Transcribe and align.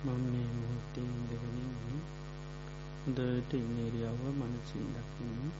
මම 0.00 0.20
මේ 0.26 0.48
මොහොත්තේ 0.52 1.02
ඉඳගෙනන්නේ 1.06 1.98
හොඳට 3.00 3.52
ඉන්නේරියාව 3.52 4.20
මනසින් 4.32 4.86
දකින්න. 4.94 5.50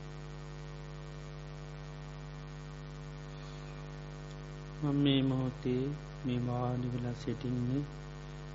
මම 4.81 4.97
මේ 4.99 5.21
මොහොතේ 5.23 5.83
මේ 6.25 6.39
වාඩි 6.47 6.87
වෙලා 6.87 7.13
සිටින්නේ 7.15 7.83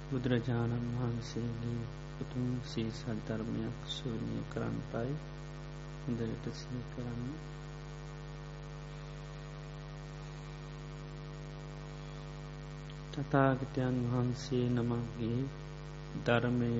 බුදුරජාණන් 0.08 0.88
වහන්සේගේ 0.94 1.82
උතුම් 2.20 2.48
සීසත් 2.64 3.06
ධර්මයක් 3.26 3.78
ශූනය 3.90 4.40
කරන්න 4.50 4.80
පයි 4.90 5.12
හොඳට 6.00 6.48
සිහි 6.54 6.80
කරන්න. 6.90 7.30
තතාගතයන් 13.12 14.02
වහන්සේ 14.08 14.66
නමගේ 14.70 15.38
ධර්මය 16.22 16.70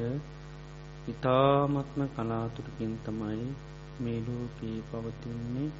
ඉතාමත්ම 1.09 2.01
කලාතුරකින් 2.13 2.95
තමයි 3.05 3.49
මේ 4.01 4.21
ලෝකී 4.23 4.79
පවතින්නේ. 4.89 5.71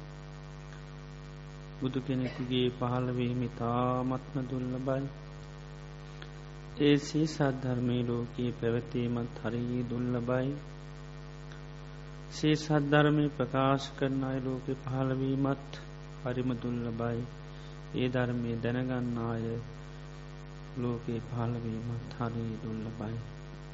බුදු 1.77 1.99
කෙනෙකුගේ 2.01 2.67
පහළවීම 2.75 3.41
ඉතාමත්ම 3.43 4.35
දුල්ල 4.45 4.73
බයි 4.81 5.05
ඒසේ 6.81 7.27
සද්ධර්මය 7.27 7.97
ලෝකයේ 8.03 8.51
පැවතීමත් 8.53 9.37
හරී 9.43 9.81
දුල්ල 9.83 10.15
බයි 10.21 10.49
සේ 12.31 12.55
සද්ධර්මය 12.55 13.25
ප්‍රකාශ 13.31 13.87
කරන 13.95 14.21
අය 14.23 14.39
ලෝකෙ 14.39 14.73
පහළවීමත් 14.81 15.79
හරිම 16.23 16.49
දුල්ල 16.57 16.85
බයි 16.95 17.21
ඒ 17.95 18.09
ධර්මය 18.09 18.51
දැනගන්න 18.63 19.17
අය 19.25 19.45
ලෝකයේ 20.79 21.25
පහළවීමත් 21.27 22.11
හරී 22.19 22.53
දුල්ල 22.63 22.85
බයි 22.99 23.17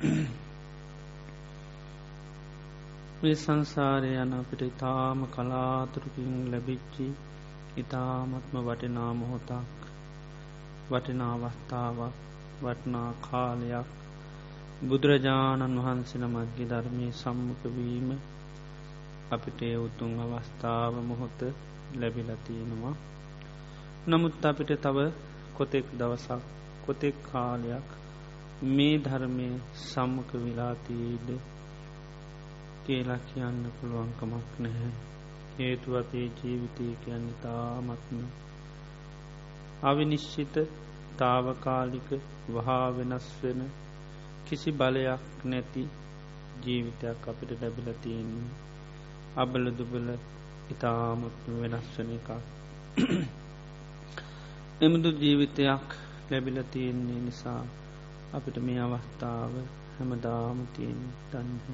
මේ 3.19 3.35
සංසාරය 3.35 4.17
යන 4.17 4.33
අපිට 4.33 4.63
ඉතාම 4.63 5.27
කලාතුරකින් 5.27 6.51
ලැබිච්චි 6.51 7.13
ඉතාමත්ම 7.77 8.61
වටිනා 8.61 9.13
මොහොතක් 9.13 9.85
වටිනාවස්ථාවක් 10.89 12.13
වටනා 12.61 13.13
කාලයක්. 13.21 13.85
බුදුරජාණන් 14.83 15.77
වහන්සෙන 15.77 16.27
මගේ 16.27 16.65
ධර්මය 16.65 17.13
සම්මුඛවීම 17.13 18.19
අපිට 19.31 19.79
උතුන් 19.79 20.19
අවස්ථාව 20.19 21.03
මොහොත 21.03 21.55
ලැබිලතියෙනවා 21.95 22.95
නමුත් 24.07 24.45
අපිට 24.45 24.81
තව 24.81 25.11
කොතෙක් 25.53 25.85
දවසක් 25.93 26.41
කොතෙක් 26.85 27.15
කාලයක් 27.29 28.02
මේ 28.63 28.97
ධර්මය 28.97 29.47
සම්මක 29.75 30.29
විලාතිීද 30.35 31.29
කියලා 32.85 33.17
කියන්න 33.25 33.65
පුළුවන්කමක් 33.71 34.53
නැහැ. 34.59 34.91
හේතු 35.57 35.97
අපේ 35.97 36.27
ජීවිතය 36.37 36.85
කියන්න 37.03 37.25
තාමත්ම 37.41 38.21
අවිනිශ්චිත 39.83 40.55
තාවකාලික 41.17 42.09
වහා 42.49 42.87
වෙනස් 42.97 43.27
වෙන 43.41 43.61
කිසි 44.45 44.71
බලයක් 44.71 45.45
නැති 45.45 45.83
ජීවිතයක් 46.63 47.27
අපිට 47.27 47.51
ලැබිල 47.61 47.93
තියෙන්නේ. 48.01 48.49
අබල 49.35 49.65
දුබල 49.77 50.09
ඉතාමත්ම 50.71 51.53
වෙනස් 51.61 51.93
වන 51.97 52.11
එකක්. 52.11 52.29
එමුදු 54.81 55.09
ජීවිතයක් 55.19 55.87
ලැබිල 56.31 56.57
තියෙන්නේ 56.71 57.21
නිසා 57.21 57.63
අපිට 58.33 58.57
මේ 58.57 58.79
අවස්ථාව 58.79 59.53
හැමදාම 59.95 60.57
තියෙන් 60.73 61.01
දන්හ 61.31 61.67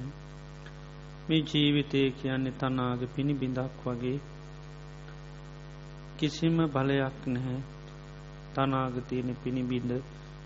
මේ 1.26 1.42
ජීවිතය 1.44 2.00
කියන්නේ 2.12 2.58
තනාග 2.58 3.00
පිණි 3.14 3.34
බිඳක් 3.34 3.82
වගේ 3.84 4.18
කිසිම 6.18 6.56
බලයක් 6.68 7.18
නැහැ. 7.26 7.60
තනාගතියන 8.54 9.28
පිණිබිඳ 9.36 9.92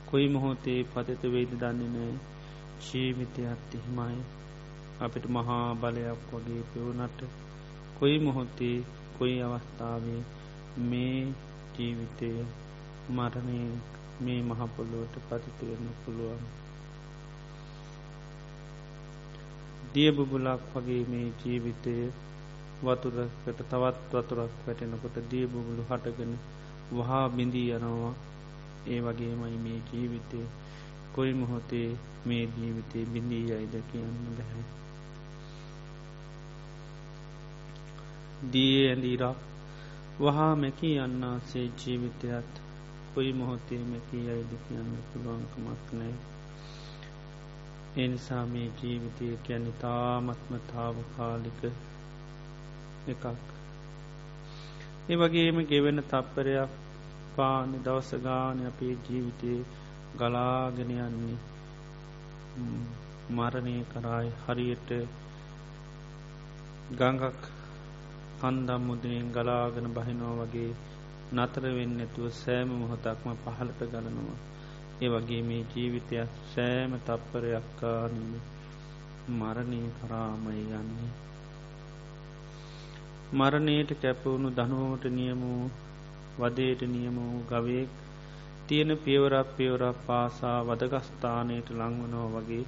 කොයි 0.06 0.26
මොහොතේ 0.28 0.80
පතත 0.84 1.22
වෙයිද 1.24 1.52
දන්නේ 1.52 1.88
නෑ 1.88 2.14
ජීවිතයත් 2.84 3.74
එහෙමයි. 3.74 4.20
අපිට 5.00 5.24
මහා 5.26 5.74
බලයක් 5.74 6.20
වගේ 6.30 6.62
පෙවුනට 6.70 7.20
කොයි 7.98 8.18
මොහොත්තේ 8.18 8.76
කොයි 9.18 9.36
අවස්ථාවේ 9.42 10.22
මේ 10.84 11.18
ජීවිතය 11.74 12.30
මරණය 13.10 13.60
මේ 14.20 14.42
මහපොල්ලුවට 14.42 15.14
පතිතිවෙන්න 15.28 15.88
පුළුවන්. 16.04 16.42
දියබුබුලක් 19.94 20.62
වගේ 20.74 21.04
මේ 21.04 21.28
ජීවිතය 21.40 21.94
වතුරකට 22.82 23.60
තවත් 23.70 24.12
වතුරක් 24.12 24.52
වැටෙනකොට 24.66 25.16
දියබුබුලු 25.30 25.82
හටගෙන 25.90 26.32
වහා 26.92 27.28
බිඳී 27.28 27.70
යනවා. 27.70 28.14
ඒ 28.86 29.00
වගේමයි 29.00 29.58
මේ 29.58 29.80
ජීවිතය. 29.92 30.40
කොයි 31.14 31.34
මොහොතේ 31.34 31.88
මේ 32.26 32.44
ජීවිතය 32.56 33.06
බිඳී 33.06 33.52
අයිද 33.52 33.74
කියන්න 33.92 34.18
බැහැ. 34.36 34.64
දී 38.52 38.76
ඇඳීරක් 38.88 39.38
වහා 40.20 40.52
මැකී 40.56 40.98
අන්නාසේ 40.98 41.66
ජීවිතයත් 41.78 42.63
කොයි 43.14 43.32
මොහොතේ 43.32 43.82
මැකී 43.86 44.24
අයිද 44.28 44.52
කියන්න 44.62 44.94
පුළුවන්කමක් 45.08 45.92
නෑ 45.94 46.14
එනිසා 47.96 48.44
මේ 48.46 48.68
ජීවිතය 48.76 49.26
කියැන 49.38 49.66
තාමත්ම 49.78 50.54
තාවකාලික 50.68 51.60
එකක්. 53.08 53.24
ඒ 55.08 55.16
වගේම 55.16 55.58
ගෙවෙන 55.64 56.00
තප්පරයක් 56.04 56.72
පාන 57.36 57.70
දවසගාන 57.80 58.58
අපේ 58.66 58.94
ජීවිතයේ 59.04 59.60
ගලාගෙන 60.16 60.90
යන්නේ 60.98 61.38
මරණය 63.30 63.76
කරායි 63.86 64.32
හරියට 64.40 64.90
ගංගක් 66.92 67.42
කන්දම් 68.40 68.82
මුදනෙන් 68.82 69.32
ගලාගෙන 69.32 69.88
බහිනෝ 69.92 70.34
වගේ 70.40 70.72
නතර 71.32 71.64
වෙන්න 71.72 72.00
ඇතුව 72.00 72.26
සෑම 72.34 72.68
මොහොතක්ම 72.74 73.28
පහළට 73.42 73.80
ගලනවා. 73.90 74.38
ඒ 75.00 75.08
වගේ 75.08 75.42
මේ 75.42 75.62
ජීවිතයක් 75.70 76.30
සෑම 76.48 76.92
තප්පරයක්කානීම 77.00 78.32
මරණය 79.30 79.80
කරාමය 79.96 80.54
යන්නේ. 80.72 81.12
මරණයට 83.32 83.90
කැපවුණු 83.96 84.48
දනුවට 84.50 85.04
නියමූ 85.10 85.62
වදේට 86.36 86.80
නියම 86.86 87.16
වූ 87.18 87.40
ගවයෙක් 87.44 87.90
තියෙන 88.66 88.90
පියවරක් 88.98 89.48
පියවරක් 89.56 89.96
පාසා 90.06 90.58
වදගස්ථානයට 90.62 91.68
ලංවනෝ 91.72 92.28
වගේ 92.30 92.64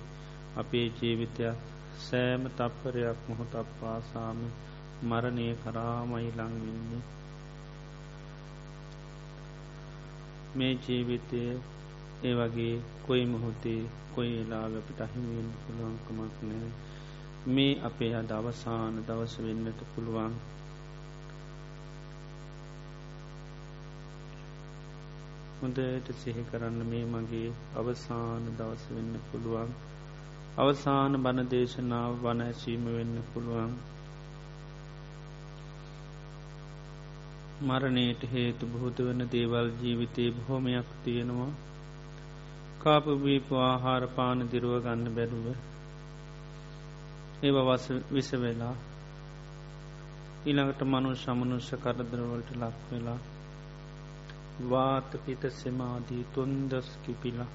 අපේ 0.57 0.87
ජීවිතයක් 0.97 1.59
සෑම 1.99 2.43
තප්පරයක් 2.51 3.19
මොහොතක් 3.29 3.69
පාසාම 3.81 4.39
මරණය 5.03 5.47
කරාමයි 5.57 6.29
ලංවෙන්නේ. 6.31 7.03
මේ 10.57 10.75
ජීවිතය 10.83 11.41
ඒ 12.23 12.35
වගේ 12.35 12.75
කොයි 13.07 13.25
මොහොතේ 13.27 13.81
කොයි 14.15 14.35
එලාගපිට 14.39 15.01
අහිමියෙන් 15.01 15.49
පුළුවන්කමක් 15.57 16.37
නෑ 16.43 16.71
මේ 17.49 17.73
අපේ 17.81 18.13
අද 18.15 18.31
අවසාන 18.33 18.95
දවස 19.03 19.35
වෙන්නට 19.39 19.81
පුළුවන්. 19.91 20.33
හොඳට 25.59 26.09
සිහි 26.15 26.43
කරන්න 26.45 26.81
මේ 26.85 27.05
මගේ 27.07 27.51
අවසාන 27.75 28.45
දවස 28.53 28.85
වෙන්න 28.91 29.15
පුළුවන්. 29.27 29.71
අවසාන 30.59 31.13
බණ 31.23 31.49
දේශනාව 31.49 32.13
වන 32.23 32.41
ඇසීම 32.43 32.85
වෙන්න 32.89 33.15
පුළුවන්. 33.31 33.73
මරණයට 37.59 38.23
හේතු 38.33 38.67
බොහෝත 38.67 38.99
වන 38.99 39.29
දේවල් 39.33 39.69
ජීවිතයේ 39.81 40.31
බොහොමයක් 40.31 40.89
තියෙනවා. 41.05 41.53
කාපබීප 42.79 43.49
ආහාරපාන 43.61 44.49
දිරුව 44.51 44.75
ගන්න 44.83 45.15
බැරුව. 45.15 45.47
ඒව 47.43 47.57
වස 47.63 47.87
විස 48.11 48.31
වෙලා 48.35 48.75
ඊළඟට 50.47 50.83
මනු 50.85 51.15
සමනුෂ්‍ය 51.15 51.77
කරදරවලට 51.77 52.51
ලක් 52.55 52.77
වෙලා 52.91 53.21
වාතපිත 54.63 55.43
සෙමාදී 55.53 56.27
තුන්දස් 56.35 56.91
කිපිලා. 57.05 57.49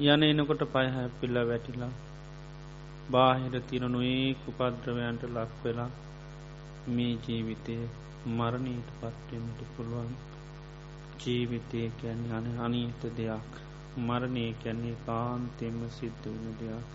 යන 0.00 0.22
එනකොට 0.22 0.62
පයහැපිල්ල 0.68 1.40
වැටිලා. 1.46 1.92
බාහිර 3.08 3.54
තිරනුයේ 3.62 4.36
කුපද්‍රවයන්ට 4.40 5.22
ලක් 5.26 5.52
වෙලා 5.62 5.90
මේ 6.88 7.14
ජීවිතය 7.24 7.76
මරණීට 8.28 8.88
පත්වෙන්ට 8.96 9.60
පුළුවන්. 9.70 10.10
ජීවිතය 11.18 11.80
කියන්නේ 11.96 12.34
අන 12.34 12.46
අනීත 12.58 13.02
දෙයක්. 13.16 13.52
මරණය 13.98 14.44
කියන්නේ 14.54 14.96
කාන්තෙම 15.06 15.78
සිද්ධ 15.90 16.26
වන 16.32 16.58
දෙයක්. 16.60 16.86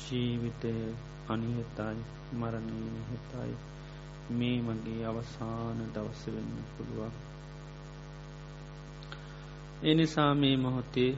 ජීවිතය 0.00 0.72
අනිහතයි 1.28 2.00
මරණය 2.34 2.80
නිහතයි 2.88 3.54
මේ 4.30 4.58
මගේ 4.60 5.04
අවසාන 5.04 5.78
දවස 5.94 6.22
වෙන්න 6.26 6.52
පුළුවන්. 6.70 7.14
එනිසා 9.84 10.32
මේ 10.34 10.56
මොහොතේ 10.56 11.12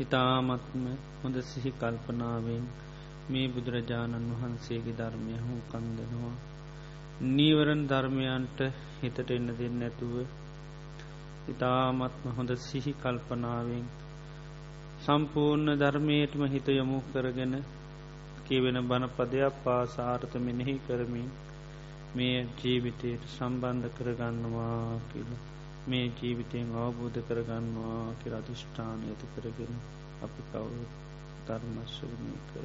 ඉතාමත්ම 0.00 0.84
හොඳ 1.20 1.36
සිහි 1.42 1.70
කල්පනාවෙන් 1.72 2.64
මේ 3.30 3.48
බුදුරජාණන් 3.48 4.30
වහන්සේගේ 4.34 4.96
ධර්මය 4.96 5.34
හු 5.40 5.56
කන්දනවා 5.68 6.36
නීවරන් 7.30 7.82
ධර්මයන්ට 7.86 8.60
හිතට 8.98 9.30
එන්න 9.30 9.48
දෙන්න 9.54 9.82
ඇතුව 9.82 10.14
ඉතාමත්ම 11.48 12.24
හොඳ 12.34 12.50
සිහි 12.60 12.92
කල්පනාවෙන් 12.98 13.84
සම්පූර්ණ 15.02 15.78
ධර්මයටම 15.78 16.42
හිත 16.48 16.66
යොමු 16.70 16.98
කරගෙන 17.08 17.54
කියවෙන 18.44 18.78
බණපදයක් 18.84 19.54
පාසාර්ථ 19.62 20.36
මෙනෙහි 20.40 20.74
කරමින් 20.82 21.30
මේ 22.12 22.38
ජීවිතයට 22.56 23.24
සම්බන්ධ 23.28 23.88
කරගන්නවා 23.96 25.00
කියල 25.06 25.30
මේ 25.86 26.06
ජීවිතයෙන් 26.14 26.72
අවබෝධ 26.78 27.20
කරගන්නවා 27.24 28.00
කියර 28.18 28.34
අධිෂ්ඨානය 28.34 29.04
ඇති 29.06 29.26
කරගෙන 29.34 29.74
අපි 30.22 30.42
කවු 30.48 30.84
ධර්මශ්වනය 31.46 32.32
කර. 32.48 32.64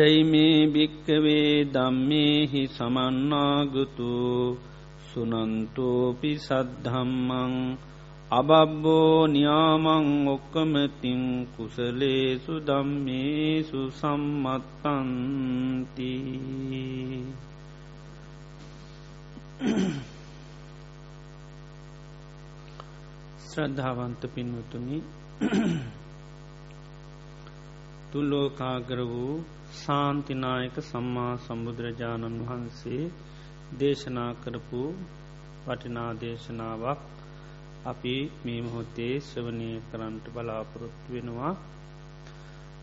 චයිමේ 0.00 0.58
භික්කවේ 0.66 1.68
දම්මේහි 1.68 2.60
සමන්නාගතු 2.68 4.12
සුනන්තෝපි 5.06 6.30
සද්ධම්මං 6.38 7.54
අබබ්බෝ 8.30 9.18
නියාමං 9.26 10.08
ඔක්කමතින් 10.26 11.22
කුසලේසු 11.54 12.54
දම්මේසු 12.62 13.80
සම්මත්තන්ති. 13.92 15.34
ශ්‍රද්ධාවන්ත 23.44 24.22
පින්වතුනි 24.32 24.98
තුල්ලෝකාගර 28.10 29.00
වූ 29.06 29.59
සාන්තිනායක 29.72 30.76
සම්මා 30.82 31.32
සම්බුදුරජාණන් 31.38 32.38
වහන්සේ 32.40 33.02
දේශනා 33.78 34.30
කරපු 34.36 34.80
වටිනා 35.66 36.08
දේශනාවක් 36.14 37.02
අපි 37.84 38.14
මේ 38.44 38.60
මොහොතේ 38.60 39.14
ශ්‍රවනය 39.20 39.68
කරන්ට 39.90 40.26
බලාපොරොත්තු 40.28 41.08
වෙනවා. 41.08 41.52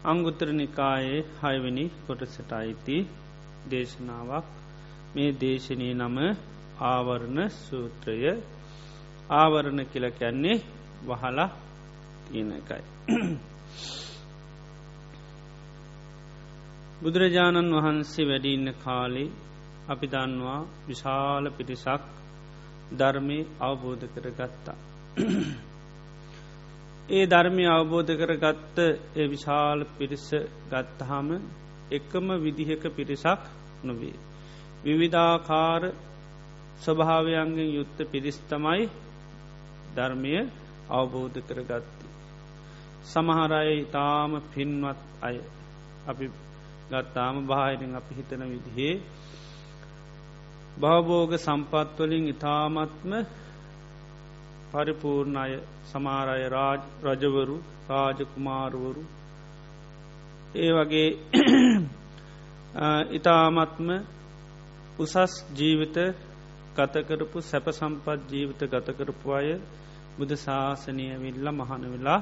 අංගුත්තර 0.05 0.49
නිකායේ 0.53 1.19
හයවැනි 1.41 1.85
කොටසට 2.05 2.51
අයිති 2.51 2.97
දේශනාවක්. 3.69 4.47
මේ 5.15 5.29
දේශනී 5.35 5.93
නම 5.95 6.17
ආවරණ 6.83 7.39
සූත්‍රය. 7.57 8.17
ආවරණ 9.33 9.81
කියල 9.85 10.07
කැන්නේ 10.13 10.57
වහලා 11.05 11.49
තියෙන 12.25 12.51
එකයි. 12.53 12.83
බුදුරජාණන් 16.97 17.75
වහන්සේ 17.75 18.25
වැඩිඉන්න 18.25 18.69
කාලේ 18.75 19.29
අපි 19.87 20.07
දන්නවා 20.07 20.61
විශාල 20.87 21.45
පිරිසක් 21.51 22.03
ධර්මය 22.91 23.39
අවබෝධ 23.59 24.05
කර 24.13 24.27
ගත්තා. 24.31 24.77
ඒ 27.09 27.25
ධර්මය 27.25 27.65
අවබෝධ 27.67 28.11
කර 28.13 28.33
ගත්ත 28.35 28.77
ඒ 29.15 29.27
විශාල 29.27 29.79
පිරිස 29.97 30.27
ගත්තහම 30.69 31.29
එකම 31.91 32.27
විදිහක 32.37 32.83
පිරිසක් 32.91 33.41
නොවේ. 33.83 34.17
විවිධාකාර 34.83 35.83
ස්වභාවයන්ගෙන් 36.81 37.69
යුත්ත 37.69 37.97
පිරිස්තමයි 38.11 38.89
ධර්මය 39.95 40.33
අවබෝධ 40.91 41.37
කර 41.43 41.59
ගත්ති. 41.63 42.07
සමහරය 43.05 43.71
ඉතාම 43.77 44.31
පින්වත් 44.51 44.99
අය 45.21 45.35
අපි 46.07 46.25
ගත්තාම 46.89 47.35
බාහිරින් 47.45 47.95
අපි 47.95 48.13
හිතන 48.15 48.41
විදිහේ 48.45 48.95
භවබෝග 50.77 51.31
සම්පත්වලින් 51.37 52.25
ඉතාමත්ම 52.27 53.11
පරිපූර්ණ 54.71 55.37
අය 55.37 55.53
සමාරය 55.85 56.45
රාජ 56.49 56.81
රජවරු 57.05 57.57
රාජකුමාරුවරු. 57.89 59.03
ඒ 60.55 60.71
වගේ 60.73 61.09
ඉතාමත්ම 63.17 63.89
උසස් 64.99 65.33
ජීවිත 65.53 65.97
ගතකරපු 66.75 67.37
සැප 67.41 67.65
සම්පත් 67.71 68.19
ජීවිත 68.29 68.61
ගතකරපු 68.65 69.27
අය 69.31 69.49
බුද 70.17 70.31
ශාසනය 70.37 71.05
විල්ල 71.17 71.47
මහන 71.51 71.83
වෙලා 71.87 72.21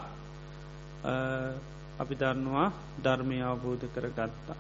අපි 2.00 2.16
දන්නවා 2.16 2.70
ධර්මය 3.04 3.38
අවබෝධ 3.42 3.86
කර 3.88 4.06
ගත්තා. 4.10 4.58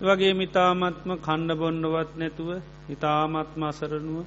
වගේ 0.00 0.34
මිතාමත්ම 0.34 1.10
කණ්ඩ 1.18 1.58
බොන්ඩවත් 1.58 2.10
නැතුව 2.16 2.50
ඉතාමත්ම 2.88 3.62
අසරනුව 3.64 4.26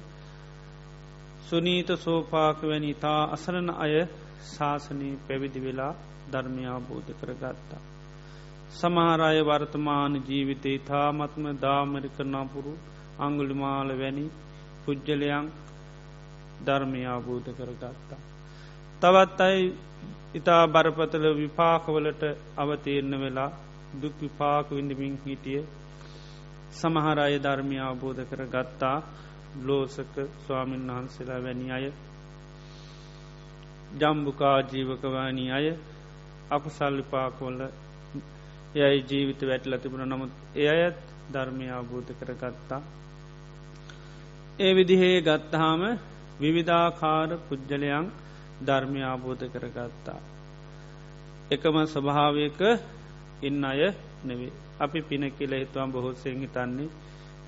සුනීත 1.42 1.90
සෝපාක 1.98 2.58
වැනි 2.62 2.88
ඉතා 2.90 3.20
අසරණ 3.30 3.70
අය 3.76 3.94
ශාසනී 4.46 5.14
පැවිදි 5.26 5.60
වෙලා 5.60 5.92
ධර්මයාබෝධ 6.32 7.10
කරගත්තා. 7.12 7.82
සමහරය 8.72 9.38
වර්තමාන 9.42 10.14
ජීවිතය 10.22 10.70
ඉතාමත්ම 10.74 11.44
දාමරිකනාපුරු 11.62 12.72
අංගුලිමාල 13.18 13.90
වැනි 13.94 14.26
පුද්ගලයන් 14.82 15.46
ධර්මයාබෝධ 16.66 17.50
කරගත්තා. 17.50 18.20
තවත් 19.00 19.40
අයි 19.40 19.62
ඉතා 20.36 20.62
බරපතල 20.68 21.26
විපාකවලට 21.34 22.22
අවතීරණ 22.56 23.14
වෙලා 23.18 23.50
දුක් 23.96 24.14
විපාක 24.20 24.66
විඳමින් 24.70 25.14
හිටිය 25.22 25.60
සමහර 26.72 27.18
අය 27.18 27.34
ධර්මය 27.38 27.76
අවබෝධ 27.80 28.22
කර 28.24 28.42
ගත්තා 28.46 28.96
ලෝසක 29.62 30.14
ස්වාමීන් 30.38 30.84
වහන්සේලා 30.88 31.40
වැනි 31.40 31.68
අය 31.70 31.86
ජම්බුකා 33.94 34.58
ජීවකවානි 34.64 35.44
අය 35.52 35.66
අකුසල් 36.50 36.94
විපාකොල්ල 36.96 37.60
එයයි 38.76 39.04
ජීවිත 39.04 39.40
වැටල 39.42 39.74
තිබුණ. 39.76 40.04
නමුත් 40.06 40.32
එය 40.54 40.68
අයත් 40.68 40.98
ධර්මය 41.32 41.66
අවබෝධ 41.70 42.12
කර 42.14 42.30
ගත්තා 42.34 42.82
ඒ 44.58 44.72
විදිහේ 44.74 45.16
ගත්තහාම 45.22 45.82
විවිධාකාර 46.40 47.30
පුද්ගලයන් 47.48 48.06
ධර්මය 48.60 49.00
ආබෝධ 49.02 49.44
කරගත්තා. 49.46 50.20
එකම 51.48 51.76
ස්වභාවයක 51.86 52.60
ඉන්න 53.42 53.64
අය 53.64 53.82
නෙවේ. 54.24 54.52
අපි 54.78 55.00
පින 55.02 55.24
කියල 55.30 55.52
හිතුවම් 55.52 55.90
බොහෝසයෙන් 55.92 56.36
හිතන්නේ 56.36 56.88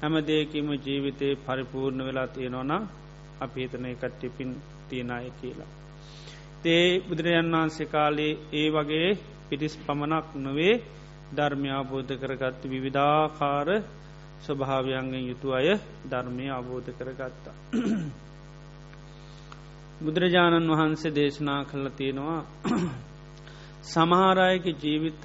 හැම 0.00 0.15
දෙයකිම 0.23 0.69
ජීවිතය 0.77 1.29
පරිපූර්ණ 1.38 2.00
වෙලා 2.00 2.29
තියෙනවන 2.29 2.73
අපි 3.41 3.59
හිතන 3.61 3.87
කට්ටි 3.93 4.29
පින් 4.31 4.50
තියෙනය 4.88 5.31
කියලා. 5.38 5.71
තේ 6.62 7.00
බුදුරජන් 7.00 7.53
වහන්සේ 7.53 7.87
කාලේ 7.87 8.38
ඒ 8.53 8.69
වගේ 8.71 9.09
පිටිස් 9.49 9.75
පමණක් 9.79 10.27
නොවේ 10.37 10.75
ධර්මයාබෝධ 11.37 12.12
කරගත්ත 12.15 12.62
විවිධාකාර 12.65 13.69
ස්වභාවයන්ගෙන් 14.41 15.25
යුතු 15.25 15.49
අය 15.53 15.69
ධර්මය 16.11 16.45
අවබෝධ 16.50 16.91
කරගත්තා. 16.91 17.57
බුදුරජාණන් 19.99 20.71
වහන්සේ 20.71 21.12
දේශනා 21.12 21.64
කල්ල 21.64 21.90
තියෙනවා 21.90 22.47
සමහාරයක 23.85 24.76
ජීවිත 24.76 25.25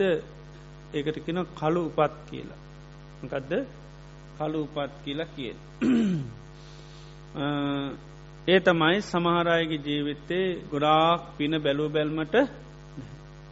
ඒකට 0.94 1.26
කෙන 1.26 1.46
කළු 1.54 1.90
උපත් 1.90 2.14
කියලා. 2.28 2.58
කදද 3.24 3.66
කළු 4.38 4.66
උපත් 4.66 4.92
කියලා 5.04 5.30
කිය. 5.30 5.54
ඒ 8.48 8.62
තමයි 8.62 9.04
සමහරයගේ 9.04 9.82
ජීවිත්තේ 9.82 10.66
ගොඩාක් 10.72 11.38
පින 11.38 11.60
බැලූ 11.60 11.90
බැල්මට 11.90 12.50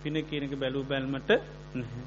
පින 0.02 0.24
කියනක 0.24 0.56
බැලූ 0.56 0.84
බැල්මට 0.84 1.30
නැහැ. 1.72 2.04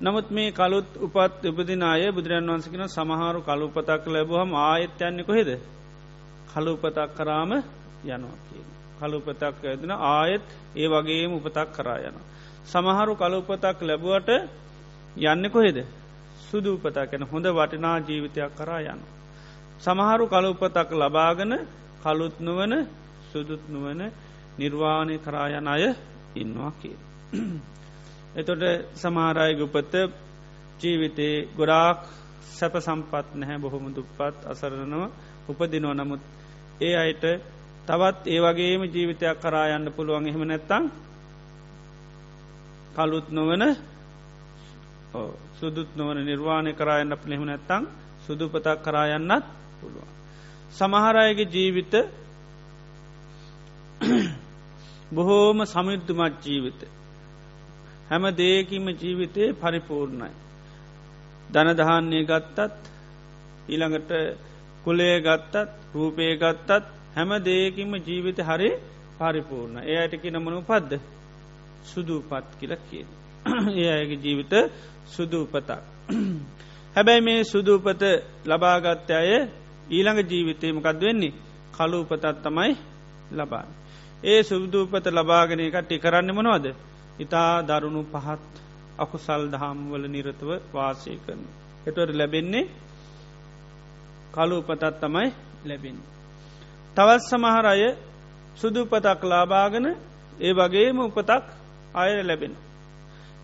නමුත් 0.00 0.30
මේ 0.30 0.52
කළුත් 0.52 0.96
උපත් 0.98 1.44
උපදින 1.44 1.84
අය 1.84 2.10
බුදුරන් 2.10 2.48
වන්සකින 2.48 2.88
සමහරු 2.88 3.42
කළුපතක් 3.42 4.08
ලැබුවහම 4.08 4.52
ආයත් 4.62 5.02
යන්නේ 5.02 5.24
කොහෙද 5.24 5.60
කළුපතක් 6.50 7.14
කරාම 7.14 7.77
යනවා 8.04 8.38
කිය. 8.44 8.64
කළුපතක් 8.98 9.42
ඇදෙන 9.62 9.92
ආයෙත් 9.92 10.46
ඒ 10.74 10.88
වගේම 10.88 11.32
උපතක් 11.34 11.68
කරා 11.72 11.98
යන. 12.00 12.16
සමහරු 12.64 13.12
කළුපතක් 13.16 13.78
ලැබුවට 13.82 14.30
යන්න 15.24 15.44
කොහෙද 15.48 15.78
සුදු 16.40 16.70
උපතක් 16.74 17.12
ඇන 17.12 17.24
හොඳ 17.24 17.46
වටිනා 17.48 17.98
ජීවිතයක් 18.00 18.50
කරා 18.54 18.80
යන. 18.82 19.00
සමහරු 19.78 20.24
කළුපතක් 20.26 20.90
ලබාගෙන 20.92 21.52
කළුත් 22.02 22.36
නුවන 22.38 22.72
සුදුත් 23.30 23.62
නුවන 23.68 24.00
නිර්වාණය 24.58 25.16
කරායන 25.18 25.68
අය 25.68 25.84
ඉන්නවා 26.34 26.72
කිය. 26.74 26.96
එතොට 28.34 28.62
සමහරයග 28.94 29.58
උපත 29.60 29.94
ජීවිතේ 30.80 31.34
ගොඩාක් 31.50 32.00
සැප 32.48 32.74
සම්පත් 32.78 33.26
නැහැ 33.34 33.58
බොහොම 33.58 33.84
දුප්පත් 33.90 34.36
අසරණව 34.44 35.02
උපදිනෝ 35.48 35.94
නමුත් 35.94 36.22
ඒ 36.80 36.94
අයට 36.96 37.24
තවත් 37.88 38.26
ඒ 38.26 38.40
වගේම 38.40 38.82
ජීවිතයක් 38.86 39.36
කරා 39.38 39.66
යන්න 39.70 39.88
පුළුවන් 39.90 40.26
එහෙම 40.26 40.44
නැත්තං 40.44 40.84
කළුත් 42.94 43.28
නොවන 43.30 43.62
සුදුත් 45.54 45.90
නොවන 45.96 46.18
නිර්වාණය 46.20 46.72
කරායන්න 46.74 47.16
පලෙහෙම 47.16 47.44
නැත්තං 47.44 47.82
සුදුපතක් 48.24 48.78
කරායන්නත් 48.78 49.44
පුළුවන්. 49.78 50.10
සමහරයගේ 50.70 51.46
ජීවිත 51.46 51.94
බොහෝම 55.14 55.58
සමිද්ධමත් 55.66 56.34
ජීවිත. 56.42 56.80
හැම 58.08 58.24
දේකිම 58.34 58.86
ජීවිතය 58.94 59.42
පරිපූර්ණයි. 59.54 60.32
ධනදහන්නේ 61.48 62.24
ගත්තත් 62.24 62.78
ඊළඟට 63.68 64.10
කුලේ 64.84 65.16
ගත්තත් 65.20 65.54
රූපය 65.94 66.36
ගත්තත් 66.36 66.97
හැම 67.14 67.30
දේකින්ම 67.40 67.92
ජීවිත 67.98 68.38
හරි 68.40 68.70
පරිපූර්ණ. 69.18 69.76
ඒ 69.82 69.96
අයටකි 69.98 70.28
නමනු 70.30 70.60
පද්ද 70.62 70.92
සුදුපත් 71.84 72.48
කියල 72.60 72.72
කිය. 72.86 73.06
ඒ 73.74 73.88
අයගේ 73.92 74.18
ජීවිත 74.18 74.52
සුදුපතක්. 75.06 75.70
හැබැයි 76.96 77.20
මේ 77.20 77.40
සුදුපත 77.44 78.02
ලබාගත්ත 78.46 79.10
අය 79.12 79.30
ඊළඟ 79.88 80.20
ජීවිතයමකද 80.22 81.00
වෙන්නේ 81.00 81.32
කලු 81.72 81.98
උපතත් 82.00 82.24
තමයි 82.42 82.72
ලබාන්න. 83.32 83.70
ඒ 84.22 84.42
සුදුූපත 84.42 85.06
ලබාගෙන 85.08 85.60
කට්ටි 85.66 85.96
කරන්න 85.98 86.30
මනවද. 86.32 86.66
ඉතා 87.20 87.52
දරුණු 87.62 88.02
පහත් 88.04 88.52
අකුසල් 88.98 89.42
දහම්වල 89.48 90.04
නිරතව 90.06 90.50
වාසය 90.72 91.12
කරන. 91.18 91.42
එතොට 91.86 92.10
ලැබෙන්නේ 92.12 92.70
කලු 94.32 94.54
උපතත් 94.58 94.84
තමයි 95.00 95.28
ලැබෙන්නේ. 95.64 96.17
තවත් 96.98 97.22
සමහර 97.22 97.66
අය 97.66 97.82
සුදුපතක් 98.56 99.22
ලාබාගෙන 99.24 99.86
ඒ 100.38 100.52
වගේම 100.52 100.98
උපතක් 101.00 101.44
අය 101.94 102.10
ලැබෙන. 102.22 102.54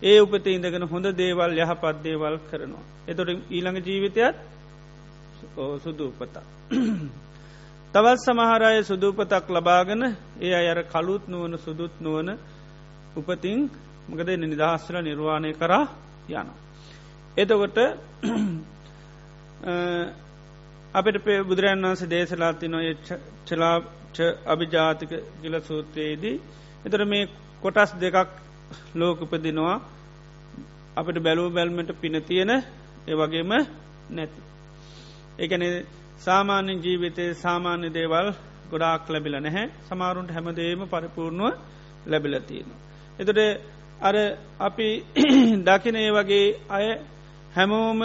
ඒ 0.01 0.19
උපත 0.19 0.45
ඉඳගෙන 0.47 0.83
හොඳ 0.83 1.07
දේවල් 1.13 1.51
යහපත් 1.55 1.95
දේවල් 2.03 2.35
කරනවා. 2.41 2.83
එතොට 3.07 3.29
ඊළඟ 3.49 3.79
ජීවිතයත් 3.79 4.35
සුදු 5.77 6.03
උපතා. 6.05 6.43
තවත් 7.93 8.19
සමහරය 8.19 8.83
සුදූපතක් 8.83 9.45
ලබාගෙන 9.49 10.03
ඒ 10.41 10.53
අයර 10.53 10.79
කළුත් 10.85 11.23
නුවන 11.25 11.53
සුදුත් 11.57 11.93
නුවන 12.01 12.29
උපතින් 13.15 13.59
මකද 14.09 14.29
නිදහස්සල 14.37 14.95
නිර්වාණය 14.99 15.51
කරා 15.53 15.85
යන. 16.31 16.49
එතකොට 17.37 17.77
අපට 20.95 21.17
පේ 21.19 21.39
බුදුරන් 21.43 21.81
වන්සේ 21.83 22.09
දේශලාති 22.09 22.67
නොය 22.67 22.87
චලාච 23.47 24.17
අභිජාතික 24.47 25.11
ගිල 25.41 25.55
සූත්‍රයේදී 25.61 26.37
එතර 26.85 27.01
මේ 27.05 27.23
කොටස් 27.61 27.91
දෙකක් 27.95 28.29
ලෝකපදිනවා 28.95 29.77
අපට 30.97 31.17
බැලූ 31.19 31.49
බැල්මට 31.49 31.91
පින 31.95 32.15
තියෙන 32.23 32.51
ඒ 33.07 33.15
වගේම 33.15 33.51
නැති. 34.09 34.39
එකන 35.37 35.63
සාමාන්‍ය 36.19 36.73
ජීවිතය 36.77 37.25
සාමාන්‍ය 37.35 37.87
දේවල් 37.89 38.27
ගොඩාක් 38.71 39.09
ලැබිල 39.09 39.35
නැහැ 39.37 39.65
සමාරුන්ට 39.83 40.31
හැමදේම 40.31 40.81
පරිපූර්ණුව 40.87 41.53
ලැබිලතියෙනවා. 42.05 42.79
එතට 43.19 43.39
අර 44.01 44.15
අපි 44.59 44.87
දකින 45.67 45.95
ඒ 45.97 46.11
වගේ 46.11 46.47
අය 46.69 46.87
හැමෝම 47.55 47.99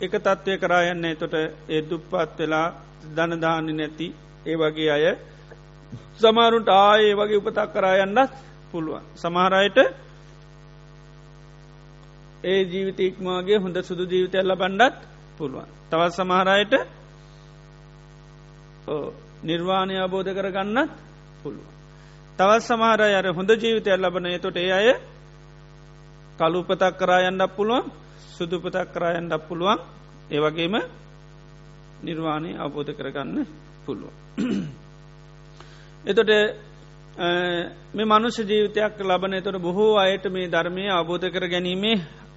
එක 0.00 0.12
තත්ත්වය 0.16 0.52
කරායන්න 0.58 1.04
තොට 1.14 1.34
ඒ 1.68 1.80
දුප්පත් 1.82 2.38
වෙලා 2.38 2.68
ධනදානි 3.08 3.72
නැති 3.72 4.06
ඒ 4.46 4.56
වගේ 4.56 4.90
අය 4.90 5.04
සමාරුන්ට 6.16 6.68
ආයේ 6.70 7.14
වගේ 7.14 7.38
උපතක් 7.38 7.72
කරායන්නත් 7.72 8.30
පුළුවන්. 8.70 9.04
සමහරයට 9.14 9.78
ඒ 12.44 12.60
ජීවිතීක්මගේ 12.64 13.58
හොඳ 13.58 13.76
සුදු 13.80 14.04
ජීවිතයල්ල 14.04 14.52
බණ්ඩත් 14.54 14.96
පුළුවන්. 15.38 15.68
තවත් 15.90 16.12
සමහරයට 16.12 16.72
නිර්වාණය 19.42 19.94
අබෝධ 19.98 20.30
කරගන්නත් 20.30 20.90
පුළුවන්. 21.42 21.70
තවත් 22.38 22.62
සමහර 22.62 23.00
අර 23.10 23.26
හොඳ 23.30 23.50
ජීවිතයක් 23.54 23.96
ලබන 23.96 24.26
තොට 24.38 24.56
ඒ 24.56 24.72
අය 24.72 24.88
කලුපතක් 26.38 26.94
කරායන්නක් 26.96 27.52
පුළුවන් 27.56 27.84
සුදුපතක් 28.40 28.88
කරායන්නක් 28.88 29.42
පුළුවන් 29.44 29.80
ඒවගේම 30.30 30.74
නිර්වාණය 32.02 32.50
අවබෝධ 32.56 32.92
කරගන්න 32.92 33.46
පුළුවන්. 33.84 34.14
එතොට 36.04 36.30
මේ 37.94 38.06
මනුෂ්‍ය 38.06 38.42
ජීවිතයක් 38.44 38.96
ලබන 39.00 39.34
තොට 39.40 39.58
බොහෝ 39.58 39.98
අයට 39.98 40.24
මේ 40.26 40.48
ධර්මය 40.48 40.84
අවබෝධ 40.90 41.26
කර 41.28 41.44
ගැනීමේ 41.46 41.96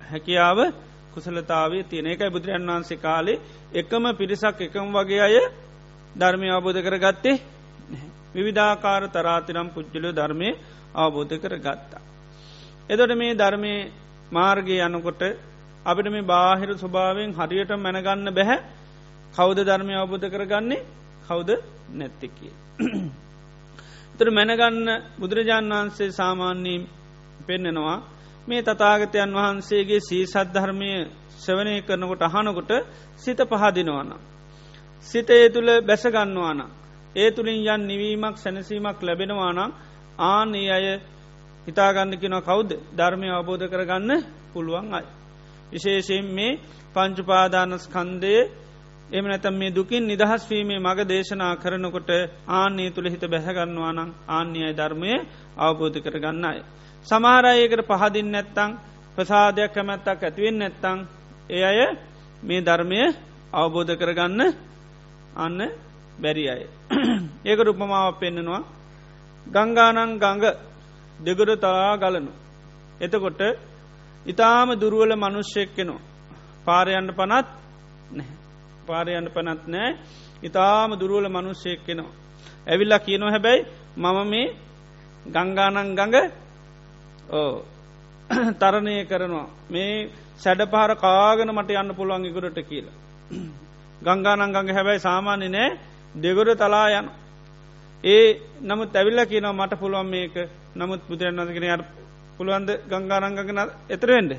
හැකියාව 0.09 0.59
කුසලතාවේ 1.13 1.83
තියෙන 1.85 2.07
එකයි 2.07 2.29
බුදුරන් 2.29 2.67
වහන්සේ 2.67 2.97
කාලේ 2.97 3.41
එකම 3.73 4.03
පිරිසක් 4.13 4.59
එකම් 4.61 4.87
වගේ 4.91 5.21
අය 5.21 5.35
ධර්මය 6.15 6.47
අවබෝධ 6.49 6.81
කර 6.81 6.97
ගත්තේ 6.99 7.41
විවිධාකාර 8.35 9.03
තරාතිනම් 9.09 9.67
පුද්ජලය 9.69 10.09
ධර්මය 10.11 10.49
අවබෝධ 10.95 11.33
කර 11.37 11.55
ගත්තා. 11.57 12.03
එදොට 12.89 13.13
මේ 13.13 13.33
ධර්මය 13.35 13.73
මාර්ගය 14.31 14.75
යනකොට 14.81 15.21
අපිට 15.85 16.07
මේ 16.07 16.21
බාහිර 16.23 16.69
ස්වභාවෙන් 16.75 17.31
හරියට 17.33 17.71
මැනගන්න 17.77 18.27
බැහැ 18.31 18.59
කෞද 19.33 19.57
ධර්මය 19.59 19.93
අවබෝධ 19.95 20.27
කරගන්නේ 20.27 20.85
කෞද 21.27 21.49
නැත්තෙකිය. 21.91 22.53
තර 24.15 24.27
මැනගන්න 24.29 24.87
බුදුරජාණන් 25.19 25.73
වහන්සේ 25.73 26.09
සාමාන්‍යීම් 26.11 26.83
පෙන්නෙනවා 27.41 27.97
මේ 28.47 28.61
තතාගතයන් 28.61 29.31
වහන්සේගේ 29.33 30.01
සී 30.01 30.23
සද්ධර්මය 30.25 30.89
සවනය 31.37 31.73
කරනකොට 31.81 32.23
අහනකොට 32.23 32.71
සිත 33.17 33.39
පහදිනවනම්. 33.41 34.19
සිතේ 35.05 35.45
තුළ 35.49 35.69
බැසගන්නවාන. 35.81 36.59
ඒ 37.15 37.29
තුළින් 37.31 37.61
යන් 37.65 37.81
නිවීමක් 37.83 38.37
සැනසීමක් 38.37 38.99
ලැබෙනවානම් 39.01 39.71
ආනී 40.19 40.69
අය 40.69 40.85
හිතාගන්න 41.67 42.13
කෙන 42.17 42.35
කවුද 42.41 42.69
ධර්මය 42.91 43.27
අවබෝධ 43.29 43.65
කරගන්න 43.65 44.11
පුළුවන් 44.53 44.93
අයි. 44.93 45.07
විශේෂයෙන් 45.73 46.27
මේ 46.29 46.59
පංචුපාදානස්කන්දය 46.93 48.35
එම 49.09 49.25
නැතම් 49.25 49.53
මේ 49.53 49.71
දුකින් 49.71 50.03
නිදහස්වීමේ 50.03 50.79
මග 50.79 50.99
දේශනා 51.05 51.53
කරනකොට 51.55 52.09
ආන්නේ 52.49 52.89
තුළ 52.89 53.07
හිත 53.07 53.23
බැහැගන්නවානම් 53.23 54.09
ආන්‍යයි 54.29 54.71
ධර්මය 54.71 55.11
අවබෝධ 55.57 55.99
කරගන්න 55.99 56.45
අය. 56.45 56.59
සමාරයකට 57.05 57.81
පහදින් 57.91 58.27
නැත්තං 58.27 58.71
ප්‍රසාධයක් 59.15 59.71
කැමැත්තක් 59.71 60.21
ඇතිවෙන් 60.21 60.57
නැත්තං 60.57 60.99
ඒ 61.49 61.63
අය 61.63 61.79
මේ 62.43 62.61
ධර්මය 62.61 62.99
අවබෝධ 63.53 63.93
කරගන්න 63.93 64.41
අන්න 65.35 65.59
බැරි 66.17 66.45
අය. 66.47 66.63
ඒක 67.49 67.59
රුපමාව 67.59 68.15
පෙන්න්නනවා 68.15 68.63
ගංගානං 69.45 70.11
ගඟ 70.17 70.43
දෙගොඩ 71.19 71.51
තරා 71.57 71.93
ගලනු. 71.97 72.31
එතකොට 72.99 73.41
ඉතාම 74.25 74.69
දුරුවල 74.75 75.11
මනුෂ්‍යයක් 75.15 75.69
කෙනවා. 75.75 76.01
පාරයන්න 76.65 77.09
පනත් 77.09 77.47
නැහැ. 78.11 78.35
පාරයන්න 78.83 79.27
පනත් 79.27 79.63
නෑ 79.67 79.89
ඉතාම 80.43 80.91
දුරුවල 80.93 81.27
මනුස්සයෙක් 81.27 81.79
කෙනවා. 81.85 82.11
ඇවිල්ලා 82.67 82.99
කියනො 82.99 83.25
හැබැයි 83.27 83.65
මම 83.97 84.17
මේ 84.25 84.47
ගංගානං 85.25 85.95
ගඟ 85.95 86.15
ඕ 87.31 87.53
තරණය 88.61 88.95
කරනවා 89.05 89.47
මේ 89.69 90.09
සැඩ 90.37 90.61
පහර 90.65 90.91
කාගන 90.97 91.49
මට 91.49 91.71
යන්න 91.73 91.95
පුළුවන් 91.95 92.25
ඉගුරට 92.25 92.59
කියලා. 92.61 92.95
ගංගානංගඟ 94.05 94.71
හැබැයි 94.71 94.99
සාමාන්‍ය 94.99 95.47
නෑ 95.49 95.69
දෙගොඩ 96.15 96.55
තලා 96.57 96.87
යන. 96.93 97.07
ඒ 98.03 98.27
නමුත් 98.61 98.95
ඇවිල්ල 98.95 99.25
කියනවා 99.25 99.59
මට 99.59 99.79
පුළුවන් 99.79 100.07
මේක 100.07 100.35
නමුත් 100.75 101.01
බුදුරන් 101.09 101.41
වදගෙන 101.41 101.69
යට 101.69 102.02
පුළුවන්ද 102.37 102.69
ගංගානංගගෙන 102.87 103.59
එතරවෙන්ඩ. 103.89 104.33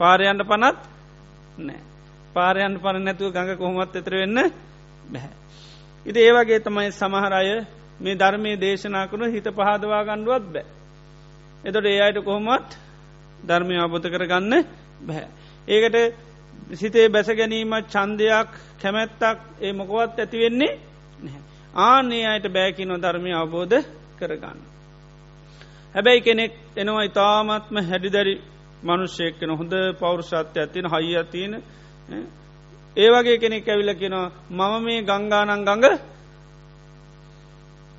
පාරයන්ට 0.00 0.42
පනත් 0.42 0.78
නෑ. 1.58 1.80
පාරයන් 2.34 2.78
පන 2.78 2.96
නැතුව 3.00 3.32
ගඟ 3.32 3.56
කොහොමත් 3.56 3.96
එතර 3.96 4.14
වෙන්න 4.14 4.38
බැහැ. 5.06 5.32
ඉති 6.06 6.20
ඒවගේ 6.20 6.60
තමයි 6.60 6.90
සමහරය 6.92 7.64
මේ 8.00 8.14
ධර්මය 8.14 8.52
දේශනා 8.56 9.06
කනු 9.06 9.24
හිත 9.26 9.46
පහදවා 9.50 10.02
ගණ්ඩුවත් 10.02 10.46
බෑ. 10.48 10.66
එතොට 11.64 11.86
ඒ 11.86 12.00
අයට 12.00 12.18
කොහොමත් 12.20 12.70
ධර්මය 13.40 13.74
අබොත 13.78 14.04
කරගන්න 14.04 14.52
බැහැ. 15.00 15.28
ඒකට 15.68 15.96
සිතේ 16.72 17.08
බැස 17.08 17.28
ගැනීමත් 17.30 17.86
චන්දයක් 17.88 18.50
කැමැත්තක් 18.80 19.38
ඒ 19.60 19.72
මොකවත් 19.72 20.18
ඇතිවෙන්නේ 20.18 20.72
නැහැ. 21.20 21.42
ආනේ 21.82 22.24
අයට 22.26 22.46
බෑකිනො 22.50 22.94
ධර්මය 22.98 23.30
අවබෝධ 23.32 23.84
කරගන්න. 24.18 24.73
හැබැයි 25.94 26.20
කෙනෙක් 26.20 26.52
එනවා 26.76 27.04
ඉතාමත්ම 27.04 27.76
හැඩිදැරි 27.82 28.34
මනුෂ්‍යයක්කෙන 28.82 29.50
හොඳ 29.52 29.74
පෞරුෂත්ය 29.96 30.56
ඇතින 30.56 30.86
හයිය 30.88 31.22
තියෙන 31.26 31.54
ඒ 32.96 33.08
වගේ 33.10 33.38
කෙනෙක් 33.38 33.68
ඇවිල 33.68 33.90
කෙනවා 33.94 34.28
මම 34.50 34.84
මේ 34.84 35.00
ගංගානං 35.02 35.52
ගඟ 35.60 35.86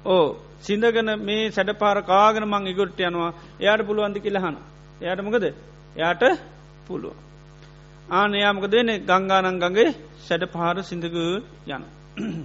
ඕ 0.05 0.25
සිින්දගන 0.61 1.09
මේ 1.19 1.51
සැඩ 1.51 1.71
පාර 1.75 1.97
කාගෙන 2.03 2.45
මං 2.45 2.67
ඉගොට්ට 2.67 2.99
යනවා. 3.01 3.31
එයාට 3.59 3.81
පුළුවන්දි 3.81 4.19
කියලහන 4.19 4.55
එයාට 5.01 5.21
මොකද? 5.21 5.45
එයාට 5.95 6.23
පුළුව 6.87 7.15
ආනයාමක 8.11 8.65
දෙන 8.67 8.89
ගංගානං 9.03 9.59
ගගේ 9.59 9.95
සැඩ 10.19 10.43
පහර 10.47 10.77
සිින්දග 10.81 11.15
යන 11.67 11.83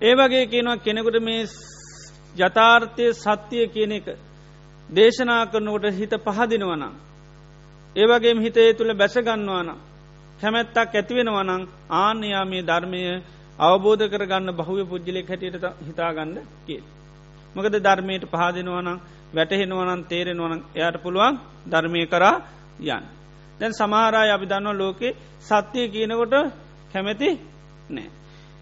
ඒ 0.00 0.14
වගේ 0.14 0.44
කියනවා 0.46 0.78
කෙනෙකුට 0.78 1.18
මේ 1.20 1.42
යථාර්ථය 2.36 3.06
සත්‍යය 3.14 3.66
කියන 3.68 3.92
එක 3.92 4.06
දේශනා 4.88 5.42
කරනකොට 5.46 5.84
හිත 5.92 6.12
පහදිනවනම් 6.18 6.94
ඒවගේ 7.96 8.34
හිතේ 8.36 8.74
තුළ 8.74 8.92
බැසගන්නවාන 8.94 9.68
කැමැත්තක් 10.40 10.94
ඇතිවෙනවනං 10.94 11.62
ආන්‍යයා 11.96 12.44
මේ 12.44 12.62
ධර්මය 12.62 13.00
අවබෝධ 13.58 14.04
කරගන්න 14.06 14.50
බහුව 14.52 14.78
පුද්ජලෙක් 14.84 15.28
හැටියට 15.28 15.66
හිතාගන්න 15.80 16.34
කිය. 16.66 16.82
මොකද 17.54 17.74
ධර්මයට 17.76 18.24
පහදිනවනම් 18.26 18.98
වැටහෙනවනන් 19.34 20.00
තේරෙනවන 20.04 20.62
එයට 20.74 20.96
පුළුවන් 20.98 21.34
ධර්මය 21.66 22.06
කරා 22.06 22.36
යන්. 22.88 23.04
දැන් 23.60 23.72
සමාරය 23.72 24.30
අපි 24.30 24.46
දන්න 24.46 24.68
ලෝකෙ 24.74 25.08
සත්‍යය 25.40 25.86
කියනකොට 25.88 26.34
කැමැති 26.92 27.30
නෑ. 27.90 28.08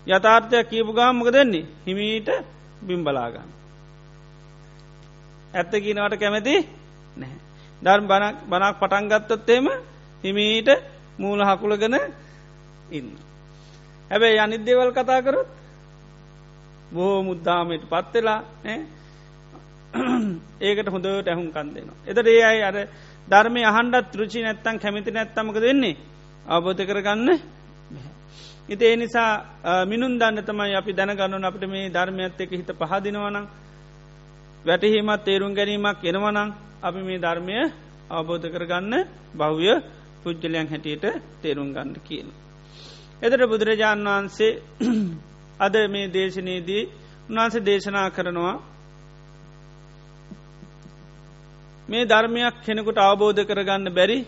යථාර්ථයක් 0.07 0.67
කියපු 0.67 0.93
ගාමක 0.93 1.29
දෙන්නේ 1.29 1.69
හිමීට 1.87 2.29
බිම්බලාගන්න. 2.83 3.56
ඇත්ත 5.57 5.73
කියනවට 5.77 6.15
කැමැති 6.17 6.55
නැහැ. 7.17 7.39
ධර්ම 7.83 8.07
බනක් 8.07 8.37
බනක් 8.47 8.75
පටන්ගත්තොත්තේම 8.81 9.67
හිමීට 10.25 10.69
මූල 11.19 11.41
හකුලගෙන 11.43 11.97
ඉන්න. 12.91 13.09
හැබැයි 14.11 14.39
අනිද්‍යවල් 14.39 14.91
කතා 14.93 15.21
කරොත් 15.23 15.49
බෝ 16.91 17.23
මුද්දාමට 17.23 17.85
පත්වෙලා 17.85 18.41
ඒකට 20.61 20.89
හොඳට 20.89 21.26
ඇහුම් 21.26 21.49
කන් 21.49 21.69
දෙනවා. 21.71 21.99
එතට 22.07 22.26
ඒ 22.26 22.43
අයි 22.43 22.63
අර 22.63 22.76
ධර්මය 23.28 23.63
අහන්ඩත් 23.65 24.15
ෘචි 24.15 24.41
නැත්තන් 24.41 24.76
කැමිති 24.76 25.11
නැත්තමක 25.11 25.57
දෙන්නේ 25.59 25.97
අවබෝධ 26.47 26.83
කරගන්න 26.83 27.30
ඉති 28.69 28.85
ඒ 28.85 28.97
නිසා 28.97 29.30
මිනුන් 29.87 30.19
දන්න 30.19 30.43
තමයි 30.43 30.75
අපි 30.75 30.93
දැනගන්නන 30.93 31.45
අපට 31.45 31.65
මේ 31.67 31.89
ධර්මයත් 31.89 32.41
එක 32.41 32.50
හිත 32.52 32.71
පහදිනවනම් 32.73 33.47
වැටහීමත් 34.67 35.25
තේරුම් 35.25 35.52
ගැනීමක් 35.52 36.02
එනවනං 36.05 36.39
අපි 36.83 37.00
මේ 37.00 37.19
ධර්මය 37.19 37.57
අවබෝධ 38.11 38.47
කරගන්න 38.47 38.95
බහ්‍ය 39.35 39.73
පුද්ජලයන් 40.23 40.67
හැටියට 40.67 41.05
තේරුම් 41.43 41.69
ගන්න 41.73 41.95
කියන. 42.00 42.29
එදට 43.23 43.43
බුදුරජාණන් 43.45 44.09
වහන්සේ 44.09 44.50
අද 45.65 45.75
මේ 45.89 46.07
දේශනයේදී 46.09 46.83
උන්වහන්සේ 47.29 47.63
දේශනා 47.63 48.09
කරනවා 48.11 48.57
මේ 51.89 52.05
ධර්මයක් 52.05 52.55
කෙනෙකුට 52.61 52.99
අවබෝධ 53.00 53.43
කරගන්න 53.45 53.89
බැරි 53.91 54.19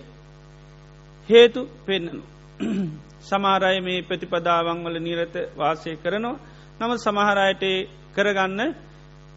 හේතු 1.29 1.61
පෙන්න්නනු. 1.85 2.22
සමාරය 3.22 3.79
මේ 3.81 4.03
ප්‍රතිපදාවන් 4.03 4.79
වල 4.85 4.96
නිරත 5.01 5.35
වාසය 5.57 5.90
කරනවා 5.96 6.40
නම 6.79 6.92
සමහරයට 6.96 7.64
කරගන්න 8.14 8.61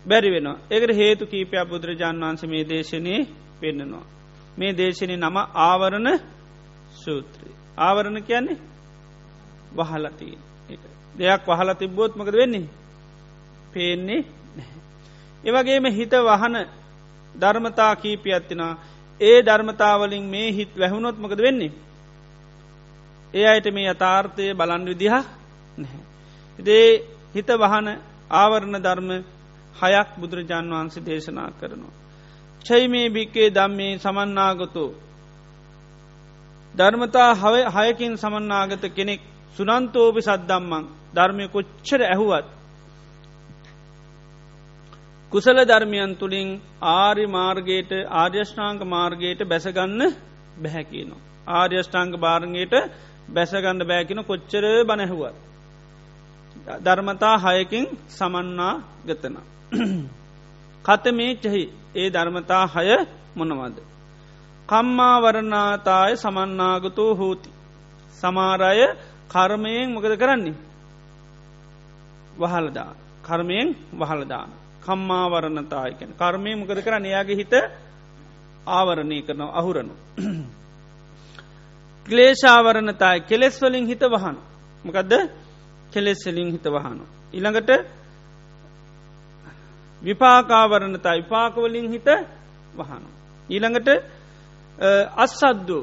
බැරි 0.06 0.30
වෙනවා. 0.32 0.62
ඒකට 0.70 0.96
හේතු 0.96 1.24
කීපයක් 1.26 1.66
බුදුරජාන් 1.66 2.22
වන්ස 2.22 2.44
මේ 2.46 2.64
දේශනය 2.66 3.16
පෙන්න්නනවා. 3.60 4.06
මේ 4.58 4.72
දේශනය 4.74 5.16
නම 5.18 5.38
ආවරණ 5.62 6.10
සූත්‍රී. 6.96 7.56
ආවරණ 7.78 8.24
කියන්නේ 8.24 8.58
වහලතිී 9.74 10.38
දෙයක් 11.16 11.42
වහල 11.48 11.70
තිබ්බෝත්මකද 11.74 12.34
වෙන්නේ 12.34 12.70
පේන්නේ 13.72 14.26
ඒවගේම 15.44 15.86
හිත 15.90 16.14
වහන 16.22 16.56
ධර්මතා 17.36 17.94
කීපය 17.96 18.30
ඇත්තිනා 18.30 18.74
ඒ 19.22 19.38
ධර්මතාවලින් 19.42 20.26
මේ 20.26 20.50
හිත් 20.52 20.72
වැැහුණොත්මකද 20.76 21.40
වෙන්නේ 21.40 21.72
ඒ 23.34 23.46
අයට 23.48 23.68
මේ 23.70 23.90
යථාර්ථය 23.90 24.54
බලන් 24.54 24.86
විදිහ 24.86 25.14
නැහැ. 25.78 26.02
ඉදේ 26.60 26.88
හිත 27.36 27.50
වහන 27.56 27.88
ආවරණ 28.32 28.78
ධර්ම 28.80 29.10
හයක් 29.76 30.10
බුදුරජාන් 30.20 30.66
වහන්සේ 30.70 31.06
දේශනා 31.06 31.50
කරනවා. 31.52 31.94
චයි 32.66 32.88
මේ 32.88 33.08
භික්කේ 33.10 33.50
දම්මේ 33.50 33.94
සමන්නාගතු 33.98 34.86
ධර්මතා 36.76 37.32
හයකින් 37.78 38.14
සමන්නාගත 38.16 38.84
කෙනෙක් 38.90 39.22
සුනන්තෝපි 39.58 40.22
සද්දම්මං 40.22 40.84
ධර්මය 41.14 41.46
කොච්චර 41.48 42.02
ඇහුවත් 42.06 42.48
කුසල 45.32 45.58
ධර්මයන් 45.64 46.12
තුළින් 46.16 46.50
ආරි 46.82 47.26
මාර්ගයට 47.28 47.92
ආර්යෂ්ඨාංක 48.14 48.82
මාර්ගයට 48.86 49.42
බැසගන්න 49.44 50.02
බැහැකිනවා. 50.58 51.22
ආර්යෂ්ඨාංක 51.50 52.14
භාරගයට 52.18 52.74
බැසගන්න 53.30 53.82
බෑකින 53.84 54.20
කොච්චර 54.24 54.64
බනැහුවත්. 54.84 55.36
ධර්මතා 56.80 57.36
හයකින් 57.40 57.86
සමන්නා 58.10 58.74
ගතන. 59.06 59.36
කත 60.86 61.06
මේ 61.12 61.36
චහි 61.36 61.64
ඒ 61.96 62.10
ධර්මතා 62.10 62.66
හය 62.68 62.88
මොනවද. 63.36 63.78
කම්මාවරණාතාය 64.70 66.14
සමන්නාගතෝ 66.18 67.12
හෝති. 67.16 67.50
සමාරය 68.14 68.88
කර්මයෙන් 69.28 69.94
මොකද 69.94 70.14
කරන්නේ. 70.18 70.56
වහලදා 72.40 72.92
කර්මයෙන් 73.24 73.68
වහලදාන. 74.00 74.50
කම්මාවරණතායකෙන 74.82 76.10
කර්මය 76.14 76.52
මොකද 76.56 76.80
කරන්න 76.82 77.06
එයාගේ 77.06 77.36
හිත 77.36 77.54
ආවරණය 78.68 79.22
කරනවා 79.22 79.56
අහුරනු. 79.56 79.94
ක්ලේශාවරණතාය 82.06 83.18
කෙලෙස් 83.22 83.56
වලින් 83.62 83.86
හිත 83.88 84.04
වහන. 84.06 84.38
මොකදද 84.86 85.14
කෙලෙස්සලින් 85.92 86.52
හිත 86.52 86.66
වහනු. 86.66 87.04
ඉළඟට 87.34 88.01
විපාකාවරණතා 90.02 91.16
විපාකවලින් 91.16 91.88
හිත 91.90 92.08
වහන. 92.78 93.04
ඊළඟට 93.50 93.90
අස්සද්දු 95.18 95.80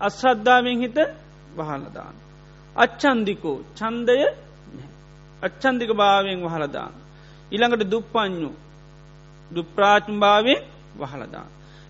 අශ්‍රද්ධාවෙන් 0.00 0.78
හිත 0.78 0.98
වහලදාන. 1.56 2.14
අච්චන්දිකෝ 2.76 3.58
චන්දය 3.76 4.16
අච්චන්දික 5.42 5.90
භාවයෙන් 5.92 6.40
වහලදාන. 6.42 6.92
ඉළඟට 7.52 7.90
දුප්පඥු 7.90 8.50
දුප්‍රාචම්භාවෙන් 9.50 10.60
වහලදාන. 10.98 11.48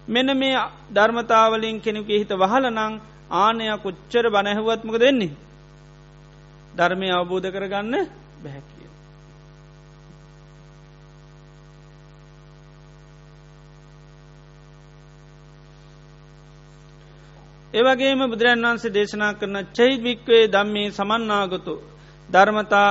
මෙන 0.09 0.29
මේ 0.37 0.59
ධර්මතාවලින් 0.93 1.77
කෙනෙකු 1.81 2.13
හිත 2.13 2.33
වහලනං 2.35 2.95
ආනයක් 3.37 3.85
උච්චර 3.85 4.25
බනැහුවත්මක 4.31 4.97
දෙන්නේ. 4.99 5.33
ධර්මය 6.73 7.09
අවබෝධ 7.11 7.49
කරගන්න 7.51 7.95
බැහැකි. 8.43 8.72
ඒවගේම 17.75 18.23
බුදුරන් 18.27 18.65
වන්සේ 18.65 18.91
දේශනා 18.91 19.33
කරන 19.35 19.57
චෛවික්වේ 19.73 20.45
දම්මේ 20.49 20.91
සමන්නාගතු 20.91 21.75
ධර්මතා 22.29 22.91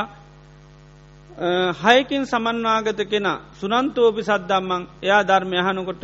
හයකින් 1.75 2.23
සමන්නාගත 2.25 2.99
කෙන 3.05 3.27
සුනන්තෝපි 3.53 4.21
සද්දම්මං 4.23 4.83
එයා 5.01 5.23
ධර්මය 5.23 5.57
හනකොට 5.59 6.03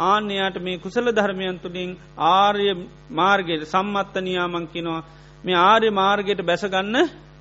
ආන්‍යයාට 0.00 0.56
මේ 0.58 0.78
කුසල 0.78 1.06
ධර්මයන් 1.10 1.58
තුළින් 1.58 1.90
ආර්ය 2.28 2.68
මාර්ගයට 3.10 3.62
සම්මත්තනයාමං 3.66 4.66
කිනවා 4.66 5.02
මේ 5.44 5.58
ආර්ය 5.62 5.90
මාර්ගයට 5.92 6.40
බැසගන්න 6.42 6.96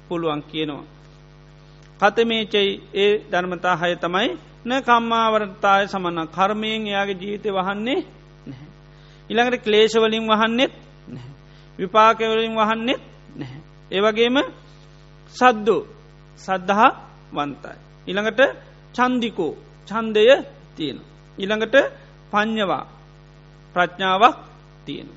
පුළුවන් 0.10 0.42
කියනවා. 0.44 0.84
කතමේචයි 2.00 2.70
ඒ 2.96 3.12
ධර්මතා 3.32 3.76
හය 3.76 3.96
තමයි 3.98 4.30
න 4.66 4.72
කම්මාවරතාය 4.82 5.84
සමන්න 5.88 6.28
කර්මයෙන් 6.30 6.88
එයාගේ 6.88 7.20
ජීවිතය 7.22 7.50
වහන්නේ 7.52 7.84
නැහැ. 7.86 8.17
ඉළඟට 9.30 9.64
ක්ලේශවලින් 9.64 10.26
වහන්නෙත් 10.26 10.74
නැහැ. 11.08 11.32
විපාකවලින් 11.80 12.56
වහන්නෙත් 12.56 13.02
නැහැ. 13.36 13.62
ඒවගේම 13.92 14.38
සද්දු 15.36 15.78
සද්ධහා 16.40 16.92
වන්තයි. 17.32 17.78
ඉළඟට 18.08 18.42
චන්දිකෝ 18.96 19.54
චන්දය 19.88 20.24
තියෙන. 20.76 21.00
ඉළඟට 21.38 21.76
පං්ඥවා 22.32 22.86
ප්‍රඥාවක් 23.76 24.38
තියෙන. 24.86 25.10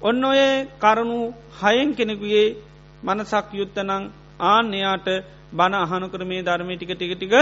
ඔන්න 0.00 0.24
ඔය 0.24 0.40
කරුණු 0.76 1.18
හයෙන් 1.56 1.88
කෙනෙකුගේ 1.94 2.46
මනසක් 3.02 3.46
යුත්තනං 3.52 3.90
ආන් 4.42 4.66
එයාට 4.70 5.08
බණ 5.52 5.74
අහනකර 5.76 6.22
මේ 6.24 6.42
ධර්මය 6.42 6.74
ටික 6.76 6.92
ටික 6.92 7.12
ටික 7.14 7.34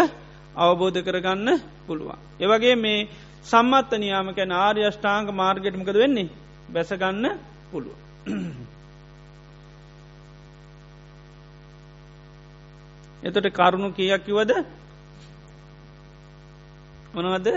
අවබෝධ 0.57 1.01
කරගන්න 1.01 1.49
පුළුවන්. 1.87 2.19
ඒවගේ 2.41 2.77
මේ 2.77 3.09
සම්මත්ත 3.45 3.91
නියාමකැන 3.97 4.53
ආර්ය 4.55 4.83
අෂ්ඨාංග 4.85 5.29
මාර්ගටමකද 5.33 5.97
වෙන්නේ? 5.97 6.29
බැසගන්න 6.69 7.27
පුළුව. 7.71 7.97
එතට 13.23 13.49
කරුණු 13.53 13.89
කියක් 13.93 14.25
කිවද 14.25 14.53
මොනවද? 17.15 17.49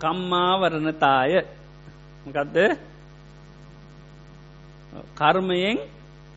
කම්මාවරණතාය. 0.00 1.32
මකදද? 2.26 2.56
කර්මයෙන් 5.14 5.78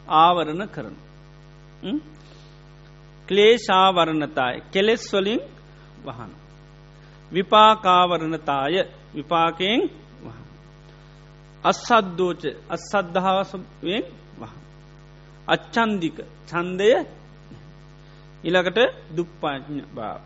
ආවරණ 0.08 0.64
කරන 0.68 0.96
ක්ලේශාවරණතාය. 3.28 4.56
කෙලෙස් 4.72 5.04
වලින් 5.14 5.42
වහන 6.06 6.32
විපාකාවරණතාය 7.32 8.76
විපාකයෙන් 9.16 9.82
වහන 10.24 10.46
අස්සද්දෝච 11.64 12.44
අස්සද්ධාවසයෙන් 12.70 14.04
වහන 14.40 14.62
අච්චන්දික 15.48 16.18
චන්දය 16.48 16.90
ඉළකට 18.44 18.80
දුප්පාඥ 19.16 19.82
භාව 19.92 20.22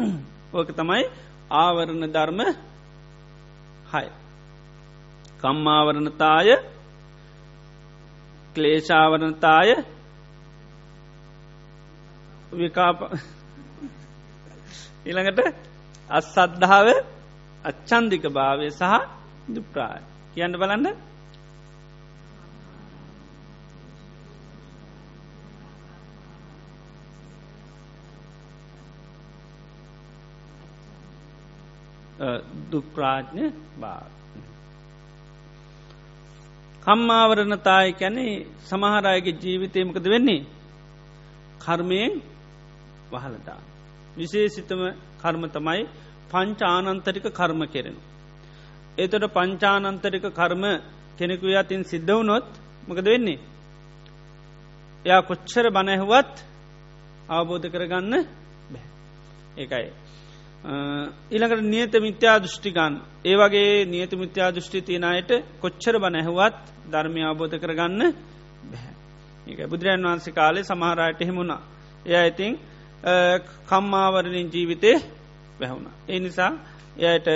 ඕක 0.56 0.68
තමයි 0.72 1.04
ආවරණ 1.54 2.04
ධර්ම 2.08 2.40
හය. 3.92 4.06
කම්මාවරණතාය 5.40 6.48
ක්ලේශාවරණතාය 8.54 9.70
විකාප 12.52 12.98
ඊළඟට 15.06 15.40
අස් 16.10 16.26
සද්ධාව 16.34 16.88
අච්චන්දික 17.64 18.24
භාවය 18.30 18.66
සහ 18.70 18.92
දුප්‍රාය 19.50 20.00
කියන්න 20.34 20.54
බලන්න 20.54 20.86
දුප්‍රාඥ 32.70 33.44
බා 33.80 34.02
කම්මාවරණතාය 36.82 37.88
කැනේ 37.92 38.34
සමහරයගේ 38.66 39.38
ජීවිතයමකද 39.42 40.06
වෙන්නේ 40.06 40.40
කර්මයෙන් 41.60 42.12
වහලදා. 43.12 43.60
විශේසිතම 44.16 44.80
කර්ම 45.22 45.42
තමයි 45.46 45.82
පංචානන්තරික 46.30 47.26
කර්ම 47.30 47.60
කෙරෙන. 47.66 47.96
ඒතොට 48.98 49.26
පංචානන්තරික 49.28 50.26
කර්ම 50.30 50.64
කෙනෙකු 51.18 51.46
අතින් 51.56 51.82
සිද්ධ 51.84 52.12
වනොත් 52.12 52.48
මකද 52.88 53.06
වෙන්නේ. 53.06 53.38
එයා 55.04 55.22
කොච්චර 55.22 55.66
බණැහුවත් 55.70 56.34
අවබෝධ 57.28 57.66
කරගන්න 57.70 58.14
බැ. 58.72 58.84
ඒකයි 59.58 59.88
ඊළඟට 60.64 61.64
නියත 61.64 61.94
මිත්‍යා 61.98 62.38
දෘෂ්ටිකන් 62.38 62.94
ඒ 63.24 63.36
වගේ 63.36 63.84
නියත 63.84 64.12
මිත්‍යා 64.14 64.50
දෘෂ්ටි 64.50 64.80
තියනයට 64.80 65.30
කොච්චර 65.60 65.98
බ 65.98 66.04
නැහුවත් 66.08 66.54
ධර්මය 66.86 67.22
අබෝධ 67.24 67.56
කරගන්න 67.56 68.00
බැහැ. 68.64 68.94
ඒ 69.48 69.66
බුදුරජන් 69.66 70.04
වහන්සේ 70.04 70.32
කාලේ 70.32 70.62
සමහරයට 70.62 71.20
හෙමුණා. 71.20 71.60
එය 72.06 72.28
ඉතිං 72.28 72.52
කම්මාවරණින් 73.68 74.48
ජීවිතය 74.48 74.92
වැැහුණ. 75.58 75.86
ඒ 76.08 76.18
නිසා 76.20 76.52
එයට 77.00 77.26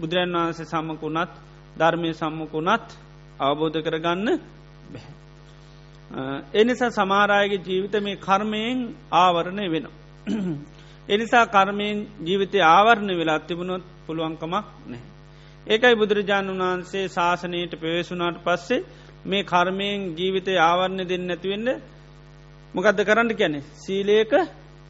බුදුරන් 0.00 0.34
වහන්සේ 0.34 0.66
සම්මකුණත් 0.66 1.32
ධර්මය 1.76 2.10
සම්මකුණත් 2.12 2.88
අවබෝධ 3.40 3.78
කරගන්න 3.78 4.28
බැහැ. 4.92 5.12
එනිසා 6.54 6.90
සමාරයගේ 6.90 7.60
ජීවිත 7.60 7.94
මේ 8.00 8.16
කර්මයෙන් 8.18 8.78
ආවරණය 9.12 9.66
වෙන. 9.70 9.86
එනිසා 11.08 11.46
කර්මයෙන් 11.48 11.98
ජීවිතය 12.20 12.58
ආවරණ 12.66 13.10
වෙලා 13.12 13.38
තිබුණොත් 13.40 13.84
පුළුවන්කමක් 14.06 14.44
නෑ. 14.86 15.00
ඒකයි 15.66 15.94
බුදුරජාණන් 15.94 16.60
වහන්සේ 16.60 17.04
ශාසනයට 17.08 17.72
පෙවේසුනාට 17.76 18.38
පස්සේ 18.40 18.86
මේ 19.24 19.44
කර්මයෙන් 19.44 20.00
ජීවිතය 20.16 20.52
ආවරණ 20.60 21.00
දෙන්න 21.04 21.24
නැතිවෙන්න 21.26 21.68
මොකදද 22.74 23.00
කරන්න 23.02 23.32
කැනෙ 23.34 23.60
සීලේක 23.76 24.32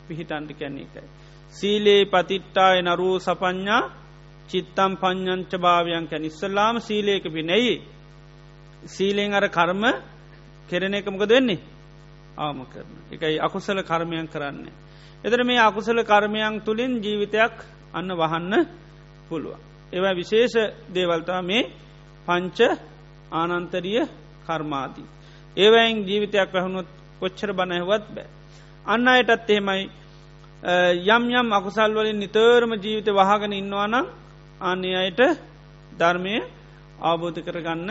පිහිටන්ට 0.06 0.50
කැන්නේ 0.52 0.86
එකයි. 0.86 1.08
සීලේ 1.54 2.02
පතිට්ටාය 2.06 2.78
නරූ 2.82 3.16
සපඥා 3.20 3.82
චිත්තම් 4.48 4.92
පඥංච 4.96 5.52
භාවයන් 5.56 6.06
කැන 6.06 6.24
ඉස්සල්ලාම 6.24 6.76
සීලේක 6.80 7.24
පිනෙයි. 7.26 7.74
සීලෙන් 8.86 9.34
අර 9.34 9.46
කර්ම 9.48 9.84
කෙරෙන 10.68 10.94
එකමකද 10.94 11.30
වෙන්නේ 11.30 11.60
ආම 12.36 12.58
කරන. 12.66 12.92
එකයි 13.12 13.36
අකුසල 13.38 13.78
කර්මයන් 13.82 14.28
කරන්නේ. 14.28 14.87
එතර 15.24 15.40
මේ 15.44 15.60
අකුසල 15.60 15.98
කර්මයන් 16.02 16.54
තුළින් 16.60 16.92
ජීවිතයක් 16.96 17.54
අන්න 17.92 18.10
වහන්න 18.12 18.54
පුළුව. 19.28 19.56
ඒවා 19.92 20.14
විශේෂ 20.14 20.54
දේවල්තා 20.88 21.42
මේ 21.42 21.70
පංච 22.26 22.58
ආනන්තරිය 23.32 24.02
කර්මාදී. 24.46 25.08
ඒවයින් 25.56 25.96
ජීවිතයක් 26.04 26.48
වැහුණුත් 26.52 26.88
කොච්චර 27.20 27.50
බණහවත් 27.52 28.04
බෑ. 28.08 28.28
අන්න 28.86 29.08
අයටත් 29.08 29.50
එහෙමයි 29.50 29.84
යම් 31.08 31.24
යම් 31.30 31.48
අකුසල් 31.52 31.90
වලින් 31.92 32.18
නිතරම 32.18 32.72
ජීවිත 32.74 33.08
වහගෙන 33.10 33.52
ඉන්නවානම් 33.52 34.06
අන්නේ 34.60 34.96
අයට 34.96 35.20
ධර්මය 35.92 36.34
අවබෝධ 37.00 37.40
කරගන්න 37.40 37.90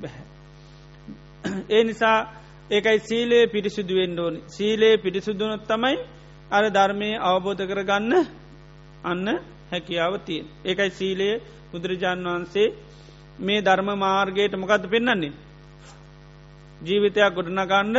බැහැ. 0.00 0.24
ඒ 1.68 1.84
නිසා 1.84 2.18
ඒකයි 2.70 2.98
සීලේ 3.00 3.44
පිරිසිදුවෙන් 3.46 4.18
ඕනි 4.18 4.40
සීලේ 4.46 4.94
පිරිසුදුනොත් 4.96 5.64
තමයි 5.64 5.96
අර 6.52 6.64
ධර්මය 6.70 7.10
අවබෝධ 7.20 7.62
කරගන්න 7.64 8.12
අන්න 9.04 9.26
හැකියාව 9.70 10.14
තියෙන්. 10.20 10.46
ඒකයි 10.62 10.90
සීලයේ 10.92 11.40
බුදුරජාණන් 11.70 12.26
වහන්සේ 12.26 12.74
මේ 13.38 13.60
ධර්ම 13.60 13.88
මාර්ගයට 13.96 14.54
මොකද 14.56 14.84
පෙන්න්නන්නේ. 14.86 15.32
ජීවිතයක් 16.80 17.32
ගොඩනගන්න 17.32 17.96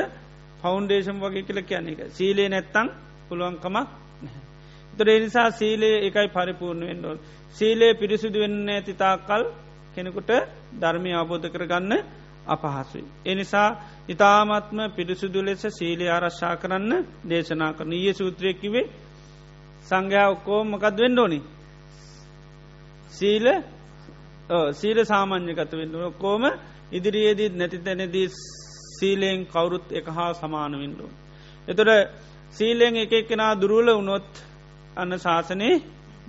ෆෞන්ඩේෂන් 0.62 1.18
වගේ 1.20 1.44
කියල 1.44 1.60
කියන 1.62 1.86
එක 1.90 2.00
සීලේ 2.12 2.50
නැත්තං 2.50 2.88
පුළුවන්කමක් 3.28 3.88
තොරේ 4.94 5.20
නිසා 5.20 5.50
සීලේ 5.52 5.96
එකයි 6.02 6.28
පරිපූර්ණ 6.30 6.84
වෙන්ඩෝල් 6.84 7.18
සීලේ 7.56 7.94
පිරිසුදු 7.94 8.40
වෙන්න 8.40 8.70
ඇතිතාකල් 8.70 9.44
කෙනෙකුට 9.96 10.32
ධර්මය 10.82 11.12
අවබෝධ 11.14 11.48
කරගන්න 11.48 11.94
අපහසුයි. 12.46 13.06
එනිසා 13.26 13.70
ඉතාමත්ම 14.08 14.80
පිරිසුදු 14.96 15.40
ලෙස 15.42 15.64
සීලය 15.70 16.06
ආරශ්ා 16.08 16.56
කරන්න 16.56 16.92
දේශනා 17.30 17.74
කරන 17.74 17.94
ඒ 17.94 18.14
සූත්‍රයකිවේ 18.14 18.86
සංඝයා 19.86 20.30
ඔක්කෝ 20.30 20.62
මකද 20.64 20.98
වෙන්ඩෝනි 20.98 21.40
සීල 23.10 23.46
සීල 24.74 25.00
සාමාන්‍යගත 25.06 25.72
වෙන්න 25.72 25.96
කෝම 26.16 26.44
ඉදිරියේදී 26.92 27.50
නැති 27.52 27.78
තැනදී 27.80 28.28
සීලයෙන් 28.94 29.46
කවුරුත් 29.46 29.88
එක 29.92 30.08
හා 30.08 30.32
සමාන 30.34 30.74
වින්ඩුව. 30.74 31.10
එතොට 31.68 31.92
සීලෙන් 32.54 32.96
එක 32.96 33.14
එක්කෙනා 33.14 33.54
දුරුවල 33.56 33.90
වුණොත් 33.90 34.30
අන්න 34.98 35.12
ශාසනයේ 35.18 35.76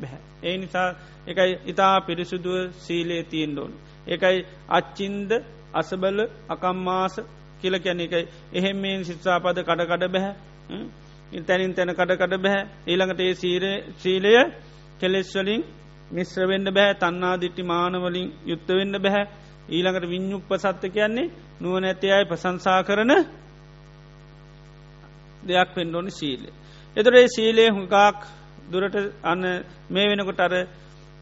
බැහැ. 0.01 0.21
ඒ 0.43 0.57
නිසා 0.57 0.89
එකයි 1.27 1.53
ඉතා 1.67 2.01
පිරිසුදුව 2.01 2.73
සීලේ 2.77 3.23
තියෙන්ඩෝන්. 3.25 3.73
එකයි 4.07 4.39
අච්චින්ද 4.69 5.31
අසබල 5.75 6.19
අකම්මාස 6.49 7.15
කියල 7.61 7.75
කැන 7.79 8.01
එකයි 8.01 8.25
එහෙම 8.53 8.77
මේ 8.79 9.05
ශිත්සාපද 9.05 9.59
කඩකඩ 9.61 10.05
බැහැ. 10.09 10.35
තැනින් 11.43 11.75
තැන 11.75 11.91
කඩකඩ 11.91 12.35
බැහැ. 12.39 12.63
ඊළඟට 12.87 13.21
ඒ 13.21 13.35
සීලය 13.97 14.43
කෙලෙස්වලින් 15.01 15.63
මිශ්‍රවෙන්න 16.11 16.67
බැහැ. 16.71 16.95
තන්නා 16.97 17.35
දිට්ටි 17.37 17.63
මානවලින් 17.65 18.29
යුත්තවෙන්න 18.45 18.95
බැහැ. 18.99 19.25
ඊළඟට 19.69 20.07
විඤ්ඥුප්ප 20.07 20.51
සත්ත 20.57 20.83
කියන්නේ 20.89 21.33
නුව 21.61 21.75
නැති 21.77 22.07
අයි 22.11 22.25
ප්‍රසංසා 22.25 22.81
කරන 22.83 23.13
දෙයක් 25.43 25.69
පෙන්ඩෝනි 25.75 26.13
සීලය. 26.13 26.49
එතුරේ 26.97 27.27
සීලය 27.29 27.65
හුකාක් 27.71 28.19
දුරට 28.71 28.97
අන්න 29.23 29.43
මේ 29.91 30.07
වෙනකොට 30.09 30.41
අර 30.41 30.55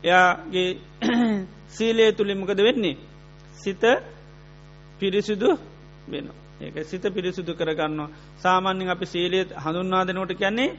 එයාගේ 0.05 0.69
සීලය 1.69 2.13
තුළිමකද 2.13 2.61
වෙන්නේ. 2.61 2.97
සිත 3.55 3.83
පිරිසිදු 5.03 5.51
වෙන. 6.09 6.27
ඒක 6.61 6.77
සිත 6.85 7.05
පිරිසිදු 7.09 7.53
කරගන්නවා. 7.55 8.09
සාමාන්‍යින් 8.39 8.89
අපි 8.89 9.07
සීලයත් 9.07 9.51
හඳුන්වා 9.57 10.05
දෙනෝට 10.05 10.33
කියන්නේ 10.35 10.71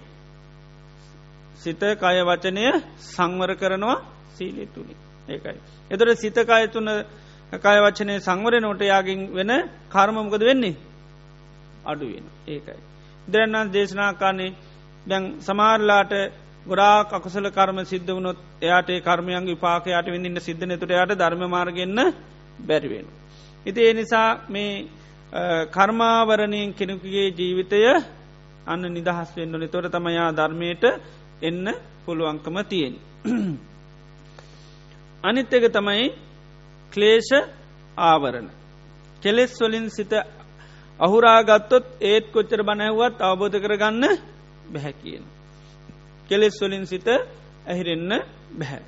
සිත 1.56 1.82
කය 2.02 2.18
වචනය 2.24 2.64
සංවර 3.08 3.52
කරනවා 3.56 3.98
සීලය 4.34 4.66
තුළි. 4.68 4.96
ඒකයි. 5.26 5.58
එතොට 5.92 6.12
සිතකාය 6.16 6.68
තුන්න 6.68 6.90
කය 7.54 7.78
වචනය 7.80 8.14
සංවර 8.20 8.54
නොට 8.60 8.82
යාගින් 8.84 9.22
වෙන 9.32 9.52
කර්මමකද 9.90 10.42
වෙන්නේ 10.42 10.76
අඩුවෙන 11.86 12.26
ඒකයි. 12.48 12.80
දෙරන්නන් 13.28 13.72
දේශනාකාන්නේ 13.72 14.52
දැන් 15.06 15.24
සමාරලාට 15.40 16.14
ගොඩා 16.66 16.98
අකුසල 17.12 17.48
කර්ම 17.50 17.78
සිද්ධ 17.86 18.12
වනොත් 18.12 18.38
එයාට 18.62 18.90
කර්මයන් 19.02 19.46
විපාකයාට 19.46 20.08
වෙන්න 20.08 20.40
සිද්ධන 20.40 20.74
තුට 20.74 20.92
යායට 20.92 21.14
ධර්ම 21.14 21.44
මාර්ගන්න 21.48 22.00
බැරිවෙන. 22.62 23.08
ඉති 23.66 23.82
ඒ 23.82 23.94
නිසා 23.94 24.40
මේ 24.50 24.88
කර්මාවරණයෙන් 25.72 26.74
කෙනෙකුගේ 26.74 27.30
ජීවිතය 27.30 28.04
අන්න 28.66 28.82
නිදහස් 28.90 29.36
වෙන්නනි 29.36 29.68
තොර 29.68 29.90
තමයා 29.90 30.32
ධර්මයට 30.32 30.84
එන්න 31.42 31.74
පුළුවන්කම 32.06 32.64
තියෙන්. 32.64 32.96
අනිත් 35.24 35.54
එක 35.54 35.70
තමයි 35.70 36.14
ක්ලේෂ 36.92 37.30
ආවරණ. 37.98 38.50
කෙලෙස් 39.22 39.60
වලින් 39.60 39.90
සිත 39.90 40.14
අහුරාගත්තොත් 41.00 41.86
ඒත් 42.02 42.32
කොච්චර 42.32 42.62
බණැහුවත් 42.62 43.22
අවබෝධ 43.22 43.58
කරගන්න 43.58 44.18
බැහැ 44.68 44.94
කියන. 44.94 45.24
කෙලෙස් 46.30 46.62
වලින් 46.62 46.86
සිත 46.86 47.08
ඇහිරෙන්න 47.08 48.24
බැහැ. 48.52 48.82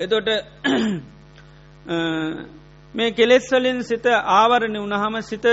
එතොට 0.00 0.28
මේ 2.94 3.10
කෙලෙස් 3.10 3.46
වලින් 3.52 3.82
සිත 3.82 4.06
ආවරණය 4.06 4.78
වුණහම 4.78 5.14
සිත 5.22 5.46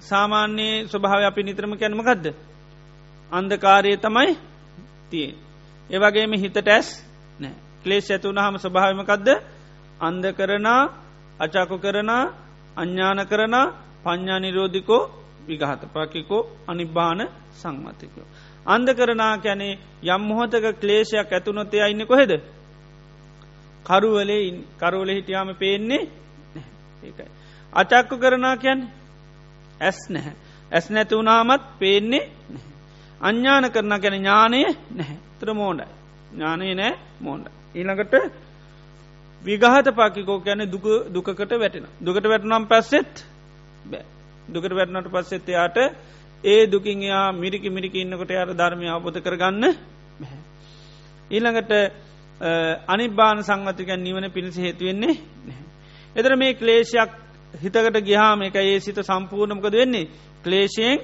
සාමාන්‍යයේ 0.00 0.86
ස්වභාව 0.86 1.22
අපි 1.22 1.42
නිත්‍රම 1.42 1.72
කැනමකක්ද. 1.74 2.26
අන්දකාරය 3.30 3.96
තමයි 3.96 4.32
තියෙන්. 5.10 5.34
ඒවගේම 5.90 6.32
හිතට 6.34 6.68
ඇස් 6.68 6.88
නෑ 7.40 7.54
ක්ලේෂ 7.82 8.08
ඇතුවනහම 8.10 8.56
ස්වභාවමකක්ද 8.56 9.28
අන්ද 10.00 10.24
කරනා 10.32 10.82
අචාකු 11.40 11.76
කරනා 11.78 12.24
අඥ්ඥාන 12.76 13.20
කරනා 13.26 13.66
පඤ්ඥා 14.04 14.40
නිරෝධිකෝ 14.40 15.02
විගහත 15.48 15.82
පකිකෝ 15.94 16.48
අනිබ්බාන 16.66 17.20
සංමතිකෝ. 17.52 18.26
අන්ද 18.66 18.88
කරනා 18.90 19.34
කැනේ 19.38 19.78
යම් 20.04 20.22
මොහොතක 20.22 20.66
ක්ලේෂයක් 20.80 21.32
ඇතුනොත්තේ 21.32 21.82
අයින්න 21.82 22.06
කොහෙද. 22.06 22.32
කරුවලේ 23.86 24.44
කරුවල 24.78 25.10
හිටියාම 25.10 25.50
පේන්නේ 25.54 26.08
ඒකයි. 27.06 27.30
අචක්කු 27.72 28.18
කරනා 28.18 28.56
කියැන් 28.56 28.80
ඇස් 29.80 29.98
නැහැ. 30.08 30.34
ඇස් 30.72 30.90
නැතිවුණාමත් 30.90 31.62
පේන්නේ 31.78 32.24
අඥ්ඥාන 33.20 33.70
කරන 33.70 33.94
කැන 33.96 34.14
ඥානය 34.14 34.60
නැහැ 34.90 35.18
තර 35.38 35.54
මෝඩයි. 35.54 35.88
ඥානය 36.32 36.74
නෑ 36.74 36.92
මෝන්ඩ. 37.20 37.46
ඊළඟට 37.74 38.14
විගහත 39.42 39.88
පාකිකෝ 39.92 40.40
කියන 40.40 40.60
දුකට 41.14 41.50
වැටෙන. 41.54 41.86
දුකට 42.00 42.24
වැටනම් 42.24 42.66
පස්සෙත් 42.66 43.24
බෑ. 43.84 44.04
දුකට 44.48 44.72
වැටනට 44.72 45.10
පස්සෙත් 45.10 45.48
එයාට 45.48 45.78
ඒ 46.44 46.66
දුකින් 46.66 47.02
එයා 47.02 47.32
මිරිකි 47.34 47.70
මිරිකි 47.70 48.00
ඉන්නකොට 48.00 48.30
යාර 48.30 48.50
ධර්මය 48.52 48.88
අවබෝධ 48.88 49.20
කරගන්න 49.20 49.64
බැහැ. 50.20 50.40
ඊළඟට 51.30 51.72
අනිබාන 52.86 53.38
සංවතිකන් 53.40 54.00
නිවන 54.00 54.30
පිණිසි 54.30 54.62
හේතුවෙන්නේ 54.62 55.14
එතර 56.16 56.32
මේ 56.34 56.54
ක්ලේෂයක් 56.54 57.10
හිතකට 57.54 58.00
ගිහාම 58.02 58.42
එක 58.42 58.56
ඒ 58.56 58.80
සිත 58.80 58.98
සම්පූර්ණමකද 59.00 59.72
වෙන්නේ 59.72 60.08
ක්ලේෂයෙන් 60.42 60.98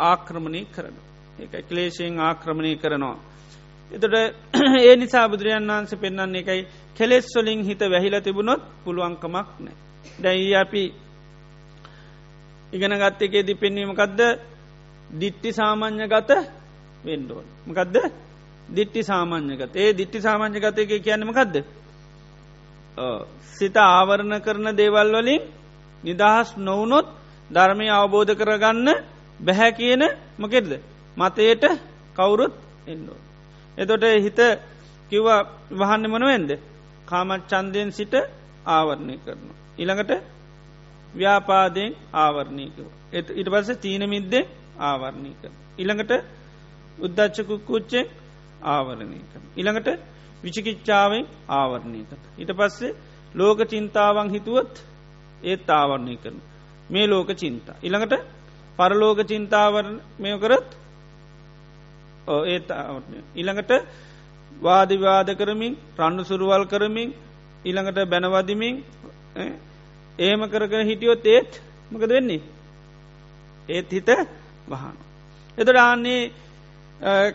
ආක්‍රමණය 0.00 0.62
කරන. 0.66 0.96
එක 1.38 1.52
ක්ලේෂයෙන් 1.68 2.18
ආක්‍රමණය 2.20 2.76
කරනවා. 2.76 3.16
එතට 3.90 4.14
ඒ 4.80 4.96
නිසා 4.96 5.28
බුදුරජන් 5.28 5.68
වන්ස 5.68 5.92
පෙන්න්න 5.96 6.36
එකයි 6.36 6.66
කෙලෙස් 6.94 7.26
වලින් 7.36 7.62
හිත 7.62 7.82
වැහිල 7.82 8.20
තිබුණොත් 8.20 8.62
පුළුවන්කමක් 8.84 9.48
නෑ. 9.58 9.76
දැයි 10.20 10.54
අපි 10.54 10.84
ඉගෙන 12.72 12.94
ගත්ත 12.94 13.22
එකේ 13.22 13.42
දී 13.42 13.54
පෙන්වීමකක්ද 13.56 14.20
දිට්ටි 15.12 15.50
සාමාන්‍ය 15.52 16.06
ගත 16.08 16.30
වෙන්ඩෝන්. 17.04 17.46
මකදද 17.66 17.96
දිට්ටි 18.68 19.02
සාමාන්‍යගත 19.02 19.76
ඒ 19.76 19.92
දිට්ටි 19.92 20.20
සාමාන්‍යගත 20.20 20.78
එක 20.78 20.92
කියන්නමකක්ද. 21.00 21.54
සිත 23.52 23.76
ආවරණ 23.76 24.34
කරන 24.40 24.66
දේවල් 24.76 25.08
වලින් 25.14 25.42
නිදහස් 26.02 26.48
නොවනොත් 26.58 27.06
ධර්මය 27.50 27.86
අවබෝධ 27.90 28.32
කරගන්න 28.34 28.88
බැහැ 29.40 29.70
කියන 29.72 30.02
මකෙද. 30.38 30.70
මතයට 31.16 31.64
කවුරුත් 32.16 32.54
එන්නෝ. 32.86 33.18
එතොට 33.78 34.04
හිත 34.18 34.40
කිව්ව 35.10 35.28
වහන්න 35.70 36.04
මොනවෙන්ද 36.10 36.50
කාමත් 37.06 37.42
චන්දයෙන් 37.48 37.90
සිට 37.90 38.14
ආවරණය 38.66 39.14
කරන. 39.24 39.42
ඉළඟට 39.78 40.12
ව්‍යාපාදයෙන් 41.14 41.92
ආවරණයකව. 42.14 42.86
ඉට 43.12 43.48
පස 43.48 43.68
තීනමිද්ද 43.76 44.34
ආවරණය 44.80 45.32
කර. 45.40 45.52
ඉළඟට 45.78 46.12
උද්දච්චකුක්කුච්චෙන් 46.98 48.06
ආවරණය 48.64 49.20
කර. 49.30 49.40
ඉළඟට 49.56 49.88
විචිකිච්චාවෙන් 50.42 51.24
ආවරණය 51.50 52.00
කර. 52.02 52.18
ඉට 52.38 52.50
පස්සේ 52.50 52.96
ලෝක 53.34 53.58
චින්තාවන් 53.64 54.28
හිතුවත් 54.30 54.74
ඒත් 55.42 55.68
ආවරණය 55.70 56.16
කරන. 56.16 56.38
මේ 56.90 57.06
ලෝක 57.06 57.28
චින්තා. 57.34 57.76
ඉළඟට 57.82 58.14
පරලෝක 58.78 59.18
චින්තාවර 59.24 59.84
මෙය 60.18 60.34
කරත් 60.38 60.68
ඒත් 62.46 62.70
ආවරණය. 62.72 63.18
ඉළඟට 63.34 63.72
වාදිවාද 64.60 65.28
කරමින් 65.34 65.74
රණ්ඩු 65.98 66.24
සුරුවල් 66.24 66.64
කරමින් 66.66 67.10
ඊළඟට 67.64 67.98
බැනවදිමින් 68.06 68.76
ඒම 70.18 70.40
කරක 70.44 70.72
හිටියොත් 70.82 71.26
ඒත් 71.26 71.60
මකද 71.90 72.10
වෙන්නේ 72.10 72.40
ඒත් 73.68 73.90
හිත 73.90 74.08
වහන. 74.68 74.96
එතට 75.58 75.76
ආන්නේ 75.78 76.30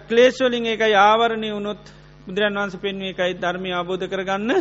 ක්ලේශවලින් 0.08 0.66
එකයි 0.66 0.96
ආවරණය 0.96 1.50
වුණොත් 1.52 1.84
බුදුරන් 2.28 2.56
වන්ස 2.56 2.76
පෙන්වේ 2.78 3.12
එකයි 3.12 3.34
ධර්මය 3.36 3.70
අබෝධ 3.74 4.06
කරගන්න 4.06 4.52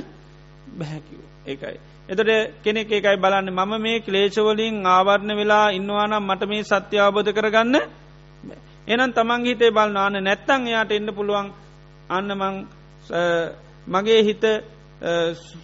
බැහැකිව 0.71 1.21
ඒකයි. 1.47 1.77
එතට 2.09 2.31
කෙනෙක් 2.63 2.91
එකයි 2.91 3.17
බලන්න. 3.17 3.49
මම 3.51 3.73
මේ 3.79 4.01
ක්ලේශවලින් 4.01 4.77
ආවරණ 4.87 5.33
වෙලා 5.35 5.67
ඉන්නවානම් 5.71 6.23
මට 6.23 6.43
මේ 6.45 6.65
සත්‍ය 6.65 6.97
අවබෝධ 6.99 7.31
කරගන්න 7.33 7.77
එනම් 8.89 9.11
තමන් 9.13 9.43
හිතේ 9.45 9.71
බලනාන්න 9.71 10.17
නැත්තං 10.21 10.63
එයාට 10.65 10.93
එන්න 10.93 11.11
පුළුවන්. 11.11 11.47
අන්නමං 12.09 12.55
මගේ 13.89 14.21
හිත 14.23 14.45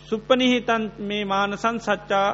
සුප්පනිහිතන් 0.09 0.83
මේ 1.01 1.25
මානසන් 1.25 1.77
සච්චා 1.81 2.29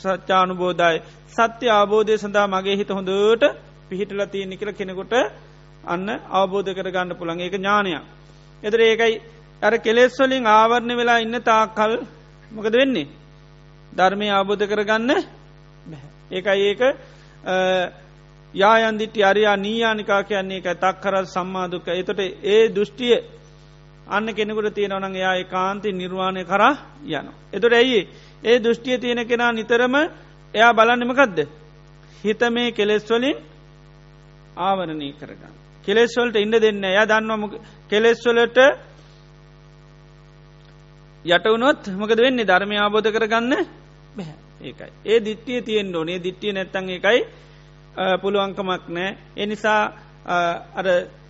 සච්චානුබෝධයි. 0.00 0.98
සත්‍ය 1.30 1.66
අවබෝධය 1.70 2.14
සඳහා 2.16 2.46
මගේ 2.48 2.76
හිත 2.76 2.90
හොඳට 2.90 3.44
පිහිටල 3.88 4.20
තියෙනෙ 4.26 4.56
කියල 4.56 4.72
කෙනෙකුට 4.72 5.14
අන්න 5.84 6.08
අවබෝධ 6.32 6.70
කරගන්න 6.72 7.10
පුළන් 7.12 7.40
ඒක 7.40 7.54
ඥානයක්. 7.54 8.02
එතර 8.64 8.80
ඒකයි 8.80 9.20
අර 9.62 9.74
කෙලෙස්වලින් 9.78 10.46
ආවරණ 10.48 10.96
වෙලා 10.96 11.18
ඉන්න 11.18 11.36
තා 11.42 11.66
කල් 11.68 11.92
මොකද 12.50 12.74
වෙන්නේ. 12.74 13.08
ධර්මය 13.92 14.28
අවබෝධ 14.30 14.64
කරගන්න 14.66 15.10
ඒකයි 16.30 16.62
ඒක 16.62 16.80
යායන්දිටි 18.54 19.20
අරයා 19.22 19.56
නීයානිකා 19.56 20.22
කියන්නේ 20.22 20.58
එක 20.58 20.68
තක් 20.74 21.00
කර 21.02 21.14
සම්මාධක 21.26 21.88
එතොට 21.92 22.20
ඒ 22.44 22.68
දෘෂ්ටිය 22.68 23.16
අන්න 24.06 24.26
කෙනෙකුට 24.28 24.74
තියෙනවනං 24.74 25.16
එයා 25.16 25.44
කාන්ති 25.46 25.92
නිර්වාණය 25.92 26.44
කරා 26.44 26.74
යන. 27.10 27.26
එතොට 27.52 27.72
ඇයි 27.72 28.00
ඒ 28.44 28.56
දෘෂ්ටිය 28.60 28.98
තියෙන 28.98 29.26
කෙනා 29.26 29.52
නිතරම 29.52 29.94
එයා 30.54 30.72
බලන්නමකදද. 30.72 31.38
හිත 32.24 32.40
මේ 32.50 32.72
කෙලෙස්වලින් 32.72 33.36
ආවරණය 34.58 35.12
කරගන්න. 35.12 35.63
කෙලෙස්වලට 35.86 36.36
ඉන්න 36.36 36.54
දෙන්න 36.56 36.84
එය 36.84 36.98
දන්නවම 37.04 37.42
කෙලෙස්වලට 37.90 38.58
යටවනොත් 41.24 41.82
මොකද 41.94 42.18
වෙන්නේ? 42.18 42.44
ධර්මය 42.44 42.76
ආබෝධ 42.76 43.10
කරගන්න 43.10 43.52
බැහැ 44.16 44.36
ඒකයි. 44.62 44.92
ඒ 45.04 45.18
දිට්ටිය 45.20 45.62
තියෙන් 45.62 45.96
ඕනේ. 45.96 46.18
දිට්ටිය 46.18 46.52
නැත්තන් 46.52 46.88
එකයි 46.90 47.20
පුළුවන්කමක් 48.22 48.88
නෑ. 48.88 49.16
එනිසා 49.36 49.82
අර 50.74 50.86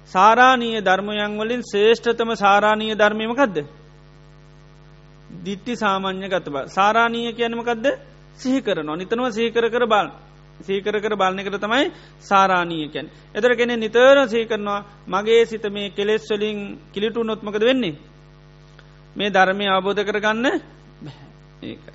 සාරානීය 0.06 0.80
ධර්මයන් 0.80 1.38
වලින් 1.38 1.62
ශේෂ්ඨතම 1.64 2.30
සාරානීය 2.36 2.94
ධර්මයමකක්ද. 2.94 3.56
දිට්ටි 5.44 5.76
සාමාන්‍ය 5.76 6.28
ගතබ 6.28 6.56
සාරානීය 6.68 7.32
කියනමකක්ද 7.32 7.86
සිහි 8.34 8.60
කරනවා. 8.60 8.96
නිතනව 8.96 9.26
සීකර 9.30 9.64
කර 9.68 9.86
බාල් 9.86 10.08
සීකර 10.60 10.94
කර 10.94 11.14
බලන්නකට 11.14 11.58
තමයි 11.58 11.92
සාරානීයකැන්. 12.20 13.06
එතර 13.34 13.52
කෙනෙ 13.52 13.76
නිතර 13.76 14.16
සීකරනවා 14.26 14.84
මගේ 15.06 15.46
සිත 15.46 15.64
මේ 15.66 15.90
කෙලෙස් 15.90 16.26
වලින් 16.30 16.78
කිලිටු 16.92 17.22
නොත්මකද 17.22 17.62
වෙන්නේ. 17.62 17.94
මේ 19.16 19.30
ධර්මය 19.30 19.66
අවබෝධ 19.68 20.02
කරගන්න 20.02 20.46
ඒකයි. 21.62 21.92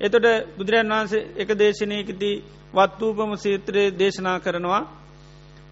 එතොට 0.00 0.26
බුදුරන් 0.56 0.88
වහන්සේ 0.88 1.26
එක 1.36 1.50
දේශනයකදී 1.54 2.36
වත්වූපම 2.74 3.32
සීත්‍රයේ 3.36 3.94
දේශනා 3.94 4.38
කරනවා 4.38 4.82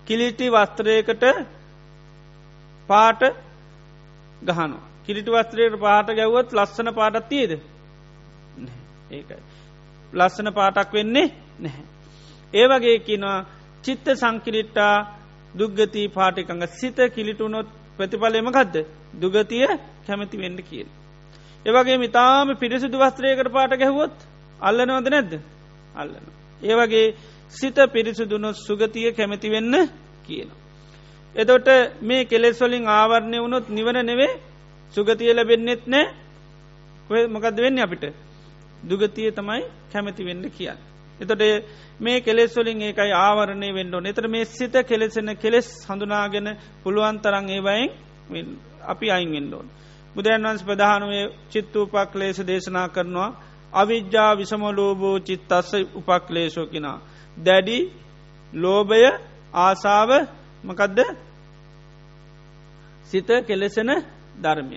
කිලිටි 0.06 0.46
වස්ත්‍රයකට 0.48 1.24
පාට 2.88 3.22
ගහනවා. 4.42 4.84
කිලිටි 5.06 5.30
වස්ත්‍රයට 5.30 5.80
පාට 5.80 6.08
ගැව්වත් 6.10 6.52
ලස්සන 6.52 6.88
පාටත් 6.92 7.28
තියද 7.28 7.52
ඒකයි. 9.10 9.42
ලස්සන 10.12 10.48
පාටක් 10.52 10.92
වෙන්නේ 10.92 11.28
නැහැ. 11.58 11.95
ඒවගේ 12.52 12.98
කිනවා 13.00 13.46
චිත්ත 13.84 14.06
සංකිරිට්ටා 14.14 14.94
දුග්ගතිී 15.54 16.08
පාටිකඟ 16.08 16.64
සිත 16.70 16.98
කිලිටුනොත් 17.08 17.68
ප්‍රතිඵලයම 17.96 18.48
ගදද 18.48 18.76
දුගතිය 19.14 19.66
කැමති 20.06 20.36
වෙන්න 20.36 20.58
කියල්. 20.60 20.88
ඒවගේ 21.66 21.98
මිතාම 21.98 22.48
පිරිසිදු 22.56 22.96
වස්ත්‍රයකට 22.98 23.48
පාට 23.50 23.72
ගැහුවොත් 23.72 24.16
අල්ලනවද 24.60 25.08
නැද්ද 25.08 25.32
අල්ලන. 25.94 26.26
ඒවගේ 26.62 27.14
සිත 27.50 27.76
පිරිසිදුනො 27.88 28.52
සුගතිය 28.56 29.12
කැමති 29.12 29.48
වෙන්න 29.50 29.74
කියන. 30.24 30.50
එතොට 31.34 31.68
මේ 32.00 32.24
කෙලෙස්වලින් 32.24 32.84
ආවරණය 32.88 33.38
වුණොත් 33.38 33.66
නිවන 33.68 33.98
නෙවේ 34.02 34.32
සුගතිය 34.94 35.32
ලැබෙන්නෙත් 35.32 35.82
නෑ 35.86 37.26
මොකද 37.28 37.56
වෙන්න 37.56 37.78
අපිට 37.78 38.04
දුගතිය 38.82 39.30
තමයි 39.32 39.62
කැමති 39.92 40.22
වෙන්න 40.24 40.44
කියන්න. 40.50 40.78
එතොට 41.20 41.42
මේ 42.00 42.20
කෙලෙස්වලින් 42.20 42.82
ඒකයි 42.82 43.12
ආවරණය 43.18 43.68
වෙන්ඩෝ 43.72 44.00
එතර 44.04 44.26
මේ 44.28 44.44
සිත 44.46 44.74
කෙලෙසෙන 44.84 45.30
කෙලෙස් 45.36 45.68
හඳුනාගෙන 45.88 46.48
පුළුවන් 46.82 47.16
තරන් 47.20 47.46
ඒවයින් 47.48 47.90
අපි 48.84 49.06
අයින් 49.08 49.30
වෙන්ඩෝන්. 49.30 49.66
බුදුරන් 50.16 50.42
වන්ස් 50.42 50.62
ප්‍රධානුවේ 50.62 51.24
චිත්ත 51.50 51.74
උපක්ලේශ 51.76 52.40
දේශනා 52.42 52.88
කරනවා 52.88 53.30
අවිද්‍යා 53.72 54.32
විසමලෝබෝ 54.34 55.16
චිත්තස්ස 55.20 55.70
උපක්ලේශෝකිනා. 55.94 56.98
දැඩි 57.36 57.78
ලෝභය 58.52 59.10
ආසාව 59.54 60.10
මකදද 60.64 61.00
සිත 63.04 63.28
කෙලෙසෙන 63.46 63.90
ධර්මය. 64.36 64.76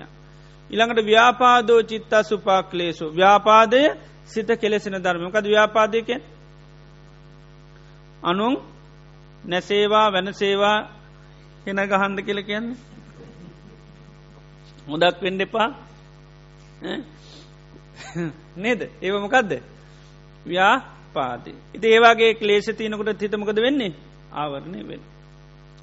ඉළඟට 0.70 1.06
ව්‍යාපාදෝ 1.06 1.82
චිත්තා 1.84 2.24
සුපාක්ලේසු 2.24 3.06
ව්‍යාපාදය 3.12 3.82
සිත 4.30 4.50
කෙලෙසෙන 4.58 4.96
ධර්මයකද 4.98 5.46
ව්‍යාපාදයකෙන් 5.46 6.22
අනුන් 8.24 8.56
නැසේවා 9.44 10.08
වැනසේවා 10.10 10.78
හෙන 11.66 11.80
ගහන්ඩ 11.84 12.20
කියල 12.22 12.42
කියන්නේ. 12.44 12.78
හොදක් 14.88 15.18
වෙන්ඩ 15.22 15.42
එපා. 15.42 15.68
නේද? 18.56 18.82
ඒවමකදද 19.02 19.52
ව්‍යා 20.46 20.76
පාති 21.14 21.52
ඉති 21.76 21.88
ඒවාගේ 21.88 22.32
ක්ලේෂ 22.34 22.68
තියනකොට 22.72 23.22
හිතමකද 23.22 23.58
වෙන්නේ? 23.58 23.94
ආවරණය 24.34 24.82
වෙන. 24.84 25.02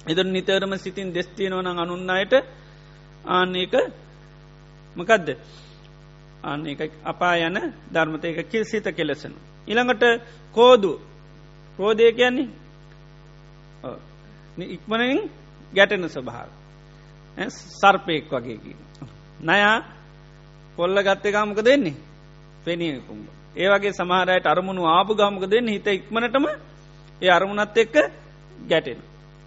එද 0.05 0.19
නිතරම 0.25 0.73
සිතින් 0.77 1.13
දෙස්තියනවන 1.13 1.67
අනුන්න 1.75 2.09
අයට 2.09 2.33
ආන්නේක 3.27 3.73
මකදද? 4.95 5.29
අන්න 6.47 6.67
එක 6.67 6.91
අපා 7.03 7.35
යන 7.39 7.57
ධර්මතයක 7.91 8.37
කිල් 8.45 8.63
සිත 8.65 8.87
කෙලෙසන. 8.89 9.33
ඉළඟට 9.67 10.03
කෝදු. 10.55 10.91
කෝදය 11.79 12.11
කියන්නේ? 12.13 12.49
ඉක්මනින් 14.67 15.19
ගැටෙන 15.73 16.07
ස්වභාව 16.07 16.49
සර්පයෙක් 17.75 18.31
වගේකි. 18.31 18.75
නයා 19.41 19.83
කොල්ල 20.77 20.97
ගත්තේ 20.99 21.31
ගාමක 21.31 21.59
දෙන්නේ 21.59 21.95
පෙනියකුම්. 22.65 23.19
ඒවගේ 23.55 23.93
සමහරයට 23.93 24.45
අරමුණු 24.45 24.83
ආපු 24.87 25.13
ගාමක 25.13 25.43
දෙන්න 25.45 25.67
හිත 25.67 25.87
ඉක්මනටම 25.89 26.45
ඒ 27.21 27.29
අරමුණත් 27.29 27.77
එක්ක 27.77 27.95
ගැටෙන. 28.63 28.99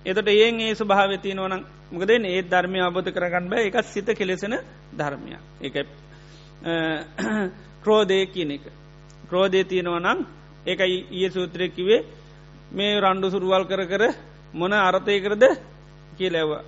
එතට 0.06 0.28
ඒන් 0.28 0.60
ඒ 0.60 0.74
ස්වභාව 0.74 1.12
තියනවන 1.18 1.64
මොකද 1.90 2.10
ඒ 2.10 2.42
ධර්මය 2.44 2.78
අබෝධ 2.80 3.10
කරගන්න 3.10 3.48
බෑ. 3.48 3.66
එකත් 3.66 3.86
සිත 3.86 4.08
කෙලෙසෙන 4.10 4.54
ධර්මය 4.92 5.36
එක 5.60 5.74
ක්‍රෝධය 7.82 8.26
කියන 8.26 8.50
එක 8.50 8.64
ක්‍රෝධය 9.28 9.64
තියෙනවා 9.64 10.00
නම් 10.00 10.18
ඒකයි 10.66 10.96
ඊය 11.10 11.30
සූත්‍රයකිවේ 11.30 12.00
මේ 12.72 13.00
රණ්ඩු 13.00 13.30
සුරුවල් 13.30 13.64
කර 13.64 13.82
කර 13.86 14.02
මොන 14.54 14.72
අරතය 14.72 15.20
කරද 15.20 15.44
කියලැවා 16.16 16.62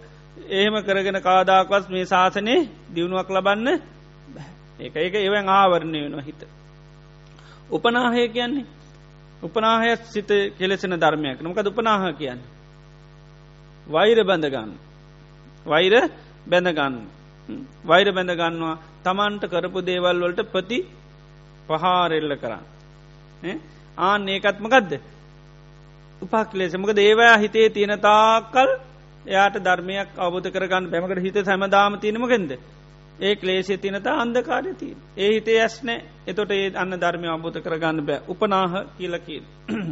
එහෙම 0.50 0.74
කරගෙන 0.82 1.18
කාදාකවස් 1.20 1.88
මේ 1.88 2.04
ශාසනය 2.04 2.54
දියුණුවක් 2.88 3.28
ලබන්න 3.30 3.68
ඒක 4.80 4.94
ඒක 4.96 5.14
එවන් 5.16 5.48
ආවරණය 5.50 5.98
වෙනවා 6.00 6.22
හිත. 6.22 6.40
උපනාහය 7.70 8.28
කියන්නේ 8.28 8.66
උපනාහය 9.42 9.96
සිත 10.04 10.30
කෙලෙසෙන 10.58 10.94
ධර්මයක් 10.94 11.38
නොකද 11.40 11.66
උපනාහ 11.66 12.02
කියන්න. 12.12 12.40
වෛර 13.86 14.18
බැඳගන්න. 14.22 14.72
වෛර 15.66 15.94
බැඳගන්න. 16.46 16.94
වෛර 17.84 18.08
බැඳගන්නවා 18.08 18.76
තමන්ට 19.04 19.44
කරපු 19.46 19.80
දේවල් 19.82 20.18
වලට 20.18 20.42
ප්‍රති 20.46 20.78
පහාරෙල්ල 21.68 22.36
කරන්න. 22.36 23.60
ආන 23.98 24.28
ඒකත්මකදද. 24.28 24.92
උපක්ලේස 26.22 26.74
මොක 26.74 26.94
දේවයා 26.94 27.36
හිතේ 27.38 27.68
තියෙන 27.70 28.00
තාකල් 28.00 28.70
එයාට 29.24 29.56
ධර්මයක් 29.60 30.08
අවබධ 30.18 30.50
කරගන්න 30.50 30.90
බැමකට 30.90 31.22
හිත 31.22 31.36
සැමදාම 31.42 31.98
තියනමකෙන්ද. 31.98 32.52
ඒ 33.18 33.36
ක්ලේෂය 33.36 33.76
තිනතා 33.76 34.16
අන්දකාරය 34.16 34.74
තිය. 34.74 34.96
ඒ 35.16 35.30
හිතේ 35.30 35.60
ඇස්නෑ 35.60 36.04
එතොට 36.26 36.50
ඒ 36.50 36.72
අන්න 36.74 36.94
ධර්මය 36.94 37.28
අබෝධ 37.28 37.60
කරගන්න 37.60 38.00
බෑ 38.02 38.22
උපනාහ 38.28 38.72
කියලකිල්. 38.96 39.44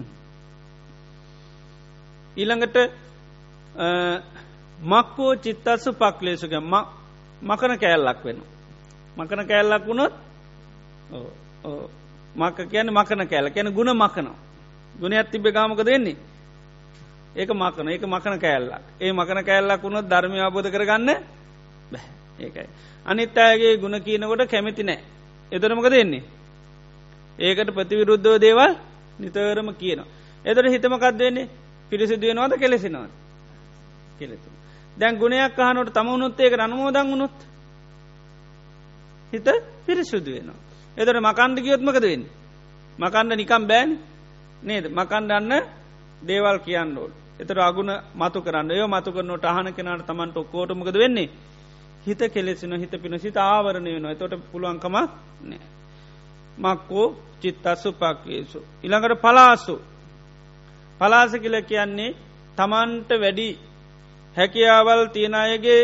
ඊළඟට 2.36 2.76
මක්කෝ 4.78 5.32
චිත්තස්සු 5.36 5.92
පක්ලේසුක 5.94 6.52
මකන 7.42 7.78
කෑල්ලක් 7.78 8.24
වෙන. 8.24 8.38
මකන 9.20 9.46
කෑල්ලක් 9.46 9.86
වුණොත් 9.86 10.12
මක 12.36 12.58
කියන 12.70 12.88
මකන 12.90 13.26
කෑල 13.26 13.50
කියන 13.50 13.68
ගුණ 13.70 13.92
මකනවා. 13.92 14.36
ගුණයක් 14.94 15.30
තිබ 15.30 15.44
ගාමක 15.46 15.80
දෙන්නේ. 15.82 16.16
ඒක 17.36 17.50
මකන 17.50 17.88
ඒක 17.88 18.02
මකන 18.04 18.38
කෑල්ලක් 18.38 18.84
ඒ 19.00 19.12
මකන 19.12 19.44
කෑල්ලක් 19.44 19.82
වුණොත් 19.82 20.06
ධර්මය 20.06 20.40
අබෝධ 20.40 20.70
කරගන්න 20.70 21.08
බැ 21.92 22.02
ඒකයි. 22.38 22.68
අනිත් 23.06 23.38
අයගේ 23.38 23.76
ගුණ 23.76 24.00
කියනකොට 24.00 24.48
කැමති 24.48 24.82
නෑ. 24.82 25.00
එතරමක 25.52 25.86
දෙන්නේ. 25.86 26.22
ඒකට 27.38 27.70
ප්‍රතිවිරුද්ධව 27.70 28.38
දේවල් 28.38 28.72
නිතරම 29.18 29.68
කියනවා. 29.74 30.08
එතර 30.44 30.64
හිතමකක් 30.66 31.04
දෙන්නේ 31.12 31.48
පිරිසිදුවෙනවාද 31.90 32.52
කෙලෙසිනවාද 32.58 33.10
කෙලෙතු. 34.18 34.48
දැන් 34.96 35.18
ගුණයක් 35.18 35.58
අහනට 35.58 35.92
තම 35.92 36.08
උනුත් 36.08 36.40
ඒක 36.40 36.52
අනුමෝදන් 36.54 37.10
වුණොත් 37.10 37.49
හිත 39.32 39.48
පිරිසුදු 39.86 40.30
වෙනවා. 40.30 40.58
එතට 40.96 41.20
මකණ්ඩ 41.20 41.58
ගියොත්මකද 41.60 42.04
වෙන්න. 42.04 42.24
මකණ්ඩ 42.98 43.36
නිකම් 43.36 43.64
බෑන් 43.64 43.90
නේද 44.62 44.84
මකණ්ඩන්න 44.90 45.52
දේවල් 46.22 46.58
කියන්න 46.60 46.96
ඕල්. 46.96 47.12
එතර 47.38 47.58
අගුණ 47.60 47.92
මතු 48.14 48.38
කරන්න 48.40 48.70
යෝ 48.72 48.88
මතු 48.88 49.10
කරනට 49.10 49.44
අහන 49.46 49.68
කෙනට 49.70 50.06
තමන්ට 50.06 50.36
ඔක්කෝටමකද 50.36 50.96
වෙන්නේ. 50.96 51.30
හිත 52.00 52.20
කෙලෙසින 52.28 52.72
හිත 52.74 52.94
පින 52.94 53.18
සිත 53.18 53.36
ආවරණය 53.38 53.90
වෙනවා 53.92 54.14
තොට 54.14 54.34
පුළුවන්කමක් 54.46 54.94
නෑ. 55.42 55.60
මක්කෝ 56.58 57.06
චිත්තස්සු 57.40 57.90
පක්කේසු. 57.94 58.60
ඉළඟට 58.82 59.20
පලාසු. 59.20 59.76
පලාස 61.00 61.32
කියල 61.34 61.56
කියන්නේ 61.62 62.16
තමන්ට 62.56 63.10
වැඩි 63.14 63.48
හැකියාවල් 64.36 65.02
තියෙන 65.08 65.34
අයගේ 65.36 65.82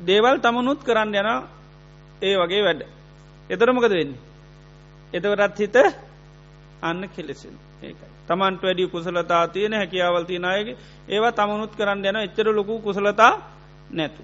දේවල් 0.00 0.36
තමනුත් 0.38 0.80
කරන්න 0.80 1.14
යන 1.16 1.30
ඒ 2.22 2.36
වගේ 2.36 2.62
වැඩ. 2.62 2.82
එතරමකද 3.50 3.90
වෙන්නේ. 3.90 4.20
එතවරත් 5.12 5.58
හිත 5.58 5.76
අන්න 6.82 7.02
කෙලෙසෙන 7.08 7.56
ඒකයි. 7.82 8.08
තමන්ට 8.28 8.62
වැඩි 8.62 8.88
කුසලතා 8.88 9.44
තියෙන 9.48 9.74
හැකියාවල් 9.74 10.24
තියනයගේ 10.24 10.76
ඒවා 11.08 11.32
තමනුත් 11.32 11.72
කරන්න 11.74 12.04
යන 12.04 12.18
එච්චර 12.18 12.48
ලොකු 12.50 12.78
කුසලතා 12.80 13.32
නැතු. 13.90 14.22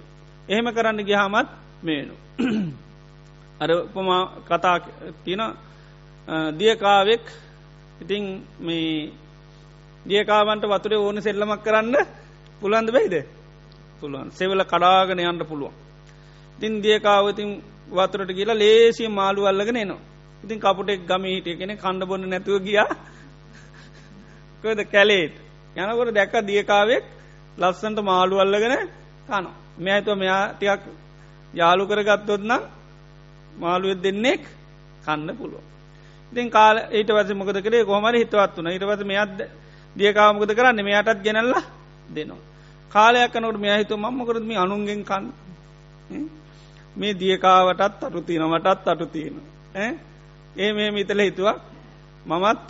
එහෙම 0.49 0.67
කරන්න 0.69 1.01
ගිහාමත් 1.03 1.49
මේනු. 1.83 2.15
අර 3.61 3.71
උපමා 3.73 4.23
කතා 4.45 4.77
තියන 5.25 5.43
දියකාවෙක් 6.55 7.25
ඉතිං 8.01 8.25
මේ 8.61 9.11
දියකාවන්ට 10.05 10.65
වතුරේ 10.65 10.99
ඕන 10.99 11.19
සෙල්ලමක් 11.21 11.63
කරන්න 11.63 11.97
පුළන්ද 12.61 12.91
බයිද 12.91 13.15
පුළුවන් 14.01 14.31
සෙවල 14.31 14.63
කඩාගෙන 14.65 15.21
යන්න 15.21 15.43
පුළුවන්. 15.43 15.75
ඉතින් 16.57 16.83
දියකාවතින් 16.83 17.51
වතුරට 17.89 18.31
කියලා 18.31 18.55
ලේසිය 18.55 19.09
මාළු 19.11 19.47
අල්ලගෙන 19.47 19.79
නවා. 19.81 20.01
ඉතින් 20.45 20.59
කපුටෙක් 20.59 21.01
ගම 21.07 21.25
හිටිය 21.27 21.57
කෙන 21.57 21.73
කණ්ඩ 21.75 22.09
බොන්න 22.09 22.25
නැතුව 22.25 22.63
ගියා 22.63 22.89
කොද 24.65 24.81
කැලේට 24.87 25.35
යනකොට 25.77 26.11
දැක්ක 26.11 26.35
දියකාවෙක් 26.43 27.05
ලස්සන්ට 27.59 27.99
මාළු 28.03 28.37
අල්ලගෙන 28.39 28.75
කනො. 29.27 29.51
මෙඇතුව 29.79 30.17
මෙයා 30.17 30.53
ටියක් 30.53 30.83
යාලු 31.55 31.83
කරගත්තොත් 31.87 32.43
නම් 32.43 32.63
මාළුවත් 33.53 34.03
දෙන්නෙක් 34.03 34.43
කන්න 35.05 35.31
පුළුව. 35.37 35.63
ඉතින් 36.33 36.51
කාල 36.51 36.77
ඊට 36.91 37.11
වස 37.11 37.31
මොකද 37.33 37.59
කරේ 37.63 37.85
කොහමර 37.85 38.15
හිතවත් 38.15 38.57
වන 38.57 38.69
ඊට 38.69 38.85
වස 38.85 39.03
මෙයත් 39.05 39.39
දියකාමකද 39.97 40.51
කරන්න 40.51 40.85
මෙයාටත් 40.85 41.23
ගෙනල්ල 41.23 41.55
දෙනවා. 42.09 42.41
කාලයක් 42.93 43.33
කනකට 43.33 43.59
මෙයා 43.59 43.79
හිතු 43.79 43.95
මම්මකරත්ම 43.97 44.51
අනුන්ගෙන් 44.57 45.03
කන්න 45.05 45.25
මේ 46.97 47.15
දියකාවටත් 47.15 48.05
අටු 48.05 48.21
තියනවටත් 48.21 48.89
අටු 48.89 49.07
තියෙන. 49.07 49.37
ඒ 50.57 50.73
මේ 50.73 50.91
මිතල 50.91 51.21
හිතුවක් 51.21 51.59
මමත් 52.27 52.67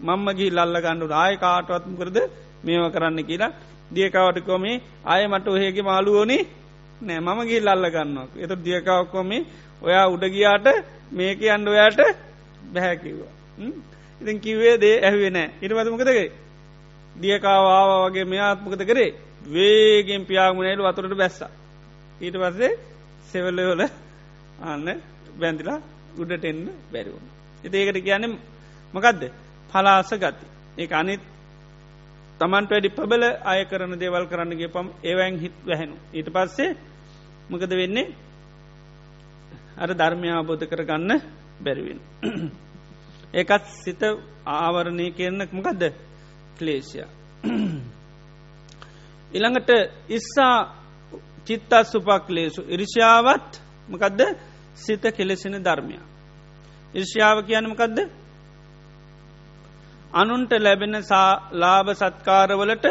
මම්ම 0.00 0.28
ගී 0.32 0.50
ලල්ල 0.50 0.76
ගණ්ඩු 0.76 1.14
ආය 1.14 1.34
කාටවත්ම 1.36 1.94
කරද 1.96 2.18
මේව 2.64 2.84
කරන්න 2.92 3.18
කියලා. 3.24 3.52
දියකාවටකොමේ 3.94 4.76
ආය 5.04 5.22
මට 5.28 5.46
ඔහේගේ 5.48 5.82
මාළුවෝනි 5.82 6.38
නෑ. 7.00 7.20
මම 7.20 7.40
ගී 7.42 7.60
ලල්ල 7.60 7.86
ගන්නක් 7.88 8.30
එත 8.36 8.52
දියකාවක්කොමේ 8.64 9.46
ඔයා 9.82 10.06
උඩගියාට 10.08 10.66
මේක 11.12 11.40
අන්ඩ 11.48 11.68
ඔයාට 11.68 12.00
බැහැකිව්වා 12.72 13.32
ඉතින් 14.20 14.40
කිවේ 14.40 14.74
දේ 14.76 14.96
ඇහුවේ 15.00 15.30
නෑ. 15.30 15.48
ඉටමතමකදගේ 15.62 16.28
දියකාවාව 17.16 17.90
වගේ 18.04 18.24
මෙයාත්මකත 18.24 18.82
කරේ? 18.84 19.10
වේගෙන් 19.46 20.22
පියාගුණේලු 20.26 20.82
වතුරට 20.84 21.16
බැස්ස. 21.16 21.40
ඊට 22.20 22.36
පස්සේ 22.36 22.72
සෙවල්ලවල 23.30 23.82
අන්න 24.62 24.86
බැඳිලා 25.38 25.78
උඩට 26.16 26.44
එන්න 26.44 26.62
බැරිවුණ. 26.92 27.26
එතඒකට 27.64 27.98
කියන්න 28.00 28.26
මකදද 28.94 29.22
පලාස 29.72 30.10
ගති. 30.14 30.46
ඒ 30.76 30.88
අනිත් 30.92 31.22
තමන්ට 32.40 32.70
වැඩි 32.70 32.90
පබල 32.90 33.24
අය 33.44 33.60
කරන 33.64 33.92
දේවල් 33.94 34.24
කරන්නගේ 34.26 34.68
පම් 34.68 34.88
ඒවැන් 35.02 35.36
හිත් 35.38 35.56
වැහැනු. 35.62 35.96
ඊට 36.12 36.28
පස්සේ 36.28 36.76
මකද 37.50 37.72
වෙන්නේ 37.72 38.14
අර 39.76 39.90
ධර්මය 39.90 40.28
අබෝධ 40.30 40.66
කරගන්න 40.66 41.12
බැරිවෙන. 41.60 42.00
ඒකත් 43.34 43.64
සිත 43.76 44.02
ආවරණය 44.46 45.06
කරනක් 45.10 45.50
මොකදද 45.52 45.82
ක්ලේෂය. 46.58 47.04
ඉළඟට 49.32 49.70
ඉස්සා 50.16 50.79
චිත්තත් 51.46 51.84
සුපක්ලේසු 51.84 52.62
ඉරිෂාවත් 52.68 53.62
මකදද 53.88 54.36
සිත 54.76 55.02
කෙලෙසෙන 55.10 55.58
ධර්මය. 55.58 55.98
ඉර්ෂාව 56.94 57.42
කියනමකදද 57.42 58.10
අනුන්ට 60.12 60.52
ලැබෙන 60.58 61.02
ලාභ 61.52 61.94
සත්කාරවලට 61.94 62.86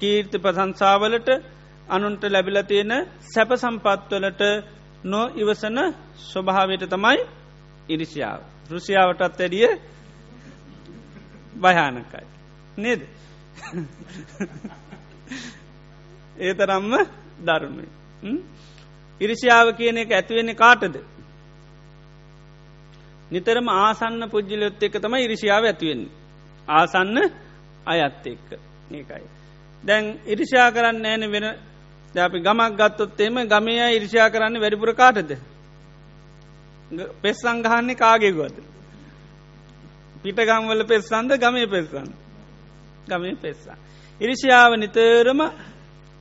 කීර්ති 0.00 0.38
ප්‍රසංසාවලට 0.38 1.42
අනුන්ට 1.88 2.24
ලැබිල 2.24 2.62
තියෙන 2.62 3.06
සැප 3.24 3.54
සම්පත්වලට 3.54 4.64
නො 5.04 5.30
ඉවසන 5.32 5.94
ස්වභාවයට 6.22 6.86
තමයි 6.86 7.26
ඉරිසියාව. 7.88 8.40
රුසියාවටත් 8.70 9.36
ඇඩිය 9.36 9.80
භයානකයි. 11.56 12.26
නේද. 12.76 13.00
ඒ 16.38 16.54
තරම්ම 16.54 16.92
ධර්මය. 17.40 17.84
ඉරිසියාව 19.20 19.76
කියන 19.76 19.96
එක 19.98 20.10
ඇතිවෙන්නේ 20.10 20.54
කාටද. 20.56 20.96
නිතරම 23.30 23.68
ආසන්න 23.70 24.22
පුද්ජිලයොත් 24.28 24.82
එක 24.82 24.94
තමයි 24.94 25.24
ඉරිසියාව 25.24 25.64
ඇතිවෙන්නේ. 25.64 26.12
ආසන්න 26.68 27.16
අයත් 27.86 28.26
එක්ක 28.26 28.48
ඒකයි. 28.90 29.26
දැන් 29.84 30.04
ඉරිෂා 30.26 30.70
කරන්න 30.70 31.04
ෑන 31.04 31.24
වෙන 31.28 31.46
අපි 32.14 32.38
ගමක් 32.40 32.72
ගත්තොත් 32.78 33.20
එම 33.20 33.36
ගමයා 33.46 33.88
ඉරිෂා 33.90 34.30
කරන්න 34.30 34.60
වැඩිපුර 34.60 34.94
කාටද. 34.94 35.30
පෙස් 37.22 37.36
සංගහන්නේ 37.38 37.94
කාගෙගුවද. 37.96 38.56
පිටගම්වල 40.22 40.84
පෙස්සන්ද 40.84 41.32
ගමේ 41.36 41.66
පෙස්සන් 41.66 42.08
ගමේ 43.06 43.36
පෙස්සා. 43.36 43.76
ඉරිෂාව 44.20 44.72
නිතරම 44.76 45.40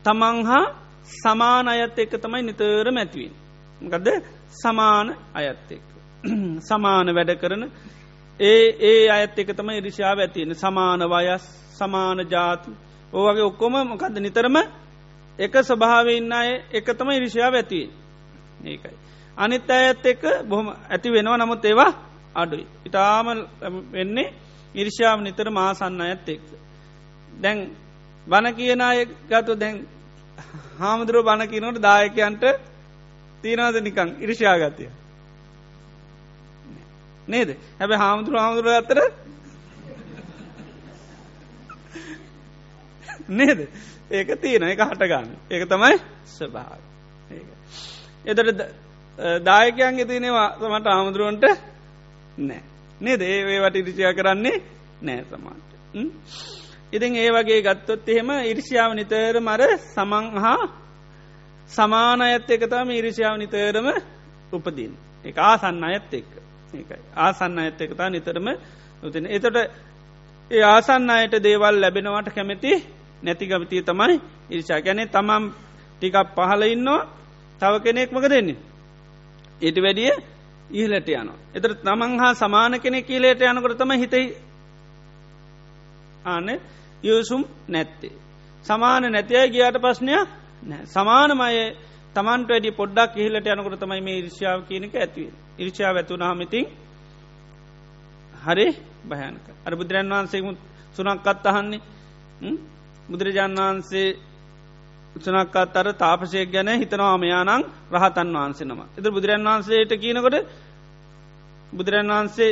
තමන් 0.05 0.45
හා 0.45 0.65
සමාන 1.03 1.67
අයත් 1.67 1.99
එක්ක 1.99 2.13
තමයි 2.15 2.43
නිතරම 2.43 2.97
ඇතිවෙන්. 2.97 3.33
ගදද 3.81 4.07
සමාන 4.53 5.15
අයත් 5.33 5.71
එක්ක. 5.71 5.89
සමාන 6.61 7.07
වැඩ 7.09 7.31
කරන 7.35 7.63
ඒ 8.39 8.65
ඒ 8.81 9.09
අයත් 9.09 9.39
එක 9.39 9.49
තම 9.49 9.69
ඉරිෂාව 9.71 10.19
ඇතියෙන 10.19 10.55
සමාන 10.55 11.01
වයස් 11.01 11.43
සමාන 11.73 12.19
ජාති 12.25 12.71
ඕවගේ 13.13 13.43
ඔක්කොම 13.43 13.73
මොකද 13.85 14.15
නිතරම 14.17 14.57
එක 15.39 15.53
ස්වභාවඉන්න 15.61 16.33
අය 16.33 16.49
එක 16.71 16.87
තම 16.87 17.09
ඉරිෂාව 17.11 17.53
ඇතිය 17.55 17.85
ඒකයි. 18.63 18.95
අනිත් 19.37 19.69
අයත් 19.69 20.05
එක 20.05 20.21
බොහොම 20.45 20.67
ඇති 20.69 21.09
වෙනවා 21.09 21.37
නමුත් 21.37 21.65
ඒවා 21.65 21.91
අඩුයි. 22.35 22.65
ඉතාම 22.85 23.27
වෙන්නේ 23.91 24.33
ඉරිෂාව 24.75 25.21
නිතර 25.21 25.49
මාසන්න 25.49 26.01
අයත් 26.01 26.29
එක්. 26.29 26.41
දැන් 27.33 27.59
බණ 28.27 28.55
කියන 28.55 28.81
අය 28.81 29.05
ගතු 29.27 29.55
දැන් 29.55 29.87
හාමුදුරුව 30.79 31.25
බණ 31.25 31.47
කියනට 31.47 31.81
දායකයන්ට 31.81 32.43
තියෙනවද 33.43 33.77
නිකං 33.81 34.09
ඉරිෂාගතය. 34.19 34.89
නේද? 37.27 37.49
හැබ 37.79 37.91
හාමුදුර 37.93 38.35
හාමුදුර 38.35 38.73
අතර 38.73 38.99
නේද? 43.29 43.59
ඒක 44.11 44.29
තියෙන 44.37 44.63
එක 44.65 44.81
හටගන්න 44.81 45.29
ඒක 45.49 45.63
තමයි 45.67 45.97
ස්වභාව 46.27 46.81
එතට 48.25 48.61
දායකයන්ගේ 49.43 50.05
තියෙනවා 50.05 50.47
සමට 50.57 50.87
හාමුදුරුවන්ට 50.87 51.45
නෑ. 52.39 52.61
නේද? 53.01 53.21
ඒ 53.23 53.59
වට 53.59 53.75
ඉරිසියා 53.77 54.13
කරන්නේ 54.13 54.57
නෑ 55.01 55.23
සමාන්ට 55.25 55.69
ඉතින් 56.93 57.15
ඒ 57.15 57.31
වගේ 57.31 57.61
ගත්තොත් 57.61 58.07
එහෙම 58.07 58.29
ඉරිසියාව 58.45 58.91
නිතර 58.93 59.35
මර 59.39 59.61
සමං 59.85 60.25
හා 60.37 60.63
සමාන 61.69 62.21
අයත් 62.21 62.49
එක 62.49 62.61
තම 62.65 62.89
ඉරිසියාව 62.91 63.35
නිතරම 63.37 63.87
උපදින් 64.51 64.93
එක 65.25 65.37
ආසන්න 65.39 65.83
අයත් 65.83 66.13
එක්ක. 66.13 66.31
ඒකයි. 66.73 66.99
ආසන්න 67.15 67.59
ඇත්ත 67.59 67.81
එකතා 67.81 68.09
නිතරම 68.09 68.47
උතින 69.03 69.25
එතට 69.27 69.57
ඒ 70.51 70.63
ආසන්න 70.65 71.09
අයට 71.09 71.35
දේවල් 71.39 71.75
ලැබෙනවට 71.75 72.29
කැමැති 72.29 72.71
නැතිගමතිය 73.23 73.81
තමයි 73.81 74.15
ඉරිෂා 74.49 74.81
ගැනේ 74.81 75.07
තමම් 75.07 75.43
ටිකක් 75.95 76.17
පහල 76.35 76.63
ඉන්නවා. 76.65 77.07
තව 77.61 77.73
කෙනෙක්මක 77.79 78.25
දෙන්නේ. 78.25 78.57
ඒට 79.61 79.77
වැඩිය 79.77 80.11
ඉහලට 80.71 81.09
යන. 81.11 81.29
එතර 81.53 81.71
තමන් 81.77 82.19
හා 82.19 82.33
සමාන 82.35 82.79
කෙනෙ 82.79 83.01
කියලේට 83.01 83.41
යනකොට 83.43 83.77
තම 83.77 83.91
හිතයි 83.93 84.25
ආන 86.25 86.47
යසුම් 87.03 87.43
නැත්තේ. 87.67 88.13
සමාන 88.65 89.03
නැතිය 89.07 89.45
ගියාට 89.49 89.77
ප්‍රශ්නයක් 89.77 90.27
නෑ 90.63 90.85
සමානමය 90.87 91.75
තමන්ට 92.15 92.49
වැඩි 92.49 92.71
පොඩ්ඩක් 92.71 93.11
ඉහලට 93.17 93.47
යනකොට 93.47 93.79
තමයි 93.79 94.01
මේ 94.01 94.17
ඉරිෂාව 94.17 94.59
කියනක 94.63 94.93
ඇතිවේ. 94.95 95.33
ඉරිචා 95.57 95.91
වැතුනාහමිතින් 95.91 96.65
හරි 98.39 98.67
භයනක 99.05 99.45
අර 99.65 99.73
බුදුරන් 99.73 100.09
වහන්සේ 100.09 100.41
සුනක්කත් 100.95 101.45
අහන්නේ 101.45 101.81
බුදුරජාණන් 103.09 103.59
වහන්සේ 103.59 104.07
උත්සනක්කත් 105.15 105.75
අර 105.75 105.87
තාපසය 105.95 106.45
ගැන 106.47 106.69
හිතනවාමයානං 106.73 107.63
රහතන් 107.93 108.29
වහන්සේනම. 108.35 108.81
එත 108.97 109.05
බුදුරන් 109.07 109.43
වහන්සේට 109.45 109.91
කියනකොට 109.95 110.37
බුදුරන් 111.73 112.09
වහන්සේ 112.09 112.51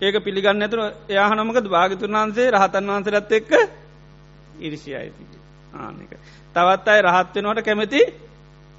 ඒක 0.00 0.16
පිළිගන්න 0.20 0.62
ඇතුර 0.62 0.80
එයාහනමකද 1.08 1.66
භාගතුන් 1.68 2.12
වහන්සේ 2.12 2.50
රහතන් 2.50 2.84
වහන්සරත් 2.86 3.32
එක්ක 3.32 3.52
ඉරිසිය 4.58 4.94
අයිති 4.94 5.38
ආනක. 5.74 6.12
තවත් 6.54 6.88
අයි 6.88 7.02
රහත්වෙනවට 7.02 7.64
කැමති 7.64 8.00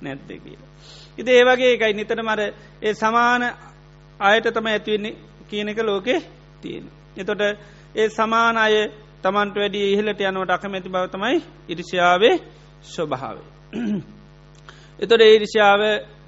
නැද්ද 0.02 0.30
කියලා. 0.38 0.70
ඉති 1.18 1.32
ඒ 1.32 1.44
වගේ 1.46 1.74
එකයි 1.74 1.94
නිතර 1.94 2.20
මර 2.22 2.42
ඒ 2.82 2.94
සමාන 2.94 3.44
අයට 4.20 4.48
තම 4.48 4.68
ඇතිවෙන්නේ 4.68 5.18
කියනක 5.50 5.80
ලෝකෙ 5.82 6.16
තියෙන. 6.62 6.86
එතොට 7.18 7.42
ඒ 7.96 8.10
සමාන 8.10 8.58
අය 8.58 8.76
තමන්ට 9.22 9.56
වැඩි 9.56 9.80
ඉහලට 9.94 10.22
යනුවට 10.22 10.52
අකමැති 10.52 10.90
බව 10.90 11.06
තමයි 11.08 11.38
ඉරිෂාවේ 11.70 12.36
ස්වභාවේ. 12.84 13.48
එතොට 15.00 15.22
ඒරිෂාව 15.22 15.82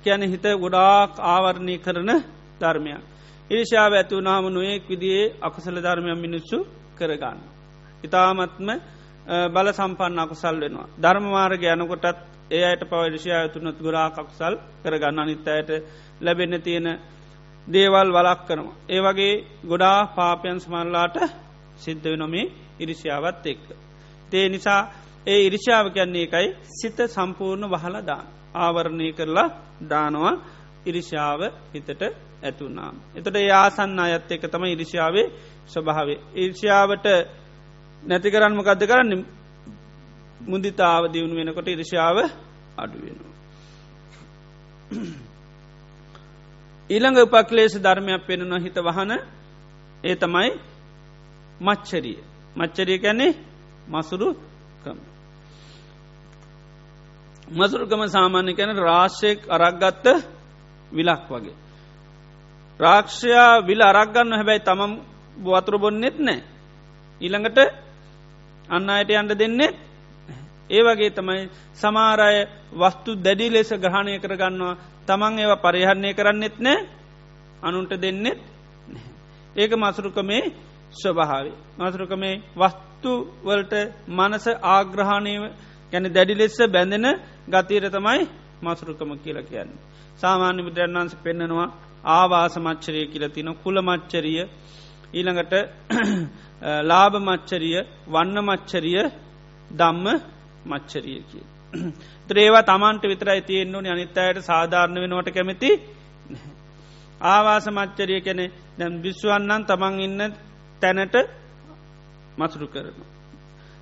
කියන 0.03 0.23
හිත 0.23 0.45
ගොඩාක් 0.55 1.11
ආවරණය 1.25 1.75
කරන 1.77 2.11
ධර්මයක්. 2.59 3.10
ඉරිෂාව 3.51 3.93
ඇතිවුනාම 3.93 4.45
නොයෙක් 4.49 4.83
විදිේ 4.87 5.23
අකුසල 5.41 5.77
ධර්මයන් 5.77 6.17
මිනිස්සු 6.17 6.57
කරගන්න. 6.97 7.39
ඉතාමත්ම 8.03 8.69
බල 9.49 9.67
සම්පන්න 9.71 10.19
අකුසල් 10.19 10.55
වෙනවා. 10.57 10.87
ධර්මමාර්ග 10.97 11.63
යනකොටත් 11.65 12.17
ඒ 12.51 12.63
අයට 12.63 12.83
පවරිෂයා 12.83 13.49
තුනත් 13.49 13.77
ගුරා 13.77 14.09
කකුසල් 14.09 14.53
කරගන්න 14.83 15.19
අනිත් 15.19 15.47
අයට 15.47 15.69
ලැබෙන්න 16.21 16.55
තියෙන 16.61 16.87
දේවල් 17.67 18.09
වලක් 18.09 18.39
කරනවා. 18.47 18.79
ඒ 18.89 19.01
වගේ 19.01 19.33
ගොඩා 19.63 19.99
පාපයන් 20.09 20.59
සමල්ලාට 20.59 21.15
සිද්ධ 21.77 22.05
වෙනොමේ 22.05 22.51
ඉරිෂාවත් 22.79 23.45
එක්ක. 23.45 23.65
තේ 24.31 24.45
නිසා 24.49 24.81
ඒ 25.27 25.39
ඉරිෂාව 25.41 25.85
කියන්නේ 25.89 26.23
එකයි 26.23 26.47
සිත 26.71 26.97
සම්පූර්ණ 27.07 27.69
වහල 27.69 27.95
දාන. 28.01 28.25
ආවරණය 28.55 29.07
කරලා 29.11 29.49
දානවා 29.83 30.33
ඉරිෂාව 30.85 31.41
හිතට 31.73 32.01
ඇතුනාම්. 32.41 32.95
එතට 33.15 33.35
යාසන්න 33.43 33.99
අයත් 33.99 34.31
එක 34.31 34.43
තම 34.43 34.63
ඉරිෂාවේ 34.65 35.27
ස්වභාවේ. 35.67 36.19
ඉර්ෂාවට 36.35 37.05
නැති 38.03 38.29
කරන්න 38.29 38.55
මොකක්ද 38.55 38.81
කරන්න 38.83 39.11
මුදිතාව 40.41 41.03
දියුණු 41.07 41.35
වෙනකොට 41.35 41.67
ඉරිෂාව 41.67 42.17
අඩුවෙනවා. 42.77 43.35
ඊළඟ 46.89 47.17
උපක්ලේෂ 47.19 47.75
ධර්මයක් 47.77 48.21
පෙනුන 48.27 48.53
හිත 48.59 48.77
වහන 48.77 49.11
ඒ 50.03 50.15
තමයි 50.15 50.51
මච්චරිය. 51.59 52.19
මච්චරිය 52.55 52.99
කැන්නේ 52.99 53.37
මසුරුකම. 53.87 54.97
මසුරුකම 57.49 58.01
සාමාන්‍ය 58.07 58.53
කැන 58.53 58.77
රාශ්‍යයක් 58.79 59.39
අරක්ගත්ත 59.49 60.05
විලක් 60.91 61.25
වගේ. 61.29 61.55
රාක්ෂයා 62.81 63.61
විල 63.61 63.81
අරක්ගන්න 63.83 64.31
හැබැයි 64.31 64.61
තමම් 64.61 64.93
වතුර 65.45 65.75
බොන්නෙත් 65.77 66.17
නෑ. 66.19 66.39
ඊළඟට 67.21 67.59
අන්න 68.69 68.89
අයට 68.89 69.11
අන්ඩ 69.13 69.33
දෙන්නේ 69.35 69.69
ඒ 70.69 70.81
වගේ 70.81 71.11
තමයි 71.11 71.49
සමාරය 71.73 72.47
වස්තු 72.73 73.11
දැඩි 73.17 73.47
ලෙස 73.49 73.69
ග්‍රහණය 73.75 74.13
කරගන්නවා 74.19 74.79
තමන් 75.07 75.39
ඒව 75.39 75.53
පරිහරණය 75.59 76.09
කරන්නෙත් 76.13 76.57
නෑ 76.59 76.79
අනුන්ට 77.61 77.93
දෙන්නෙත් 77.95 78.39
ඒක 79.55 79.71
මසුරුකමේ 79.73 80.43
ස්වභාවේ. 80.93 81.55
මසුරුකමේ 81.77 82.41
වස්තු 82.55 83.11
වලට 83.43 83.73
මනස 84.09 84.45
ආග්‍රහණය 84.65 85.33
ගැන 85.91 86.05
දැඩි 86.07 86.33
ලෙස්ස 86.33 86.57
බැඳෙන 86.67 87.07
ගතීර 87.47 87.85
තමයි 87.89 88.21
මසුරුකම 88.61 89.11
කියල 89.17 89.37
කියන්නේ. 89.43 89.79
සාමාන්‍ය 90.17 90.61
බුදුරන් 90.63 90.95
වන්ස 90.95 91.15
පෙන්න්නනවා 91.17 91.69
ආවාස 92.05 92.55
මච්චරය 92.57 93.01
කියලතින 93.07 93.49
කුල 93.55 93.77
මච්චරිය 93.81 94.41
ඊළඟට 95.13 95.53
ලාභ 96.89 97.15
මච්චරිය 97.19 97.77
වන්න 98.07 98.37
මච්චරිය 98.41 98.99
දම්ම 99.71 100.05
මච්චරිය 100.65 101.19
කිය. 101.23 101.43
ත්‍රේවා 102.29 102.63
තමන්ට 102.63 103.03
විතරයි 103.03 103.41
තියෙන්න්නු 103.41 103.79
අනිත් 103.87 104.17
අයට 104.17 104.39
සාධාරණ 104.41 105.01
වෙනවට 105.03 105.29
කැමති 105.29 105.69
ආවාස 107.21 107.65
මච්චරිය 107.69 108.21
කැනෙ 108.21 108.45
දැම් 108.77 108.93
විශ්වන්නන් 108.99 109.63
තමන් 109.65 109.99
ඉන්න 109.99 110.21
තැනට 110.81 111.15
මසුරු 112.37 112.67
කරන. 112.67 112.97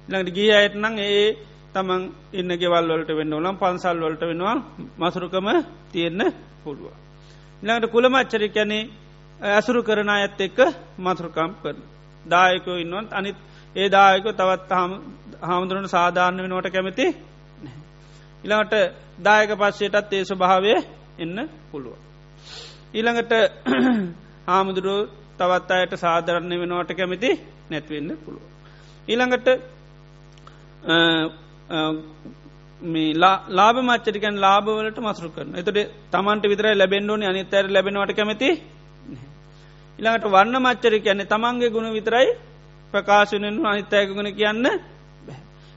ළඟට 0.10 0.36
ගිය 0.36 0.52
අයටනං 0.54 0.96
ඒ 1.00 1.26
තමන් 1.74 2.02
ඉන්න 2.34 2.52
ගෙවල්වලට 2.58 3.12
වෙන්න 3.12 3.34
ඕනම් 3.34 3.58
පන්සල් 3.58 3.98
වලට 4.00 4.24
වෙනවා 4.24 4.58
මසුරුකම 4.98 5.48
තියෙන්න 5.92 6.22
පුළුව. 6.64 7.09
ළඟට 7.64 7.92
කුළමච්චරි 7.92 8.50
කැනේ 8.50 8.90
ඇසුරු 9.50 9.80
කරන 9.84 10.10
ඇත් 10.10 10.40
එක්ක 10.40 10.60
මසුරුකම් 10.98 11.52
කරන. 11.56 11.80
දායකෝ 12.26 12.78
ඉන්නවත් 12.78 13.12
අනිත් 13.12 13.38
ඒ 13.76 13.88
දායක 13.90 14.26
තවත් 14.32 14.72
හාමුදුරන 15.42 15.88
සාධාරණ 15.88 16.44
වෙනවට 16.44 16.70
කැමති 16.70 17.06
ඉළඟට 18.44 18.74
දායක 19.20 19.52
පස්සයටත් 19.54 20.14
ඒ 20.14 20.24
ස්වභාවය 20.26 20.74
එන්න 21.20 21.38
පුළුව. 21.70 21.96
ඊළඟට 22.94 23.34
හාමුදුරුව 24.48 25.00
තවත් 25.38 25.72
අයට 25.72 25.94
සාධරණ 25.98 26.54
වෙනවට 26.62 26.92
කැමති 26.94 27.30
නැත්වෙන්න 27.70 28.10
පුළුව. 28.20 28.44
ඊළඟට 29.08 29.48
ලාබ 33.50 33.78
මච්චරිකන් 33.80 34.36
ලාබවලට 34.38 35.00
මසරු 35.00 35.30
කරන 35.30 35.56
එතට 35.56 35.80
තමන්ට 36.12 36.46
විතරයි 36.46 36.76
ලැබෙන්ඩෝනි 36.76 37.26
අනිත්තර 37.26 37.66
ලැබෙනවට 37.68 38.14
කැමති 38.14 38.50
ඉළඟට 40.00 40.28
වන්න 40.28 40.56
මච්චරි 40.60 41.00
කියන්නේ 41.00 41.28
තමන්ගේ 41.28 41.70
ගුණ 41.70 41.92
විතරයි 41.92 42.30
ප්‍රකාශනයෙන් 42.94 43.66
අනිත්තය 43.66 44.06
ගුණ 44.08 44.30
කියන්න 44.34 44.66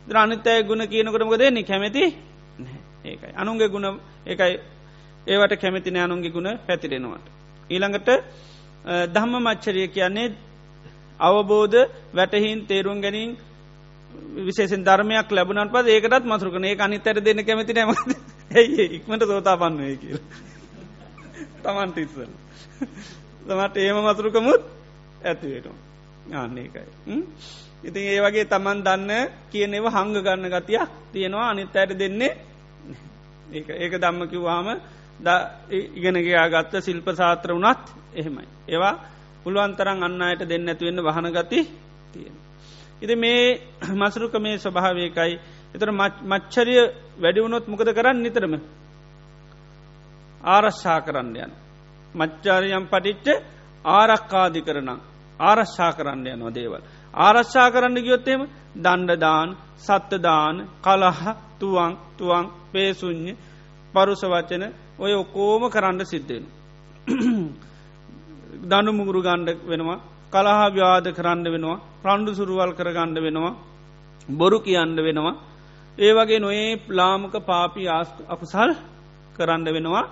ද 0.06 0.10
අනිත්තය 0.16 0.62
ගුණ 0.62 0.82
කියනකොටමක 0.84 1.34
දෙන්නේ 1.36 1.64
කැමති 1.64 2.04
ඒකයි. 3.04 3.32
අනුන්ගේ 3.34 3.68
ගුණ 3.68 3.86
එකයි 4.24 4.54
ඒවට 5.26 5.54
කැමතින 5.56 5.96
අනුන්ගේ 5.98 6.30
ගුණ 6.30 6.48
පැතිරෙනවට. 6.66 7.26
ඊළඟට 7.70 8.08
දහම්ම 9.08 9.34
මච්චරිය 9.40 9.88
කියන්නේ 9.88 10.34
අවබෝධ 11.20 11.78
වැටහින් 12.12 12.66
තේරුම් 12.66 12.98
ගැනින් 13.00 13.30
විශේෂෙන් 14.38 14.84
ධර්මයක් 14.84 15.30
ලැබුණට 15.30 15.72
පද 15.72 15.86
ඒකටත් 15.88 16.26
මසරුකන 16.26 16.64
ඒ 16.64 16.76
අනිතර 16.78 17.18
දෙන්න 17.20 17.40
කැමති 17.42 17.72
නෑම 17.72 17.90
ඇයි 18.52 18.84
ඉක්මට 18.96 19.24
සෝතා 19.24 19.56
පන්නුවේ 19.56 19.96
කියල. 19.96 20.20
තමන්ට 21.60 21.98
ඉස්සල් 22.04 22.30
තමට 23.46 23.76
ඒම 23.84 23.98
මසරුකමුත් 24.02 24.62
ඇතිවේට 25.22 25.68
ආන්නේකයි 26.32 26.86
ඉතින් 27.82 28.04
ඒ 28.04 28.20
වගේ 28.20 28.46
තමන් 28.46 28.80
දන්න 28.80 29.10
කියනෙව 29.50 29.86
හංග 29.88 30.16
ගන්න 30.16 30.50
ගතියක් 30.50 30.90
තියෙනවා. 31.12 31.50
අනිත් 31.50 31.76
අයට 31.76 31.98
දෙන්නේ 31.98 32.32
ඒ 33.50 33.64
ඒක 33.76 33.94
දම්ම 33.94 34.28
කිව්වාම 34.28 34.68
ද 35.18 35.28
ඉගෙනගයා 35.70 36.46
ගත්ත 36.48 36.80
ශිල්ප 36.80 37.06
සාත්‍ර 37.12 37.50
වනත් 37.52 37.84
එහෙමයි. 38.14 38.46
ඒවා 38.68 38.94
පුළුවන්තරන් 39.44 40.02
අන්න 40.02 40.22
අයට 40.22 40.42
දෙන්න 40.44 40.68
ඇතිවෙන්න 40.68 41.00
වහන 41.00 41.28
ගති 41.30 41.60
තියෙන. 42.12 42.36
ඉති 43.02 43.14
මේ 43.16 43.60
මසරුක 43.92 44.34
මේ 44.36 44.56
ස්වභාවයකයි 44.56 45.34
එතර 45.74 45.90
මච්චරිය 46.24 46.82
වැඩිවුණොත් 47.16 47.64
මොකද 47.66 47.88
කරන්න 47.90 48.18
නිතරම 48.18 48.54
ආරශ්ෂා 50.46 51.00
කරන්න 51.00 51.36
යන. 51.36 51.52
මච්චාරයම් 52.14 52.84
පටිච්ච 52.86 53.26
ආරක්කාදි 53.84 54.60
කරන 54.60 54.90
ආරශ්ෂා 55.40 55.92
කරන්න 55.92 56.26
යනවා 56.28 56.52
දේවල්. 56.52 56.82
ආරශ්ෂා 57.14 57.68
කරන්න 57.70 57.98
ගියොත්තේම 57.98 58.42
දණ්ඩදාන් 58.76 59.48
සත්තදාන 59.78 60.56
කලහ 60.80 61.22
තුවන් 61.58 61.92
තුවන් 62.16 62.44
පේසුං්ඥ 62.72 63.32
පරුස 63.94 64.22
වචන 64.24 64.64
ඔය 64.98 65.12
ඔකෝම 65.14 65.62
කරන්න 65.70 66.00
සිද්ධෙන. 66.04 66.44
දනු 68.70 68.90
මුගුරු 68.92 69.20
ගණ්ඩ 69.22 69.58
වෙනවා 69.64 70.11
කලහා 70.32 70.66
ව්‍යාද 70.70 71.06
කරන්න 71.10 71.46
වෙනවා 71.46 71.82
ප්‍රණ්ඩු 72.02 72.32
සුරුවල් 72.32 72.72
කරගණ්ඩ 72.72 73.18
වෙනවා 73.18 73.52
බොරු 74.30 74.58
කියන්න 74.60 74.96
වෙනවා. 74.98 75.34
ඒ 75.98 76.12
වගේ 76.12 76.38
නොඒ 76.38 76.76
ප්ලාමක 76.78 77.34
පාපී 77.40 77.88
අකුසල් 78.28 78.70
කරන්න 79.36 79.64
වෙනවා. 79.66 80.04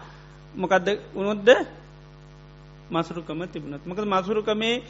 මොකදද 0.55 0.89
උනොද්ද 1.15 1.49
මසුරුකම 2.91 3.41
තිබුණත්. 3.47 3.83
මකද 3.83 4.07
මසුරුකමේ 4.07 4.83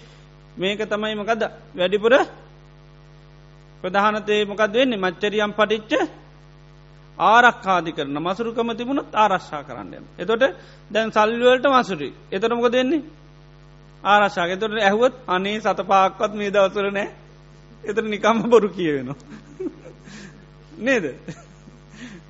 මේක 0.56 0.80
තමයි 0.82 1.14
මොකද 1.14 1.42
වැඩිපුර 1.74 2.14
ප්‍රධානතේ 3.84 4.44
මොකද 4.44 4.72
වෙන්නේ? 4.72 4.98
මච්චරියම් 4.98 5.52
පටිච්ච 5.52 5.92
ආරක්කාදි 7.18 7.92
කරන 7.92 8.16
මසුරුකම 8.18 8.68
තිබුණත් 8.72 9.14
ආරශ්ා 9.14 9.62
කරන්න. 9.62 10.04
එතොට 10.18 10.42
දැන් 10.90 11.08
සල්ලුවලට 11.10 11.66
මසුරි 11.68 12.08
එතනමක 12.30 12.66
දෙන්නේ 12.68 13.19
ආරශාක 14.02 14.52
තොට 14.56 14.74
ඇහුවත් 14.80 15.14
අනේ 15.28 15.60
සත 15.60 15.80
පාක්වත් 15.84 16.32
මේ 16.34 16.50
දවසර 16.50 16.90
නෑ. 16.90 17.08
එතර 17.84 18.04
නිකම්ම 18.04 18.42
බොරු 18.46 18.68
කියවෙනවා. 18.70 19.16
නේද? 20.78 21.04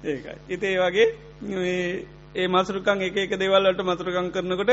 ඒකයි. 0.05 0.37
ඉතේ 0.49 0.75
වගේ 0.79 1.07
ඒ 2.35 2.49
මසුරුකං 2.49 3.03
එක 3.03 3.17
එක 3.19 3.33
දෙවල්ලට 3.35 3.81
මසුරුකං 3.83 4.31
කරනකොට 4.31 4.73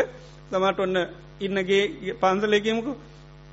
තමට 0.49 0.79
ඔන්න 0.79 0.97
ඉන්නගේ 1.39 2.13
පන්සලෙකමුකු 2.15 2.91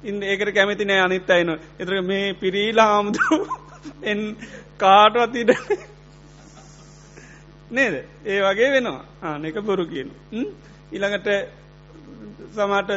ඉන්න 0.02 0.22
ඒකට 0.22 0.50
කැමති 0.52 0.84
නෑ 0.84 1.00
අනිත් 1.00 1.30
අයින 1.30 1.50
එතර 1.78 2.02
මේ 2.02 2.34
පිරීලා 2.34 2.88
හාමුදුරු 2.88 3.38
එන් 4.10 4.20
කාටවත් 4.76 5.36
ඉඩ 5.36 5.52
නේද? 7.70 7.94
ඒ 8.24 8.40
වගේ 8.42 8.70
වෙනවා. 8.70 9.04
ආන 9.22 9.44
එක 9.44 9.56
බොරු 9.62 9.84
කියන 9.86 10.10
ඉළඟට 10.92 11.28
සමාට 12.54 12.90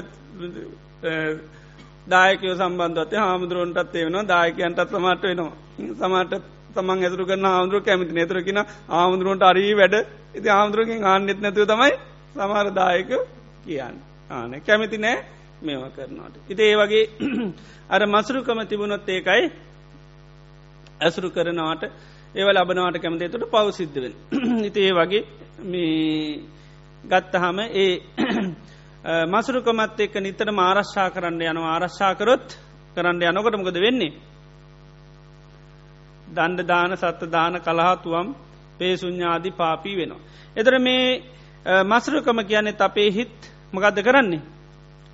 දායකව 2.08 2.52
සම්බන්ධත 2.56 3.14
හාමුදුරුවන්ටත් 3.20 3.96
එවෙනවා 3.96 4.26
දායකයන්ටත් 4.26 4.90
සමට 4.90 5.24
වෙනවා. 5.24 5.54
සමට 5.96 6.34
තමන් 6.76 7.00
ඇතුරු 7.00 7.26
කරන 7.26 7.46
හාමුදුරුව 7.46 7.84
කැමති 7.84 8.14
නේතරකින 8.14 8.60
ආමුදුරුවන්ට 8.92 9.44
අරී 9.44 9.74
වැඩ. 9.74 9.96
ඉති 10.36 10.48
ආමුදුරුවකින් 10.50 11.06
ආන්නෙත් 11.06 11.40
නැතුව 11.40 11.66
තමයි 11.66 11.94
සමහරදායක 12.36 13.12
කියන්න. 13.64 13.96
ආන 14.30 14.52
කැමති 14.62 14.98
නෑ 14.98 15.18
මේවා 15.62 15.90
කරනවාට. 15.90 16.36
ඉති 16.50 16.64
ඒ 16.64 16.76
වගේ 16.76 17.04
අර 17.94 18.02
මසුරුකම 18.08 18.60
තිබුණොත් 18.66 19.10
ඒකයි 19.10 19.44
ඇසුරු 21.02 21.30
කරනවාට 21.30 21.84
ඒව 22.36 22.48
ලබනවාට 22.50 22.98
කැමති. 22.98 23.30
තුට 23.30 23.50
පවසිද්ධවෙන්. 23.50 24.14
ඉති 24.70 24.80
ඒ 24.82 24.94
වගේ 24.94 25.24
මේ 25.64 26.40
ගත්තහම 27.04 27.60
ඒ 27.76 27.94
මසුරුකමත් 29.04 30.00
එක්ක 30.00 30.16
නිතර 30.18 30.50
ආරශ්ා 30.50 31.10
කරන්න 31.10 31.42
යන 31.44 31.58
ආරශ්ාකරොත් 31.60 32.58
කරන්න 32.96 33.22
යනකොටමකද 33.24 33.78
වෙන්නේ. 33.78 34.14
දණ්ඩ 36.28 36.68
දාන 36.68 36.92
සත්ත 36.94 37.22
දාන 37.28 37.56
කළහතුවම් 37.58 38.36
පේසුඥාදී 38.78 39.52
පාපී 39.54 39.96
වෙනවා. 39.96 40.22
එතර 40.56 40.80
මේ 40.80 41.24
මසරුකම 41.84 42.40
කියන්නේ 42.42 42.80
අපේ 42.80 43.10
හිත් 43.12 43.38
මකදද 43.74 44.04
කරන්නේ. 44.04 44.42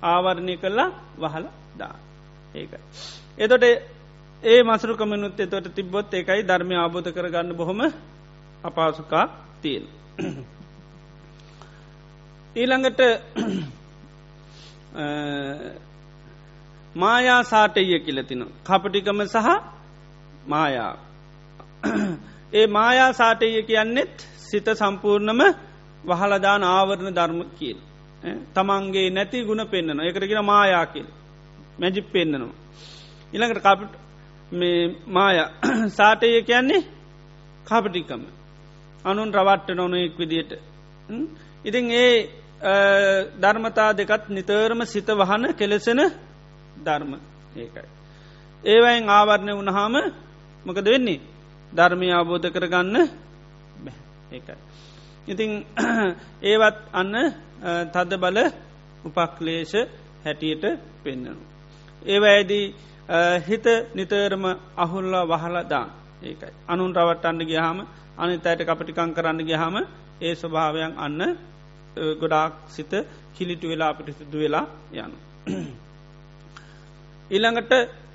ආවරණය 0.02 0.56
කල්ලා 0.56 0.90
වහල 1.16 1.46
දා 1.78 1.94
ඒකයි. 2.54 2.82
එතොට 3.38 3.64
ඒ 4.42 4.62
මසරුකමනුත් 4.64 5.40
එතොට 5.40 5.66
තිබ්බොත් 5.70 6.14
ඒකයි 6.14 6.42
ධර්මය 6.42 6.74
ආබෝධ 6.76 7.10
කරගන්න 7.10 7.54
බොහොම 7.54 7.80
අපාසුකා 8.64 9.26
තියෙන්. 9.62 9.86
ඊළඟට 12.56 13.00
මායා 16.94 17.42
සාටය 17.44 17.98
කියලතින. 17.98 18.42
කපටිකම 18.64 19.20
සහ 19.24 19.48
මායා. 20.46 20.92
ඒ 22.52 22.66
මායා 22.66 23.12
සාටය 23.12 23.62
කියන්නෙත් 23.62 24.28
සිත 24.40 24.66
සම්පූර්ණම 24.72 25.42
වහලදාන 26.04 26.62
ආවරණ 26.64 27.16
ධර්ම 27.16 27.40
කියල්. 27.58 27.78
තමන්ගේ 28.54 29.10
නැති 29.10 29.44
ගුණ 29.44 29.66
පෙන්න්නන 29.66 30.00
එකරගෙන 30.00 30.44
මායාකිල් 30.44 31.06
මැජිප් 31.78 32.06
පෙන්න්නනවා. 32.12 32.54
ඉළඟට 33.32 33.62
කපට 33.62 33.92
මේ 34.52 34.78
මාය 35.08 35.36
සාටය 35.98 36.42
කියන්නේ 36.42 36.82
කපටිකම 37.66 38.22
අනුන් 39.04 39.34
රවට්ට 39.34 39.76
නොනෙක් 39.76 40.18
විදියට. 40.18 40.52
ඉතින් 41.64 41.90
ඒ 41.92 42.43
ධර්මතා 43.36 43.92
දෙකත් 43.92 44.28
නිතරම 44.28 44.80
සිත 44.84 45.08
වහන 45.08 45.42
කෙලෙසෙන 45.52 46.00
ධර්ම 46.76 47.12
ඒකයි. 47.54 47.88
ඒවයින් 48.64 49.08
ආවරණය 49.08 49.52
වුණහාම 49.52 49.94
මොකද 50.64 50.86
වෙන්නේ 50.86 51.20
ධර්මය 51.72 52.06
අවබෝධ 52.10 52.48
කරගන්න 52.50 52.96
ඒකයි. 54.30 54.56
ඉතිං 55.26 55.50
ඒවත් 56.42 56.78
අන්න 56.92 57.14
තද 57.86 58.12
බල 58.16 58.38
උපක්ලේශ 59.04 59.76
හැටියට 60.24 60.64
පෙන්න්නනු. 61.02 61.42
ඒවඇදී 62.02 62.66
හිත 63.40 63.66
නිතරම 63.94 64.44
අහුල්ලා 64.76 65.24
වහල 65.24 65.56
දාන් 65.64 65.90
ඒකයි. 66.22 66.52
අනුන් 66.68 66.92
රවට 66.92 67.24
අන්න 67.24 67.40
ගියහම 67.42 67.78
අනිත 68.16 68.46
අයට 68.46 68.62
කපටිකං 68.62 69.10
කරන්න 69.12 69.40
ගියහම 69.42 69.76
ඒ 70.20 70.34
ස්වභාවයන් 70.34 70.92
අන්න 70.96 71.20
ගොඩාක් 72.20 72.52
සිත 72.68 72.92
කිලිටු 73.34 73.66
වෙලා 73.68 73.88
අපිට 73.88 74.16
සිදු 74.18 74.38
වෙලා 74.38 74.66
යනු. 74.94 75.16
ඊළඟට 77.30 77.72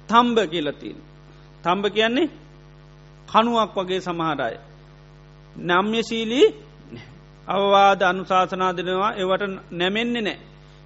තම්බ 0.09 0.38
කියලතින්. 0.47 0.97
තම්බ 1.63 1.86
කියන්නේ 1.88 2.30
කනුවක් 3.27 3.75
වගේ 3.77 4.01
සමහරයි. 4.01 4.57
නම්්‍යශීලී 5.55 6.47
අවවාද 7.47 8.01
අනුශාසනා 8.03 8.75
දෙනවා 8.77 9.13
ඒවට 9.13 9.43
නැමෙන්නේ 9.71 10.21
නෑ. 10.21 10.38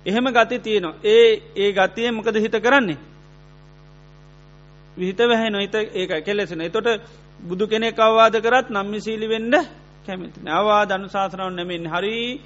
එහෙම 0.05 0.25
ගති 0.29 0.59
තියෙනවා. 0.59 0.99
ඒ 1.05 1.29
ඒ 1.55 1.71
ගතිය 1.71 2.11
මොකද 2.11 2.35
හිත 2.35 2.55
කරන්නේ. 2.59 2.97
විහිත 4.97 5.19
වැහැ 5.19 5.49
නොහිත 5.49 5.75
ඒක 5.75 6.11
කෙලෙසෙන. 6.25 6.61
එතොට 6.61 6.87
බුදු 7.39 7.67
කෙනෙ 7.67 7.87
අවවාද 7.99 8.35
කරත් 8.37 8.67
නම්මිසීලි 8.69 9.27
වෙන්ඩ 9.27 9.55
කැමති. 10.05 10.39
අවා 10.49 10.85
දනුශාසනාව 10.85 11.51
නැමෙන් 11.51 11.85
හරි 11.87 12.41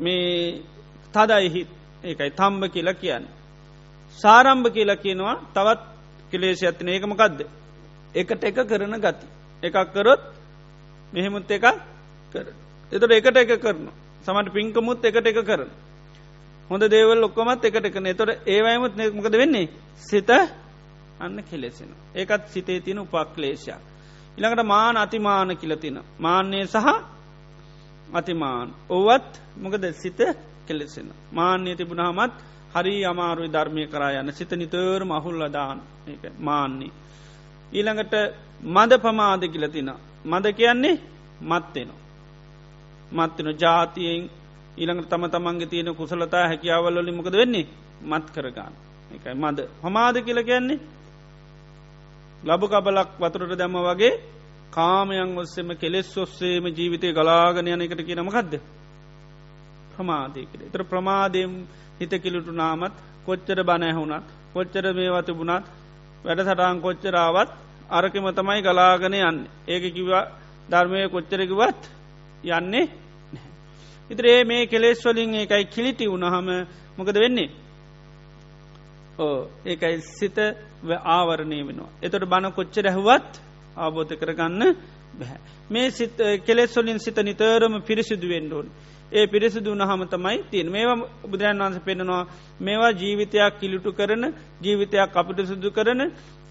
මේ 0.00 0.62
තදයිහි 1.14 1.62
ඒකයි 2.04 2.30
තම්බ 2.30 2.62
කියලා 2.68 2.94
කියන්න. 2.94 3.24
සාරම්භ 4.18 4.70
කියලා 4.70 4.96
කියනවා 4.96 5.36
තවත් 5.54 5.80
කෙලේශ 6.30 6.62
ඇතින 6.62 6.88
ඒකමකක්ද. 6.88 7.40
එකට 8.14 8.44
එක 8.44 8.58
කරන 8.64 8.94
ගති. 8.96 9.26
එකක් 9.62 9.92
කරොත් 9.92 10.22
මෙහෙමුත් 11.12 11.50
එක 11.50 11.66
කර. 12.34 12.46
එතට 12.92 13.10
එකට 13.10 13.36
එක 13.36 13.52
කරන. 13.58 13.88
සමට 14.22 14.52
පින්කමුත් 14.52 15.04
එකට 15.04 15.26
එක 15.26 15.42
කරන. 15.42 15.70
හොඳ 16.70 16.82
දේවල් 16.86 17.24
ඔක්කොමත් 17.24 17.64
එකට 17.64 17.84
එකන 17.84 18.06
එතොට 18.06 18.46
ඒවයමුත් 18.46 18.96
මොකද 19.14 19.32
වෙන්නේ 19.34 19.68
සිත 19.98 20.30
අන්න 21.20 21.42
කෙලෙසෙන. 21.42 21.90
ඒකත් 22.14 22.48
සිතේ 22.48 22.80
තියෙන 22.80 22.98
උපක්ලේශයක්. 23.00 23.80
ඉළඟට 24.38 24.66
මාන 24.66 24.96
අතිමාන 24.96 25.56
කියලතින. 25.56 25.98
මාන්‍යය 26.18 26.66
සහ 26.66 26.86
අතිමාන් 28.12 28.68
ඔවත් 28.90 29.40
මොකද 29.56 29.84
සිත 29.92 30.18
කෙලෙසෙන. 30.66 31.08
මාන්‍යය 31.32 31.76
තිබුණහමත් 31.76 32.34
හරි 32.74 33.04
අමාරුයි 33.04 33.48
ධර්මය 33.48 33.86
කරා 33.86 34.12
යන්න 34.12 34.32
සිත 34.32 34.50
නිතර 34.52 35.04
මහුල්ලදාන් 35.04 35.78
මාන්නේ. 36.40 36.92
ඊළඟට 37.72 38.14
මද 38.66 38.92
පමාද 38.98 39.42
කියලතින. 39.44 39.90
මද 40.24 40.46
කියන්නේ 40.52 41.00
මත්වෙනවා. 41.42 42.00
මත්වෙන 43.12 43.48
ජාතියෙන් 43.56 44.30
ඊළඟට 44.78 45.08
තම 45.08 45.24
තමන්ගේ 45.26 45.66
තියෙන 45.66 45.94
කුසලතා 45.94 46.48
හැකියාවල්ලොලි 46.48 47.12
මොකද 47.12 47.32
වෙන්නේ 47.32 47.66
මත් 48.02 48.26
කරගන්න. 48.30 48.74
එකයි 49.10 49.34
මද 49.34 49.58
හමාද 49.82 50.16
කියල 50.18 50.40
කියන්නේ 50.42 50.80
ලබු 52.42 52.66
කබලක් 52.68 53.10
වතුරට 53.20 53.52
දැම්ම 53.52 53.78
වගේ 53.84 54.12
කාමයන් 54.70 55.36
ඔස්සෙම 55.36 55.68
කෙලෙස් 55.76 56.10
ඔස්සේම 56.16 56.64
ජීවිතය 56.70 57.12
ගලාගන 57.12 57.68
යන 57.68 57.80
එකට 57.80 58.02
කියන 58.02 58.20
මකක්ද 58.20 58.60
ප්‍රමාදයකට 59.92 60.60
එතර 60.62 60.82
ප්‍රමාදයෙන් 60.84 61.54
හිත 61.98 62.12
කිලුටු 62.18 62.52
නාමත් 62.54 62.94
කොච්චර 63.26 63.58
බනැහුණත් 63.64 64.26
කොච්චර 64.52 64.84
මේ 64.92 65.10
වතිබුණත් 65.10 65.66
වැඩ 66.24 66.40
සටහන් 66.40 66.80
කොච්චරාවත් 66.80 67.50
අරකම 67.90 68.26
තමයි 68.30 68.60
ගලාගන 68.60 69.14
යන්න. 69.14 69.38
ඒක 69.66 69.84
කිවා 69.90 70.30
ධර්මය 70.68 71.08
කොච්චරකිවත් 71.08 71.82
යන්නේ 72.44 72.86
ඉතරේ 74.10 74.44
මේ 74.44 74.66
කෙලෙස් 74.66 75.00
වලින් 75.02 75.34
ඒකයි 75.34 75.64
කිලිටි 75.66 76.06
වුණහම 76.06 76.48
මොකද 76.96 77.16
වෙන්නේ? 77.16 77.50
ඕ 79.18 79.48
ඒකයි 79.64 80.00
සිත 80.00 80.38
ආවරණය 81.06 81.58
වෙනවා. 81.62 81.90
එතොට 82.02 82.24
බණ 82.24 82.52
කොච්චර 82.52 82.86
ඇහුවත් 82.86 83.32
ආබෝධ 83.78 84.14
කරගන්න 84.14 84.62
බැහැ. 85.14 85.40
මේ 85.70 85.88
කෙලෙස්වලින් 86.40 86.98
සිත 86.98 87.18
නිතරම 87.18 87.74
පිරිසිදුවෙන්ඩුවන්. 87.82 88.68
ඒ 89.12 89.26
පිරිසිදු 89.26 89.70
වනහම 89.72 90.02
තමයි 90.06 90.38
තියෙන් 90.50 90.68
මේවා 90.68 90.96
බුදුරන් 91.22 91.58
වන්ස 91.58 91.78
පෙන්නවා 91.80 92.22
මේවා 92.60 92.92
ජීවිතයක් 92.92 93.54
කිලිටු 93.60 93.90
කරන 93.92 94.24
ජීවිතයක් 94.62 95.16
අපිට 95.16 95.38
සිදු 95.46 95.70
කරන 95.70 96.00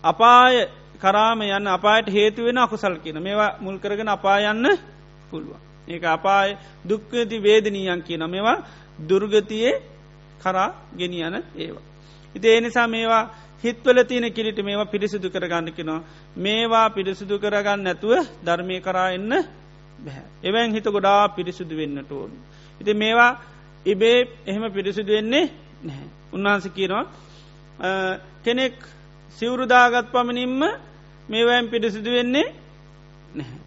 අපාය 0.03 0.55
කරාම 0.97 1.39
යන්න 1.41 1.67
අපායට 1.67 2.07
හේතුවෙන 2.09 2.57
අකුසල් 2.57 2.95
කියන 2.97 3.17
මේවා 3.19 3.57
මුල් 3.59 3.77
කරගෙන 3.77 4.09
අපායන්න 4.09 4.65
පුළුවන්. 5.29 5.61
ඒක 5.87 6.03
අපාය 6.07 6.49
දුක්කති 6.85 7.37
වේදනීයන් 7.39 8.01
කියන 8.01 8.23
මේවා 8.25 8.57
දුර්ගතියේ 8.99 9.81
කරා 10.39 10.69
ගෙනියන 10.97 11.35
ඒවා. 11.55 11.85
ඉති 12.35 12.47
ඒ 12.47 12.61
නිසා 12.61 12.87
මේවා 12.87 13.23
හිත්වල 13.63 14.03
තියෙන 14.03 14.27
කිලිට 14.31 14.59
මේවා 14.59 14.85
පිරිසිදු 14.87 15.29
කරගන්නකිනවා. 15.29 16.01
මේවා 16.37 16.89
පිරිසිදු 16.89 17.39
කරගන්න 17.39 17.83
නැතුව 17.83 18.13
ධර්මය 18.45 18.81
කරා 18.81 19.09
එන්න 19.11 19.31
බැහැ. 19.99 20.25
එවැන් 20.43 20.71
හිත 20.71 20.87
ගොඩා 20.87 21.29
පිරිසිදු 21.29 21.75
වෙන්නට 21.75 22.11
ඕන්. 22.11 22.31
ඉති 22.81 22.93
මේවා 22.95 23.31
ඉබේ 23.85 24.19
එහෙම 24.45 24.63
පිරිසිදු 24.71 25.11
වෙන්නේ 25.11 25.45
නැහැ. 25.83 26.07
උන්වහන්ස 26.33 26.65
කියනවා 26.69 27.05
කෙනෙක් 28.43 28.75
සිවුරුදාගත් 29.39 30.11
පමණින්ම 30.11 30.61
මේවෑම් 31.29 31.67
පිරිසිදු 31.67 32.09
වෙන්නේ 32.11 32.47
නැහැ. 33.35 33.59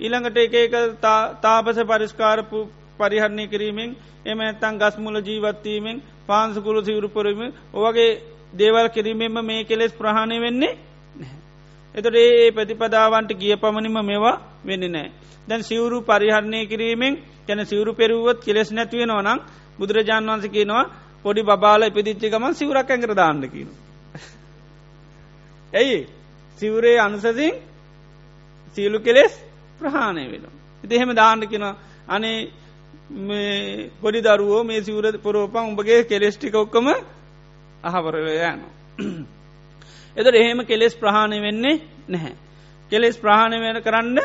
ඊළඟට 0.00 0.36
එක 0.38 0.54
එක 0.56 0.74
තාපස 1.40 1.78
පරිස්කාරපු 1.82 2.58
පරිහරණය 2.98 3.44
කිරීමෙන් 3.46 3.90
එම 4.24 4.38
ඇත්තන් 4.40 4.78
ගස්මුල 4.78 5.16
ජීවත්වීමෙන් 5.20 6.02
පාන්සකුළු 6.26 6.80
සිවුරුපරම 6.82 7.40
ඔවගේ 7.74 8.33
දේවල් 8.54 8.88
කිරීමෙන්ම 8.88 9.36
මේ 9.42 9.64
කෙලෙස් 9.64 9.92
ප්‍රහණය 9.92 10.38
වෙන්නේ 10.38 10.78
එතොට 11.94 12.16
ඒ 12.16 12.50
ප්‍රතිපදාවන්ට 12.50 13.30
ගිය 13.34 13.56
පමණිම 13.56 13.98
මේවා 14.02 14.36
වෙන්න 14.64 14.84
නෑ. 14.86 15.10
දැන් 15.48 15.62
සිවුරු 15.62 15.98
පරිහරණය 16.02 16.60
කිරීමෙන් 16.66 17.14
ගැන 17.46 17.60
සිවරු 17.62 17.92
පෙරුවොත් 17.92 18.38
කෙලෙස් 18.40 18.68
නැතිවෙන 18.70 19.12
නම් 19.18 19.38
බුදුරජාන් 19.78 20.26
වන්ස 20.26 20.46
කියනවා 20.48 20.90
පොඩි 21.24 21.42
බාල 21.44 21.82
ඉපදිච්චි 21.82 22.26
ගමන් 22.28 22.54
සිවරක් 22.54 22.90
ඇඟර 22.90 23.12
දාන්න 23.12 23.42
කියන. 23.44 23.68
ඇයි 25.72 25.98
සිවරේ 26.58 26.98
අනුසසින් 26.98 27.54
සීලු 28.76 28.98
කෙලෙස් 29.00 29.32
ප්‍රහාණය 29.78 30.24
වෙන. 30.26 30.44
ඉති 30.84 30.94
එහෙම 30.94 31.10
දාන්න 31.12 31.40
කියෙන 31.42 31.66
අනේ 32.08 32.38
පොඩි 34.00 34.20
දරුවෝ 34.20 34.62
මේ 34.62 34.80
සිවර 34.80 35.04
පුරෝපන් 35.18 35.62
උඹගේ 35.62 36.00
කෙලෙස්ටික 36.04 36.54
ඔක්කම 36.56 36.86
අහවරයන. 37.84 38.60
එදර 40.16 40.34
එහෙම 40.34 40.60
කෙලෙස් 40.62 40.94
ප්‍රහාණය 40.94 41.38
වෙන්නේ 41.40 41.80
නැහැ. 42.08 42.34
කෙලෙස් 42.92 43.16
ප්‍රහාණය 43.18 43.58
වෙන 43.58 43.82
කරන්න 43.82 44.18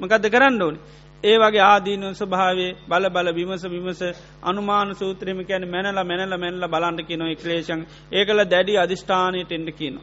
මකදද 0.00 0.26
කරන්න 0.28 0.62
ඕනි. 0.62 0.78
ඒ 1.24 1.36
වගේ 1.36 1.62
ආදීන 1.62 2.04
ස්වභාවේ 2.12 2.70
බල 2.88 3.06
බල 3.08 3.28
විමස 3.34 3.64
විමස 3.64 4.00
අනුමාන 4.42 4.94
සූත්‍රම 4.94 5.40
කියන 5.44 5.64
මැනල 5.68 5.98
මැනල 6.02 6.34
මැනල 6.36 6.64
බලන්ට 6.66 7.02
කියන 7.02 7.24
ක්ලේෂන් 7.36 7.82
ඒකල 8.12 8.40
දැඩි 8.46 8.78
අධිෂ්ඨානයට 8.78 9.52
එන්ඩ 9.52 9.70
කියන. 9.72 9.96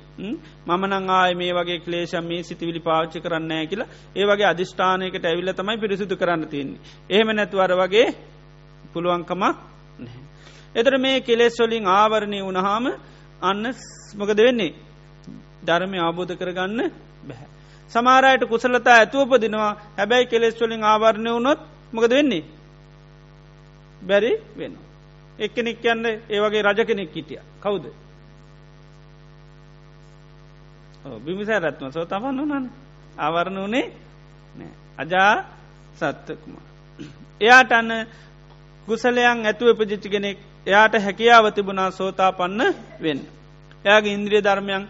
මමනං 0.68 1.10
ආය 1.12 1.34
මේ 1.34 1.54
වගේ 1.54 1.80
ක්ලේෂම් 1.80 2.26
මේ 2.26 2.44
සිතිවිලි 2.44 2.82
පාච්චි 2.82 3.20
කරන්නෑ 3.20 3.66
කියලා 3.66 3.90
ඒ 4.16 4.26
වගේ 4.26 4.48
අධිෂ්ඨානයකට 4.48 5.26
ඇවිල්ල 5.26 5.54
තමයි 5.54 5.78
පිරිසිදු 5.78 6.16
කරන්න 6.16 6.48
තියන්නේ. 6.48 6.80
එහෙම 7.10 7.30
නැතුවර 7.32 7.74
වගේ 7.76 8.08
පුළුවන්කමක් 8.94 9.42
නැහැ. 10.00 10.27
එතර 10.76 10.94
මේ 10.98 11.22
කෙලෙස් 11.22 11.56
වලින් 11.60 11.86
ආවරණය 11.90 12.40
වුණහාම 12.42 12.86
අන්න 13.42 13.64
මොකද 14.16 14.38
වෙන්නේ? 14.38 14.74
ධර්මය 15.64 15.98
ආබෝධ 16.00 16.34
කරගන්න 16.34 16.92
බැහැ. 17.24 17.48
සමාරයට 17.92 18.44
කුසලතා 18.46 18.96
ඇතුවපදිනවා 18.96 19.72
හැබැයි 19.98 20.26
කෙලෙස්වලින් 20.26 20.84
ආවරණය 20.84 21.30
වුණොත් 21.30 21.60
මොකද 21.94 22.12
වෙන්නේ? 22.12 22.44
බැරි 24.02 24.32
වෙන. 24.56 24.74
එක්කෙනෙක් 25.40 25.78
කියන්න 25.78 26.06
ඒ 26.06 26.40
වගේ 26.40 26.62
රජ 26.64 26.80
කෙනෙක් 26.84 27.12
හිටිය. 27.12 27.42
කවුද? 27.60 27.86
බිමිසෑ 31.18 31.60
රත්ම 31.62 31.92
සෝ 31.92 32.06
තමන්න 32.06 32.40
නන 32.46 32.66
ආවරණ 33.18 33.60
වනේ 33.64 33.86
අජා 34.98 35.34
සත්තකුමා. 35.94 36.66
එයාට 37.42 37.72
අන්න 37.72 37.92
කුසලයන් 38.88 39.46
ඇතුව 39.46 39.78
පජිච්චි 39.78 40.10
කෙනෙක් 40.10 40.38
එයාට 40.68 40.94
හැකියාව 40.98 41.46
තිබුණා 41.52 41.92
සෝතා 41.92 42.32
පන්න 42.32 42.62
වෙන්න. 43.02 43.22
එයාගේ 43.86 44.14
ඉන්ද්‍රිය 44.14 44.42
ධර්මයන් 44.42 44.84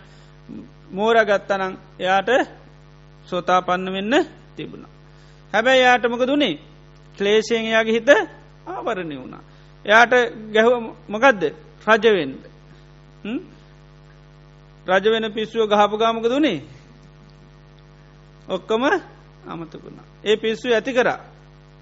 මෝරගත්තනං 0.91 1.73
එයාට 1.99 2.29
සෝතා 3.27 3.61
පන්න 3.61 3.93
වෙන්න 3.93 4.13
තිබුණා. 4.55 4.91
හැබැයි 5.53 5.83
යාටමක 5.83 6.23
දුනේ 6.23 6.55
ක්ලේෂයෙන් 7.17 7.65
යාගේ 7.67 7.93
හිත 7.93 8.09
ආවරණය 8.67 9.15
වුණා. 9.15 9.43
එයාට 9.85 10.13
ගැහුව 10.53 10.75
මොකදද 11.07 11.41
රජවෙන්ඩ 11.87 12.41
රජ 14.87 15.05
වෙන 15.05 15.25
පිස්සුව 15.29 15.67
ගහපු 15.67 15.95
ගාමක 15.97 16.25
දුනේ 16.25 16.59
ඔක්කොම 18.47 18.83
අමතකුණා. 19.45 20.05
ඒ 20.23 20.35
පිස්සු 20.37 20.67
ඇති 20.69 20.91
කරා 20.93 21.19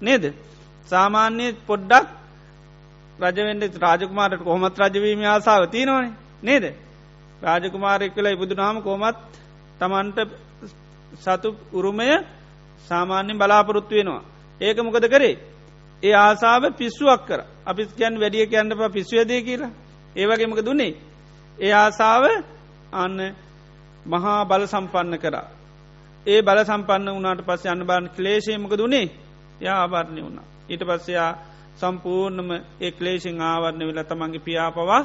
නේද. 0.00 0.24
සාමාන්‍ය 0.86 1.46
පොඩ්ඩක් 1.66 2.06
රජවෙන්ට 3.18 3.76
රාජකුමාරට 3.76 4.40
කොහොමත් 4.40 4.78
රජවීම 4.78 5.20
ආසාාව 5.24 5.64
තියනවනේ 5.68 6.12
නේද. 6.42 6.64
රාජකුමාරෙක් 7.42 8.14
කළ 8.14 8.26
ඉබුදු 8.26 8.54
නාම 8.54 8.76
කොමත් 8.82 9.16
තමන්ට 9.78 10.18
සතු 11.16 11.48
උරුමය 11.72 12.08
සාමාන්‍යෙන් 12.84 13.38
බලාපොරොත්තු 13.38 13.94
වෙනවා. 13.94 14.22
ඒක 14.60 14.78
මොකද 14.78 15.06
කරේ. 15.06 15.34
ඒ 16.02 16.14
ආසාාව 16.16 16.64
පිස්සුවක් 16.72 17.22
කර 17.22 17.40
අපි 17.66 17.82
කියන් 17.88 18.14
වැඩිය 18.16 18.46
කියන්නප 18.46 18.82
පිස්සුවදය 18.92 19.42
කියලා 19.42 19.72
ඒවගේමක 20.16 20.60
දුන්නේ. 20.60 20.92
ඒ 21.58 21.72
ආසාාව 21.74 22.24
අන්න 22.92 23.18
මහා 24.06 24.44
බල 24.44 24.62
සම්පන්න 24.64 25.18
කරා. 25.18 25.48
ඒ 26.26 26.40
බල 26.42 26.58
සම්පන්න 26.60 27.08
වනාට 27.12 27.40
පස්ස 27.40 27.66
අන්න 27.66 27.82
බාන 27.82 28.04
ක්ලේශයමක 28.10 28.72
දුන්නේ 28.72 29.06
යා 29.60 29.76
ආවරණය 29.78 30.20
වුණා. 30.22 30.46
ඊට 30.68 30.82
පස්සයා 30.82 31.30
සම්පූර්ණම 31.76 32.50
ඒ 32.80 32.90
ක්ලේෂෙන් 32.92 33.40
ආවරණය 33.42 33.84
වෙලා 33.86 34.04
තමන්ගේ 34.04 34.40
පියාපවා 34.40 35.02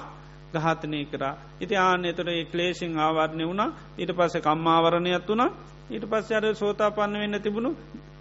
ගහතනය 0.53 1.05
කරා. 1.07 1.35
ඉති 1.59 1.75
ආන 1.77 2.05
එතොට 2.05 2.29
ඒ 2.29 2.45
ක්ලේෂෙන් 2.45 2.97
ආවරණය 2.97 3.43
වුණා 3.45 3.69
ඊට 3.97 4.11
පස්ස 4.11 4.35
කම්මාවරණයක් 4.39 5.27
වුණා 5.27 5.49
ඊට 5.89 6.05
පස්ස 6.05 6.31
අර 6.31 6.45
සෝතා 6.55 6.91
පන්න 6.91 7.21
වෙන්න 7.21 7.41
තිබුණු 7.41 7.71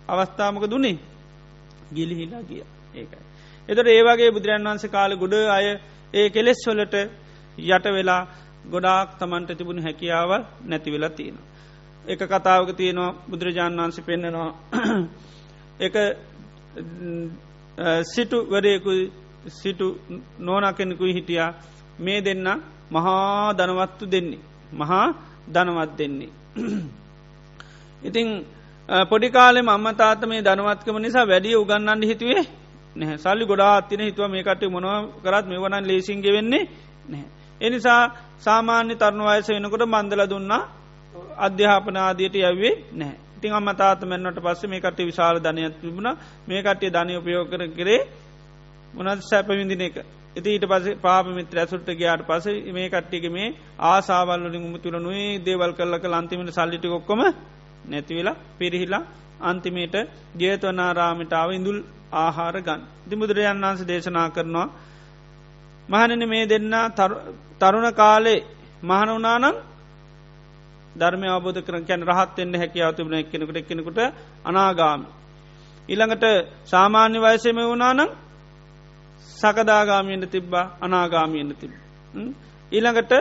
අවස්ථාමක 0.08 0.64
දුන්නේ 0.64 0.98
ගිලිහිලා 1.94 2.42
ගිය 2.42 2.62
ඒකයි. 2.94 3.22
එතට 3.68 3.88
ඒවාගේ 3.88 4.30
බුදුරන් 4.30 4.64
වන්ස 4.64 4.84
කාල 4.88 5.12
ගොඩ 5.16 5.34
අය 5.50 5.66
ඒ 6.14 6.26
කෙලෙස් 6.30 6.60
වලට 6.66 6.96
යට 7.58 7.86
වෙලා 7.88 8.22
ගොඩාක් 8.66 9.18
තමන්ට 9.18 9.50
තිබුණු 9.52 9.82
හැකියාව 9.82 10.30
නැති 10.62 10.90
වෙලා 10.90 11.10
තියෙනවා. 11.10 11.46
එක 12.04 12.20
කතාවක 12.24 12.70
තියෙනවා 12.72 13.16
බුදුරජාණන් 13.30 13.80
වන්සේ 13.80 14.04
පෙන්න්නනවා 14.04 14.50
එක 15.86 15.94
සිටුවරයෙකු 18.04 18.90
සිටු 19.48 19.86
නෝන 20.38 20.64
කෙනෙකුයි 20.74 21.14
හිටියා 21.14 21.52
මේ 21.98 22.20
දෙන්න 22.20 22.46
මහා 22.90 23.52
දනවත්තු 23.52 24.04
දෙන්නේ. 24.06 24.40
මහා 24.72 25.06
දනවත් 25.48 25.98
දෙන්නේ. 25.98 26.30
ඉතිං 28.08 28.28
පොඩිකාලෙ 28.88 29.60
මම 29.62 29.86
තාත 29.96 30.22
මේ 30.22 30.42
දනවත්කම 30.42 30.96
නිසා 30.98 31.26
වැඩිය 31.26 31.56
උගන්නන්න 31.56 32.02
හිතුවේ 32.02 32.44
නැහ 32.96 33.16
සල්ලි 33.16 33.44
ගොඩා 33.46 33.76
අත්තින 33.76 34.00
හිතුව 34.00 34.26
මේකට 34.28 34.62
මොනව 34.66 34.88
කරත් 35.22 35.46
මේ 35.46 35.58
වනන් 35.58 35.84
ලේසින්ගේ 35.86 36.32
වෙන්නේ 36.32 36.64
නැහැ. 37.08 37.28
එනිසා 37.60 38.02
සාමාන්‍ය 38.38 38.94
තරුණ 38.94 39.22
වයස 39.22 39.48
වෙනකොට 39.48 39.84
මන්දල 39.86 40.22
දුන්නා 40.26 40.62
අධ්‍යාපනාදියට 41.38 42.36
යවේ 42.36 42.74
නැහැ. 42.92 43.29
ඉතින් 43.40 43.52
අම 43.52 43.68
තාත 43.74 44.02
මෙන්නට 44.02 44.38
පස්ස 44.38 44.64
මේ 44.64 44.80
කට 44.80 44.98
විශාල 45.02 45.36
ධනයක් 45.38 45.74
තිබුණ 45.76 46.08
මේ 46.46 46.62
කට්ටිය 46.62 46.90
ධනය 46.90 47.12
උපයෝ 47.16 47.44
කර 47.46 47.62
කරේ 47.70 48.00
මොනත් 48.94 49.22
සැපවිඳින 49.22 49.80
එක. 49.80 49.96
ඉති 50.36 50.48
ඊට 50.48 50.64
පස 50.64 50.84
පාපමිත්‍ර 50.98 51.56
ඇසුට්ට 51.56 51.90
ගයාට 51.92 52.22
පස 52.22 52.46
මේ 52.70 52.88
කට්ටික 52.88 53.24
මේ 53.28 53.54
ආසාවල්ලින් 53.84 54.56
උමතුර 54.58 54.94
නුවේ 54.98 55.40
දේවල් 55.40 55.72
කල්ලක 55.72 56.04
ලන්තිමට 56.06 56.52
සල්ලිටි 56.52 56.88
කොක්කොම 56.88 57.22
නැතිවෙලා 57.86 58.36
පිරිහිලා 58.58 59.02
අන්තිමේට 59.42 59.96
ජේතවනාරාමිටාව 60.36 61.48
ඉඳුල් 61.52 61.78
ආහාර 62.14 62.56
ගන්. 62.58 62.80
දිමුදුරයන් 63.06 63.56
වන්ස 63.56 63.80
දේශනා 63.84 64.28
කරනවා. 64.30 64.68
මහනන 65.88 66.22
මේ 66.26 66.44
දෙන්න 66.46 66.74
තරුණ 67.60 67.88
කාලේ 67.94 68.40
මහනවනානම් 68.82 69.56
ධර්මය 71.00 71.26
අවබෝධ 71.28 71.60
කරන 71.60 71.84
කැන 71.84 72.02
රහත්වෙන්න 72.04 72.54
හැකියාව 72.54 72.92
තිබන 72.92 73.14
එක්කෙනෙකුට 73.14 73.56
එක්කෙනෙකුට 73.56 74.00
අනාගාමි. 74.44 75.06
ඉළඟට 75.88 76.24
සාමාන්‍ය 76.64 77.18
වයසම 77.18 77.58
වුණානම් 77.62 78.10
සකදාගාමියෙන්ට 79.36 80.26
තිබ්බා 80.28 80.66
අනාගාමියෙන්ට 80.80 81.60
තිබ. 81.60 81.72
ඊළඟට 82.72 83.12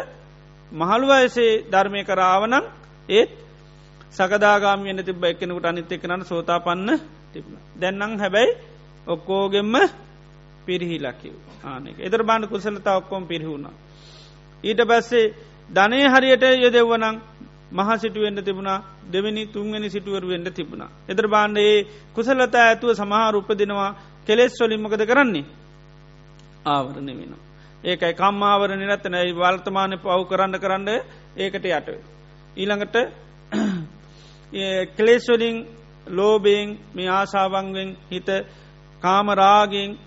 මහළු 0.71 1.07
වයසේ 1.07 1.51
ධර්මය 1.65 2.01
කරාවනම් 2.03 2.65
ඒත් 3.09 3.31
සකදාගාමියන්න 4.11 5.01
තිබ 5.01 5.23
එක්කෙනෙකුට 5.23 5.65
අනිත් 5.65 5.91
එක්කනට 5.91 6.25
සෝතා 6.25 6.59
පන්න 6.59 6.99
තිබුණ. 7.31 7.59
දැන්නම් 7.75 8.13
හැබැයි 8.17 8.57
ඔක්කෝගෙම්ම 9.07 9.75
පිරිහිලකිව 10.65 11.33
ආනෙක 11.63 11.97
එදර 11.99 12.21
බාණ්ඩ 12.23 12.49
කුසලතා 12.49 12.97
ඔක්කොම් 12.97 13.23
පිරිහුණා. 13.25 13.73
ඊට 14.63 14.81
පස්සේ 14.81 15.33
ධනය 15.69 15.99
හරියට 16.05 16.43
යොදෙව්වනං 16.57 17.15
මහ 17.71 17.89
සිටුවෙන්ට 17.97 18.41
තිබුණා 18.41 18.83
දෙවැනි 19.05 19.47
තුන්වැනි 19.47 19.89
සිටුවර 19.89 20.23
වෙන්ඩ 20.23 20.49
තිබුණා. 20.51 20.89
එදර 21.07 21.27
බාණ්ඩයේ 21.27 21.87
කුසලතා 22.13 22.63
ඇතුව 22.63 22.93
සමහර 22.93 23.35
උපදිනවා 23.35 23.95
කෙලෙස් 24.27 24.53
වලින්මකද 24.59 25.03
කරන්නේ 25.05 25.45
ආවරණ 26.65 27.09
වෙන. 27.11 27.33
ඒකයි 27.83 28.13
කම්මාවර 28.13 28.71
නිරත්තනයි 28.73 29.33
වර්තමානය 29.33 29.97
පව් 29.97 30.21
කරන්න 30.25 30.55
කරන්න 30.57 30.87
ඒකට 31.37 31.65
යට. 31.67 31.87
ඊළඟට 32.57 32.95
කලේස්වලින් 34.97 35.57
ලෝබයෙන් 36.07 36.77
මේ 36.89 37.09
ආසාවන්ගෙන් 37.09 37.89
හිත 38.07 38.29
කාමරාගෙන් 39.01 39.97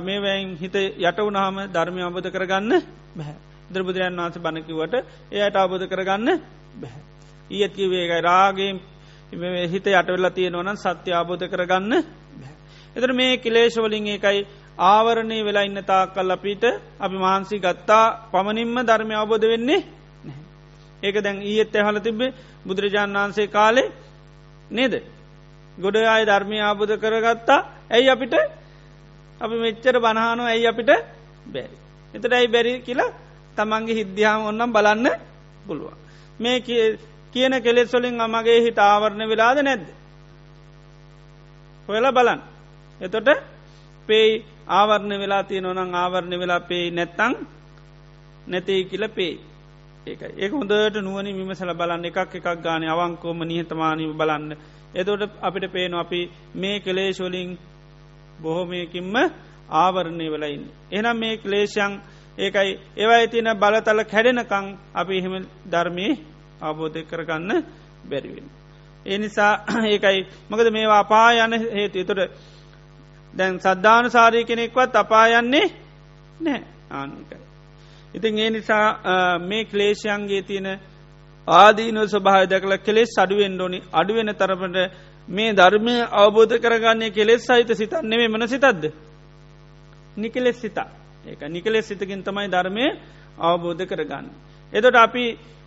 මේවැයින් 0.00 0.56
හිත 0.56 0.76
යටවුනහම 1.00 1.56
ධර්මය 1.68 2.00
අබධ 2.02 2.28
කරගන්න 2.28 2.72
බැහැ. 3.14 3.36
ද්‍රබුදුරයන් 3.68 4.16
වන්ස 4.16 4.38
බණකිවට 4.38 4.94
එයට 5.32 5.56
අබධ 5.56 5.84
කරගන්න 5.86 6.40
බැහැ. 6.76 7.05
ඊයත්කිවේකයි 7.50 8.20
රාගෙන් 8.22 8.76
හිත 9.66 9.86
යටවෙල්ලා 9.88 10.30
තියෙනවන 10.30 10.76
සත්‍ය 10.76 11.10
අබෝධ 11.12 11.44
කරගන්න 11.46 11.92
එතර 12.96 13.10
මේ 13.12 13.36
කිලේශවලින් 13.38 14.06
ඒකයි 14.08 14.46
ආවරණය 14.86 15.38
වෙලා 15.42 15.62
ඉන්න 15.62 15.80
තා 15.82 16.02
කල් 16.08 16.30
අපිට 16.30 16.64
අපි 16.98 17.16
මහන්සි 17.16 17.56
ගත්තා 17.58 18.04
පමණින්ම 18.30 18.76
ධර්මය 18.82 19.14
අවබෝධ 19.14 19.46
වෙන්නේ 19.46 19.82
ඒක 21.02 21.16
දැන් 21.16 21.38
ඊත් 21.42 21.74
ඇහල 21.74 21.98
තිබේ 22.00 22.34
බුදුරජාණන් 22.66 23.16
වහන්සේ 23.16 23.48
කාලේ 23.48 23.92
නේද. 24.70 24.94
ගොඩ 25.78 25.96
අය 25.96 26.22
ධර්මය 26.24 26.56
ආබුධ 26.58 26.94
කරගත්තා 26.94 27.66
ඇයි 27.90 28.08
අපිට 28.08 28.34
අපි 29.40 29.56
මෙච්චර 29.56 29.94
බණහානො 29.96 30.42
ඇයි 30.44 30.66
අපිට 30.66 30.90
බැරි. 31.46 31.76
එතට 32.14 32.32
ඇයි 32.32 32.48
බැරි 32.48 32.72
කියලා 32.80 33.14
තමන්ගේ 33.56 33.94
හිද්‍යාම 33.94 34.40
ඔන්නම් 34.42 34.72
බලන්න 34.72 35.06
පුළුවන්. 35.66 35.96
මේ 36.40 36.58
කියන 37.36 37.54
කෙලෙස් 37.60 37.92
වලින් 37.92 38.20
අමගේ 38.20 38.60
හිට 38.60 38.78
ආවරණ 38.80 39.28
වෙලාද 39.28 39.58
නැද්ද. 39.60 39.86
හොයලා 41.88 42.12
බලන්. 42.12 42.40
එතොට 43.00 43.28
පේයි 44.08 44.44
ආවරණ 44.70 45.12
වෙලා 45.16 45.42
තිය 45.44 45.60
නොනං 45.60 45.94
ආවරණ 45.94 46.34
වෙලා 46.34 46.60
පේයි 46.62 46.90
නැත්තං 46.90 47.34
නැතේ 48.46 48.80
කියල 48.84 49.04
පේ 49.10 49.34
ඒකයි 50.06 50.32
ඒ 50.36 50.48
හොඳට 50.50 50.96
නුවනි 50.98 51.30
විමසල 51.32 51.72
බලන්න 51.74 52.04
එකක් 52.04 52.34
එකක් 52.34 52.48
ගාන 52.58 52.82
අවංකෝම 52.86 53.38
නිහතමානීව 53.44 54.12
බලන්න 54.14 54.52
එතොට 54.94 55.32
අපිට 55.38 55.66
පේන 55.68 55.94
අපි 55.94 56.20
මේ 56.54 56.80
කලේශවලින් 56.80 57.50
බොහෝමයකින්ම 58.38 59.14
ආවරණය 59.72 60.26
වෙලයින්. 60.30 60.62
එනම් 60.90 61.16
මේ 61.16 61.36
ක්ලේෂයන් 61.38 61.92
ඒකයි 62.38 62.70
ඒවයි 62.96 63.28
තින 63.28 63.48
බලතල 63.54 64.00
කැඩෙනකං 64.04 64.66
අපි 64.94 65.14
එහෙම 65.14 65.34
ධර්මය 65.66 66.08
අවබෝධය 66.60 67.02
කරගන්න 67.02 67.64
බැරිවෙන්. 68.04 68.48
ඒ 69.06 69.18
නිසා 69.18 69.52
ඒකයි 69.84 70.26
මකද 70.50 70.68
මේවා 70.70 70.98
අපා 70.98 71.32
යන 71.34 71.52
හේතු 71.70 72.04
තුට 72.04 72.30
දැන් 73.34 73.60
සද්ධාන 73.60 74.10
සාරී 74.10 74.44
කෙනෙක්වත් 74.44 74.96
අපා 74.96 75.26
යන්නේ 75.30 75.66
නෑ 76.40 76.62
ආනිකයි. 76.90 77.38
ඉතින් 78.14 78.38
ඒ 78.38 78.50
නිසා 78.50 78.86
මේ 79.40 79.64
ක්ලේෂයන්ගේ 79.64 80.42
තියෙන 80.42 80.68
ආදීන 81.48 81.98
ස්වභාය 82.04 82.46
දැකල 82.46 82.76
කෙලෙස් 82.78 83.12
අඩුවෙන් 83.18 83.54
ඩොනි 83.54 83.78
අඩුවෙන 83.92 84.34
තරපට 84.34 84.76
මේ 85.28 85.52
ධර්මය 85.52 85.94
අවබෝධ 86.12 86.54
කරගන්නේ 86.58 87.10
කෙලෙස් 87.10 87.42
සහිත 87.44 87.70
සිතන් 87.72 88.04
නෙවේ 88.04 88.28
මන 88.28 88.48
සිතද්ද. 88.48 88.84
නිකලෙස් 90.16 90.56
සිතා 90.56 90.88
ඒක 91.24 91.40
නිකලෙස් 91.48 91.84
සිතකින් 91.84 92.22
තමයි 92.22 92.48
ධර්මය 92.48 92.86
අවබෝධ 93.40 93.84
කරගන්න. 93.84 94.26
එතොට 94.72 94.96
අපි 94.96 95.24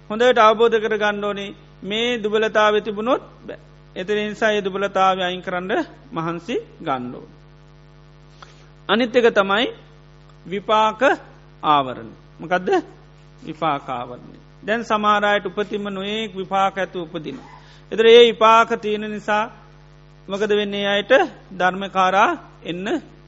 හොඳට 0.10 0.39
අවබෝධ 0.39 0.78
කර 0.78 0.95
ගණ්ඩෝනි 0.97 1.47
මේ 1.84 2.18
දුබලතාව 2.18 2.76
තිබුණොත් 2.80 3.24
බෑ. 3.47 3.60
එතර 3.95 4.16
නිසා 4.20 4.51
ඒ 4.51 4.62
දුබලතාව 4.62 5.18
අයින් 5.20 5.41
කරන්න 5.41 5.72
මහන්සි 6.14 6.55
ගණ්ඩෝ. 6.82 7.26
අනිත්‍යක 8.89 9.28
තමයි 9.32 9.68
විපාක 10.45 11.01
ආවරණ. 11.64 12.10
මකදද 12.39 12.70
විපාකාවරන්නේ. 13.43 14.41
දැන් 14.64 14.84
සමාරයට 14.84 15.45
උපතිම 15.45 15.86
නොයෙක් 15.89 16.32
විපාක 16.36 16.78
ඇතු 16.78 16.97
උපදින. 17.01 17.38
එතර 17.91 18.05
ඒ 18.05 18.24
විපාක 18.24 18.70
තියෙන 18.82 19.05
නිසා 19.07 19.43
මකද 20.28 20.51
වෙන්නේ 20.51 20.88
අයට 20.88 21.12
ධර්මකාරා 21.51 22.32
එන්න 22.64 22.86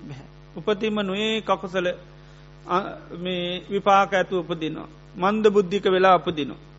බැහැ. 0.08 0.28
උපතිම 0.58 0.96
නොයේ 1.02 1.42
කකුසල 1.42 1.88
විපාක 3.70 4.12
ඇතු 4.14 4.36
උපදිනවා. 4.40 4.90
මන්ද 5.16 5.46
බුද්ධික 5.48 5.86
වෙලා 5.86 6.14
අපදිනවා. 6.14 6.71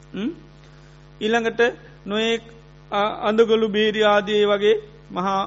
ඊළඟට 1.20 1.60
නොයෙක් 2.06 2.42
අඳගොලු 3.22 3.68
බේරි 3.68 4.00
ආදයේ 4.04 4.46
වගේ 4.46 4.76
මහා 5.10 5.42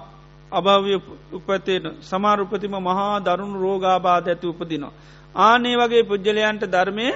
අභාවය 0.52 0.96
උපතේන 1.34 1.86
සමාරුපතිම 2.02 2.76
මහා 2.82 3.20
දරුණු 3.20 3.58
රෝගාබාධ 3.60 4.28
ඇති 4.28 4.48
උපදිනවා. 4.48 4.94
ආනේ 5.36 5.76
වගේ 5.76 6.04
පුද්ගලයන්ට 6.04 6.64
ධර්මය 6.66 7.08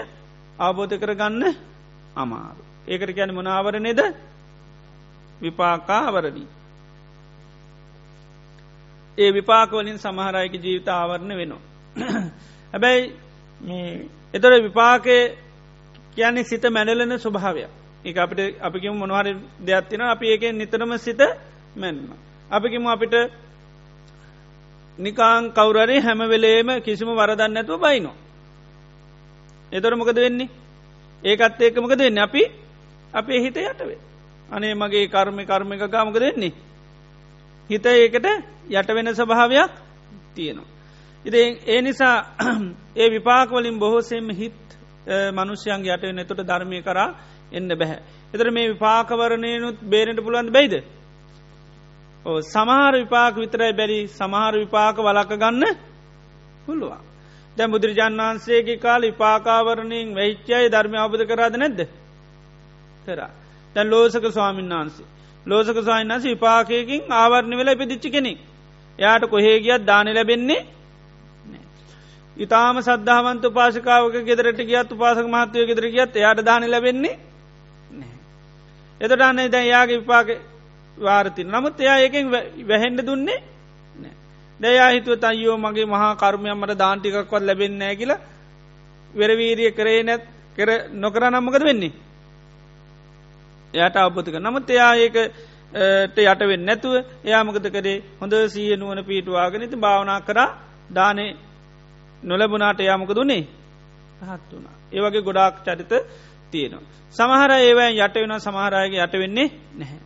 අවබෝධ 0.60 0.96
කරගන්න 0.98 1.44
අමාරු. 2.16 2.62
ඒකට 2.88 3.12
ගැන 3.16 3.32
මනාවරණෙද 3.34 4.00
විපාකාවරණී. 5.42 6.50
ඒ 9.18 9.32
විපාකවලින් 9.32 9.98
සමහරයක 9.98 10.54
ජීවිත 10.56 10.88
ආවරණ 10.90 11.38
වෙනවා. 11.38 11.62
හැබැයි 12.74 13.04
එතොර 14.34 14.54
විපාකය 14.62 15.18
කියන්නේ 16.18 16.44
සිත 16.44 16.64
මැඩලන 16.66 17.20
ස්වභාවය 17.20 17.68
ඒ 18.02 18.14
අපිට 18.16 18.40
අපිකම 18.60 18.96
මොනහරි 18.96 19.36
දෙයක්ත්තින 19.60 20.02
අපි 20.04 20.26
ඒකෙන් 20.28 20.58
නිතරම 20.58 20.98
සිත 20.98 21.22
මැන්ම. 21.76 22.10
අපිකිම 22.50 22.88
අපිට 22.88 23.14
නිකාං 24.98 25.52
කවුරරි 25.52 26.00
හැමවෙලේම 26.00 26.82
කිසිම 26.82 27.10
වරදන්න 27.10 27.58
ඇතුව 27.58 27.80
බයිනෝ. 27.80 28.16
එතොර 29.72 29.96
මොකද 29.96 30.16
වෙන්නේ 30.16 30.50
ඒකත් 31.24 31.62
ඒකමක 31.62 31.94
දෙන්න 31.94 32.18
අපි 32.18 32.44
අපේ 33.14 33.42
හිත 33.42 33.58
යටවේ. 33.58 33.98
අනේ 34.50 34.74
මගේ 34.76 35.08
කර්මය 35.08 35.46
කර්මික 35.46 35.82
ගාමක 35.86 36.16
දෙන්නේ. 36.16 36.54
හිත 37.70 37.86
ඒකට 37.86 38.28
යට 38.70 38.90
වෙන 38.90 39.08
ස්වභාවයක් 39.10 39.72
තියෙනවා. 40.36 40.68
ඉති 41.26 41.42
ඒ 41.68 41.82
නිසා 41.82 42.18
ඒ 42.96 43.10
විපාකවලින් 43.10 43.80
බොහෝසෙම 43.80 44.30
හිත් 44.32 44.69
මනුෂ්‍යයන් 45.08 45.86
යට 45.86 46.02
වෙන 46.02 46.20
එතොට 46.20 46.42
ධර්මය 46.42 46.82
කරා 46.82 47.16
එන්න 47.52 47.70
බැහැ. 47.72 48.00
එතර 48.34 48.52
මේ 48.52 48.70
විපාකවරණයනුත් 48.70 49.78
බේරෙන්ට 49.84 50.20
පුළුවන්ද 50.20 50.52
බයිද. 50.52 50.74
සමහර 52.26 52.94
විපාක 52.96 53.36
විතරයි 53.36 53.74
බැරි 53.74 54.08
සමහර 54.10 54.54
විපාක 54.56 54.98
වලක 54.98 55.32
ගන්න 55.34 55.64
පුළුවන්. 56.66 57.02
දැ 57.58 57.68
බුදුරජාන් 57.68 58.18
වහන්සේගේ 58.18 58.78
කාල 58.78 59.02
විපාකාවරණයෙන් 59.04 60.16
වෙච්චයි 60.16 60.68
ධර්මය 60.68 60.98
අවබධ 60.98 61.26
කරාද 61.26 61.56
නැද්ද. 61.56 61.80
කරා. 63.06 63.32
දැන් 63.76 63.88
ලෝසක 63.88 64.26
ස්වාමීන් 64.28 64.70
වහන්සේ. 64.72 65.08
ලෝසක 65.46 65.78
ස්වායින්න්ස 65.78 66.24
විපාකයකින් 66.26 67.02
ආවරණ 67.12 67.58
වෙලා 67.58 67.74
ඉපදිච්චි 67.74 68.10
කෙනෙක්. 68.10 68.38
යායට 69.00 69.26
කොහේ 69.26 69.58
ගියත් 69.60 69.86
දාන 69.86 70.08
ලැබෙන්නේ 70.10 70.66
ඉතාම 72.40 72.82
සද්ධාවන්ත 72.82 73.46
පාසකාවක 73.52 74.16
ගෙදරට 74.24 74.62
ගියත් 74.64 74.92
උපාසක 74.92 75.28
මහත්තවය 75.28 75.66
ගෙදර 75.66 75.86
ගියත් 75.88 76.16
එයාට 76.16 76.42
දාන 76.42 76.64
ලැබෙන්නේ 76.66 77.20
එතට 79.02 79.22
අන්න 79.22 79.46
දැන් 79.48 79.68
යාගේ 79.68 80.00
විපාක 80.00 80.30
වාරති 80.98 81.44
නමුත් 81.46 81.80
එයා 81.80 81.98
ඒකෙන් 82.00 82.26
වැහෙන්ඩ 82.66 83.02
දුන්නේ 83.02 83.40
දයා 84.60 84.90
හිතුව 84.90 85.24
අයෝ 85.24 85.58
මගේ 85.58 85.86
මහා 85.86 86.16
කර්මයම් 86.16 86.58
මට 86.58 86.78
දාන්ටිකක්වත් 86.78 87.44
ලැබෙන්නෑ 87.44 87.96
කියලා 87.96 88.20
වෙරවීරිය 89.14 89.72
කරේ 89.72 90.02
නැත් 90.04 90.24
කර 90.58 90.70
නොකර 90.94 91.24
නම්මකද 91.26 91.64
වෙන්නේ? 91.64 91.94
එයට 93.74 93.96
අවබෝධක 93.96 94.36
නමුත් 94.38 94.70
එයා 94.70 94.94
ඒක 94.96 95.16
යට 96.18 96.42
වෙන්න 96.44 96.66
නැතුව 96.66 96.94
එයාමකද 97.24 97.68
කරේ? 97.70 98.04
හොඳ 98.20 98.34
සීය 98.48 98.76
නුවන 98.76 99.00
පීටවාගෙනති 99.04 99.78
භාවනා 99.78 100.20
කරා 100.22 100.50
දානේ 100.94 101.32
නොලැබුණාට 102.24 102.80
යාමක 102.82 103.12
දුන්නේ 103.12 103.44
හත් 104.22 104.52
වුණා. 104.52 104.76
ඒවගේ 104.92 105.22
ගොඩාක් 105.22 105.56
චරිත 105.60 105.92
තියෙනවා. 106.52 106.88
සමහර 107.16 107.52
ඒවයි 107.54 107.98
යට 107.98 108.16
වෙන 108.16 108.40
සමහරයගේ 108.40 109.04
යට 109.04 109.16
වෙන්නේ 109.16 109.48
නැහැ. 109.76 110.00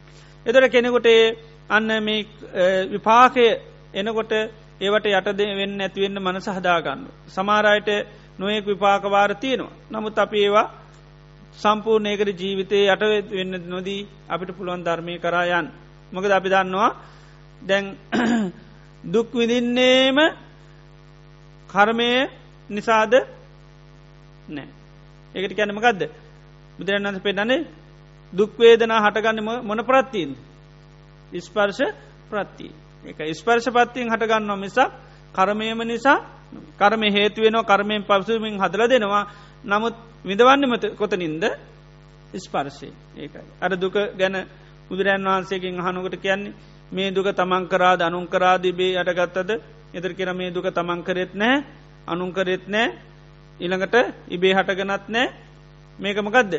එතර 0.45 0.70
කෙනෙකුට 0.70 1.07
අන්න 1.70 1.89
මේ 1.99 2.26
විපාකය 2.88 3.45
එනකොට 3.93 4.32
ඒවට 4.82 5.05
යටද 5.09 5.39
වෙන්න 5.53 5.82
ඇතිවෙන්න 5.82 6.20
මනස 6.20 6.47
හදාගන්න. 6.49 7.07
සමාරයට 7.28 7.89
නොයෙක් 8.39 8.66
විපාකවාර 8.66 9.36
තියෙනවා. 9.36 9.78
නමුත් 9.91 10.18
අපි 10.18 10.38
ඒවා 10.39 10.72
සම්පූර්ණයකට 11.55 12.30
ජීවිතය 12.36 12.78
යට 12.86 13.03
වෙන්න 13.32 13.53
නොදී 13.66 14.07
අපිට 14.28 14.51
පුළුවන් 14.51 14.84
ධර්මය 14.84 15.20
කරායන්. 15.20 15.68
මොකද 16.11 16.32
අපි 16.32 16.49
දන්නවා 16.49 16.91
දැන් 17.61 17.86
දුක් 19.14 19.30
විඳින්නේම 19.34 20.18
කර්මය 21.74 22.09
නිසාද? 22.69 23.13
නෑ. 24.47 24.67
ඒකට 25.36 25.53
කැනමකක්ද 25.53 26.01
බුදුරන් 26.78 27.03
වන්ස 27.03 27.21
පෙන්නන්නේ 27.21 27.67
දුක්වේදනා 28.34 28.99
හටගන්නම 29.01 29.49
මොන 29.61 29.80
ප්‍රත්තිීන් 29.82 30.32
ඉස්පර්ශ 31.32 31.84
ප්‍රත්තිී 32.30 32.74
එක 33.05 33.19
ස්පර්ශ 33.32 33.69
පත්තියෙන් 33.69 34.09
හටගන්නවා 34.09 34.55
මිසක් 34.57 34.91
කරමයම 35.36 35.80
නිසා 35.84 36.19
කරම 36.74 37.03
හේතුවෙනවා 37.05 37.63
කර්මයෙන් 37.65 38.03
පවසුමින් 38.03 38.55
හදල 38.55 38.84
දෙනවා. 38.86 39.26
නමුත් 39.63 39.95
විඳවන්නමත 40.24 40.84
කොතනින්ද? 40.93 41.43
ස්පර්ශය 42.36 42.89
ඒකයි. 43.15 43.43
අර 43.59 43.71
දුක 43.74 43.95
ගැන 44.13 44.36
බුදුරන් 44.89 45.26
වහන්සේකින් 45.26 45.76
හනුකට 45.78 46.15
කියන්නේ 46.17 46.53
මේ 46.91 47.11
දුක 47.11 47.28
තමන් 47.30 47.63
කරා 47.67 47.95
අනුන් 47.99 48.28
කරාදිබේ 48.28 48.97
අටගත්තද 48.97 49.51
එදර 49.93 50.13
කියර 50.13 50.33
මේ 50.33 50.51
දුක 50.51 50.65
තමන් 50.67 51.03
කරෙත් 51.03 51.33
නෑ 51.35 51.63
අනුන් 52.07 52.31
කරෙත් 52.31 52.67
නෑ 52.67 52.87
ඉළඟට 53.59 53.95
ඉබේ 54.29 54.53
හටගනත් 54.53 55.05
නෑ. 55.07 55.27
මේකමකදද 55.99 56.53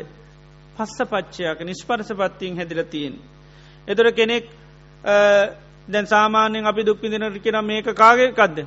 පස්ස 0.75 0.99
පච්චයක 1.03 1.59
නිස්පර්ස 1.61 2.09
පත්තියෙන් 2.11 2.57
හැදිල 2.57 2.83
තියෙන්. 2.85 3.15
එතොර 3.87 4.11
කෙනෙක් 4.11 4.45
දැන් 5.87 6.05
සාමාන්‍යෙන් 6.05 6.65
අපි 6.65 6.83
දුක්පිදිනට 6.83 7.37
කියෙන 7.37 7.65
මේක 7.65 7.87
කාගේ 7.93 8.31
කදද. 8.31 8.65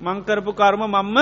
මංකරපු 0.00 0.52
කර්ම 0.52 0.82
මම්ම 0.84 1.18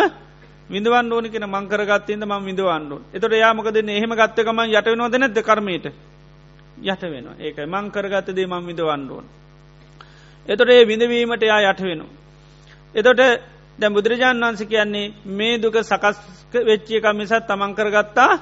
විඳවන් 0.70 1.12
ඕනි 1.12 1.28
කෙන 1.28 1.44
මංකරගත්තින්ද 1.46 2.24
ම 2.24 2.32
විඳවන්නුන් 2.40 3.02
එතොට 3.12 3.32
යාමකද 3.34 3.76
එහෙම 3.76 4.12
ගත්තකම 4.12 4.60
යට 4.66 4.86
වෙනවද 4.86 5.16
නැද 5.16 5.38
කරමයට? 5.40 5.86
යට 6.82 7.02
වෙන 7.04 7.26
ඒක 7.38 7.56
මංකරගත්තදේ 7.66 8.46
මං 8.46 8.66
විඳවන්නුවන් 8.66 9.26
එතොට 10.48 10.70
ඒ 10.70 10.86
විඳවීමට 10.86 11.42
යා 11.42 11.60
යට 11.62 11.82
වෙන. 11.82 12.02
එතොට 12.94 13.20
දැ 13.78 13.90
බුදුරජාණන් 13.90 14.42
වන්ස 14.42 14.62
කියන්නේ 14.64 15.12
මේ 15.26 15.58
දුක 15.58 15.74
සකස් 15.82 16.16
වෙච්චියක 16.62 17.04
මිසත් 17.14 17.34
තමන්කරගත්තා 17.42 18.32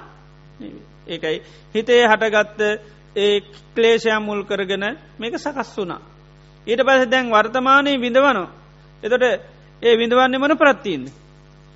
ඒකයි 1.06 1.42
හිතේ 1.74 2.02
හටගත්ත 2.06 2.60
ඒ 3.16 3.40
ක්ලේෂයම් 3.74 4.22
මුල් 4.22 4.42
කරගෙන 4.44 4.84
මේක 5.18 5.34
සකස් 5.36 5.76
වුනා. 5.76 6.00
ඊට 6.66 6.80
පස 6.80 7.06
දැන් 7.06 7.26
වර්තමානය 7.28 7.92
විඳවනෝ. 7.96 8.48
එතොට 9.02 9.24
ඒ 9.82 9.94
විඳවන්නේ 9.94 10.38
මන 10.38 10.56
ප්‍රත්තියන්නේ. 10.56 11.12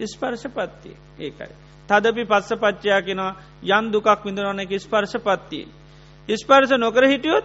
ස්පර්ශ 0.02 0.46
පත්තිය 0.48 0.96
ඒකයි. 1.18 1.52
තදපි 1.88 2.24
පස්ස 2.24 2.52
පච්චයා 2.54 3.00
කෙනවා 3.00 3.32
යන් 3.70 3.92
දුකක් 3.92 4.24
විඳවන 4.24 4.60
එක 4.60 4.72
ස්පර්ශ 4.78 5.16
පත්තිය. 5.18 5.66
ස්පර්ශ 6.28 6.74
නොකර 6.76 7.04
හිටියොත් 7.04 7.44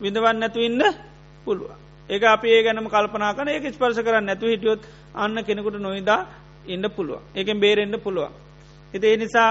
විඳවන්න 0.00 0.38
නැතු 0.38 0.60
ඉන්න 0.60 0.82
පුළුව. 1.44 1.81
ඒක 2.08 2.22
අපි 2.24 2.48
ඒ 2.48 2.62
ගැනම 2.62 2.86
කල්පනා 2.86 3.34
කන 3.34 3.48
ඒක 3.48 3.64
ස්පර්ශ 3.68 4.00
කරන්න 4.00 4.26
නැතු 4.26 4.46
හිටියොත් 4.46 4.82
අන්න 5.14 5.36
කෙනෙකුට 5.40 5.78
නොයිදා 5.78 6.26
ඉන්න 6.66 6.84
පුළුව. 6.88 7.20
ඒකෙන් 7.34 7.60
බේරෙන්න්න 7.60 8.00
පුළුවන්. 8.00 8.32
එති 8.94 9.06
ඒ 9.06 9.16
නිසා 9.16 9.50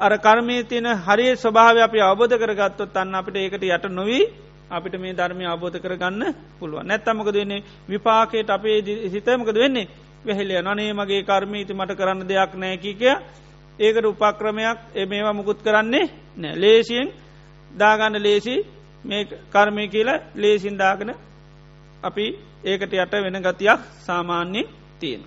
අර 0.00 0.12
කර්මය 0.18 0.56
තියෙන 0.64 0.88
හරි 0.98 1.26
ස්වභාව 1.36 1.76
අපි 1.78 1.98
අවබෝධ 2.00 2.36
කරගත්තොත් 2.36 2.96
අන්න 2.96 3.14
අපිට 3.14 3.36
ඒකට 3.36 3.64
යට 3.64 3.84
නොවී 3.90 4.24
අපිට 4.70 4.94
මේ 4.96 5.12
ධර්මය 5.12 5.44
අවබෝධ 5.46 5.78
කරගන්න 5.78 6.34
පුළුව 6.58 6.82
නැත්තමකද 6.82 7.34
වෙන්නේ? 7.34 7.64
විපාකයට 7.88 8.50
අපේ 8.50 8.78
හිතමකද 9.06 9.56
වෙන්නේ? 9.56 9.88
වැහෙලිය 10.20 10.60
නනේ 10.60 10.92
මගේ 10.92 11.22
කර්මීති 11.22 11.72
මට 11.72 11.96
කරන්න 11.96 12.28
දෙයක් 12.28 12.52
නෑකි 12.54 12.92
කිය 12.94 13.14
ඒකට 13.78 14.06
උපක්‍රමයක් 14.06 14.78
එ 14.94 15.06
මේවා 15.06 15.32
මුකුත් 15.32 15.58
කරන්නේ 15.58 16.10
නෑ. 16.36 16.54
ලේසියෙන් 16.56 17.08
දාගන්න 17.70 18.16
ලේසි 18.18 18.54
මේ 19.04 19.24
කර්මය 19.50 19.84
කියලා 19.88 20.22
ලේසින්දාගෙන 20.34 21.10
අපි 22.02 22.24
ඒකට 22.64 22.92
යට 22.94 23.14
වෙන 23.16 23.38
ගතියක් 23.38 23.80
සාමාන්‍යයෙන් 24.00 24.68
තියෙන. 25.00 25.22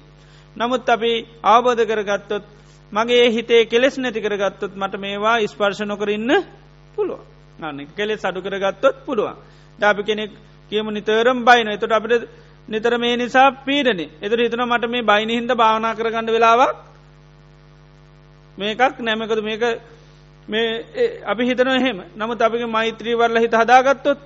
නමුත් 0.55 0.89
අපි 0.89 1.11
අවබෝධ 1.43 1.83
කරගත්තොත් 1.83 2.43
මගේ 2.91 3.25
හිතේ 3.29 3.65
කෙලෙස් 3.65 3.97
නැති 3.97 4.21
කරගත්තොත් 4.21 4.73
මට 4.75 4.93
මේවා 4.97 5.37
ස්පර්ශ 5.43 5.83
නොකරන්න 5.83 6.31
පුළුව 6.95 7.21
අන්න 7.59 7.79
කෙලෙ 7.89 8.15
සඩු 8.15 8.39
කරගත්තොත් 8.41 8.95
පුළුවන්. 9.05 9.35
ඩාපි 9.79 10.01
කෙනෙක් 10.03 10.31
කියම 10.71 10.87
නිතරම් 10.89 11.39
බයින 11.43 11.67
එතට 11.67 11.91
අපට 11.91 12.13
නිතර 12.69 12.93
මේ 12.97 13.15
නිසා 13.15 13.51
පීඩනේ. 13.59 14.09
එතර 14.21 14.39
හිතන 14.39 14.63
මට 14.63 14.85
මේ 14.87 15.03
බයිනහින්ද 15.03 15.51
භාවනා 15.53 15.95
කරගන්න 15.95 16.27
වෙලාවක් 16.27 16.75
මේකක් 18.57 18.99
නැමකද 18.99 19.41
මේක 19.41 19.63
මේ 20.47 20.67
අපි 21.23 21.43
හිතන 21.45 21.69
එහෙම. 21.69 21.97
නමුත් 22.17 22.41
අපිගේ 22.41 22.65
මෛත්‍රී 22.67 23.15
වරල 23.15 23.37
හිත 23.37 23.53
හදාගත්තොත් 23.53 24.21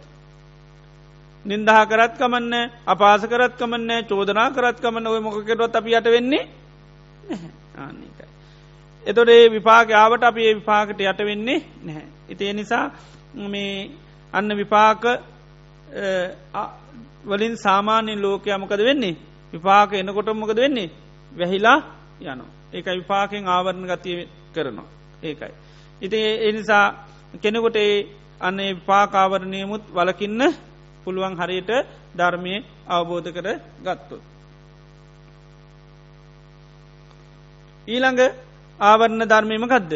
නින්දහා 1.46 1.84
කරත් 1.86 2.14
කමන්න 2.18 2.54
අපාස 2.88 3.24
කරත් 3.24 3.54
කමන්න 3.56 4.08
චෝදනා 4.08 4.50
කරත් 4.52 4.78
කමන්න 4.80 5.08
ඔය 5.08 5.20
මොකකෙටවත් 5.20 5.76
අපි 5.76 5.92
යට 5.94 6.08
වෙන්නේ 6.08 6.44
ආන්නේකයි 7.78 8.18
එතොට 9.06 9.30
ඒ 9.30 9.50
විපාක 9.50 9.90
ආවට 9.94 10.24
අප 10.24 10.38
ඒ 10.38 10.54
විපාකට 10.56 11.00
යට 11.02 11.22
වෙන්නේ 11.22 11.60
නැහැ. 11.84 12.08
ඉතිේ 12.30 12.54
නිසා 12.54 12.86
මේ 13.46 13.92
අන්න 14.34 14.50
විපාක 14.54 15.04
වලින් 17.26 17.56
සාමාන්‍යෙන් 17.58 18.22
ලෝකයමකද 18.22 18.82
වෙන්නේ? 18.82 19.16
විපාක 19.54 19.94
එනකොටමකද 19.94 20.58
වෙන්නේ? 20.58 20.90
වැහිලා 21.32 21.80
යන 22.22 22.42
ඒක 22.74 22.88
විපාකෙන් 22.94 23.48
ආවරණ 23.48 23.88
ගතිය 23.88 24.28
කරනවා. 24.54 24.88
ඒකයි. 25.24 25.54
ඉති 26.02 26.20
එනිසා 26.42 26.86
කෙනෙකොට 27.34 27.76
ඒ 27.76 28.08
අන්න 28.42 28.58
විපාකාවරණයමුත් 28.58 29.84
වලකින්න 29.90 30.42
පුළුවන් 31.04 31.36
හරියට 31.36 31.72
ධර්මය 32.16 32.54
අවබෝධ 32.88 33.30
කර 33.32 33.48
ගත්තු. 33.84 34.18
ඊළඟ 37.88 38.22
ආවරණ 38.80 39.24
ධර්මයම 39.24 39.64
ගදද. 39.66 39.94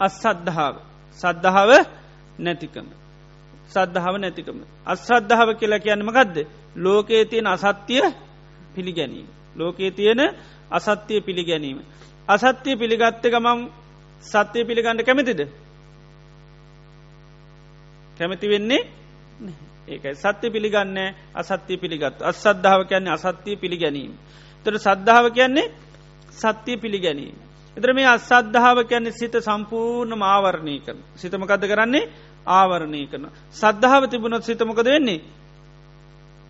අස්සද්ධාව 0.00 0.74
සද්ධාව 1.20 1.70
නැතිකම. 2.38 2.86
සද්ධාව 3.68 4.14
නැතිකම. 4.16 4.58
අශ්‍රද්ධාව 4.84 5.48
කියලා 5.54 5.78
කියන්නම 5.78 6.10
ගදද. 6.10 6.36
ලෝකයේ 6.76 7.24
තියෙන 7.24 7.46
අසත්‍යය 7.46 8.02
පිළිගැනීම. 8.74 9.28
ලෝකයේ 9.56 9.90
තියෙන 9.90 10.20
අසත්‍යය 10.70 11.20
පිළිගැනීම. 11.20 11.78
අසත්‍යය 12.28 12.76
පිළිගත්ත 12.76 13.22
ගමම් 13.24 13.60
සත්‍යය 14.22 14.64
පිළිගණඩ 14.64 15.02
කැමතිද. 15.02 15.48
කැමති 18.16 18.48
වෙන්නේ 18.48 18.86
ඒකයි 19.88 20.14
සත්‍ය 20.14 20.46
පිළිගන්න 20.48 20.98
අසත්‍යය 21.34 21.76
පිළිගත් 21.76 22.22
අස්සද්ධාව 22.22 22.86
කියන්නේ 22.86 23.12
අසත්‍යය 23.12 23.56
පිළිගැනීම. 23.56 24.12
තොට 24.66 24.78
සද්ධාව 24.78 25.26
කියන්නේ 25.30 25.72
සත්‍යය 26.32 26.76
පිළිගැනීම. 26.76 27.36
එතර 27.76 27.92
මේ 27.92 28.06
අසද්ධාව 28.06 28.78
කියන්නේ 28.84 29.12
සිත 29.12 29.34
සම්පූර්ණ 29.38 30.22
ආවරණය 30.24 30.78
කරන 30.78 30.98
සිතමකද 31.14 31.64
කරන්නේ 31.64 32.10
ආවරණය 32.48 33.06
කරන. 33.06 33.26
සද්ධාව 33.52 34.02
තිබුණොත් 34.06 34.44
සිතමකද 34.44 34.86
වෙන්නේ 34.86 35.20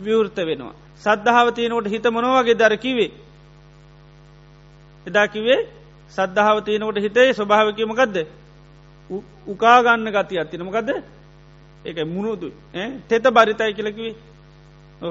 විවෘත 0.00 0.36
වෙනවා. 0.38 0.74
සද්ධාව 0.98 1.46
තියනකොට 1.50 1.86
හිත 1.86 2.04
මොනවගේ 2.06 2.54
දරකිවේ. 2.54 3.10
එදා 5.06 5.26
කිවේ 5.28 5.60
සද්ධාව 6.10 6.58
තියනකොට 6.60 6.98
හිතේ 6.98 7.28
ස්වභාවකීමකක්ද 7.32 8.16
උකාගන්න 9.46 10.06
ගති 10.10 10.34
අත්තිනමකද 10.38 10.88
ඒක 11.84 11.98
මුණුදු 12.06 12.48
තෙත 13.08 13.24
බරිතයි 13.28 13.74
කියලකිවේ 13.74 14.32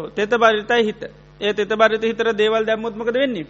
තෙත 0.09 0.29
බරිතයි 0.31 0.83
හිත. 0.83 1.03
ඒ 1.41 1.53
තෙත 1.53 1.69
බරිත 1.69 2.03
හිතර 2.03 2.27
දේවල් 2.33 2.65
දැම්මුත්මකද 2.65 3.13
වෙන්නේ? 3.13 3.47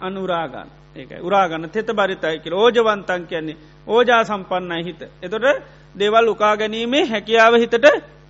අනුරාගන්න 0.00 0.68
ඒකයි. 0.96 1.20
උරාගන්න 1.20 1.70
තෙත 1.70 1.86
බරිතයි 1.88 2.38
කියල. 2.38 2.54
ඕජවන්තන් 2.54 3.26
කියන්නේ 3.26 3.56
ඕජා 3.86 4.24
සම්පන්නයි 4.24 4.84
හිත. 4.84 5.00
එතොට 5.22 5.44
දේවල් 5.94 6.28
උකා 6.28 6.56
ගැනීමේ 6.56 7.04
හැකියාව 7.04 7.54
හිතට 7.54 7.86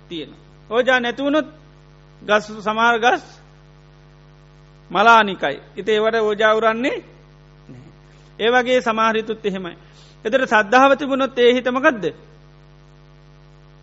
තියෙන. 0.09 0.31
ඕජා 0.69 0.99
නැතිවුණුත් 0.99 1.47
ගස් 2.21 2.45
සමාර 2.59 2.99
ගස් 2.99 3.23
මලානිකයි. 4.93 5.57
ඉති 5.75 5.91
ඒවට 5.91 6.15
ඕජාවරන්නේ 6.21 6.97
ඒවගේ 8.39 8.81
සමාහරිතුත් 8.81 9.45
එහෙමයි. 9.45 9.75
එතට 10.25 10.45
සද්ධාවතිබුණොත් 10.45 11.37
ඒ 11.37 11.53
හිතමකක්ද. 11.53 12.05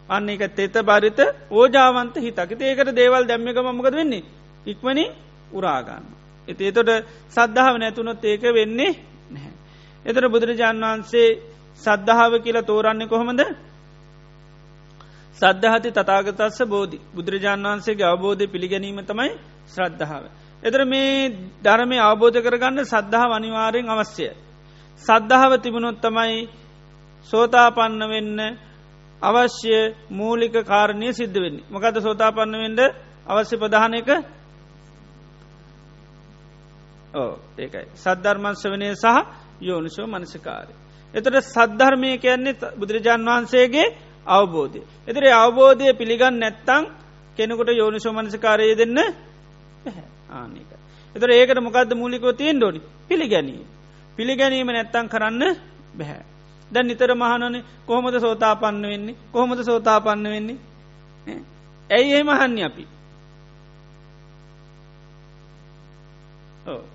අන්න 0.08 0.28
එක 0.28 0.42
තෙත 0.50 0.74
බරිත 0.82 1.20
ඕජාවන්ත 1.50 2.14
හිතක 2.16 2.50
ඒකට 2.60 2.90
දේවල් 2.92 3.24
දැම්මික 3.24 3.56
මමකද 3.58 3.94
වෙන්නේ. 3.94 4.24
ඉක්මනින් 4.66 5.10
උරාගන්න. 5.52 6.04
එති 6.48 6.62
එතොට 6.64 6.90
සද්ධාව 7.28 7.74
නැතුනොත් 7.76 8.24
ඒක 8.24 8.42
වෙන්නේ 8.50 8.92
නැහැ. 9.30 9.52
එතට 10.04 10.26
බුදුරජාණන් 10.26 10.84
වහන්සේ 10.84 11.28
සද්ධාව 11.80 12.32
කියලා 12.38 12.62
තෝරන්නේ 12.64 13.06
කොහොමද 13.06 13.40
සද්ධහති 15.38 15.90
තතාගතස්ස 15.92 16.58
බෝධි 16.66 16.98
බුදුරජාණන් 17.14 17.66
වහන්සේගේ 17.66 18.06
අවබෝධය 18.06 18.46
පිළිගැනීම 18.46 19.00
තමයි 19.02 19.32
ශ්‍රද්ධාව. 19.68 20.24
එතර 20.62 20.80
මේ 20.84 21.30
ධර්මය 21.60 21.96
අවබෝධ 22.00 22.38
කරගන්න 22.38 22.84
සද්ධහා 22.84 23.34
අනිවාරයෙන් 23.34 23.88
අවශ්‍යය. 23.88 24.32
සද්ධාව 25.02 25.52
තිබුණොත් 25.58 25.98
තමයි 25.98 26.48
සෝතාපන්න 27.28 28.02
වෙන්න 28.06 28.38
අවශ්‍ය 29.22 29.76
මූලික 30.10 30.54
කාරණය 30.62 31.08
සිද්ධ 31.12 31.36
වෙන්නේ 31.36 31.66
මොකද 31.66 31.96
සෝතාපන්න 31.98 32.54
වෙන්ඩ 32.54 32.80
අවශ්‍ය 33.26 33.56
ප්‍රධානක 33.56 34.10
ඕ 37.14 37.32
ඒකයි 37.56 37.86
සද්ධර්මංශ 37.94 38.64
වනය 38.66 38.88
සහ 38.94 39.16
යෝනිසෝ 39.60 40.06
මනසිකාරය. 40.06 40.72
එතට 41.14 41.36
සද්ධර්මය 41.46 42.10
කියන්නේ 42.18 42.54
බුදුරජාන් 42.78 43.22
වහන්සේගේ 43.22 43.88
අවබෝධය. 44.26 44.80
එතර 45.08 45.24
අවබෝධය 45.34 45.86
පිළිගන්න 45.92 46.36
නැත්තං 46.36 46.84
කෙනෙකුට 47.36 47.70
යෝනිසෝ 47.72 48.12
මනසිකාරය 48.12 48.74
දෙන්න 48.74 48.98
ආනක. 50.30 50.70
එතර 51.14 51.30
ඒකට 51.30 51.60
මොකක්ද 51.60 51.92
මූලිකෝ 51.94 52.32
තියෙන් 52.32 52.56
ඩොනි 52.56 52.80
පිළිගැනීම. 53.08 53.66
පිළිගැනීම 54.16 54.68
නැත්තං 54.68 55.08
කරන්න 55.08 55.42
බැහැ. 55.94 56.22
දැන් 56.70 56.86
නිතර 56.86 57.10
මහනන 57.14 57.56
කොහොමද 57.86 58.16
සෝතාපන්න 58.16 58.82
වෙන්නේ 58.84 59.16
කොහොමද 59.32 59.60
සෝතාපන්න 59.62 60.24
වෙන්නේ 60.26 60.58
ඇයි 61.90 62.14
ඒ 62.14 62.22
මහන්නේ 62.22 62.64
අපි 62.64 62.84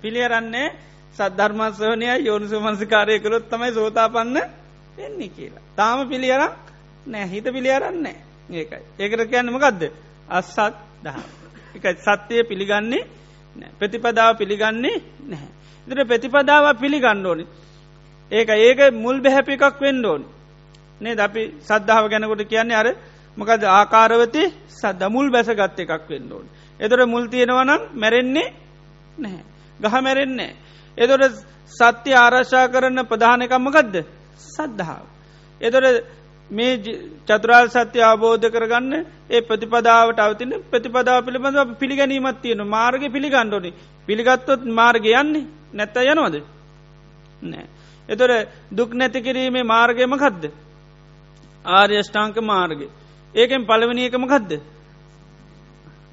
පිළියරන්නේ 0.00 0.68
සද්ධර්මස්වනය 1.16 2.06
යෝනිසු 2.18 2.60
මන්සිකාරය 2.60 3.20
කළොත් 3.20 3.50
තමයි 3.50 3.72
සෝතාපන්න 3.72 4.36
වෙන්නේ 4.98 5.28
කියලා. 5.28 5.64
තාම 5.76 6.08
පිළියරක් 6.08 6.56
නෑ 7.06 7.26
හිත 7.26 7.46
පිළියරන්නේ 7.46 8.16
ඒකයි. 8.50 8.82
ඒකට 8.98 9.30
කියන්නම 9.30 9.58
ගදද 9.58 9.82
අස්සත් 10.28 10.58
දහ. 11.04 11.18
එකයි 11.76 11.94
සත්‍යය 11.98 12.42
පිළිගන්නේ 12.44 13.04
ප්‍රතිපදාව 13.78 14.30
පිළිගන්නේ 14.38 14.96
නැහැ. 15.22 15.50
ඉදිර 15.86 15.98
ප්‍රතිපදාව 16.04 16.64
පිළිගන්න 16.80 17.26
ඕනි. 17.26 17.44
ඒක 18.32 18.48
ඒක 18.50 18.80
මුල් 18.94 19.16
බැහැපි 19.20 19.52
එකක් 19.54 19.80
වෙන්න 19.80 20.04
ඕනි. 20.04 20.26
නේ 21.00 21.14
ද 21.14 21.20
අපි 21.20 21.42
සද්ධාව 21.60 22.04
ගැනකොට 22.10 22.42
කියන්නේ 22.44 22.76
අර 22.76 22.88
මොකද 23.36 23.62
ආකාරවති 23.70 24.42
සද්ද 24.70 25.02
මුල් 25.08 25.28
බැසගත්ත 25.30 25.78
එකක් 25.78 26.04
වෙන්න 26.08 26.32
ඕනි. 26.32 26.48
එතොට 26.80 27.06
මුල් 27.06 27.24
තියෙනවනම් 27.28 27.82
මැරෙන්නේ 27.94 28.48
නැහැ. 29.18 29.44
ගහ 29.80 29.94
මැරෙන්නේ. 30.02 30.52
එතොට 30.98 31.34
සත්‍ය 31.70 32.10
ආරශ්ා 32.14 32.66
කරන්න 32.68 33.06
ප්‍රධානකම්මකදද 33.06 33.94
සද්ධාව. 34.46 35.04
එතොට 35.60 36.04
මේ 36.50 36.76
චතුරාල් 37.26 37.68
සත්‍ය 37.68 37.98
අවබෝධ 38.00 38.46
කරගන්න 38.46 38.92
ඒ 39.30 39.40
ප්‍රතිපදාවට 39.40 40.18
අවතින 40.18 40.52
ප්‍රතිපදාව 40.70 41.24
පිළිබඳව 41.24 41.78
පිළිගැනීමත් 41.78 42.42
තියෙන 42.42 42.62
මාර්ග 42.66 43.02
පිළිගණ්ඩෝනි 43.12 43.72
පිළිගත්තොත් 44.08 44.64
මාර්ග 44.72 45.04
යන්නේ 45.04 45.46
නැත්ත 45.74 45.96
යනවද 45.96 46.36
නෑ. 47.42 47.66
එතොර 48.08 48.30
දුක් 48.70 48.90
නැති 48.92 49.20
කිරීමේ 49.20 49.62
මාර්ගයම 49.64 50.14
කදද. 50.14 50.44
ආර්යෂ්ඨාංක 51.64 52.36
මාර්ග. 52.42 52.80
ඒකෙන් 53.34 53.66
පළවනි 53.66 54.06
එකම 54.06 54.24
කදද. 54.24 54.60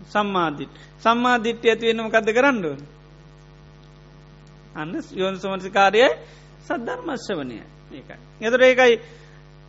සම්මාධිට 0.10 0.74
සම්මාධිට්්‍ය 1.00 1.70
ඇතිවෙනම 1.70 2.10
කද 2.10 2.28
කරන්නඩුවන්. 2.32 2.82
අන්න 4.76 4.94
යෝන් 5.12 5.36
සමන්සිකාරයයි 5.36 6.10
සද්ධර්මශ්‍ය 6.62 7.34
වනය 7.36 7.58
ඒකයි. 7.92 8.18
එතර 8.42 8.62
ඒකයි 8.62 8.96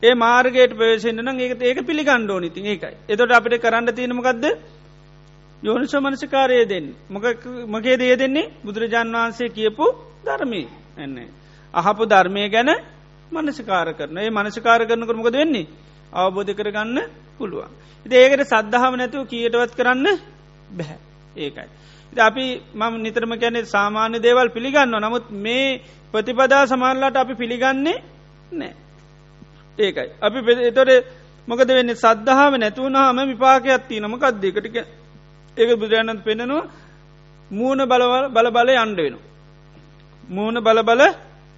ඒ 0.04 0.14
මාර්ගයට 0.16 0.72
ප්‍රවේශෙන්න්න 0.72 1.22
නම් 1.22 1.38
ඒක 1.40 1.62
ඒක 1.62 1.78
පිළිගණ්ඩෝ 1.82 2.38
නිති 2.38 2.60
ඒකයි. 2.62 2.94
එතොට 3.08 3.32
අපිට 3.32 3.54
කරන්න 3.58 3.88
තියෙනමකක්ද 3.90 4.44
යෝනිසෝ 5.62 6.00
මනසිකාරය 6.00 6.56
දෙන්න 6.64 6.86
මගේ 7.68 7.96
දේ 7.96 8.16
දෙන්නේ 8.16 8.50
බුදුරජාන් 8.64 9.14
වහන්සේ 9.14 9.48
කියපු 9.50 9.86
ධර්මී 10.24 10.66
එන්නේ. 10.98 11.28
අහපු 11.74 12.02
ධර්මය 12.06 12.42
ගැන 12.48 12.70
මනසිකාර 13.32 13.88
කරන 13.92 14.18
ඒ 14.18 14.30
මනසිකාර 14.30 14.80
කරන 14.82 15.06
කරමකද 15.06 15.34
වෙන්නේ 15.34 15.66
අවබෝධ 16.12 16.52
කරගන්න 16.52 16.98
පුළුවන්. 17.40 17.72
ඉති 18.06 18.14
ඒකට 18.16 18.44
සද්ධාව 18.46 18.92
නැතුව 18.94 19.22
කියටවත් 19.26 19.72
කරන්න 19.74 20.06
බැහැ 20.70 20.98
ඒකයි. 21.36 21.68
අපි 22.20 22.44
මම 22.74 22.94
නිතරම 22.98 23.32
කැනෙ 23.36 23.60
සාමාන්‍ය 23.66 24.18
දේවල් 24.18 24.48
පිළිගන්න 24.48 24.96
නමුත් 24.96 25.26
මේ 25.38 25.80
ප්‍රතිපදා 26.12 26.64
සමාල්ලාට 26.66 27.16
අපි 27.16 27.34
පිළිගන්නේ 27.34 28.02
නෑ. 28.52 28.74
ඒකයි. 29.78 30.10
අපි 30.20 30.38
එතොට 30.62 30.90
මොකද 31.48 31.68
වෙන්න 31.68 31.94
සද්ධාව 31.94 32.52
නැතුවනාම 32.54 33.18
විපාකයක් 33.28 33.82
තියනම 33.88 34.14
කක්දේකටික 34.14 34.76
ඒක 35.56 35.70
බුදුරජාණන් 35.72 36.20
පෙනෙනවා 36.20 36.70
මූුණ 37.50 37.82
බලවල් 37.82 38.24
බල 38.30 38.48
බල 38.50 38.68
අන්ඩ 38.76 38.98
වෙන. 38.98 39.16
මූුණ 40.28 40.58
බල 40.58 40.78
බල 40.82 41.02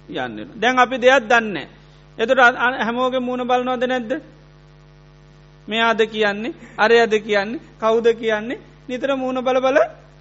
යන්න. 0.09 0.37
දැන් 0.55 0.77
අපි 0.77 0.97
දෙයක් 0.97 1.23
දන්න. 1.23 1.57
එතුට 2.17 2.39
හැමෝගේ 2.79 3.19
මූුණ 3.19 3.43
බලනවද 3.43 3.83
නැද්ද. 3.85 4.11
මේ 5.67 5.83
අද 5.83 6.01
කියන්නේ 6.05 6.53
අරය 6.77 6.99
අද 6.99 7.13
කියන්නේ 7.19 7.61
කවුද 7.77 8.07
කියන්නේ 8.13 8.61
නිතර 8.89 9.09
මූුණ 9.13 9.41
බල 9.41 9.59
බල 9.59 9.77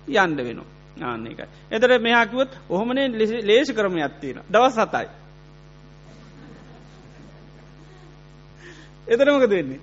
යන්ඩ 0.09 0.39
වෙන. 0.39 0.61
ආන්න 1.01 1.27
එක. 1.27 1.41
එතර 1.71 1.91
මෙහාකිවත් 1.99 2.53
ඔහොමනේ 2.69 3.09
ලේසි 3.43 3.73
කරම 3.73 3.97
ඇත්තින. 3.97 4.39
දවස් 4.47 4.79
සතයි. 4.79 5.09
එතරමකද 9.07 9.51
වෙන්නේ. 9.51 9.81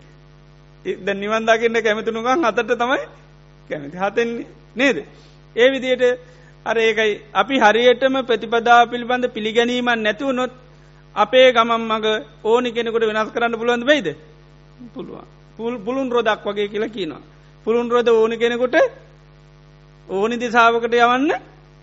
ද 0.85 1.07
නිවන්දාකින්න 1.15 1.77
කැමතිනුගන් 1.79 2.43
අතට 2.43 2.71
තමයි 2.73 3.01
කැමති 3.69 3.97
හතෙන්නේ 3.97 4.47
නේද. 4.75 4.97
ඒ 5.55 5.67
විදියට 5.69 6.03
අර 6.65 6.77
ඒකයි 6.77 7.21
අපි 7.33 7.55
හරියටම 7.59 8.15
ප්‍රතිපදා 8.23 8.81
පිළිබඳ 8.85 9.25
පිළිගැනීමන් 9.29 9.99
නැතිවුණොත් 9.99 10.51
අපේ 11.15 11.47
ගමන් 11.51 11.83
මග 11.83 12.05
ඕනි 12.43 12.69
කෙනෙකුට 12.71 13.03
වෙනස් 13.03 13.31
කරන්න 13.31 13.55
පුළුවන්ද 13.55 13.85
වෙයිද 13.85 14.07
පුළුවන් 14.93 15.27
පුළුන් 15.57 16.09
රෝදක් 16.09 16.43
වගේ 16.43 16.67
කියලා 16.67 16.89
කියනවා. 16.89 17.21
පුළුන් 17.65 17.89
රෝද 17.89 18.07
ඕනි 18.09 18.37
කෙනෙකුට 18.37 18.75
ඕනි 20.09 20.35
දිසාාවකට 20.37 20.93
යවන්න 20.95 21.31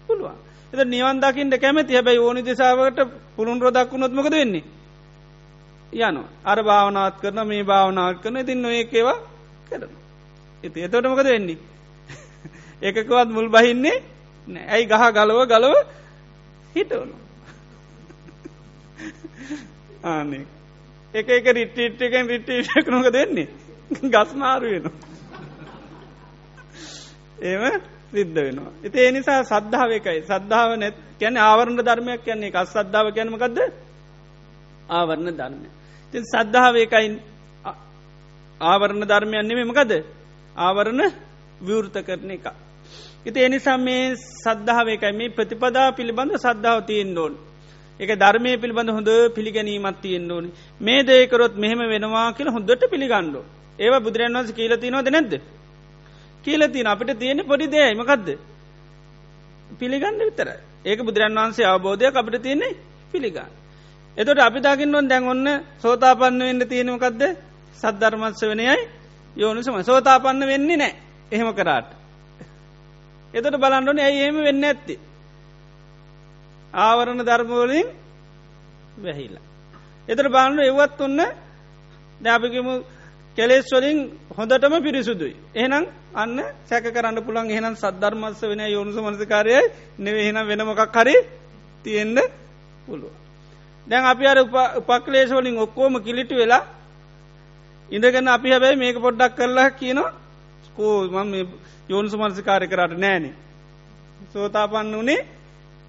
පුළුවන්. 0.08 0.36
එත 0.72 0.80
නිවන්දකින්ට 0.86 1.54
කැමති 1.56 1.94
හැබැයි 1.94 2.18
ඕනි 2.18 2.42
දිසාාවට 2.42 3.00
පුළුන් 3.36 3.60
රෝදක් 3.60 3.92
වුණොත්මකද 3.92 4.32
වෙන්නේ. 4.32 4.64
යනු 5.92 6.22
අර 6.44 6.58
භාවනාත් 6.60 7.14
කරන 7.20 7.40
මේ 7.46 7.64
භාවනාත් 7.64 8.22
කරන 8.22 8.36
ඉතින් 8.36 8.58
නොඒකේවා 8.58 9.18
කරන. 9.68 9.90
එති 10.64 10.78
එතොටමකද 10.80 11.24
වෙන්නේ. 11.26 11.58
එකකවත් 12.82 13.28
මුල් 13.28 13.48
බහින්නේ 13.48 13.98
ඇයි 14.66 14.86
ගහ 14.86 15.04
ගලව 15.10 15.38
ගලව 15.46 15.74
හිටවනු. 16.74 17.14
ආනේ 20.06 20.44
එක 21.14 21.28
එක 21.28 21.46
රිට්ටිට් 21.50 22.00
එකෙන් 22.00 22.26
රිට්ටීටක් 22.26 22.88
නොක 22.88 23.06
දෙන්නේ 23.10 23.48
ගස්මාරු 24.12 24.66
වෙනවා. 24.66 24.92
ඒම 27.40 27.62
සිද්ධ 28.12 28.34
වෙනවා. 28.36 28.72
එති 28.84 28.98
ඒ 28.98 29.10
නිසා 29.10 29.42
සද්ධාව 29.44 29.90
එකයි 29.90 30.20
සද්ධාව 30.22 30.70
නැත් 30.76 30.96
කියැන 31.18 31.36
ආවරණ 31.38 31.80
ධර්මයක් 31.80 32.20
කියන්නේ 32.24 32.50
එකස් 32.50 32.70
සද්ධාව 32.70 33.06
කැනමකක්ද 33.10 33.58
ආවරණ 34.90 35.30
ධර්මය. 35.32 35.68
ති 36.12 36.18
සද්ධාව 36.24 36.74
එකයි 36.76 37.08
ආවරණ 38.60 39.04
ධර්මයන් 39.04 39.46
නෙමේ 39.46 39.64
මකද 39.64 39.92
ආවරණ 40.56 41.02
විවෘත 41.60 41.96
කරන 41.98 42.30
එක. 42.30 42.46
ඉති 43.26 43.38
එනිසා 43.40 43.78
මේ 43.78 44.16
සද්ධාව 44.16 44.88
එකයි 44.88 45.12
මේ 45.12 45.28
ප්‍රතිපදා 45.28 45.88
පිළිබඳ 45.92 46.34
සද්ධාව 46.36 46.78
තියෙන් 46.86 47.16
ඕන්. 47.18 47.34
එක 48.00 48.10
ධර්මය 48.16 48.52
පිළිබඳ 48.56 48.90
හොඳ 48.90 49.10
පිළිගැනීමත් 49.34 50.00
තියෙන් 50.02 50.30
ඕනි 50.30 50.50
මේ 50.80 51.00
දේකරොත් 51.02 51.54
මෙහෙම 51.54 51.80
වෙනවා 51.86 52.28
කියල 52.32 52.48
හොඳට 52.48 52.82
පිළිගණ්ඩෝ 52.90 53.44
ඒව 53.78 53.94
බුදුරන් 53.98 54.34
වන්ස 54.34 54.50
කියලතිනවද 54.52 55.08
නැද්ද. 55.08 55.32
කියලතින 56.44 56.86
අපිට 56.86 57.18
තියෙන 57.18 57.40
පොඩි 57.44 57.66
දේයි 57.68 57.94
මකක්ද. 57.94 58.28
පිළිගන්න 59.70 60.20
විතර 60.20 60.48
ඒක 60.84 61.00
බුදුරන් 61.00 61.34
වහන්සේ 61.34 61.66
අවබෝධයක් 61.66 62.14
අපිට 62.14 62.42
තියන්නේ 62.42 62.78
පිළිගන්න. 63.12 63.59
එතොට 64.16 64.38
අපි 64.38 64.60
දකින්නොන් 64.60 65.08
දැන් 65.08 65.24
ඔන්න 65.24 65.46
සෝතාපන්න 65.78 66.40
වෙන්න 66.40 66.62
තියෙනමකක්ද 66.64 67.22
සද්ධර්මත්ස 67.76 68.42
වනයයි 68.44 68.76
යෝනිසම 69.36 69.76
සෝතාපන්න 69.82 70.42
වෙන්නේ 70.44 70.76
නෑ 70.76 70.92
එහෙම 71.32 71.50
කරාට. 71.54 71.88
එතට 73.34 73.56
බලන්ඩන 73.56 73.98
ඇයි 73.98 74.20
එහෙම 74.20 74.38
වෙන්න 74.38 74.64
ඇත්ති. 74.64 74.94
ආවරණ 76.74 77.22
ධර්මවලින් 77.22 77.88
වැහිලා. 78.98 79.44
එතට 80.08 80.28
බාණ්ඩ 80.28 80.60
එවත් 80.62 81.00
ඔන්න 81.00 81.20
දැපිකම 82.20 82.68
කෙලෙස්වලින් 83.38 83.98
හොඳටම 84.30 84.74
පිරිසුදුයි. 84.80 85.34
එහෙනම් 85.54 85.84
අන්න 86.14 86.36
සැක 86.64 86.84
කරන්න 86.86 87.18
පුළන් 87.20 87.48
එහෙනම් 87.48 87.74
සද්ධර්මස්ස 87.76 88.42
වෙන 88.42 88.62
යෝනිස 88.66 88.98
මනසකාරයයි 88.98 89.62
නෙවෙහෙනම් 89.98 90.46
වෙනමොකක් 90.48 90.94
හරි 90.94 91.16
තියෙන්න්න 91.84 92.18
පුළුව. 92.86 93.14
දැන් 93.90 94.04
අපි 94.06 94.24
අර 94.26 94.38
උපක්ලේශවලින් 94.80 95.58
ඔක්කෝම 95.58 95.94
කිලිටි 96.00 96.34
වෙලා 96.34 96.64
ඉඳගෙන 97.88 98.28
අපි 98.28 98.48
හැබැයි 98.50 98.76
මේක 98.76 98.96
පොඩ්ඩක් 98.98 99.36
කරලා 99.36 99.70
කියනවා 99.72 100.10
කෝ 100.76 100.96
මම 101.08 101.32
යෝනිස 101.88 102.14
මනසිකාරය 102.14 102.66
කරට 102.68 102.98
නෑනේ. 102.98 103.34
සෝතාපන්න 104.32 104.94
වනේ 104.94 105.20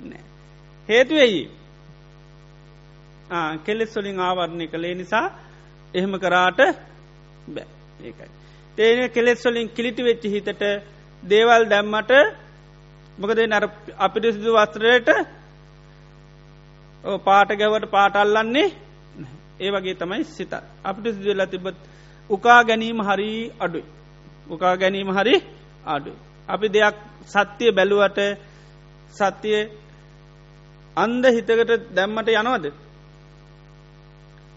නෑ. 0.02 0.24
හේතුවෙයි 0.90 1.44
කෙලෙස් 3.66 3.92
වලින් 3.96 4.20
ආවරණය 4.20 4.66
කළේ 4.68 4.96
නිසා 4.96 5.28
එහෙම 5.94 6.14
කරාට 6.20 6.60
බෑ 7.48 7.68
ඒකයි. 8.02 8.30
තේන 8.78 9.12
කෙලෙස් 9.12 9.46
වලින් 9.46 9.70
කිලිටි 9.70 10.04
වෙච්චි 10.04 10.34
හිතට 10.36 10.64
දේවල් 11.24 11.64
දැම්මට 11.70 12.12
මොකද 13.18 13.40
නර 13.42 13.66
අපිට 13.98 14.26
සිදු 14.36 14.52
වස්ත්‍රයට 14.56 15.10
පාට 17.04 17.50
ගැවට 17.52 17.86
පාටල්ලන්නේ 17.88 18.68
ඒ 19.60 19.72
වගේ 19.72 19.96
තමයි 19.96 20.24
සිත 20.26 20.54
අපිට 20.84 21.06
සිදුවෙලා 21.08 21.48
තිබත් 21.48 21.78
උකා 22.30 22.64
ගැනීම 22.64 23.00
හරි 23.00 23.30
අඩුයි. 23.60 23.86
උකා 24.50 24.76
ගැනීම 24.78 25.10
හරි 25.10 25.36
අඩු. 25.86 26.12
අපි 26.50 26.68
දෙයක් 26.70 26.96
සත්‍යය 27.26 27.72
බැලුවට 27.72 28.20
සත්‍යය 29.14 29.60
අන්ද 30.98 31.24
හිතකට 31.28 31.72
දැම්මට 31.96 32.30
යනවද. 32.32 32.66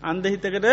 අන්ද 0.03 0.25
හිතකට 0.25 0.67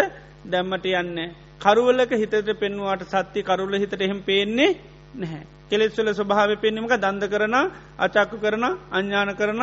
දැම්මට 0.46 0.86
යන්න. 0.94 1.18
කරුවලක 1.60 2.12
හිතට 2.14 2.52
පෙන්වාට 2.56 3.04
සත්‍ය 3.06 3.40
කරුල්ල 3.44 3.76
හිතට 3.76 3.94
එහෙම 3.98 4.22
පේන්නේ 4.22 4.78
නැහැ. 5.16 5.46
කෙලෙස්වල 5.70 6.10
ස්වභාව 6.12 6.52
පෙන්න්නමක 6.58 6.94
දන්ද 6.96 7.24
කරන 7.28 7.56
අචක්කු 7.98 8.38
කරන 8.38 8.66
අඥ්ඥාන 8.92 9.32
කරන 9.36 9.62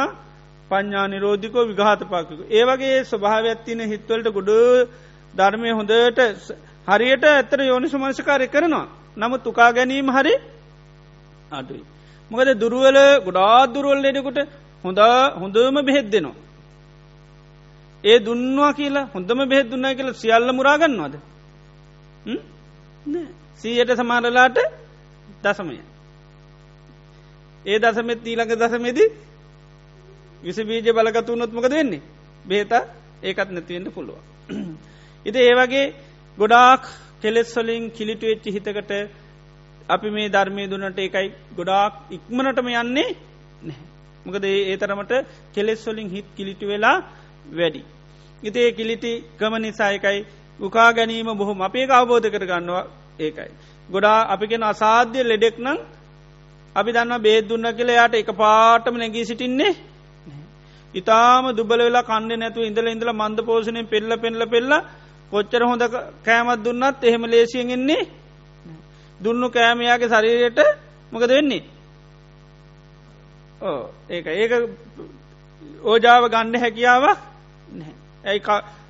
පඥ්ඥා 0.71 1.07
නිරෝධිකෝ 1.07 1.65
විඝාත 1.67 2.01
පාකික. 2.05 2.41
ඒවගේ 2.51 2.97
ස්වභාවඇත්තින 3.05 3.81
හිත්වලට 3.83 4.29
ගොඩ 4.31 4.51
ධර්මය 5.35 5.71
හොඳට 5.73 6.21
හරියට 6.89 7.25
ඇත්තර 7.27 7.61
යෝනි 7.63 7.89
සුමංශකාරය 7.89 8.47
කරනවා. 8.49 8.87
නමුත් 9.17 9.43
තුකා 9.43 9.71
ගැනීම 9.73 10.09
හරි 10.09 10.35
අඩුයි. 11.53 11.83
මොකද 12.31 12.49
දුරුවල 12.57 12.99
ගොඩාත් 13.21 13.69
දුරුවල් 13.69 14.01
ලෙඩකුට 14.01 14.39
හොඳ 14.85 15.01
හොඳම 15.37 15.77
බෙහෙත් 15.83 16.07
දෙනවා. 16.09 16.37
ඒ 18.05 18.19
දුන්නවා 18.21 18.73
කියලා 18.73 19.09
හොඳම 19.15 19.41
බෙහෙත් 19.47 19.67
දුන්නා 19.71 19.95
කියලා 19.95 20.15
සියල්ල 20.15 20.51
මුරාගන්නවාද 20.53 21.15
සීයට 23.59 23.91
සමාරලාට 23.93 24.59
දසමය 25.43 25.79
ඒ 27.65 27.79
දසමෙත් 27.79 28.21
ඊළඟ 28.25 28.55
දසමේදී 28.55 29.09
විස 30.43 30.59
බීජ 30.61 30.89
බලගතු 30.91 31.33
නොත්මක 31.35 31.67
වෙන්නේ 31.69 32.03
බේත 32.45 32.73
ඒකත් 33.23 33.51
නැතිවෙන්න 33.51 33.91
පුළුව. 33.91 34.19
ඉති 35.25 35.39
ඒවගේ 35.41 35.87
ගොඩාක් 36.39 36.83
කෙලෙස් 37.23 37.51
වලින් 37.57 37.91
කිලිටු 37.91 38.27
වෙච්චි 38.27 38.51
හිතකට 38.51 38.93
අපි 39.89 40.09
මේ 40.11 40.29
ධර්මය 40.29 40.63
දුන්නට 40.67 40.99
ඒකයි 40.99 41.29
ගොඩාක් 41.57 41.93
ඉක්මනටම 42.11 42.69
යන්නේ 42.73 42.87
නැහැ. 43.63 43.77
මොකද 44.27 44.45
ඒ 44.45 44.77
තරමට 44.77 45.13
කෙලෙස් 45.55 45.83
වලින් 45.87 46.09
හිත් 46.09 46.27
කිලිටි 46.37 46.67
වෙලා 46.67 46.97
වැඩි. 47.51 47.83
ඉතේ 48.43 48.69
කිලිටි 48.73 49.13
ගම 49.39 49.55
නිසායකයි 49.59 50.21
උකා 50.61 50.91
ගැනීම 50.93 51.31
බොහොම 51.35 51.61
අපේ 51.61 51.87
අවබෝධ 51.91 52.29
කර 52.29 52.45
ගන්නවා 52.45 52.85
ඒකයි. 53.19 53.51
ගොඩා 53.89 54.19
අපිගෙන 54.29 54.63
අසාධ්‍ය 54.65 55.21
ලෙඩෙක් 55.23 55.57
නම් 55.59 55.79
අපි 56.77 56.91
දන්න 56.93 57.15
බේත් 57.19 57.45
දුන්න 57.45 57.67
කියල 57.73 57.91
යායට 57.91 58.15
එක 58.15 58.31
පාටම 58.35 58.95
නැගී 58.97 59.25
සිටින්නේ 59.25 59.73
ඉතාම 60.95 61.45
දුබල 61.57 61.79
වෙලා 61.79 62.03
කණ්ඩ 62.03 62.39
නැතු 62.39 62.61
ඉඳල 62.61 62.87
ඉඳල 62.87 63.13
මන්ද 63.13 63.39
පෝෂණය 63.45 63.83
පෙල්ල 63.85 64.11
පෙල්ල 64.17 64.43
පෙල්ල 64.47 64.73
කොච්චර 65.31 65.63
හොඳ 65.63 65.83
කෑමත් 66.25 66.65
දුන්නත් 66.65 67.05
එහෙම 67.05 67.25
ලේසියෙන්ගෙන්නේ 67.25 68.03
දුන්නු 69.21 69.47
කෑමයාගේ 69.51 70.09
ශරීරයට 70.09 70.61
මොකද 71.13 71.29
වෙන්නේ? 71.29 71.63
ඕ 73.61 73.83
ඒක 74.09 74.27
ඒක 74.27 74.53
ඕජාව 75.83 76.25
ගණ්ඩ 76.27 76.57
හැකියාවක් 76.57 77.19
ඇයි 78.25 78.41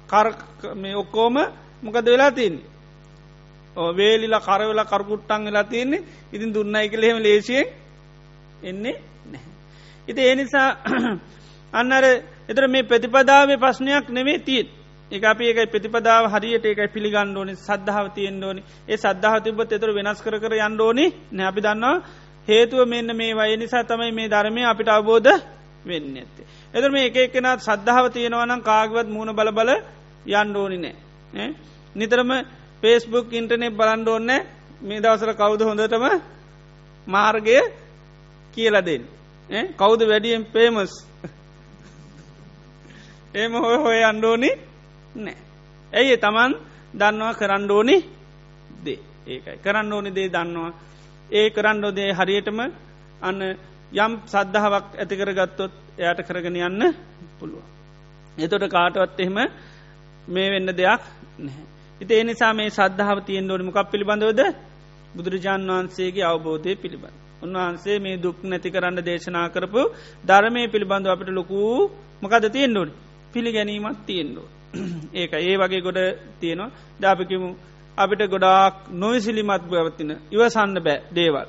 කර 0.09 0.29
මේ 0.75 0.95
ඔක්කෝම 0.95 1.37
මොකද 1.83 2.07
වෙලා 2.07 2.33
තින්නේ 2.33 2.77
වේලිලා 3.77 4.41
කරවෙලා 4.41 4.85
කරකුට්ටන් 4.85 5.45
වෙලා 5.45 5.65
තියන්නේ. 5.65 6.03
ඉතින් 6.33 6.55
දුන්නයි 6.55 6.89
කළෙහෙම 6.89 7.23
ලේසියෙන් 7.23 7.67
එන්නේ 8.63 8.97
නැහැ. 9.27 9.53
ඉති 10.09 10.21
ඒ 10.21 10.35
නිසා 10.35 10.71
අන්නර 11.73 12.05
එතර 12.49 12.65
මේ 12.67 12.83
ප්‍රතිපදාවේ 12.85 13.57
ප්‍රශ්නයක් 13.57 14.09
නෙවේ 14.11 14.39
තිීත් 14.41 14.69
එක 15.11 15.25
අප 15.25 15.41
ඒක 15.41 15.59
ප්‍රතිපදාව 15.67 16.29
හරියට 16.29 16.65
ඒකයි 16.65 16.89
පිළිගන්න 16.89 17.37
ඕනි 17.37 17.55
සද්ධාව 17.57 18.07
තියෙන් 18.15 18.43
ඕනි. 18.43 18.63
ඒ 18.87 18.97
සද්ධාව 18.97 19.43
තිබත් 19.43 19.73
එතර 19.73 19.91
වෙනස් 19.91 20.21
කර 20.21 20.37
කර 20.37 20.53
යන්න 20.55 20.81
ඕනි 20.81 21.07
නැ. 21.33 21.47
අපි 21.47 21.61
දන්නවා 21.61 22.03
හේතුව 22.49 22.81
මෙන්න 22.85 23.09
මේ 23.13 23.35
වය 23.35 23.57
නිසා 23.57 23.85
තමයි 23.85 24.13
මේ 24.13 24.29
ධර්මය 24.29 24.63
අපිට 24.65 24.89
අවබෝධ 24.89 25.31
වෙන්න 25.85 26.15
ඇත්තේ. 26.15 26.47
එතර 26.75 26.91
මේ 26.91 27.07
එක 27.07 27.17
එකනත් 27.19 27.61
සද්ධාව 27.61 28.07
තියෙනවනම් 28.09 28.61
කාගවත් 28.63 29.09
මූුණ 29.09 29.33
බල 29.33 29.51
බල 29.51 29.71
යන්න 30.27 30.57
ඕනි 30.57 30.79
නෑ. 30.79 31.49
නිතරම 31.97 32.31
පේස්බුක් 32.81 33.33
ඉන්ටනෙට් 33.33 33.75
බලන්ඩ 33.75 34.09
ඕන්න 34.09 34.31
මේ 34.81 35.01
දවසර 35.01 35.33
කවුද 35.35 35.61
හොඳටම 35.63 36.05
මාර්ගය 37.07 37.59
කියලා 38.55 38.83
දෙන්න. 38.83 39.05
කවුද 39.75 40.01
වැඩියෙන් 40.03 40.45
පේමස් 40.47 40.93
ඒම 43.35 43.53
හොය 43.55 43.77
හොය 43.77 44.01
අන්ඩෝනි 44.03 44.51
නෑ. 45.17 45.37
ඇයි 45.93 46.17
තමන් 46.17 46.53
දන්නවා 46.95 47.35
කරන්ඩෝනි 47.35 47.97
දේ 48.85 48.99
ඒකයි 49.27 49.59
කරන්න 49.59 49.93
ඕනි 49.93 50.11
දේ 50.11 50.29
දන්නවා 50.29 50.73
ඒ 51.31 51.51
කරන්නෝ 51.51 51.93
දේ 51.93 52.11
හරියටම 52.13 52.59
අන්න 53.21 53.41
යම් 53.97 54.13
සද්ධාවක් 54.27 54.87
ඇතිකර 54.95 55.31
ගත්තොත් 55.35 55.73
එයට 55.99 56.21
කරගෙන 56.23 56.57
යන්න 56.59 56.83
පුළුව. 57.39 57.65
එතොට 58.39 58.65
කාටවත් 58.69 59.21
එහෙම 59.21 59.39
මේ 60.29 60.49
වෙන්න 60.51 60.71
දෙයක් 60.71 61.03
නැහැ. 61.39 61.65
ඉති 62.01 62.15
එනිසා 62.15 62.53
මේ 62.55 62.71
සද්ධාව 62.71 63.19
තියෙන් 63.23 63.51
ෝනිමකක් 63.51 63.79
පිළිබඳවද 63.87 64.41
බුදුරජාන් 65.15 65.69
වහන්සේගේ 65.69 66.25
අවබෝධය 66.25 66.73
පිළිබඳ. 66.77 67.17
උන්වහන්සේ 67.43 67.99
මේ 67.99 68.17
දුක් 68.17 68.39
නැති 68.43 68.69
කරන්න 68.71 68.99
දේශනා 69.03 69.47
කරපු 69.49 69.83
ධර්මය 70.25 70.63
පිළිබඳව 70.69 71.11
අපට 71.11 71.31
ලොකූ 71.31 71.91
මොකද 72.23 72.45
තියෙන් 72.49 72.73
ඩෝඩ 72.73 73.08
පිළිගැනීමත් 73.39 74.07
තියෙන්ඩෝ. 74.07 74.47
ඒක 75.15 75.33
ඒ 75.35 75.57
වගේ 75.57 75.81
ගොඩ 75.81 75.99
තියෙනවා 76.41 76.71
ජාපිකිමු 77.01 77.49
අපිට 77.99 78.23
ගොඩාක් 78.27 78.75
නොවිසිලිමත් 78.93 79.65
බවතින 79.67 80.11
ඉවසන්න 80.31 80.77
බෑ 80.81 80.99
දේවල්. 81.13 81.49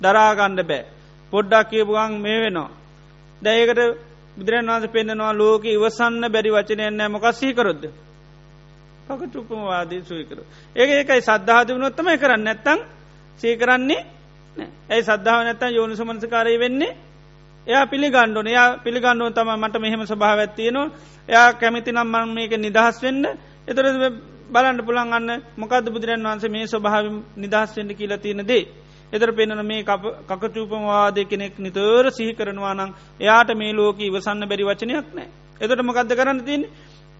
දරාගණ්ඩ 0.00 0.60
බෑ. 0.64 0.84
පොඩ්ඩක් 1.32 1.70
කියපුගන් 1.70 2.14
මේ 2.18 2.38
වෙනවා. 2.40 2.70
දැයකට 3.42 3.80
බුදුරන් 4.36 4.68
වන්ස 4.68 4.86
පෙන්න්නවා 4.88 5.32
ලෝක 5.34 5.64
ඉවසන්න 5.66 6.24
බැරි 6.28 6.50
වචනයන්න 6.50 7.02
මොකක්සී 7.08 7.52
කරොද්ද. 7.52 7.84
පකටුපමවාදී 9.08 10.02
සුවිකර. 10.02 10.38
ඒ 10.76 10.86
ඒකයි 10.92 11.22
සද්ධාතිවනොත්තමයි 11.22 12.18
කරන්න 12.18 12.44
නැත්තං 12.44 12.80
සීකරන්නේ 13.38 14.02
ඇයි 14.90 15.02
සද්ධාව 15.02 15.40
නැත්තන් 15.40 15.72
යෝනු 15.72 15.94
සමන්සකාරය 15.94 16.58
වෙන්නේ 16.58 16.96
එයා 17.66 17.84
පිළිගණ්ඩුන 17.86 18.46
එයා 18.46 18.68
පිළිගණ්ඩුව 18.78 19.32
තම 19.32 19.50
මට 19.56 19.76
මෙහෙම 19.78 20.02
ස්භාව 20.04 20.38
ඇත්තියනවා 20.38 20.90
එයා 21.28 21.48
කැමිති 21.54 21.92
නම් 21.92 22.08
මං 22.08 22.28
මේක 22.30 22.52
නිදහස් 22.58 22.96
වෙන්න 23.00 23.24
එතර 23.68 23.84
බලන්න 24.50 24.80
පුළන් 24.80 25.12
අන්න 25.12 25.30
මොකද 25.56 25.86
බුදුරන් 25.86 26.24
වන්සේ 26.24 26.50
මේ 26.50 26.66
ස්වභාව 26.66 27.04
නිදහස් 27.36 27.76
වෙන්න 27.76 27.90
කියලා 27.90 28.18
තියෙන 28.18 28.42
දේ. 28.42 28.64
එතර 29.12 29.30
පෙනන 29.32 29.52
මේ 29.62 29.84
කකචූපමවාදය 29.84 31.24
කෙනෙක් 31.24 31.58
නිතර 31.58 32.04
සිහි 32.10 32.32
කරනවා 32.32 32.74
නම් 32.74 32.90
එයාට 33.20 33.50
මේ 33.54 33.72
ලෝක 33.72 33.98
ඉවසන්න 34.00 34.42
බැරි 34.44 34.64
වචනයක් 34.64 35.06
නෑ. 35.10 35.28
එතට 35.60 35.80
මොකක්ද 35.80 36.10
කරන්න 36.12 36.40
තියන්නේ 36.40 36.70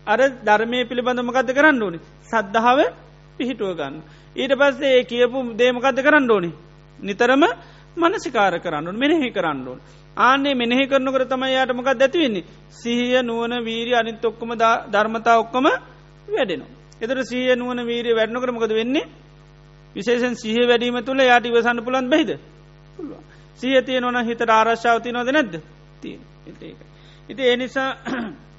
අර 0.06 0.20
ධර්මය 0.40 0.78
පිළිබඳ 0.84 1.20
මොකද 1.20 1.50
කරන්න 1.50 1.82
ඕනි 1.82 1.98
සද්ධාව 2.24 2.78
පිහිටුව 3.38 3.70
ගන්න. 3.72 3.94
ඊට 4.36 4.52
පස්සේ 4.54 4.92
ඒ 4.92 5.04
කියපු 5.04 5.38
දේමකද 5.54 5.98
කරන්න 5.98 6.30
ඕනි. 6.30 6.50
නිතරම 6.98 7.42
මනසිකාර 7.96 8.54
කරන්න 8.58 8.94
මෙනෙහි 8.94 9.30
කරන්න 9.30 9.68
ඕන. 9.68 9.80
ආනේ 10.16 10.54
මෙනෙහි 10.54 10.86
කරනකර 10.86 11.24
තමයි 11.26 11.52
යාට 11.52 11.72
මොකක් 11.72 11.90
දැතිවෙන්නේ. 11.94 12.44
සිහිය 12.72 13.22
නුවන 13.22 13.52
වීරී 13.64 13.94
අනිත් 13.94 14.24
ඔක්කොම 14.24 14.50
ධර්මතා 14.92 15.38
ඔක්කොම 15.38 15.66
වැඩෙනවා. 16.28 16.70
එතර 17.00 17.18
සිහිය 17.24 17.56
නුවන 17.56 17.86
වීරී 17.86 18.14
වැඩනකර 18.14 18.52
මොකද 18.52 18.72
වෙන්නේ? 18.72 19.08
විශේෂන් 19.96 20.34
සිහ 20.34 20.56
වැඩීම 20.62 21.02
තුළ 21.02 21.20
යාට 21.20 21.46
ඉවසන්න 21.46 21.84
පුළන් 21.84 22.10
බහිද 22.10 22.30
සිය 23.60 23.82
තිය 23.82 24.00
නොන 24.00 24.24
හිත 24.24 24.40
ආරශ්ාවති 24.40 25.12
නොද 25.12 25.28
නැද්ද? 25.28 25.54
තිය 26.00 26.18
ඉති 27.28 27.42
ඒ 27.42 27.56
නිසා 27.56 27.90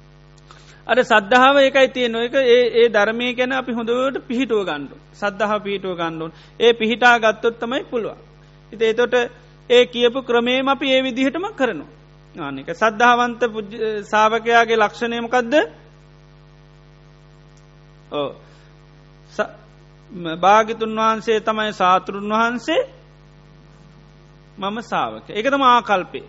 අර 0.86 0.98
සද්ධාව 1.02 1.56
ඒකයි 1.58 1.88
තියෙන 1.88 2.16
එක 2.16 2.34
ඒ 2.34 2.60
ඒ 2.74 2.88
ධර්මය 2.88 3.34
ගැන 3.34 3.52
අපි 3.52 3.72
හොඳට 3.72 4.20
පිහිටුව 4.28 4.60
ගණ්ඩු 4.64 4.96
සද්ධහ 5.14 5.52
පිහිටුව 5.64 5.96
ගණ්ඩුන් 5.96 6.32
ඒ 6.60 6.72
පිහිටා 6.72 7.16
ගත්තොත් 7.18 7.58
තමයි 7.58 7.84
පුළුවන්. 7.84 8.18
ඉති 8.72 8.84
එතොට 8.84 9.14
ඒ 9.70 9.86
කියපු 9.86 10.22
ක්‍රමේම 10.22 10.68
අපි 10.68 10.86
ඒ 10.88 11.02
විදිහටම 11.02 11.44
කරනු. 11.52 11.86
ආනික 12.34 12.68
සද්ධාවන්ත 12.72 13.40
සාාවකයාගේ 14.04 14.76
ලක්ෂණයමකක්ද 14.76 15.54
ඕ 18.12 18.30
භාගිතුන් 20.40 20.92
වහන්සේ 20.96 21.40
තමයි 21.40 21.72
සාතුරුන් 21.72 22.28
වහන්සේ 22.30 22.82
මම 24.58 24.76
සාාවක 24.82 25.26
එකතම 25.30 25.62
ආකල්පේ 25.64 26.26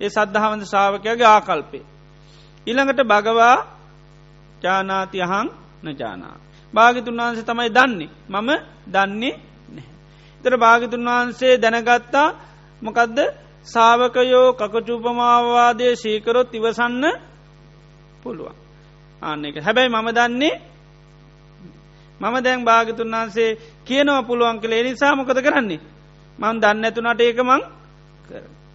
ඒ 0.00 0.10
සද්ධාවන්ත 0.10 0.64
ශාවකයාගේ 0.66 1.28
ආකල්පේ. 1.28 1.84
ඉළඟට 2.66 3.00
භගවා 3.04 3.56
ජානාති 4.62 5.18
අහං 5.22 5.48
නජානා. 5.84 6.36
භාගිතුන් 6.74 7.16
වහන්සේ 7.16 7.44
තමයි 7.44 7.70
දන්නේ 7.70 8.10
මම 8.28 8.50
දන්නේ 8.86 9.34
නැහැ. 9.68 9.92
තර 10.44 10.54
භාගිතුන් 10.56 11.04
වහන්සේ 11.06 11.54
දැනගත්තා 11.56 12.28
මොකදද 12.84 13.18
සාවකයෝ 13.66 14.48
කකචූපමාවාදය 14.54 15.86
ශීකරොත් 15.94 16.54
ඉවසන්න 16.54 17.04
පුළුවන්. 18.22 18.56
ආන්න 19.22 19.44
එක 19.44 19.56
හැබැයි 19.58 19.90
මම 19.90 20.08
දන්නේ 20.10 20.54
මම 22.20 22.36
දැන් 22.40 22.60
භාගිතුන් 22.62 23.10
වහන්සේ 23.10 23.50
කියනව 23.84 24.26
පුළුවන් 24.26 24.60
කළේ 24.60 24.82
නිසා 24.82 25.14
මොකද 25.14 25.38
කරන්නේ. 25.38 25.80
මං 26.38 26.56
දන්න 26.56 26.84
ඇතුනට 26.84 27.20
ඒක 27.20 27.38
මං 27.40 27.62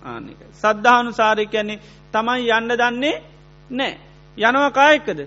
ආනික. 0.03 0.40
සද්ධානු 0.53 1.11
සාරය 1.11 1.45
කියන්නේ 1.45 1.80
තමයි 2.14 2.49
යන්න 2.49 2.72
දන්නේ 2.72 3.15
නෑ. 3.69 3.94
යනවා 4.38 4.72
කායකද 4.72 5.19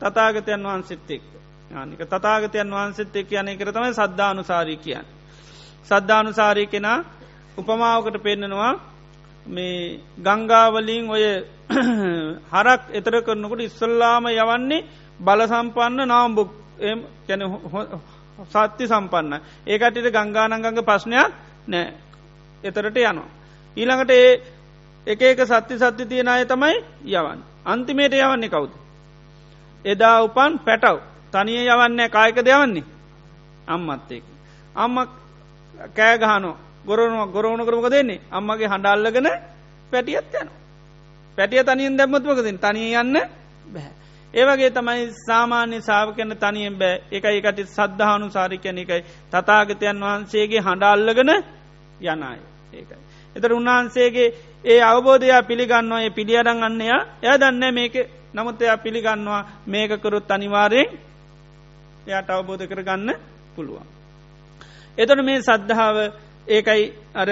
තතාගතයන් 0.00 0.62
වහන්සෙත් 0.62 1.10
එක් 1.10 1.22
ආනික 1.70 2.00
තතාගතයන් 2.04 2.70
වහන්සෙත් 2.70 3.16
එක් 3.16 3.32
යන 3.32 3.48
කර 3.54 3.70
තමයි 3.70 3.92
සද්ධානුසාරී 3.92 4.78
කියන්න. 4.78 5.06
සද්ධානුසාරී 5.84 6.66
කෙනා 6.66 6.98
උපමාවකට 7.56 8.18
පෙන්නනවා 8.18 8.72
මේ 9.46 10.00
ගංගාවලින් 10.18 11.10
ඔය 11.10 11.24
හරක් 12.52 12.82
එතර 12.92 13.14
කරනකොට 13.22 13.60
ඉස්සල්ලාම 13.60 14.26
යවන්නේ 14.28 14.86
බල 15.20 15.40
සම්පන්න 15.44 16.08
නාම්බුක් 16.08 16.50
කැන 17.26 17.42
සත්‍ය 18.46 18.84
සම්පන්න 18.86 19.40
ඒකටට 19.66 20.10
ගංගානංගඟ 20.10 20.82
ප්‍රශ්නයක් 20.82 21.30
නෑ 21.66 21.86
එතරට 22.64 22.96
යනවා. 22.98 23.28
ඊළඟට 23.76 24.10
ඒ 24.12 24.32
එක 25.06 25.22
එක 25.22 25.40
සත්‍ය 25.44 25.74
සත්‍ය 25.76 26.04
තියෙන 26.04 26.28
අය 26.28 26.44
තමයි 26.44 26.76
යවන්. 27.06 27.38
අන්තිමේට 27.64 28.14
යවන්නේ 28.14 28.48
කවුද. 28.48 28.72
එදා 29.84 30.22
උපන් 30.22 30.58
පැටව් 30.60 30.98
තනිය 31.32 31.62
යවන්නේ 31.66 32.08
කායක 32.08 32.38
දෙවන්නේ 32.40 32.84
අම්මත්තෙක්. 33.66 34.24
අම්ම 34.74 34.96
කෑගහනෝ 35.94 36.56
ගොරනුව 36.84 37.32
ගොරවුණු 37.32 37.64
කරමක 37.64 37.88
දෙන්නේ 37.90 38.20
අම්මගේ 38.30 38.68
හඬල්ලගෙන 38.68 39.28
පැටියත් 39.90 40.34
යන. 40.34 40.48
පැටිය 41.38 41.64
තනියෙන් 41.64 41.96
දැම්මත්මකදින් 41.96 42.58
තනිය 42.58 42.94
යන්න 42.94 43.16
බැහැ. 43.66 43.92
ඒවගේ 44.34 44.70
තමයි 44.70 45.12
සාමාන්‍ය 45.20 45.80
සාාවකන 45.80 46.36
තනියෙන් 46.36 46.74
බෑ 46.74 47.02
එක 47.10 47.24
එකට 47.26 47.58
සද්ධානු 47.68 48.30
සාරිකයන 48.30 48.78
එකයි 48.78 49.02
තතාගතයන් 49.30 50.00
වහන්සේගේ 50.00 50.60
හඬල්ලගෙන 50.60 51.30
යනයි 52.00 52.38
ඒකයි. 52.72 52.98
එතර 53.36 53.52
උන්වහන්සේගේ 53.52 54.34
ඒ 54.64 54.80
අවබෝධයා 54.82 55.42
පිළිගන්නවා 55.42 56.00
ඒ 56.00 56.10
පිළියරං 56.10 56.62
අන්නයා 56.62 57.00
එය 57.22 57.36
දන්න 57.36 57.74
මේක 57.74 57.94
නමුත් 58.34 58.62
එයා 58.62 58.78
පිළිගන්නවා 58.78 59.42
මේකකරුත් 59.66 60.30
අනිවාරයෙන් 60.30 60.88
එයාට 62.06 62.30
අවබෝධ 62.30 62.64
කරගන්න 62.64 63.10
පුළුවන්. 63.56 63.88
එතන 64.98 65.20
මේ 65.22 65.40
සද්ධාව 65.40 65.96
ඒකයි 66.46 66.92
අර 67.14 67.28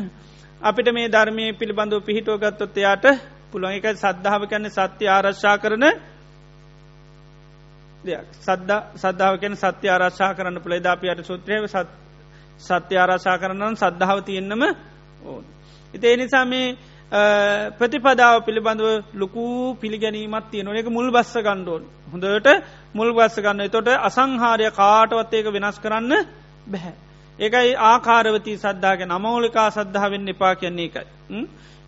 අපිට 0.62 0.88
මේ 0.90 1.08
ධර්මය 1.08 1.52
පිළිබඳව 1.54 2.02
පිහිටුව 2.02 2.38
ගත්තොත් 2.38 2.76
එයාට 2.76 3.06
පුළුවන්. 3.52 3.72
එක 3.72 3.86
සද්ධාව 3.96 4.42
කැන්නේ 4.44 4.70
සත්‍ය 4.70 5.04
ආරශ්ා 5.06 5.56
කරන 5.58 5.84
දෙයක්. 8.04 8.26
සද්ද 8.36 8.70
සද්ධාව 8.96 9.34
කැන 9.36 9.56
සත්‍ය 9.56 9.86
ආරශ්ා 9.88 10.34
කරන්න 10.34 10.58
පුළේ 10.58 10.80
දාපියට 10.80 11.22
සුත්‍රයව 11.22 11.64
සත්‍ය 12.60 12.94
ආරශා 12.96 13.36
කරන්නන් 13.38 13.76
සද්ධාව 13.76 14.18
තියෙන්න්නම 14.22 14.62
ඕන. 15.24 15.44
ඉතේ 15.94 16.16
නිසා 16.16 16.44
මේ 16.44 16.76
ප්‍රතිපදාව 17.72 18.34
පිළිබඳව 18.40 18.86
ලොකු 19.14 19.44
පිළිගැනීමත් 19.76 20.50
තිය 20.50 20.62
නොක 20.62 20.88
මුල් 20.88 21.08
බස්ස 21.10 21.34
ගණ්ඩෝන් 21.38 21.82
හොඳට 22.12 22.48
මුල් 22.94 23.10
බස්ස 23.12 23.36
ගන්න. 23.38 23.68
තොට 23.68 23.88
අසංහාරය 24.00 24.66
කාටවත් 24.72 25.32
ඒක 25.32 25.46
වෙනස් 25.48 25.78
කරන්න 25.78 26.12
බැහැ. 26.66 27.09
ඒකයි 27.40 27.72
ආකාරවති 27.84 28.52
සද්ධාග 28.56 29.00
නමෝලිකා 29.06 29.68
සද්ධාවෙන් 29.70 30.28
එපා 30.28 30.54
කියන්නේ 30.54 30.88
එකයි. 30.88 31.06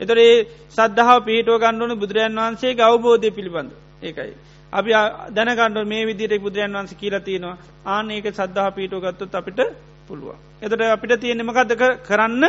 එතොරේ 0.01 0.35
සද්ධාව 0.70 1.19
පිහිටුව 1.23 1.57
ගණ්ඩුවන 1.59 1.95
බුදුරජන් 1.97 2.39
වහන්සේ 2.39 2.73
අවබෝධය 2.83 3.31
පිළිබඳ 3.31 3.70
ඒකයි. 4.03 4.33
අපි 4.73 4.91
දැනකණ්ඩ 5.31 5.87
මේ 5.87 6.05
විදිරෙක් 6.05 6.41
බුදුරජන් 6.41 6.74
වන්ස 6.74 6.93
කියලතිනවා 6.95 7.57
ආන 7.87 8.11
ඒක 8.11 8.27
සද්ධහ 8.31 8.69
පිටුව 8.73 9.01
ගත්තුත් 9.05 9.35
අපිට 9.35 9.61
පුළුවන්. 10.09 10.39
එතට 10.62 10.83
අපිට 10.89 11.12
තියෙනෙමකද 11.16 11.73
කරන්න 12.03 12.45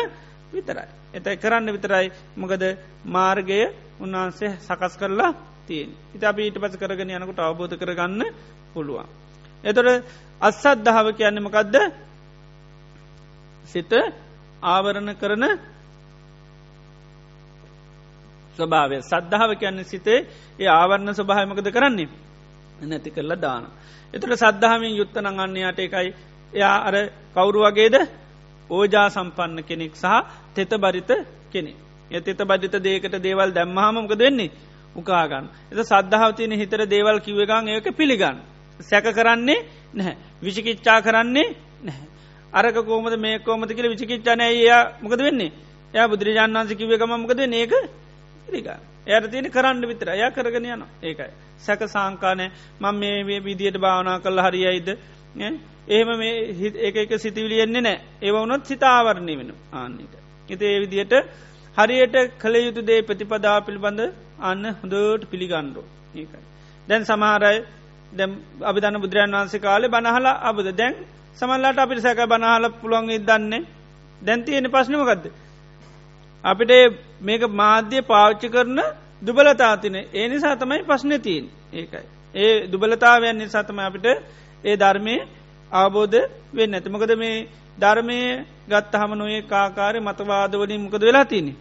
විතරයි. 0.54 0.88
එතයි 1.14 1.36
කරන්න 1.38 1.68
විතරයි 1.70 2.08
මොකද 2.36 2.64
මාර්ගය 3.08 3.60
උන්වහන්සේ 4.00 4.52
සකස් 4.60 4.94
කරලා 4.98 5.32
තියෙන්. 5.68 5.90
ඉත 6.16 6.24
අපි 6.24 6.42
ඊට 6.44 6.58
පස 6.58 6.76
කරගෙන 6.76 7.12
යනකුට 7.12 7.40
අවබෝධ 7.42 7.76
කරගන්න 7.76 8.22
පුළුවන්. 8.74 9.08
එතොට 9.64 10.04
අස්සද්ධාව 10.42 11.08
කියන්නමකදද 11.14 11.76
සිත 13.66 13.92
ආවරණ 14.64 15.10
කරන 15.16 15.44
ස්වභාවය 18.58 18.98
සද්ධාව 19.02 19.52
කියන්න 19.56 19.80
සිතේ 19.86 20.20
ඒ 20.60 20.70
ආවරණ 20.70 21.10
ස්වභාමකද 21.12 21.68
කරන්නේ 21.70 22.10
නැති 22.82 23.10
කරලා 23.10 23.38
දාන. 23.38 23.64
එතුට 24.14 24.34
සද්ධාමින් 24.36 24.94
යුත්තන 24.96 25.26
අන්නයාට 25.26 25.80
එකයි 25.80 26.10
එයා 26.54 26.78
අර 26.80 26.96
කවුරු 27.34 27.60
වගේද 27.62 27.96
ඕජා 28.70 29.08
සම්පන්න 29.10 29.60
කෙනෙක් 29.62 29.94
සහ 29.94 30.14
තෙත 30.54 30.72
බරිත 30.76 31.12
කෙනෙ. 31.52 31.74
එ 32.12 32.22
තෙත 32.22 32.40
බරිත 32.42 32.76
දේකට 32.80 33.16
දේවල් 33.20 33.50
දැම්මහමකද 33.52 34.20
වෙන්නේ 34.20 34.52
උකාගන්න. 34.96 35.46
එත 35.72 35.80
සද්ධාවතියන 35.82 36.54
හිතර 36.54 36.82
දේවල් 36.86 37.18
කිවගන් 37.20 37.68
ඒක 37.70 37.88
පිළිගන්න. 37.92 38.38
සැක 38.80 39.06
කරන්නේ 39.10 39.66
නැහැ. 39.94 40.18
විශිකිච්චා 40.42 41.02
කරන්නේ 41.02 41.48
නැහැ. 41.82 42.13
අරක 42.54 42.78
කෝමද 42.84 43.16
මේ 43.18 43.40
කෝමති 43.40 43.74
කියල 43.74 43.90
විචිකිච්චානය 43.90 44.44
එයා 44.46 44.82
මොකද 45.02 45.20
වෙන්නේ? 45.20 45.52
එය 45.94 46.08
බුදුරජාන් 46.08 46.52
වන්ස 46.54 46.74
කිවගම 46.74 47.14
මොකද 47.16 47.40
ඒක 47.40 47.74
පිළිගන්න. 48.48 48.80
එයට 49.08 49.32
තියෙන 49.32 49.50
කරන්න 49.50 49.84
විතර 49.84 50.10
අය 50.10 50.24
කරගෙන 50.32 50.66
යන 50.68 50.84
ඒකයි. 51.02 51.32
සැක 51.60 51.82
සංකානය 51.86 52.46
මං 52.80 52.96
මේ 52.96 53.40
විදියට 53.42 53.78
භාවනා 53.78 54.18
කල්ල 54.20 54.40
හරියයිද? 54.40 54.90
එහෙම 55.88 56.10
මේ 56.18 56.34
ඒ 56.80 56.92
එක 56.96 57.12
සිතිවිලියෙන්නේ 57.18 57.82
නෑ. 57.82 57.98
ඒවුනොත් 58.22 58.66
සිතාවරණය 58.66 59.34
වෙන 59.38 59.50
ආන්නට. 59.74 60.14
එති 60.50 60.66
ඒ 60.66 60.80
විදියට 60.80 61.14
හරියට 61.78 62.16
කළ 62.40 62.56
යුතු 62.58 62.82
දේ 62.82 63.02
ප්‍රතිපදා 63.02 63.58
පිළිබඳ 63.62 64.02
අන්න 64.42 64.66
හොඳට 64.74 65.24
පිළිගණ්ඩෝ 65.32 65.86
ඒකයි. 66.16 66.44
දැන් 66.88 67.04
සමහරයි 67.04 67.58
දැ 68.12 68.28
අභිධන 68.62 69.02
බුදුරන් 69.02 69.36
වන්සේ 69.36 69.60
කාලේ 69.60 69.90
බනහලා 69.90 70.36
අබද 70.44 70.68
දැන් 70.74 70.96
සමල්ලාට 71.38 71.78
අපිට 71.78 72.00
සැක 72.00 72.20
බනහල 72.26 72.66
පුළුවන් 72.74 73.10
දන්නේ 73.22 73.66
දැන්තියෙන 74.22 74.68
පශ්නමකක්ද. 74.68 75.26
අපිට 76.44 76.72
මේක 77.22 77.44
මාධ්‍ය 77.52 78.00
පාච්චි 78.04 78.48
කරන 78.50 78.80
දුබලතාතින 79.22 79.96
ඒ 79.96 80.28
නිසා 80.28 80.56
තමයි 80.56 80.84
ප්‍රශ්නතිීන් 80.84 81.46
ඒකයි. 81.74 82.06
ඒ 82.34 82.54
දුබලතාවයන් 82.68 83.38
නිසාතම 83.38 83.80
අපිට 83.80 84.06
ඒ 84.64 84.76
ධර්මය 84.76 85.16
අවබෝධ 85.72 86.18
වෙන්න 86.54 86.74
ඇතිමකද 86.74 87.14
මේ 87.16 87.48
ධර්මය 87.78 88.18
ගත් 88.70 88.94
හම 88.94 89.12
නොඒ 89.14 89.42
කාකාරය 89.44 90.00
මතවාදවලින් 90.00 90.82
මොකද 90.82 91.02
වෙලා 91.02 91.26
තියන්නේ. 91.26 91.56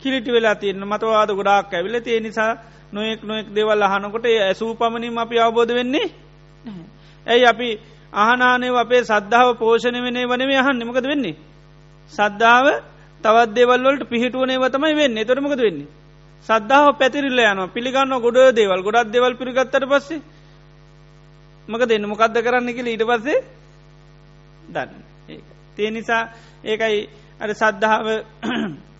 කිලිටි 0.00 0.30
වෙලා 0.32 0.54
තියන්න 0.54 0.84
මතවාද 0.84 1.30
ගොඩාක් 1.30 1.72
ඇවිල 1.72 1.94
ඒ 1.96 2.20
නිසා 2.20 2.52
නොයෙක් 2.92 3.20
නොෙක් 3.22 3.46
දෙවල් 3.48 3.82
අහනකොට 3.82 4.26
ඇසූ 4.26 4.74
පමණින් 4.74 5.18
අපි 5.18 5.36
අවබෝධ 5.38 5.72
වෙන්නේ 5.74 6.08
ඇයි 7.26 7.46
අපි 7.46 7.68
අහනානය 8.12 8.68
අපේ 8.74 9.02
සද්ධාව 9.02 9.48
පෝෂණය 9.56 10.00
වනේ 10.00 10.26
වනේ 10.26 10.58
අහන් 10.58 10.76
නිමකද 10.78 11.04
වෙන්නේ. 11.04 11.36
සද්ධාව 12.12 12.66
තවත් 13.24 13.50
දෙවල්වලට 13.52 14.02
පිහිටුවනේ 14.04 14.58
වතමයි 14.58 14.94
වෙන්න 14.94 15.18
තොරමකද 15.22 15.60
වෙන්නේ. 15.60 15.88
සද්ධාව 16.46 16.98
පැතිරිල්ල 16.98 17.40
යන 17.40 17.60
පිළිගන්න 17.68 18.14
ගොඩ 18.18 18.38
දේවල් 18.52 18.82
ගොඩක් 18.82 19.08
දෙවල් 19.08 19.34
පිරිගත්තට 19.34 19.84
පස්සේ 19.84 20.20
මක 21.68 21.82
දෙන්න 21.82 22.04
මොකක්ද 22.04 22.36
කරන්න 22.36 22.68
කියල 22.68 22.88
ඊට 22.88 23.04
පස්සේ 23.04 23.40
දන්න 24.68 24.90
ඒ. 25.28 25.40
තිය 25.76 25.90
නිසා 25.90 26.22
ඒකයි 26.64 27.08
අර 27.40 27.50
සද්ධාව 27.54 28.06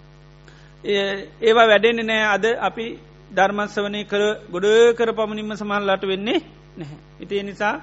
ඒවා 1.46 1.66
වැඩෙන්නේ 1.66 2.04
නෑ 2.04 2.24
අද 2.28 2.44
අපි 2.60 2.86
ධර්මස්වනය 3.30 4.00
කර 4.04 4.22
ගොඩ 4.50 4.66
කර 4.96 5.10
පමණින්ම 5.12 5.52
සමහල්ලාට 5.52 6.04
වෙන්නේ 6.04 6.38
නැහැ. 6.78 6.98
ඉතිය 7.20 7.42
නිසා 7.42 7.74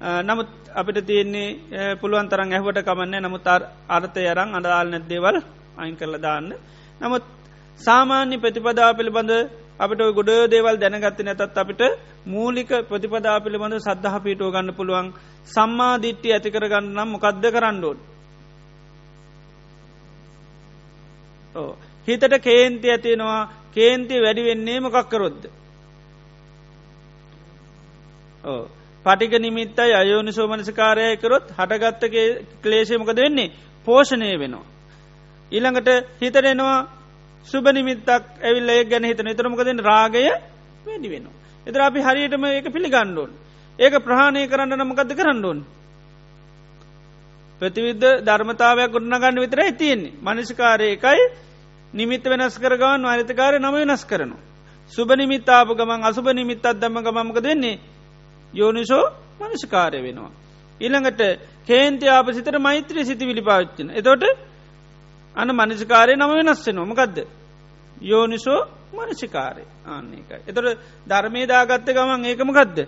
නමුත් 0.00 0.48
අපිට 0.74 1.06
තියෙන්නේ 1.06 1.96
පුළුවන් 1.96 2.28
තරන් 2.28 2.52
ඇහවට 2.52 2.84
කමන්න 2.84 3.22
නමුත් 3.22 3.46
අර්ථය 3.88 4.26
අරං 4.26 4.54
අඩාල් 4.54 4.88
නැද්දේවල් 4.88 5.36
අයින් 5.78 5.96
කරල 5.96 6.16
දාන්න. 6.18 6.52
නමුත් 7.00 7.24
සාමාන්‍ය 7.80 8.36
ප්‍රතිපදා 8.36 8.92
පිළිබඳ 8.92 9.32
අපට 9.78 10.00
ගොඩ 10.14 10.30
දේවල් 10.46 10.76
දැනගත්ත 10.76 11.20
නැතත් 11.20 11.56
අපිට 11.56 11.82
මූලික 12.26 12.70
ප්‍රතිපදා 12.90 13.40
පිළිබඳ 13.40 13.76
සද්ධහ 13.78 14.16
පිටුව 14.22 14.52
ගන්න 14.52 14.76
පුළුවන් 14.76 15.08
සම්මා 15.48 15.94
දිට්ටි 15.98 16.32
ඇති 16.32 16.50
කරගන්න 16.50 16.92
නම් 16.94 17.08
මොකක්ද 17.08 17.44
කරන්නඩෝන්. 17.46 17.98
හිතට 22.08 22.34
කේන්ති 22.40 22.90
ඇතිෙනවා 22.90 23.42
කේන්ති 23.74 24.20
වැඩි 24.20 24.48
වෙන්නේ 24.48 24.80
මොකක් 24.80 25.08
කරොද්ද. 25.08 25.42
පටික 29.06 29.32
නිමිත්තයි 29.38 29.94
අයෝනි 29.94 30.32
සෝමනසිකාරය 30.32 31.16
කරොත් 31.16 31.46
හටගත්ත 31.52 32.04
ක්ලේශයමකද 32.62 33.18
වෙන්නේ 33.18 33.52
පෝෂණය 33.86 34.34
වෙනවා. 34.36 34.64
ඊළඟට 35.52 35.88
හිතරෙනවා 36.20 36.78
සුබනිමිත්තක් 37.46 38.08
ඇවිල්ල 38.40 38.68
ඒ 38.68 38.84
ගැන 38.84 39.04
හිතන 39.04 39.30
තරමකද 39.32 39.68
රාගය 39.80 40.26
වැඩි 40.86 41.08
වෙන. 41.08 41.26
එතර 41.66 41.80
අපි 41.80 42.00
හරියටම 42.00 42.44
ඒක 42.46 42.66
පිළිගණ්ඩුවන්. 42.68 43.30
ඒක 43.78 43.94
ප්‍රහණය 44.00 44.42
කරන්න 44.46 44.74
නමකද 44.76 45.10
කරන්නඩුවන්. 45.14 45.58
ප්‍රතිවිද්ධ 47.60 48.06
ධර්මතාවයක් 48.20 48.90
ගොඩනගන්න 48.90 49.38
විතර 49.38 49.60
තියෙන්නේ 49.72 50.16
මනසිකාරය 50.20 50.86
එකයි 50.90 51.22
නිමිත්ත 51.92 52.24
වෙනස් 52.24 52.58
කරගවන් 52.58 53.02
වාරිතකාරය 53.02 53.58
නම 53.58 53.74
වෙනස් 53.74 54.04
කරනවා. 54.04 54.42
සුබ 54.92 55.08
නිමිත්තාප 55.12 55.68
ගමන් 55.70 56.02
අසුබ 56.02 56.26
නිමිත්තත් 56.30 56.66
දම 56.74 56.96
ගමක 57.00 57.38
දෙන්නේ 57.40 57.78
යෝනිසෝ 58.56 59.04
මනසිකාරය 59.40 59.98
වෙනවා. 60.02 60.30
ඊළඟට 60.80 61.20
කේන්ති 61.66 62.06
ආපසිතර 62.08 62.58
මෛත්‍රී 62.58 63.04
සිති 63.04 63.24
විලි 63.26 63.42
පාච්චන. 63.42 63.88
එතොට 63.90 64.24
අන 65.36 65.48
මනසිකාරය 65.50 66.12
නම 66.14 66.30
වෙනස්සේ 66.30 66.72
නොමකක්ද. 66.72 67.16
යෝනිසෝ 68.02 68.60
මනසිකාරය 68.94 69.64
ආන්නේකයි. 69.86 70.42
එතොට 70.48 70.78
ධර්මය 71.06 71.40
දාගත්ත 71.46 71.88
ගමන් 71.88 72.24
ඒකම 72.24 72.50
ගදද. 72.50 72.78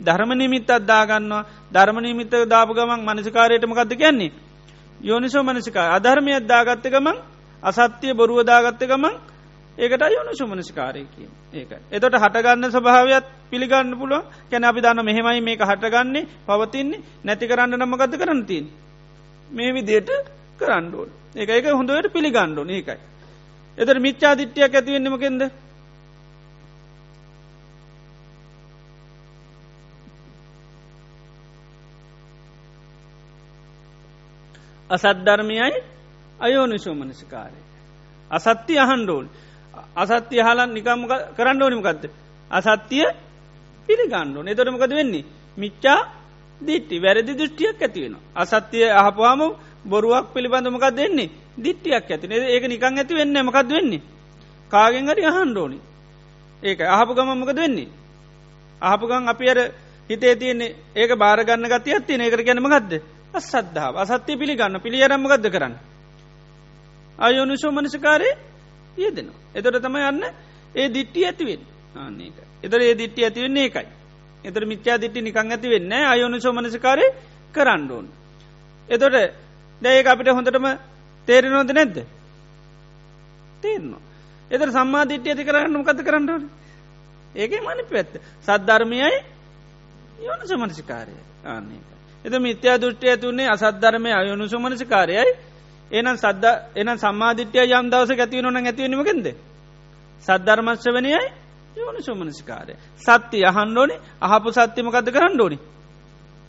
ධර්ම 0.00 0.30
නිමිත් 0.32 0.70
අත්දාගන්නවා 0.70 1.44
ධර්ම 1.72 1.96
නිමිත්ත 1.98 2.32
දාප 2.46 2.70
ගමන් 2.70 3.00
මනසිකාරයට 3.00 3.64
මකක්ද 3.64 3.92
කියන්නේ. 3.94 4.32
යෝනිසෝ 5.00 5.42
මනසිකා 5.42 5.92
අධර්මයක් 5.94 6.46
දාගත්ත 6.46 6.84
ගමන් 6.86 7.16
අසත්‍යය 7.62 8.14
බොරුවදාගත්ත 8.14 8.82
ගමන් 8.82 9.14
ඒකට 9.80 10.02
යෝනිසු 10.08 10.46
මනසිකාරය 10.46 11.06
කිය 11.06 11.28
ඒක. 11.52 11.70
එතොට 11.90 12.14
හටගන්න 12.14 12.70
ස්භාවයක් 12.70 13.24
පිළිගන්න 13.50 13.94
පුළුව 13.94 14.24
කැන 14.46 14.64
අපි 14.64 14.80
දන්න 14.80 15.04
මෙහෙමයි 15.04 15.40
මේක 15.42 15.62
හටගන්නේ 15.62 16.28
පවතින්නේ 16.46 17.00
නැති 17.24 17.46
කරන්න 17.46 17.78
නමගත 17.78 18.12
කරන්න 18.14 18.42
තින් 18.44 18.66
මේ 19.50 19.72
විදියට 19.72 20.10
කරන්නඩුවන් 20.58 21.10
ඒක 21.34 21.48
ඒක 21.50 21.66
හොඳට 21.70 22.12
පිළිගණ්ඩුන 22.12 22.70
ඒකයි. 22.70 23.00
එතර 23.78 23.96
මිච්චා 23.98 24.34
දිට්ටියක් 24.34 24.74
ඇතිවෙන්නමකෙන්ද 24.74 25.42
අසද්ධර්මයයි 34.90 35.76
අයෝනිශෝමනසිකාරය. 36.38 37.60
අසත්‍ය 38.30 38.74
අහන්ඩෝන් 38.78 39.26
අසත්‍ය 39.96 40.36
හලන් 40.38 40.70
නිකම් 40.70 41.00
කරන්න 41.36 41.62
ඕනිමකක්ද. 41.62 42.10
අසත්‍යය 42.50 43.06
පිළිගණ්ඩුවන් 43.88 44.48
එතොටමකද 44.48 44.92
වෙන්නේ. 44.92 45.24
මිච්චා 45.56 46.00
දිට්ටි 46.60 46.96
වැරදි 46.98 47.32
දෘෂ්ටියක් 47.32 47.78
ඇතිවෙන. 47.78 48.16
අසත්‍යය 48.34 48.90
අහපුවාම 48.92 49.40
බොරුවක් 49.84 50.32
පිළිබඳමකක් 50.34 50.86
දෙන්නේ 50.92 51.30
දිට්ටියක් 51.56 52.06
ඇතින 52.06 52.32
ඒක 52.32 52.64
නිකං 52.64 52.98
ඇති 52.98 53.14
වෙන්න 53.14 53.36
මකක්ද 53.38 53.70
වෙන්නේ. 53.70 54.02
කාගෙන් 54.70 55.06
හරි 55.06 55.22
අහන්ඩෝනි. 55.24 55.78
ඒක 56.62 56.80
අහපු 56.80 57.14
ගමමකද 57.14 57.56
වෙන්නේ. 57.56 57.88
අහපුගන් 58.82 59.28
අපි 59.28 59.46
අර 59.46 59.58
හිතේ 60.10 60.34
තියන්නේ 60.34 60.74
ඒක 60.94 61.10
බාරගන්න 61.14 61.66
ගති 61.66 61.90
ඇත්තින 61.90 62.20
ඒකට 62.20 62.42
ගැනම 62.42 62.66
ගත්ද 62.66 62.92
අසද්ධාව 63.32 63.94
අසත්‍යය 63.96 64.36
පිළිගන්න 64.36 64.80
පිළියරම්ම 64.80 65.24
ගදද 65.24 65.46
කරන්න. 65.48 65.74
අයෝනුෂෝ 67.18 67.72
මනසකාරය 67.72 68.30
යෙදෙනවා. 68.96 69.40
එතොට 69.54 69.78
තම 69.78 69.96
යන්න 69.98 70.24
ඒ 70.74 70.88
දිට්ටි 70.88 71.24
ඇතිවෙන් 71.24 71.62
ආන්නේක. 71.94 72.36
එතර 72.62 72.80
ඒ 72.80 72.94
දිට්ටි 72.94 73.24
ඇතිවෙන්නේ 73.24 73.66
එකයි. 73.66 73.86
එතර 74.44 74.64
මිච්චා 74.64 74.98
දිට්ටි 74.98 75.22
නිකං 75.22 75.50
ඇති 75.50 75.68
වෙන්න 75.68 75.92
අයෝනුෂෝ 75.92 76.52
මනසකාරය 76.52 77.06
කරන්නඩෝන්. 77.54 78.06
එතොට 78.88 79.16
දැඒක 79.82 80.06
අපිට 80.06 80.28
හොඳටම 80.28 80.66
තේරෙනවද 81.28 81.72
නැද්ද. 81.72 81.96
තේරනවා. 83.62 84.02
එතර 84.50 84.68
සම්මා 84.70 85.04
දිට්ටි 85.06 85.30
ඇති 85.30 85.44
කරන්න 85.44 85.72
මොකද 85.74 86.02
කරන්නඩන. 86.02 86.48
ඒක 87.34 87.52
මනි 87.60 87.84
පැත්ත 87.84 88.12
සද්ධර්මයයි 88.42 89.12
යෝනස 90.20 90.52
මනසිකාරය 90.54 91.14
ආන්නේක. 91.44 91.86
එද 92.24 92.34
මිත්‍යා 92.38 92.78
දෘෂ්ටි 92.78 93.08
ඇතුන්නේ 93.08 93.48
අසද්ධර්මය 93.48 94.10
අයුණු 94.12 94.48
සුමනසිකාරයයි 94.48 95.30
එනම් 95.90 96.16
සද්ද 96.16 96.44
එනම් 96.76 96.96
සම්මාධිට්‍යය 96.96 97.72
යම් 97.72 97.90
දවස 97.90 98.10
ඇතිව 98.12 98.42
නොන 98.42 98.56
ඇතිවීමකෙන්ද. 98.58 99.26
සද්ධර්මශ්‍ය 100.22 100.90
වනයයි 100.90 101.20
යෝනු 101.76 102.00
සුමනසිකාරය. 102.00 102.74
සත්‍ය 102.98 103.38
අහන්ඩෝනි 103.44 103.94
අහපු 104.20 104.48
සත්‍යමකද 104.50 105.08
කරන්න 105.08 105.40
ඕනි. 105.40 105.58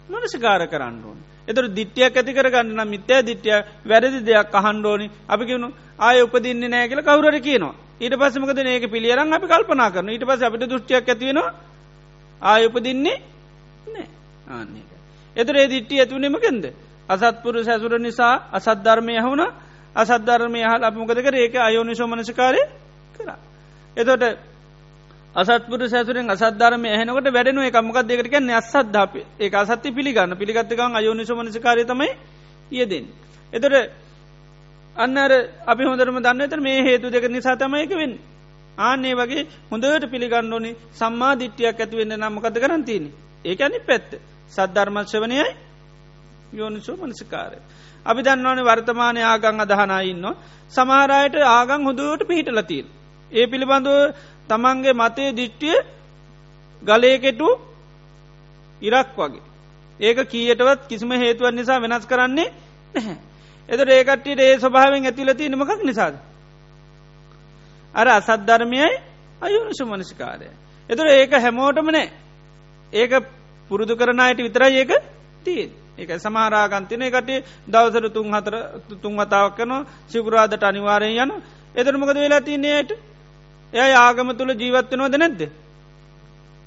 මනසිකාර 0.10 0.68
කරන්න 0.68 0.98
ඕන. 1.04 1.20
එතුර 1.48 1.66
දිට්ටියක් 1.70 2.16
ඇති 2.16 2.32
කරගන්න 2.32 2.82
මිත්‍ය 2.86 3.16
දිට්ටිය 3.22 3.58
වැරදි 3.84 4.20
දෙයක් 4.22 4.54
අහන්ඩෝනි 4.54 5.08
අපි 5.28 5.44
කිවුණු 5.46 5.70
ආය 6.00 6.22
උපදින්නේ 6.22 6.70
නෑ 6.70 6.88
කියල 6.88 7.02
කවුර 7.02 7.26
කියනවා 7.40 7.76
ඊට 8.00 8.16
පසමකද 8.16 8.60
ඒක 8.68 8.86
පිළියරන් 8.88 9.34
අපි 9.34 9.48
කල්පනා 9.48 9.90
කරන 9.90 10.10
ඊට 10.10 10.26
පස 10.26 10.42
අපිට 10.42 10.64
දෘෂ්ටියක් 10.64 11.06
ඇතිවෙනවා 11.06 11.50
ආය 12.42 12.66
උපදින්නේ 12.68 13.18
නෑ 13.88 14.08
ආන්නේ. 14.50 14.86
එතුර 15.36 15.56
ඒ 15.56 15.68
දිට්ටි 15.68 16.00
ඇතුනෙමකෙන්ද. 16.00 16.66
අසත්පුරු 17.12 17.60
සැසුර 17.62 17.94
නිසා 18.00 18.34
අසද්ධර්මය 18.52 19.16
හවුණ 19.18 19.44
අසද්ධර්මය 19.96 20.62
හල් 20.64 20.84
අපමකද 20.84 21.20
කර 21.20 21.36
ඒක 21.36 21.56
අයෝනි 21.58 21.94
සෝමනසිකාරය 21.94 22.62
කරා. 23.16 23.38
එතොට 23.98 24.24
අසත්පුර 25.34 25.82
සැසුරෙන් 25.86 26.30
අසද්ධර්මය 26.30 26.90
හනකට 26.92 27.28
වැඩන 27.30 27.60
එකමක් 27.62 27.98
දෙකට 28.04 28.28
කියන්නේ 28.28 28.56
අසද්ධාප 28.56 29.14
ඒ 29.16 29.50
අසත්ති 29.54 29.90
පිළිගන්න 29.90 30.36
පිළිගත්තකන් 30.36 30.96
අයෝනි 30.96 31.26
සෝමනසිකාරය 31.26 31.86
තමයි 31.86 32.10
යෙදෙන්. 32.72 33.06
එතොට 33.54 33.76
අන්නර 34.96 35.32
අපි 35.66 35.84
හොඳරම 35.84 36.18
දන්න 36.18 36.42
එතර 36.42 36.60
මේ 36.60 36.80
හේතු 36.82 37.08
දෙක 37.08 37.26
නිසා 37.28 37.56
තමයික 37.56 37.92
වෙන්. 37.92 38.14
ආන්නේ 38.78 39.16
වගේ 39.16 39.48
හොඳට 39.72 40.06
පිළිගන්න 40.08 40.54
ඕනි 40.54 40.72
සම්මා 40.92 41.34
දිට්ටියක් 41.36 41.80
ඇතිවෙන්න 41.80 42.14
නම්මකද 42.14 42.56
කරන්තියනි 42.58 43.10
ඒක 43.46 43.62
අනි 43.62 43.80
පැත්ත. 43.82 44.12
සද්ධර්මශ්‍යවනයයි 44.52 45.46
යෝනිසෝ 46.54 46.98
මනසිකාරය. 46.98 47.58
අපි 48.06 48.22
දන්නවන 48.22 48.60
වර්තමානය 48.62 49.22
ආගං 49.24 49.62
අදහනයින්න. 49.62 50.26
සමහරයට 50.72 51.36
ආගං 51.50 51.82
හොදුවට 51.84 52.28
පිහිටලතිීන්. 52.28 52.88
ඒ 53.32 53.46
පිළිබඳව 53.48 53.96
තමන්ගේ 54.50 54.94
මතය 54.96 55.26
දිට්ටිය 55.32 55.78
ගලයකෙටු 56.82 57.50
ඉරක් 58.82 59.10
වගේ. 59.18 59.44
ඒක 60.00 60.18
කීයටවත් 60.26 60.82
කිසිම 60.88 61.12
හේතුවන් 61.14 61.56
නිසා 61.56 61.80
වෙනස් 61.80 62.06
කරන්නේ 62.06 62.50
නැහැ. 62.96 63.16
එතට 63.70 63.90
ඒකට්ටියට 63.90 64.40
ඒ 64.40 64.58
ස්වභාවෙන් 64.58 65.06
ඇතිලති 65.06 65.50
නමකක් 65.50 65.82
නිසාද. 65.84 66.16
අර 67.94 68.08
අසද්ධර්මයයි 68.10 68.90
අයුනිසු 69.42 69.84
මනසිකාරය. 69.86 70.48
එතුර 70.90 71.08
ඒක 71.10 71.32
හැමෝටම 71.36 71.88
නෑ 71.90 72.10
ඒක 72.94 73.12
පුරුදු 73.72 73.94
කරනයට 73.96 74.40
විතරයි 74.40 74.78
ඒක 74.78 74.92
තිය 75.44 75.64
ඒක 75.98 76.12
සමහරාගන්තින 76.18 77.02
එකට 77.02 77.30
දවසර 77.68 78.06
තුන් 78.10 78.28
හතර 78.30 78.56
තුන් 79.02 79.14
වතාවක් 79.16 79.56
කන 79.58 79.72
සිකුරාදට 80.10 80.64
අනිවාරයෙන් 80.64 81.18
යන 81.24 81.32
එතරමකද 81.76 82.18
වෙලා 82.18 82.42
තින්නේයට 82.42 82.92
එය 83.74 83.92
ආගම 83.96 84.30
තුළ 84.34 84.52
ජීවත්වනවද 84.54 85.16
නැද්ද? 85.16 85.42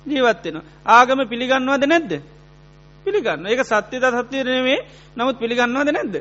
ජීවත්වෙන 0.07 0.57
ආගම 0.89 1.21
පිළිගන්නවද 1.25 1.85
නැද්ද? 1.85 2.13
පිළිගන්න 3.07 3.47
ඒක 3.47 3.61
සත්‍යත 3.63 4.05
සත්‍යයනේ 4.19 4.79
නමුත් 5.17 5.37
පිළිගන්නවද 5.39 5.91
නැද්ද? 5.91 6.15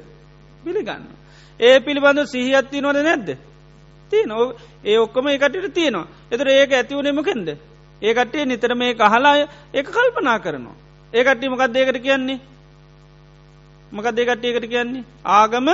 පිළිගන්න 0.63 1.05
ඒ 1.59 1.80
පිළිබඳ 1.80 2.19
සිහියත්ති 2.25 2.81
නොද 2.81 2.97
නැද්ද? 2.97 3.38
තිය 4.11 4.25
නො 4.25 4.53
ඒ 4.84 4.97
ඔක්කොම 4.97 5.27
එකටට 5.27 5.73
තියෙනවා. 5.73 6.07
එතර 6.31 6.47
ඒක 6.49 6.71
ඇතිවනෙමකෙන්ද 6.71 7.47
ඒකටේ 8.01 8.45
නිතර 8.45 8.75
මේ 8.75 8.93
කහලා 8.93 9.35
එක 9.73 9.88
කල්පනා 9.88 10.39
කරනවා. 10.39 10.75
ඒකට්ටි 11.13 11.49
මොකක් 11.49 11.67
දේකට 11.69 12.01
කියන්නේ. 12.01 12.39
මකක් 13.94 14.07
දෙකට්ටියකට 14.11 14.65
කියන්නේ. 14.65 15.03
ආගම 15.26 15.68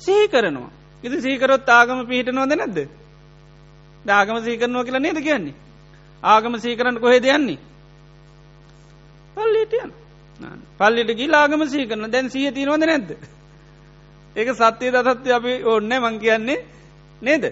සිහි 0.00 0.28
කරනවා. 0.28 0.70
ඉති 1.04 1.16
සීකරොත් 1.20 1.68
ආගම 1.68 1.98
පිහිට 2.06 2.28
නොද 2.30 2.52
නැද්ද. 2.52 2.78
දාගම 4.04 4.36
සීකරනවා 4.42 4.84
කියලා 4.84 5.00
නේද 5.00 5.18
කියන්නේ. 5.18 5.54
ආගම 6.22 6.54
සීකරන්න 6.56 7.00
කොහෙ 7.00 7.18
දෙයන්නේ. 7.18 7.58
පල්ලිටයන් 9.36 9.90
පල්ලිට 10.78 11.10
ගී 11.12 11.34
ආගම 11.34 11.62
සීකරන 11.66 12.12
දැන් 12.12 12.30
සිය 12.30 12.50
තිනවද 12.52 12.82
නැද්ද. 12.82 13.10
ඒක 14.36 14.48
සත්‍යය 14.54 14.90
දසත්ය 14.92 15.30
අපි 15.32 15.52
ඕන්න 15.64 15.92
මං 15.94 16.18
කියන්නේ 16.18 16.64
නේද. 17.22 17.44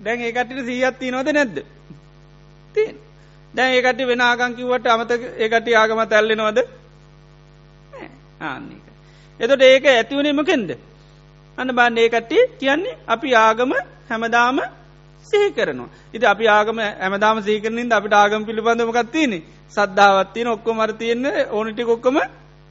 දැන් 0.00 0.20
ඒකටට 0.20 0.66
සීයත් 0.66 0.98
තිනවද 0.98 1.28
නැද්ද. 1.30 1.56
තියෙන්. 2.74 2.96
දැන් 3.54 3.74
ඒකට 3.74 4.06
වෙන 4.06 4.20
ආගංකිවට 4.22 4.86
අමත 4.88 5.10
ඒකට 5.10 5.74
ආගම 5.74 6.00
තැල්ලෙනවද 6.06 6.58
ආන්නක. 8.42 8.89
එතොට 9.40 9.62
ඒක 9.62 9.84
ඇතිවනීමකෙන්ද. 9.86 10.70
අන්න 11.58 11.70
බාන්න 11.70 11.98
ඒකට 11.98 12.32
කියන්නේ 12.58 12.98
අපි 13.06 13.34
ආගම 13.36 13.72
හැමදාම 14.08 14.58
සිහි 15.26 15.52
කරනවා. 15.52 15.88
ඉති 16.14 16.26
අපි 16.26 16.44
ආගම 16.48 16.78
ඇමදාම 16.78 17.36
සීකරනින්ද 17.40 17.92
අපිට 17.92 18.14
ආගම 18.14 18.42
පිළිබඳමකත්තියනෙ 18.44 19.38
සද්ධාවත්තියන 19.72 20.48
ඔක්කො 20.48 20.70
මර 20.72 20.92
තියෙන්න 20.94 21.26
ඕනිටි 21.50 21.84
කොක්කම 21.84 22.16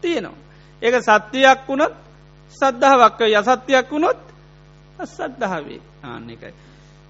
තියෙනවා. 0.03 0.37
ඒක 0.81 0.95
සත්‍යයක් 1.01 1.59
වුණොත් 1.67 1.93
සද්ධාවක්ක 2.55 3.19
යසත්‍යයක් 3.29 3.87
වුණොත් 3.89 4.19
අසද්ධාවේ 4.99 5.81
ආන්න 6.03 6.29
එකයි. 6.29 6.53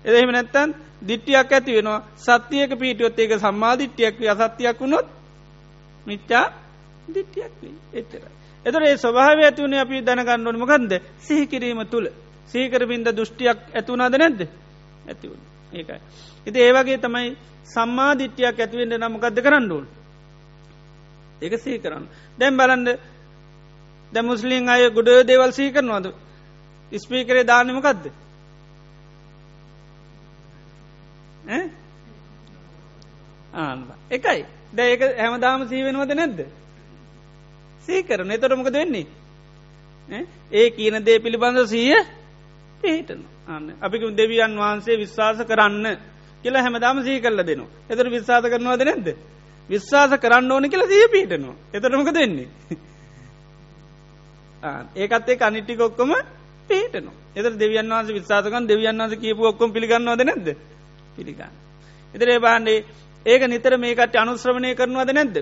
එදෙහිම 0.05 0.31
නැත්තන් 0.31 0.69
දිට්ටියක් 1.01 1.49
ඇති 1.49 1.71
වෙනවා 1.73 2.01
සත්‍යයක 2.17 2.71
පිටියොත් 2.75 3.19
ඒක 3.19 3.31
සම්මාධිට්ටියක් 3.37 4.15
අසත්‍යයක් 4.33 4.77
වුණොත් 4.79 5.07
මිච්චා 6.05 6.45
දිට්ටියක් 7.07 7.53
එතර. 7.93 8.38
එතර 8.65 8.81
ඒ 8.83 8.97
ස්වභාව 8.97 9.39
ඇතිවුණ 9.39 9.75
අපි 9.75 10.01
දැනගන්නඩුවන 10.01 10.57
මකන්ද 10.57 10.93
සිහිකිරීම 11.19 11.81
තුළ 11.85 12.07
සීකරබින්ද 12.47 13.07
දෘෂ්ටියක් 13.09 13.59
ඇතුුණාද 13.73 14.15
නැද්ද? 14.15 14.41
ඇතිවුණ 15.07 15.43
ඒකයි. 15.73 15.99
ඉති 16.47 16.59
ඒවගේ 16.59 16.97
තමයි 16.97 17.29
සම්මාධිට්ටියක් 17.65 18.59
ඇතිවෙන්ට 18.59 18.97
නමකක්ද 18.97 19.37
කරන්නඩුවන්. 19.39 19.85
ඒක 21.41 21.53
සී 21.57 21.79
කරන්න. 21.79 22.05
දැම් 22.39 22.57
බලන්ඩ 22.57 22.89
දැ 24.13 24.23
මුස්ලිම් 24.23 24.67
අය 24.67 24.89
ගුඩ 24.89 25.09
දේවල් 25.23 25.51
සී 25.51 25.71
කරනවාද? 25.71 26.13
ස්පීකරේ 26.91 27.43
දානමකක්ද 27.45 28.03
ආන්න 33.53 33.83
එකයි. 34.09 34.45
ද 34.69 34.79
ඒක 34.81 35.01
හැමදාම 35.17 35.67
සීවෙනවද 35.67 36.11
නැද්ද? 36.13 36.39
සීකරන 37.89 38.31
එතොටමක 38.31 38.69
වෙන්නේ? 38.71 39.05
ඒ 40.51 40.69
කියන 40.71 40.95
දේ 41.01 41.19
පිළිබඳ 41.19 41.59
සීය 41.65 41.99
පිහිටන 42.83 43.21
අන්න. 43.47 43.65
අපික 43.79 44.01
දෙවියන් 44.13 44.53
වහන්සේ 44.55 44.97
විශ්වාස 44.97 45.39
කරන්න 45.43 45.85
කියලා 46.43 46.61
හැමදාම 46.61 46.97
සී 47.03 47.19
කල්ල 47.19 47.39
දෙනවා. 47.41 47.69
එතර 47.89 48.05
විශ්වාස 48.07 48.43
කරනවාද 48.45 48.81
නැද්ද? 48.81 49.07
විශ්වාස 49.69 50.11
කරන්න 50.15 50.51
ඕන 50.51 50.65
කියලා 50.65 50.87
සිය 50.87 51.07
පිහිටනවා. 51.07 51.55
එතරමක 51.73 52.09
දෙන්නේ 52.11 52.47
ඒකත් 54.95 55.29
ඒ 55.29 55.37
අනිට්ටික 55.41 55.81
ඔක්කොම 55.81 56.11
පිහිටනවා. 56.69 57.15
එතර 57.35 57.53
දෙවියන් 57.55 57.87
වහන්ස 57.87 58.09
විශ්වාසකන් 58.09 58.65
දෙවියන් 58.65 58.97
වහස 58.99 59.13
කියපු 59.17 59.41
ඔක්කොම 59.45 59.69
පිළිගන්නවාද 59.71 60.21
නැද්ද? 60.21 60.47
පිළිගන්න. 61.15 61.53
එතරේ 62.13 62.39
බාන්ඩේ 62.39 62.85
ඒක 63.25 63.41
නිතර 63.45 63.73
මේකට 63.77 64.15
අනුශ්‍රවණය 64.15 64.75
කරනවාද 64.75 65.11
නැද්ද? 65.11 65.35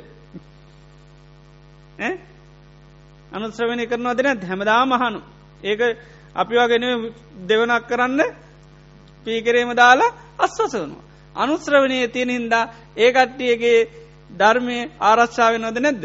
අනුශ්‍රවණය 3.32 3.84
කරනවාද 3.86 4.20
නැත් 4.22 4.42
හැමදා 4.44 4.86
මහනු 4.86 5.20
ඒක 5.64 5.82
අපි 6.36 6.56
වගෙන 6.56 6.86
දෙවනක් 7.48 7.84
කරන්න 7.88 8.22
පීකරේම 9.26 9.72
දාලා 9.74 10.16
අස්වසවනවා. 10.40 11.04
අනුශ්‍රවනය 11.36 11.98
තියෙන 12.08 12.30
හින්දා 12.30 12.70
ඒ 12.98 13.10
කට්ටියගේ 13.12 13.80
ධර්මය 14.32 14.78
ආරශ්ාව 15.02 15.54
නොද 15.58 15.78
නැද්ද. 15.78 16.04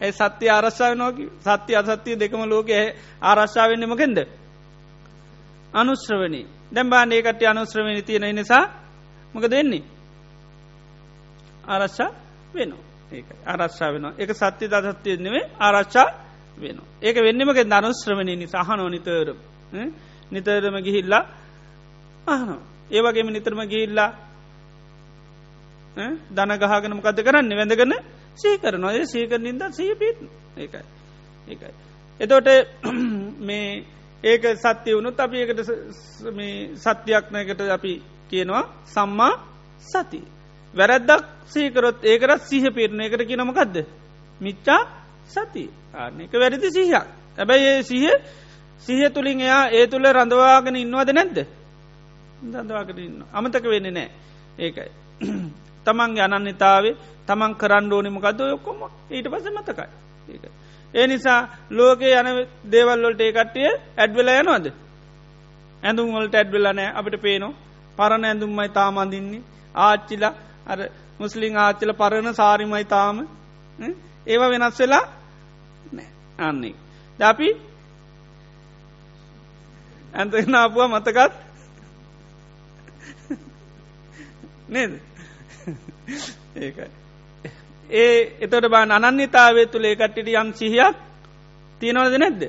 ඇ 0.00 0.12
සත්‍ය 0.12 0.46
ආරශ්ාව 0.48 0.92
නෝක 0.94 1.16
සත්‍ය 1.40 1.72
අසත්‍යය 1.74 2.16
දෙකම 2.16 2.42
ලෝක 2.44 2.68
ආරශ්ාවෙන්න්න 3.22 3.86
මකෙන්ද. 3.86 4.18
අනුශ්‍රවනී 5.72 6.46
දැම්බාන් 6.72 7.12
ඒකට 7.12 7.42
අනුශ්‍රවනි 7.44 8.02
තියෙන 8.02 8.34
නිසා 8.34 8.64
මක 9.34 9.44
දෙන්නේ. 9.46 9.84
ආරශ්ා 11.64 12.10
වෙනවා. 12.54 12.85
ඒ 13.08 13.22
ආරශ්ා 13.46 13.90
වෙන 13.92 14.06
එක 14.18 14.30
සත්‍ය 14.32 14.64
දසත්‍යය 14.66 15.16
නෙවේ 15.18 15.44
ආරශ්ා 15.58 16.08
වෙන. 16.58 16.78
ඒක 17.02 17.16
වෙන්නමක 17.16 17.58
ධනුශ්‍රමණය 17.64 18.34
නිසාහනෝ 18.36 18.88
නිතර 18.88 19.28
නිතරම. 20.32 20.76
ගිහිල්ලා 20.78 21.24
අහන 22.26 22.50
ඒවගේම 22.90 23.28
නිතරම 23.28 23.60
ගිහිල්ලා 23.64 24.10
දන 26.30 26.52
ගහගනම 26.54 27.00
කද 27.00 27.18
කරන්න? 27.20 27.50
වැඳගන 27.50 27.92
සීකර 28.36 28.74
නොය 28.76 28.98
සීකර 29.04 29.38
නින්ද 29.38 29.62
සී 29.70 29.94
පිත් 29.94 30.16
ඒකයි. 30.56 30.84
ඒකයි. 31.48 31.72
එතෝට 32.20 32.48
මේ 33.40 33.84
ඒක 34.24 34.42
සත්‍යය 34.56 34.94
වුණුත් 34.94 35.18
අපි 35.18 35.36
ඒකට 35.36 35.60
සත්‍යයක්නයකට 36.76 37.60
අපි 37.68 37.92
කියනවා 38.30 38.64
සම්මා 38.86 39.34
සති. 39.82 40.20
වැරැද්දක් 40.76 41.24
සීකරොත් 41.46 42.04
ඒකරත් 42.04 42.42
සීහ 42.42 42.64
පිරණ 42.70 43.00
එකට 43.00 43.22
කියනමකක්ද. 43.22 43.76
මිච්චා 44.40 44.80
සති 45.26 45.70
ආනක 45.94 46.32
වැරදි 46.34 46.70
සිහයක්. 46.70 47.06
ඇබැයි 47.38 47.66
ඒ 47.68 47.82
සිහ 47.82 48.04
සිහ 48.80 49.10
තුළින් 49.10 49.40
එයා 49.40 49.70
ඒ 49.70 49.86
තුළ 49.86 50.06
රඳවාගෙන 50.06 50.76
ඉන්නවද 50.76 51.10
නැද්ද? 51.10 51.38
දඳවාගෙන 52.44 52.98
ඉන්න. 52.98 53.22
අමතක 53.32 53.64
වෙන්න 53.64 53.88
නෑ 53.90 54.08
ඒකයි. 54.58 54.90
තමන්ගේ 55.86 56.24
අනන්‍යතාවේ 56.28 56.94
තමන් 57.26 57.52
කරන්න 57.54 57.92
ඕනිමකක්ද 57.92 58.40
ඔක්කොම 58.48 58.80
ඊට 59.10 59.26
පස 59.26 59.46
මතකයි. 59.50 59.88
ඒක 60.28 60.44
ඒ 60.94 61.06
නිසා 61.06 61.40
ලෝකේ 61.70 62.14
යන 62.14 62.28
දේවල්වලට 62.64 63.20
ඒ 63.20 63.32
කට්ටිය 63.32 63.68
ඇඩ්වෙල 63.96 64.28
යනවාද? 64.34 64.66
ඇඳුම් 65.82 66.14
වලට 66.14 66.34
ඇඩ්වෙල 66.34 66.66
නෑ 66.70 66.94
අපිට 66.94 67.22
පේනවා. 67.22 67.54
පරණ 67.98 68.24
ඇඳුම්මයි 68.24 68.68
තාමන්දින්නේ 68.70 69.46
ආච්චිලා 69.74 70.34
අර 70.66 70.78
මුස්ලිං 71.20 71.56
ආච්චල 71.56 71.92
පරණ 71.92 72.34
සාරිමයි 72.34 72.84
තාම 72.84 73.16
ඒවා 74.26 74.50
වෙනස් 74.50 74.80
වෙලා 74.80 75.04
නෑ. 75.92 76.08
අන්නේ 76.38 76.74
දැපි 77.18 77.48
ඇන්තනාපුව 80.14 80.88
මතකත්? 80.88 81.32
නේද? 84.68 84.92
ඒකයි. 86.56 86.90
ඒ 87.90 88.36
එතොට 88.40 88.70
බා 88.70 88.82
අනන්‍යතාවේ 88.82 89.66
තුළේ 89.66 89.96
කට්ටිට 89.96 90.28
යම් 90.34 90.52
සිහියක් 90.52 90.96
තියෙනවද 91.80 92.16
නැද්ද? 92.18 92.42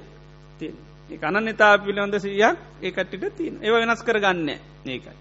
අනන්‍යතා 1.21 1.77
පිළිබඳ 1.77 2.19
සියක් 2.19 2.57
ඒකට්ටිට 2.81 3.35
තියන 3.37 3.55
ඒව 3.61 3.75
වෙනස් 3.75 4.03
කර 4.03 4.19
ගන්න 4.19 4.49
ඒකයි. 4.85 5.15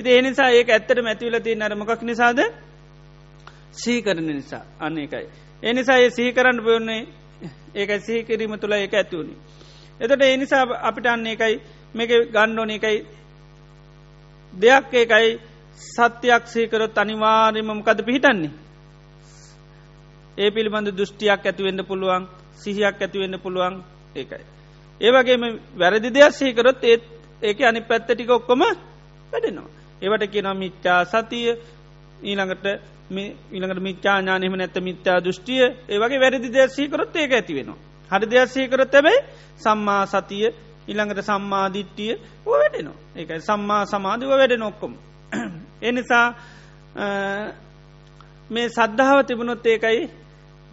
ඉති 0.00 0.10
ඒ 0.10 0.22
නිසා 0.22 0.50
ඒක 0.52 0.68
ඇත්තට 0.70 1.02
මැතිවල 1.02 1.38
තිය 1.40 1.54
නරමකක් 1.56 2.02
නිසාද 2.04 2.40
සීකරන 3.74 4.26
නිසා 4.30 4.64
අන්න 4.80 4.98
එකයි 4.98 5.26
ඒ 5.62 5.72
නිසා 5.72 5.98
ඒ 5.98 6.10
සිහි 6.10 6.32
කරන්න 6.32 6.60
පයන්නේ 6.60 7.00
ඒක 7.74 7.90
සිහි 8.00 8.24
කිරීම 8.24 8.58
තුළ 8.58 8.72
ඒක 8.72 8.94
ඇතිවුණි. 8.94 9.34
එතට 10.00 10.22
ඒ 10.22 10.36
නිසා 10.36 10.62
අපිට 10.82 11.06
අන්නේ 11.06 11.32
එකයි 11.32 11.54
මේක 11.94 12.10
ගණ්ඩෝන 12.32 12.70
එකයි 12.70 12.96
දෙයක් 14.52 14.94
ඒකයි 14.94 15.28
සත්‍යයක් 15.78 16.44
සීකරොත් 16.46 16.98
අනිවාර්යමකද 16.98 18.00
පිහිටන්නේ. 18.00 18.52
ඒ 20.38 20.50
පිළිබඳ 20.50 20.88
දෘෂ්ටියක් 20.90 21.42
ඇතිවෙන්න 21.42 21.84
පුළුවන් 21.84 22.24
සිහියක් 22.56 22.96
ඇතිවෙන්න 22.98 23.36
පුළුවන් 23.38 23.74
ඒකයි. 24.16 24.44
ඒවගේම 25.00 25.42
වැරදි 25.78 26.10
දෙයක් 26.10 26.32
සීකරොත් 26.32 26.84
ඒත් 26.84 27.02
ඒක 27.42 27.60
අනි 27.62 27.80
පැත්තටික 27.80 28.30
ඔක්කොම 28.30 28.62
වැඩෙනවා. 29.32 29.79
ඒවට 30.02 30.24
කියනම් 30.28 30.56
මිච්චා 30.56 31.04
සතිය 31.06 31.50
ඊළඟට 32.22 32.66
ඉළඟට 33.10 33.80
මිච්චාඥානයම 33.80 34.54
නැත 34.54 34.76
මිත්‍යා 34.80 35.20
දෘෂ්ටිය 35.20 35.62
ඒවගේ 35.88 36.20
වැරදි 36.20 36.48
දෙයක්සීකරොත් 36.48 37.16
ඒක 37.16 37.32
ඇති 37.32 37.54
වෙනවා. 37.54 37.78
හරි 38.10 38.26
දෙයක්සීකරොත් 38.26 38.94
ඇබයි 38.94 39.18
සම්මා 39.56 40.06
සතිය 40.06 40.46
ඉළඟට 40.88 41.22
සම්මාධිට්ටිය 41.22 42.12
ඕ 42.46 42.54
වැඩෙනවා 42.54 42.98
ඒකයි 43.16 43.40
සම්මා 43.40 43.82
සමාධිව 43.86 44.30
වැඩ 44.32 44.54
නොක්කොම. 44.56 44.94
එනිසා 45.82 46.26
මේ 48.52 48.68
සද්ධාව 48.70 49.18
තිබුණොත් 49.24 49.66
ඒකයි 49.66 50.10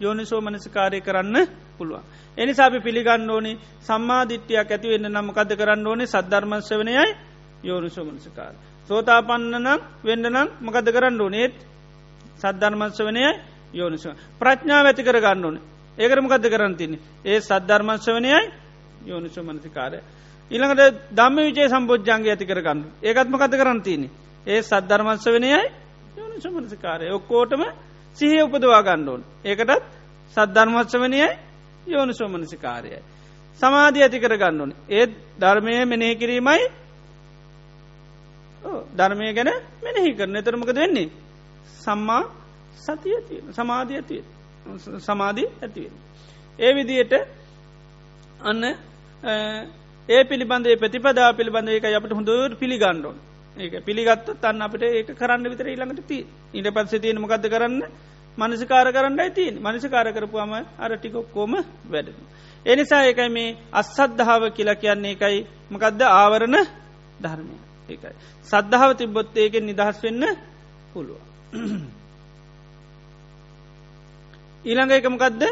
යෝනිසෝ 0.00 0.40
මනසිකාරය 0.40 1.00
කරන්න 1.00 1.36
පුළුවන්. 1.78 2.02
එනිසා 2.36 2.66
අපි 2.66 2.80
පිළිගන්න 2.80 3.30
ඕනි 3.30 3.58
සම්මාධිට්්‍යයක් 3.80 4.70
ඇතිවෙන්න 4.70 5.06
නම් 5.08 5.28
කද 5.32 5.50
කරන්න 5.56 5.86
ඕනේ 5.86 6.06
සද්ධර්මංශවනයයි 6.06 7.06
යෝනිසෝ 7.64 8.04
මනසිකාර. 8.04 8.54
සෝතාපන්න 8.88 9.54
නම් 9.56 9.80
වෙන්න 10.02 10.26
නම් 10.26 10.48
මකද 10.60 10.88
කරන්න 10.88 11.20
ඕනේත් 11.20 11.54
සද්ධර්මංශ 12.38 13.00
වනයයි 13.00 13.32
යෝනිස. 13.74 14.04
ප්‍රඥාව 14.38 14.86
ඇති 14.86 15.02
කර 15.02 15.18
ගන්න 15.18 15.44
ඕන 15.44 15.56
ඒකරමකද 15.98 16.44
කරන්තින 16.46 16.92
ඒ 17.24 17.40
සද්ධර්මංශ 17.40 18.08
වනයයි 18.10 18.40
යෝනිස 19.04 19.36
මනසිකාරය. 19.38 19.98
ඉළඟට 20.50 20.96
දම්ම 21.10 21.36
විචේ 21.38 21.68
සම්බෝජ්ජන්ගේ 21.68 22.32
ඇති 22.32 22.46
කරගන්න. 22.46 22.80
ඒකත්ම 23.02 23.36
කත 23.36 23.54
කරන්තින 23.54 24.02
ඒ 24.46 24.62
සද්ධර්මංශ 24.62 25.28
වනයයි 25.28 25.60
යෝනිස 26.16 26.46
මනසිකාරය. 26.46 27.06
ඔක්කෝටම 27.10 27.62
සිහ 28.16 28.34
උපදවා 28.40 28.82
ගණ්ඩෝන් 28.82 29.22
ඒකටත් 29.44 29.84
සද්ධර්මංශ 30.34 30.96
වනයයි 30.96 31.28
යෝනිසෝ 31.86 32.28
මනසිකාරයයි. 32.28 33.00
සමාධී 33.60 34.02
ඇති 34.02 34.20
කර 34.20 34.34
ගන්න 34.36 34.60
ඕන. 34.60 34.72
ඒත් 34.90 35.10
ධර්මය 35.38 35.84
මෙනෙහි 35.84 36.16
කිරීමයි 36.16 36.62
ධර්මය 38.96 39.32
ගැන 39.34 39.50
මෙනෙහි 39.82 40.10
කරන. 40.14 40.36
තරමකද 40.40 40.76
වෙන්නේ? 40.76 41.08
සම්මා 41.78 42.22
සතිය 42.78 43.16
තියෙන 43.22 43.52
සමාධිය 43.52 43.96
ඇතිය 43.96 44.22
සමාධී 45.00 45.48
ඇතිවෙන. 45.62 45.94
ඒ 46.58 46.74
විදියට 46.74 47.14
අන්න 48.42 48.64
ඒ 50.08 50.24
පිළිබඳේ 50.24 50.76
ප්‍රතිපදා 50.76 51.30
පිළිබඳ 51.32 51.68
එක 51.70 51.84
අපට 51.92 52.12
හොඳර 52.12 52.56
පිළිගණ්ඩෝන් 52.56 53.18
ඒක 53.56 53.84
පිළිගත්ත 53.84 54.28
තන්න 54.36 54.62
අපට 54.62 54.82
ඒක 54.82 55.10
කරන්න 55.12 55.46
විතර 55.46 55.66
ඊළඟට 55.66 56.06
ති 56.06 56.18
ඉට 56.54 56.68
පත්ස 56.68 56.94
තියෙන 56.96 57.18
මකද 57.18 57.44
කරන්න? 57.46 57.82
මනසිකාර 58.38 58.88
කරන්න 58.92 59.20
ඇතින් 59.20 59.54
මනසිකාර 59.58 60.08
කරපුවාම 60.12 60.52
අර 60.78 60.90
ටිකොක්කෝම 60.94 61.54
වැඩ. 61.86 62.08
එනිසා 62.66 63.02
ඒකයි 63.04 63.30
මේ 63.30 63.56
අස්සද්ධාව 63.72 64.42
කියලා 64.50 64.74
කියන්නේ. 64.76 65.12
එකයි 65.12 65.46
මකදද? 65.70 66.02
ආවරණ 66.02 66.56
ධර්මය. 67.22 67.67
ඒකයි. 67.88 68.14
සද්ධාව 68.48 68.90
තිබොත් 68.98 69.36
ඒකෙන් 69.36 69.64
නිදහස් 69.66 69.98
වෙන්න 70.02 70.24
පුළුව. 70.92 71.20
ඊළඟ 74.64 74.92
එකමකදද 74.92 75.42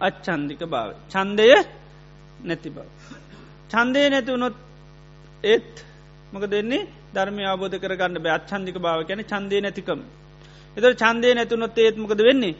අච්චන්දික 0.00 0.62
භාව. 0.64 0.88
චන්දය 1.08 1.48
නැති 2.40 2.70
බව. 2.70 2.86
චන්දය 3.70 4.02
නැතිවුණොත් 4.10 4.56
ඒත් 5.44 5.72
මක 6.32 6.44
දෙන්නේ 6.46 6.88
ධර්මය 7.14 7.42
අබෝධ 7.44 7.76
කරගන්න 7.76 8.18
බෑ 8.18 8.34
අච්චන්දික 8.34 8.76
භාව 8.76 9.00
කැන 9.02 9.20
චන්දය 9.24 9.56
නැතිකම. 9.60 10.00
එත 10.76 10.84
චන්දය 10.94 11.28
නැතුනොත් 11.32 11.78
ඒත් 11.78 11.96
මොකද 11.96 12.20
වෙන්නේ. 12.20 12.54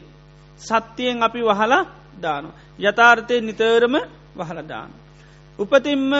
සත්‍යයෙන් 0.59 1.17
අපි 1.21 1.41
වහලා 1.41 1.83
දානු. 2.17 2.49
යථාර්ථය 2.79 3.35
නිතරම 3.41 3.95
වහල 4.35 4.59
දාන. 4.63 4.89
උපතින්ම 5.59 6.13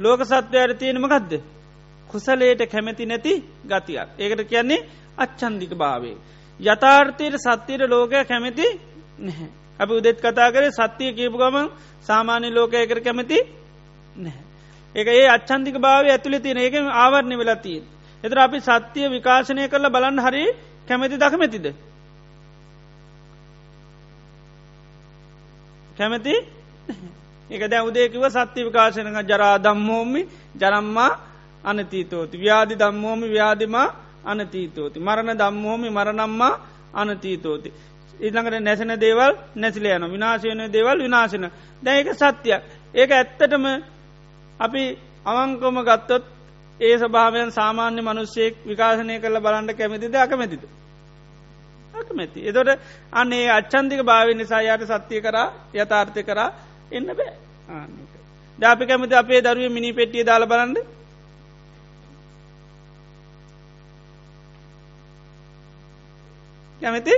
ලෝක 0.00 0.20
සත්වයට 0.22 0.78
තියෙනමකක්ද. 0.78 1.32
කුසලේට 2.10 2.62
කැමැති 2.66 3.06
නැති 3.06 3.32
ගතියක්. 3.64 4.08
ඒකට 4.18 4.42
කියන්නේ 4.44 4.86
අච්චන්දික 5.18 5.72
භාවේ. 5.74 6.16
යථාර්ථයට 6.60 7.36
සත්‍යයට 7.38 7.82
ලෝකය 7.86 8.24
කැමැති 8.24 8.66
නැහැ. 9.18 9.48
අපි 9.80 9.92
උදෙත් 9.92 10.18
කතා 10.18 10.50
කරේ 10.50 10.72
සත්‍යය 10.72 11.10
කියපු 11.12 11.36
ගමන් 11.36 11.66
සාමාන්‍ය 12.02 12.48
ලෝකයකර 12.50 12.98
කැමති 13.00 13.38
නැහැ. 14.16 14.44
ඒක 14.94 15.08
ඒ 15.08 15.26
අච්චන්තික 15.28 15.76
භාව 15.76 16.04
ඇතුළි 16.06 16.40
තියෙන 16.40 16.58
ඒක 16.58 16.74
ආවරණය 16.94 17.36
වෙලතිය. 17.36 17.78
එතර 18.24 18.38
අපි 18.38 18.58
සත්‍යය 18.60 19.06
විකාශනය 19.08 19.62
කරල 19.68 19.86
බලන්න 19.88 20.18
හරි 20.18 20.44
කැමැති 20.88 21.16
දකමැතිද. 21.16 21.66
කැමැති 25.96 26.34
ඒක 27.50 27.62
දැ 27.66 27.82
උදේකිව 27.82 28.24
සත්‍ය 28.28 28.60
විකාශනක 28.62 29.18
ජරා 29.24 29.56
දම්මෝමි 29.58 30.22
ජරම්මා 30.54 31.10
අනතීතෝති 31.64 32.36
ව්‍යාධි 32.36 32.74
දම්මෝමි 32.76 33.26
ව්‍යාධිමා 33.28 33.88
අනතීතෝති 34.24 34.98
මරණ 35.00 35.38
දම්මෝමි 35.38 35.88
මරණම්මා 35.90 36.54
අනතීතෝති. 36.94 37.70
ඉළඟට 38.20 38.60
නැසෙන 38.60 38.92
දේවල් 38.96 39.32
නැසිල 39.54 39.86
යන 39.86 40.04
විනාශයන 40.06 40.60
දේවල් 40.68 40.98
විනාශන 41.00 41.44
දැයක 41.82 42.08
සත්‍යයක් 42.14 42.62
ඒක 42.94 43.10
ඇත්තටම 43.10 43.64
අපි 44.60 44.82
අවංකොම 45.26 45.76
ගත්තොත් 45.82 46.24
ඒ 46.80 46.96
සභාවයන් 46.98 47.50
සාමාන්‍ය 47.50 48.00
මනුස්සයෙක් 48.00 48.54
විකාශනය 48.64 49.14
කරල 49.18 49.38
බලන්ට 49.38 49.72
කැමතිද 49.72 50.14
අකමැතිද. 50.16 50.62
අකමැති. 51.94 52.40
එතොට 52.42 52.70
අන්නේ 53.12 53.50
අච්චන්දික 53.50 54.00
භාව 54.02 54.28
නිසා 54.32 54.62
යට 54.64 54.82
සත්‍යය 54.90 55.20
කරා 55.20 55.48
යථාර්ථය 55.74 56.22
කරා 56.22 56.50
එන්න 56.90 57.06
බෑ 57.08 57.34
ආනක. 57.70 58.12
ජාපි 58.58 58.86
කැමති 58.86 59.14
අපේ 59.14 59.40
දරුව 59.40 59.72
මිනි 59.72 59.92
පෙට්ටිය 59.92 60.24
දාල 60.24 60.46
බලන්ඩ 60.46 60.78
කැමති 66.80 67.14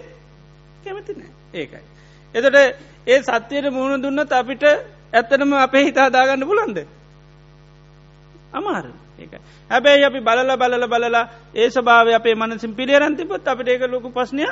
කැමති 0.84 1.12
නෑ 1.14 1.30
ඒකයි. 1.54 1.84
එතට 2.34 2.56
ඒ 3.06 3.22
සත්‍යයට 3.22 3.70
මුණ 3.70 4.02
දුන්නත් 4.02 4.32
අපිට 4.32 4.64
ඇත්තනම 5.12 5.52
අපේ 5.56 5.84
හිතාදාගන්න 5.84 6.46
පුලන්ද. 6.46 6.78
අමාර 8.52 8.86
ඒක 9.18 9.32
හැබැයි 9.70 10.04
අපි 10.04 10.20
බලල 10.20 10.56
බලල 10.56 10.86
බලලා 10.88 11.24
ඒ 11.54 11.70
ස්භාව 11.70 12.08
අපේ 12.10 12.34
මනසින් 12.34 12.74
පිළියරන්තිපොත් 12.74 13.48
අපට 13.48 13.68
ඒක 13.68 13.88
ලොකු 13.88 14.08
පස්්නය 14.10 14.44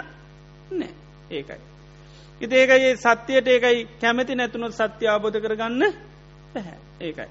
නෑ 0.70 0.90
ඒකයි. 1.30 1.69
ඉති 2.40 2.54
ඒකයි 2.56 2.96
සත්‍යයට 2.96 3.48
ඒකයි 3.48 3.88
කැමති 4.00 4.34
නැතුනොත් 4.34 4.72
සත්‍ය 4.72 5.06
අබෝධ 5.06 5.38
කරගන්න 5.38 5.82
පැහැ 6.52 6.78
ඒකයි. 7.00 7.28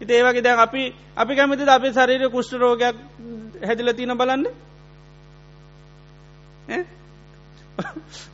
ඉති 0.00 0.12
ඒවගේ 0.12 0.42
දැන් 0.42 0.58
අපි 0.58 0.82
අපි 1.16 1.32
කැමති 1.36 1.64
අපේ 1.68 1.92
ශරීර 1.92 2.30
කුෂ්ට 2.30 2.52
රෝගයක් 2.54 2.96
හැදිල 3.62 3.92
තින 3.92 4.16
බලන්න? 4.16 4.44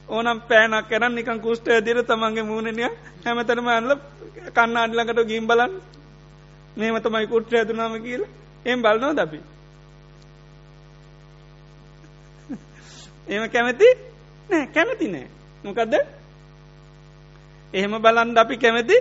ඕනම් 0.09 0.39
පෑනක් 0.49 0.89
කරන්න 0.91 1.15
නිකන් 1.15 1.41
කුෂ්ට 1.41 1.69
ඇදිර 1.69 2.03
තමන්ගේ 2.03 2.43
මූුණනය 2.43 2.83
හැමතරම 3.25 3.69
ඇල්ල 3.69 3.93
කන්න 4.57 4.77
අඩලකට 4.77 5.29
ගිම් 5.29 5.47
බලන්න. 5.47 5.73
මේම 6.77 6.97
තමයි 7.01 7.27
කුට්ට 7.27 7.55
ඇතුනාම 7.55 7.95
කියල. 8.03 8.23
එම් 8.65 8.83
බලනෝ 8.83 9.13
දපි 9.15 9.39
එම 13.29 13.43
කැමති? 13.51 13.89
නෑ 14.49 14.67
කැමති 14.75 15.07
නෑ. 15.09 15.27
මොකක්ද 15.65 15.95
එහෙම 17.75 17.95
බලන්ඩ 17.99 18.39
අපි 18.39 18.57
කැමති 18.57 18.97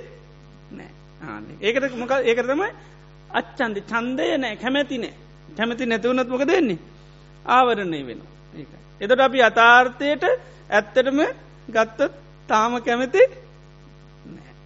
නෑ. 0.71 0.91
ආන්නේ. 1.21 1.57
ඒකට 1.61 1.95
මොක 1.95 2.11
ඒක 2.11 2.39
තමයි 2.41 2.69
අච්චන්දි 3.31 3.81
චන්දය 3.83 4.37
නෑ. 4.37 4.55
කැමැති 4.57 4.97
නෑ. 4.97 5.13
කැමති 5.57 5.85
නැතිවුණත් 5.85 6.29
මොක 6.29 6.43
දෙන්නේ 6.43 6.79
ආවරණය 7.45 8.01
වෙන 8.07 8.21
ඒ 8.53 8.65
එතට 9.01 9.19
අපි 9.19 9.41
අතාර්ථයට 9.41 10.23
ඇත්තටම 10.69 11.19
ගත්තත් 11.67 12.11
තාම 12.49 12.81
කැමති 12.81 13.21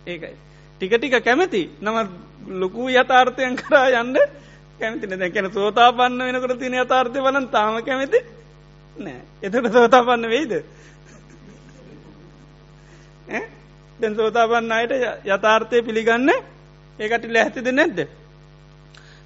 ඒකයි. 0.08 0.36
ටික 0.78 0.94
ටික 0.94 1.24
කැමති. 1.24 1.62
නම 1.82 1.96
ලොකු 2.62 2.90
යථාර්ථයන් 2.92 3.56
කරා 3.56 3.88
යන්න 4.02 4.18
කැමතින 4.80 5.20
දැකැන 5.20 5.52
සෝතාපන්න 5.52 6.20
වෙනකට 6.20 6.60
තින 6.60 6.80
අතාර්ථය 6.80 7.20
බලන් 7.20 7.48
තාම 7.50 7.84
කැමති 7.84 8.20
නෑ. 8.98 9.22
එතට 9.44 9.72
සෝතාපන්න 9.72 10.30
වෙයිද? 10.30 10.54
දැන් 14.00 14.16
සෝතාපන්න 14.16 14.72
අයට 14.72 14.94
යථාර්ථය 15.28 15.82
පිළිගන්න 15.82 16.30
ඒකට 17.00 17.26
ලැහැතිද 17.28 17.68
නැද්ද? 17.72 18.00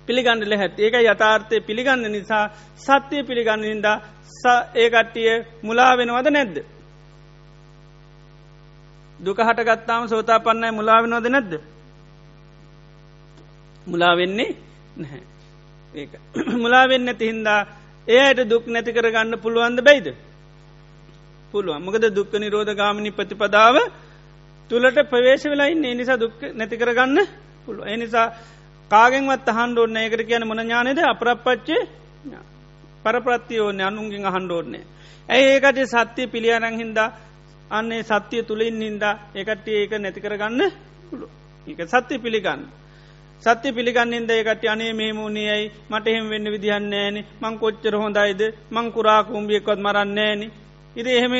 පිළිගන්නල 0.07 0.53
හැත් 0.53 0.79
ඒක 0.79 0.95
යථාර්ථය 1.03 1.61
පිළිගන්න 1.61 2.11
නිසා 2.11 2.45
සත්‍යය 2.77 3.23
පිළිගන්න 3.23 3.61
නින්දා 3.61 3.97
ඒකට්ටිය 4.75 5.33
මුලා 5.61 5.93
වෙනවද 5.97 6.27
නැද්ද? 6.29 6.57
දුක 9.19 9.37
හට 9.39 9.59
ගත්තාම 9.61 10.07
සෝතාපන්නයි 10.07 10.71
මුලාවෙනවද 10.71 11.27
නැද්ද? 11.29 11.53
මුලාවෙන්නේ 13.87 14.51
නැහැ. 14.97 15.23
ඒක. 15.93 16.11
මුලාවෙන්න 16.63 17.15
තිහින්දා 17.15 17.61
එයට 18.07 18.49
දුක් 18.49 18.65
නැති 18.67 18.91
කරගන්න 18.91 19.37
පුළුවන්ද 19.37 19.79
බැයිද? 19.81 20.07
පුළුවන්. 21.51 21.83
මොකද 21.83 22.05
දුක්ක 22.09 22.33
නිරෝධ 22.33 22.73
ගාමිණි 22.73 23.11
ප්‍රතිපදාව 23.11 23.75
තුළට 24.69 24.99
ප්‍රවේශ 25.05 25.45
වෙලයින්න 25.45 25.85
නිසා 25.93 26.17
දුක් 26.17 26.41
නැති 26.53 26.77
කරගන්න 26.77 27.19
පුළුව 27.65 27.87
එනිසා 27.87 28.27
කාගෙන්වත් 28.91 29.47
හන්ඩෝන්න 29.49 29.97
ඒකට 29.97 30.23
කියන 30.23 30.47
මොන 30.47 30.59
ඥානද 30.59 30.99
අපරපච්චේ 31.05 31.81
පරප්‍රත්තියෝන්න 33.03 33.81
අනුන්ගෙන් 33.81 34.25
අහන්ඩෝන්නේ 34.25 34.83
ඇයි 35.29 35.53
ඒකට 35.53 35.79
සත්‍යය 35.91 36.27
පිළියනං 36.27 36.75
හින්දා 36.75 37.09
අන්නේ 37.71 38.03
සත්‍යය 38.05 38.43
තුළින් 38.43 38.77
නින්දා 38.77 39.15
ඒකට 39.35 39.67
ඒක 39.69 39.91
නැති 39.97 40.21
කරගන්න 40.21 40.61
පුළුව 41.09 41.31
ඒක 41.67 41.87
සත්‍යය 41.87 42.19
පිළිගන්න. 42.19 42.61
සත්‍ය 43.41 43.71
පිළිගන්නින්ද 43.71 44.29
ඒකට 44.29 44.63
අනේ 44.65 44.93
මේ 44.93 45.13
මූුණනියයි 45.13 45.71
මට 45.89 46.07
එහෙම 46.07 46.29
වෙන්න 46.29 46.47
විදිහන්නේෑන 46.47 47.17
මං 47.41 47.55
කොච්චර 47.57 47.95
හොඳයිද? 47.95 48.41
මං 48.69 48.91
කුරාකුම්ියකොත් 48.91 49.79
මරන්නේෑන 49.79 50.41
ඉද 50.95 51.07
එහෙම 51.07 51.33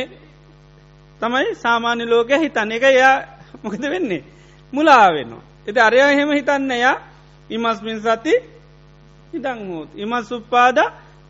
තමයි 1.24 1.56
සාමාන්‍ය 1.56 2.04
ලෝක 2.06 2.30
හිතන්න 2.36 2.72
එක 2.72 2.84
එයා 2.86 3.16
මොකද 3.64 3.84
වෙන්නේ 3.86 4.24
මුලාවෙනවා. 4.74 5.44
එති 5.68 5.80
අරයා 5.80 6.10
එහෙම 6.12 6.32
හිතන්න 6.32 6.72
එයා 6.72 6.98
ඉමස්මින් 7.50 8.00
සති 8.00 8.34
ඉදං 9.34 9.60
හෝත් 9.68 9.90
ඉමස් 9.96 10.32
උප්පාද 10.32 10.78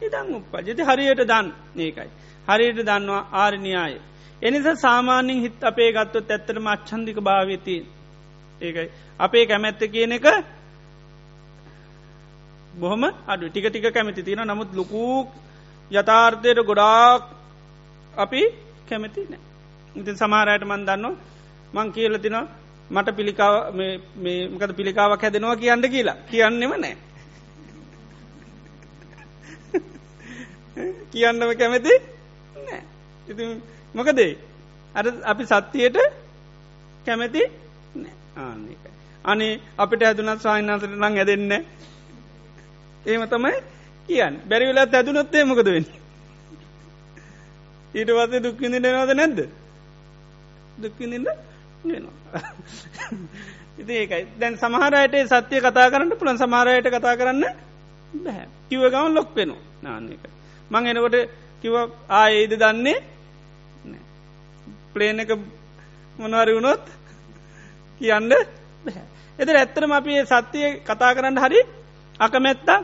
ඉදං 0.02 0.30
උප්පා 0.36 0.62
ජති 0.62 0.84
හරියට 0.84 1.22
දන් 1.24 1.48
ඒකයි. 1.78 2.10
හරියට 2.48 2.80
දන්නවා 2.80 3.22
ආරණයාය. 3.34 3.94
එනිස 4.42 4.66
සාමාන්‍යින් 4.78 5.42
හිත් 5.42 5.64
අපේ 5.64 5.92
ගත්තොත් 5.92 6.32
ඇත්තරම 6.32 6.68
අච්චන්දික 6.68 7.18
භාවතිය 7.20 7.82
ඒකයි. 8.62 8.90
අපේ 9.20 9.46
කැමැත්ත 9.46 9.82
කියන 9.88 10.12
එක 10.12 10.26
බොහොම 12.74 13.04
අඩු 13.28 13.46
ටික 13.48 13.66
ටික 13.66 13.88
කැමති 13.90 14.22
තියෙන 14.24 14.48
නමුත් 14.48 14.70
ලොකූ 14.74 15.18
යථාර්ථයට 15.92 16.60
ගොඩාක් 16.62 17.24
අපි 18.14 18.42
කැමති 18.90 19.22
නෑ. 19.26 19.53
ඉතින් 19.96 20.16
සමහරයට 20.16 20.64
මන් 20.64 20.86
දන්න 20.86 21.16
මං 21.74 21.88
කියල 21.92 22.18
තින 22.18 22.38
මට 22.90 23.16
පිළිකාව 23.16 23.56
මකද 24.52 24.72
පිළිකාවක් 24.74 25.22
හැදෙනවා 25.22 25.56
කියන්න 25.56 25.86
කියලා 25.88 26.18
කියන්නෙම 26.30 26.74
නෑ. 26.76 26.96
කියන්නම 31.12 31.52
කැමති 31.58 31.94
නෑ. 32.60 32.82
ඉති 33.28 33.44
මොකදේ 33.96 34.32
අර 34.96 35.06
අපි 35.24 35.44
සත්‍යයට 35.46 35.98
කැමැති 37.06 37.42
ආන්නේක. 38.38 38.84
අනේ 39.26 39.54
අපිට 39.78 40.02
ඇතුනත් 40.04 40.42
සාහිනාසට 40.42 40.94
නං 40.94 41.18
ඇදෙන්න 41.18 41.52
ඒම 43.06 43.24
තමයි 43.28 43.58
කියන්න 44.10 44.36
බැරිවෙලා 44.50 44.88
ඇතුනොත්තේ 44.92 45.44
මොකද 45.46 45.68
වෙන්න. 45.68 45.88
ඊට 47.94 48.10
පස්සේ 48.10 48.44
දුක්විඳිනවාද 48.44 49.14
නැද්ද 49.14 49.40
දුක්විඳන්න 50.78 51.28
වෙනවා. 51.84 52.42
ඉති 53.76 53.94
ඒකයි. 53.94 54.24
දැන් 54.40 54.58
සමහරයට 54.58 55.16
සත්‍යය 55.28 55.62
කතා 55.62 55.88
කරන්න 55.90 56.12
පුළන් 56.14 56.38
සමහරයට 56.38 56.88
කතා 56.90 57.16
කරන්න 57.16 57.44
බැහැ. 58.16 58.48
කිව 58.70 58.82
ගවන් 58.86 59.14
ලොක් 59.14 59.30
වෙනවා. 59.36 59.64
නාන්න 59.82 60.10
එක. 60.10 60.24
මං 60.72 60.88
එනකොට 60.88 61.16
කිව 61.62 61.76
ආයේද 62.12 62.54
දන්නේ 62.56 62.98
ප්ලේන 64.94 65.20
එක 65.20 65.32
මොනවරි 66.18 66.54
වුණොත් 66.54 66.86
කියන්න 68.02 68.30
බැහැ. 68.86 69.06
එද 69.40 69.50
ඇත්තරම 69.52 69.92
අපි 69.92 70.14
සත්‍යය 70.26 70.68
කතා 70.82 71.14
කරන්න 71.14 71.38
හරි 71.38 71.62
අකමැත්තා 72.20 72.80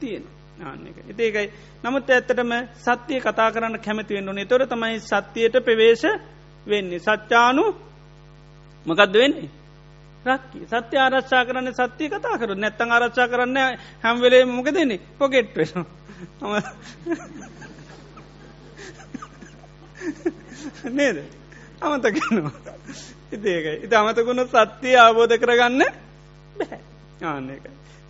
තියෙන 0.00 0.24
ආන්න 0.60 0.86
එක. 0.86 0.96
ඒකයි. 1.10 1.48
නමුත් 1.84 2.10
ඇත්තටම 2.10 2.52
සත්‍යය 2.78 3.20
කතා 3.20 3.48
කරන්න 3.50 3.76
කැමතිවෙන්න 3.78 4.28
ඕනේ. 4.28 4.46
තොර 4.46 4.66
තමයි 4.66 5.00
සත්‍යයට 5.02 5.56
ප්‍රවේශ 5.60 6.06
වෙන්නේ? 6.66 6.98
සච්චානු 7.00 7.64
මකක්ද 8.86 9.14
වෙන්නේ? 9.14 9.50
රක්කි. 10.24 10.58
සත්‍ය 10.66 10.96
ආරක්ෂා 10.96 11.44
කරන්න 11.44 11.74
සත්‍යය 11.74 12.08
කතා 12.08 12.38
කරු 12.38 12.54
නැත්තං 12.54 12.90
ආරක්ෂා 12.90 13.28
කරන්න 13.28 13.58
හැම්වෙලේ 14.02 14.44
මොක 14.46 14.68
දෙන්නේ 14.68 15.00
පොගෙට් 15.18 15.56
වෙන 15.56 15.70
නේද? 20.90 21.16
අමතකනවා 21.80 22.52
ඉතිඒකයි 23.32 23.74
ඉති 23.84 23.94
අමතකුණු 23.94 24.44
සත්‍යය 24.46 24.96
අවබෝධ 24.96 25.36
කරගන්න 25.36 25.82
බැහැ 26.56 26.80
ආන්න 27.22 27.48
එක 27.50 27.64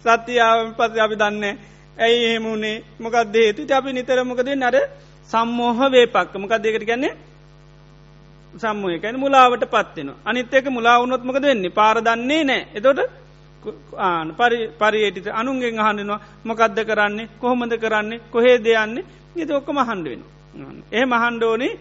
සත්‍යයාව 0.04 0.58
පස 0.74 0.98
අපි 0.98 1.16
දන්නේ 1.16 1.54
ඇයි 1.98 2.24
එහෙමුණේ 2.26 2.76
මොකක්ද 2.98 3.34
හේතු 3.36 3.62
අපි 3.70 3.90
නිතර 3.92 4.18
මොකද 4.24 4.48
නර 4.52 4.76
සම්මෝහ 5.30 5.78
වේ 5.90 6.06
පක්ක 6.06 6.32
මොකක් 6.36 6.54
දෙකට 6.58 6.84
ගැන්නේ 6.84 7.12
සම්මෝයකැන 8.54 9.16
මුලාවට 9.16 9.64
පත්වෙන 9.66 10.12
අනිත් 10.24 10.54
එක 10.54 10.66
මුලාවුනොත් 10.68 11.22
මොකද 11.22 11.42
වෙන්නේ? 11.42 11.70
පාරදන්නේ 11.72 12.44
නෑ 12.44 12.66
එතොට 12.74 13.00
ආන 13.98 14.34
පරියටට 14.80 15.26
අනුන්ගෙන් 15.32 15.78
අහන්ඩනවා 15.78 16.20
මොකක්ද 16.44 16.78
කරන්නේ? 16.82 17.28
කොහොමද 17.40 17.72
කරන්නේ? 17.74 18.20
කොහේ 18.30 18.56
දෙයන්නේ 18.58 19.04
නිති 19.34 19.52
ඔක්කම 19.52 19.78
හන්ඩ 19.80 20.06
වෙන 20.06 20.22
ඒ 20.92 21.04
මහන්ඩෝනේ 21.06 21.72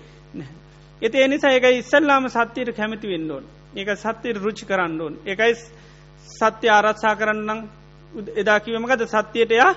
එති 1.02 1.18
එනි 1.18 1.38
සයකයි 1.38 1.78
ඉස්සල්ලාම 1.78 2.26
සත්‍යයට 2.30 2.70
කැමති 2.72 3.08
වෙන්ඩෝන් 3.08 3.46
ඒක 3.74 3.90
සත්‍යයට 3.98 4.38
රුචි 4.38 4.66
කරන්න 4.66 5.02
ඕන්. 5.02 5.14
එකයි 5.26 5.54
සත්‍ය 6.30 6.68
ආරත්සා 6.70 7.16
කරන්නම් 7.16 7.60
එදාකිවමකද 8.36 9.02
සත්‍යයටයා 9.08 9.72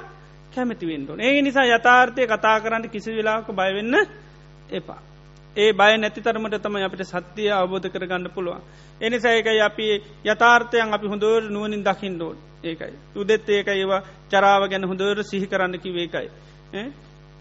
කැමති 0.52 0.86
වෙන්ඩෝන් 0.86 1.20
ඒ 1.20 1.42
නිසා 1.42 1.66
යථාර්ථය 1.68 2.26
කතා 2.26 2.60
කරන්න 2.60 2.88
කිසි 2.88 3.10
වෙලාක 3.10 3.46
බයවෙන්න 3.48 3.94
එපා. 4.70 5.00
ඒ 5.56 5.72
බය 5.72 5.92
නැති 5.96 6.20
තරමට 6.20 6.58
තම 6.58 6.76
අපිට 6.78 7.04
සත්‍යය 7.04 7.50
අවබෝධ 7.52 7.88
කරගන්න 7.88 8.28
පුළුවන්. 8.28 8.62
එනිසායකයි 9.00 9.60
අපි 9.60 9.86
යථාර්ථයන් 10.24 10.90
අපි 10.90 11.06
හොඳෝර 11.06 11.42
නුවනින් 11.48 11.82
දකිින්ඩෝන් 11.82 12.36
ඒකයි. 12.64 12.94
උදෙත් 13.16 13.48
ඒක 13.48 13.68
ඒවා 13.70 14.02
චරාව 14.28 14.62
ගැන 14.68 14.84
හොඳෝර 14.84 15.22
සිහි 15.22 15.46
කරන්න 15.46 15.78
කිවේකයි. 15.78 16.28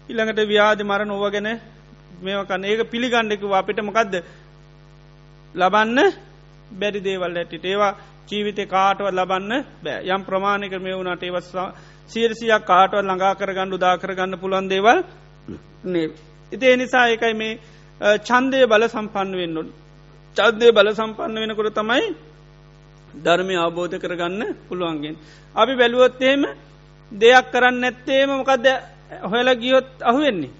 ඉළඟට 0.08 0.40
ව්‍යාධ 0.44 0.82
මරණ 0.82 1.10
ඕව 1.10 1.26
ගැන 1.30 1.48
මේකන්න 2.20 2.64
ඒක 2.64 2.80
පිළිගණ්ඩෙකව 2.86 3.52
අපිට 3.52 3.80
මොකක්ද 3.80 4.14
ලබන්න 5.54 5.98
බැරි 6.72 7.00
දේවල් 7.00 7.36
ඇටිට 7.36 7.64
ඒවා 7.64 7.92
ජීවිතය 8.28 8.66
කාටවත් 8.66 9.10
ලබන්න 9.10 9.52
බෑ 9.82 10.06
යම් 10.06 10.22
ප්‍රමාණක 10.22 10.74
මේ 10.78 10.94
වුණට 10.94 11.22
ඒවස්වා 11.22 11.68
සීරසියක් 12.08 12.64
කාටවත් 12.64 13.02
ළඟා 13.02 13.34
කරගන්න 13.34 13.72
උදා 13.72 13.94
කරගන්න 13.96 14.38
පුළන් 14.38 14.68
දේවල් 14.68 15.02
නේ. 15.84 16.08
ඉතිේ 16.52 16.76
නිසා 16.76 17.06
ඒකයි 17.08 17.34
මේ 17.34 17.58
චන්දය 18.00 18.66
බල 18.66 18.82
සම්පන්න 18.86 19.32
වෙන්නුන්. 19.32 19.68
චද්දය 20.36 20.72
බල 20.72 20.88
සම්පන්න 20.92 21.36
වෙනකොට 21.36 21.74
තමයි 21.74 22.06
ධර්මය 23.14 23.54
අවබෝධ 23.56 23.96
කරගන්න 23.98 24.42
පුළුවන්ගෙන්. 24.68 25.16
අපි 25.54 25.72
බැලුවොත්තේම 25.74 26.42
දෙයක් 27.12 27.46
කරන්න 27.52 27.76
නැත්තේම 27.80 28.30
මොකක්ද 28.30 28.66
හොයල 29.22 29.48
ගියොත් 29.54 29.88
අහුවෙන්නේ. 30.02 30.52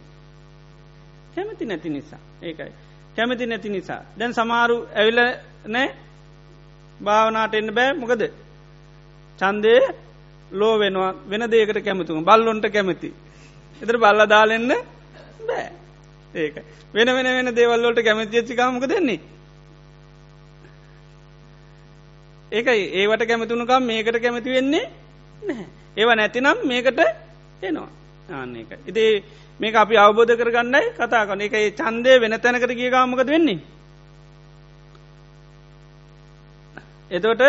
කැමති 1.34 1.64
නැති 1.64 1.88
නිසා 1.90 2.22
ඒකයි. 2.42 2.72
කැමති 3.16 3.46
නැති 3.46 3.68
නිසා. 3.68 4.02
දැන් 4.18 4.32
සමාරු 4.32 4.76
ඇවිල 4.94 5.18
නෑ 5.66 5.88
භාවනාට 7.00 7.54
එන්න 7.54 7.74
බෑ 7.74 7.92
මොකද. 7.94 8.22
චන්දය 9.38 9.74
ලෝ 10.50 10.74
වෙනවා 10.78 11.12
වෙන 11.28 11.44
දේකට 11.46 11.78
කැමතුම 11.84 12.24
බල්ලොන්ට 12.24 12.66
කැමති. 12.68 13.08
එතර 13.80 13.96
බල්ල 13.98 14.20
දාලෙන්න 14.26 14.70
බෑ. 15.48 15.83
ඒක 16.36 16.54
වෙන 16.92 17.08
වෙන 17.08 17.26
වෙන 17.28 17.54
දේවල්ලොට 17.54 18.00
කැමතිච්චි 18.00 18.54
කාමක 18.54 18.86
දෙන්නේ 18.86 19.20
ඒකයි. 22.52 22.82
ඒවට 22.94 23.22
කැමතුුණුකම් 23.24 23.82
මේකට 23.82 24.18
කැමති 24.18 24.50
වෙන්නේ 24.50 24.90
නැහැ. 25.42 25.66
ඒව 25.96 26.10
නැතිනම් 26.12 26.58
මේකට 26.64 27.00
එනවා. 27.62 27.88
ආන්න 28.28 28.56
එක 28.56 28.70
ඉදේ 28.86 29.22
මේක 29.60 29.74
අපි 29.74 29.96
අවබෝධ 29.96 30.34
කරගන්නයි 30.34 30.82
කතා 30.94 31.24
කන 31.24 31.40
එක 31.42 31.54
චන්දය 31.74 32.12
වෙන 32.16 32.38
තැනකට 32.38 32.72
කිය 32.72 32.90
කාමකද 32.90 33.28
වෙන්නේ? 33.28 33.60
එතවට 37.10 37.42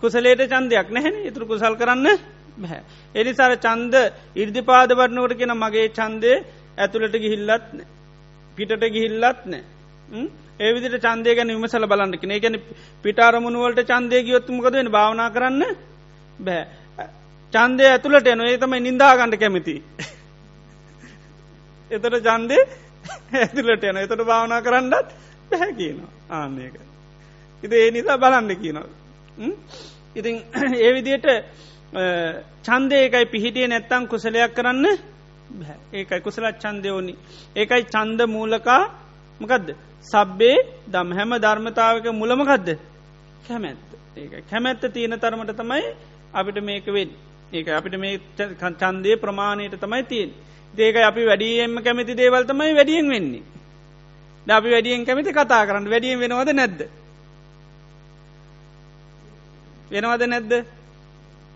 කුසලේට 0.00 0.42
චන්දයක් 0.46 0.88
නැහැන. 0.90 1.16
ඉතුරු 1.22 1.46
කුසල් 1.46 1.74
කරන්න 1.74 2.06
බැහැ 2.54 2.82
එනිසාර 3.14 3.56
චන්ද 3.58 3.94
ඉර්දිපාද 4.36 4.90
වරණකට 4.92 5.38
කියෙන 5.38 5.54
මගේ 5.56 5.88
චන්දය 5.90 6.32
ඇතුළට 6.76 7.16
ගිහිල්ලත් 7.16 7.66
නෑ 7.72 8.01
පිටට 8.56 8.84
ගිහිල්ලත් 8.88 9.44
නෑ. 9.46 9.62
ඒවිදිට 10.60 11.00
චන්දය 11.00 11.34
ගැන 11.34 11.48
විමසල 11.50 11.86
බලන්නක 11.86 12.24
ඒ 12.26 12.40
ගැන 12.40 12.60
පිටාරමුණුවලට 13.04 13.82
චන්දය 13.86 14.22
ගියොත්තුමකද 14.22 14.74
වෙන 14.74 14.90
භාවනා 14.90 15.30
කරන්න 15.30 15.62
බෑ. 16.40 16.62
චන්දය 17.52 17.84
ඇතුළට 17.86 18.26
එන 18.26 18.40
ඒ 18.42 18.58
තමයි 18.58 18.80
නින්දාගණඩ 18.80 19.36
කැමති. 19.36 19.74
එතට 21.90 22.16
චන්දය 22.20 22.58
ඇතුළට 23.34 23.84
එන 23.84 23.96
එතට 23.98 24.24
භාවනා 24.24 24.60
කරන්නත් 24.60 25.08
බැහැ 25.50 25.72
කියනවා. 25.74 26.12
ආන්නේක 26.30 26.74
ඉති 27.62 27.76
ඒ 27.76 27.90
නිසා 27.90 28.18
බලන්න 28.18 28.56
කියනවා. 28.56 28.88
ඉතින් 30.16 30.42
ඒ 30.78 30.92
විදියට 30.92 31.28
චන්දයකයි 32.64 33.26
පිහිටිය 33.26 33.68
නැත්තං 33.68 34.08
කුසලයක් 34.08 34.54
කරන්න 34.54 34.86
ඒකයි 35.92 36.20
කුසල 36.20 36.46
චන්දයෝනි 36.54 37.14
ඒකයි 37.56 37.82
චන්ද 37.84 38.20
මූලකා 38.26 38.82
මකදද? 39.40 39.68
සබ්බේ 40.04 40.56
දම් 40.88 41.08
හැම 41.12 41.32
ධර්මතාවක 41.38 42.06
මුලමකදද 42.12 42.68
කැමැත්ත. 43.46 43.88
ඒක 44.16 44.32
කැමැත්ත 44.50 44.82
තියෙන 44.92 45.18
තරමට 45.18 45.52
තමයි 45.54 45.84
අපිට 46.34 46.58
මේක 46.60 46.86
වෙන් 46.88 47.10
ඒක 47.52 47.68
අපිට 47.68 47.96
මේ 47.96 48.20
චන්දය 48.80 49.16
ප්‍රමාණයට 49.16 49.76
තමයි 49.76 50.02
තියෙන් 50.04 50.30
ඒක 50.74 50.96
අපි 51.02 51.22
වැඩියෙන්ම 51.24 51.76
කැමති 51.78 52.14
දේවල් 52.14 52.44
තමයි 52.44 52.74
වැඩියෙන් 52.74 53.08
වෙන්නේ. 53.08 53.42
ද 54.46 54.50
අපි 54.50 54.68
වැඩියෙන් 54.70 55.06
කැමති 55.06 55.32
කතා 55.32 55.66
කරන්න. 55.66 55.88
වැඩියෙන් 55.88 56.20
වෙනවද 56.20 56.50
නැද්ද? 56.52 56.80
වෙනවද 59.90 60.22
නැද්ද? 60.26 60.52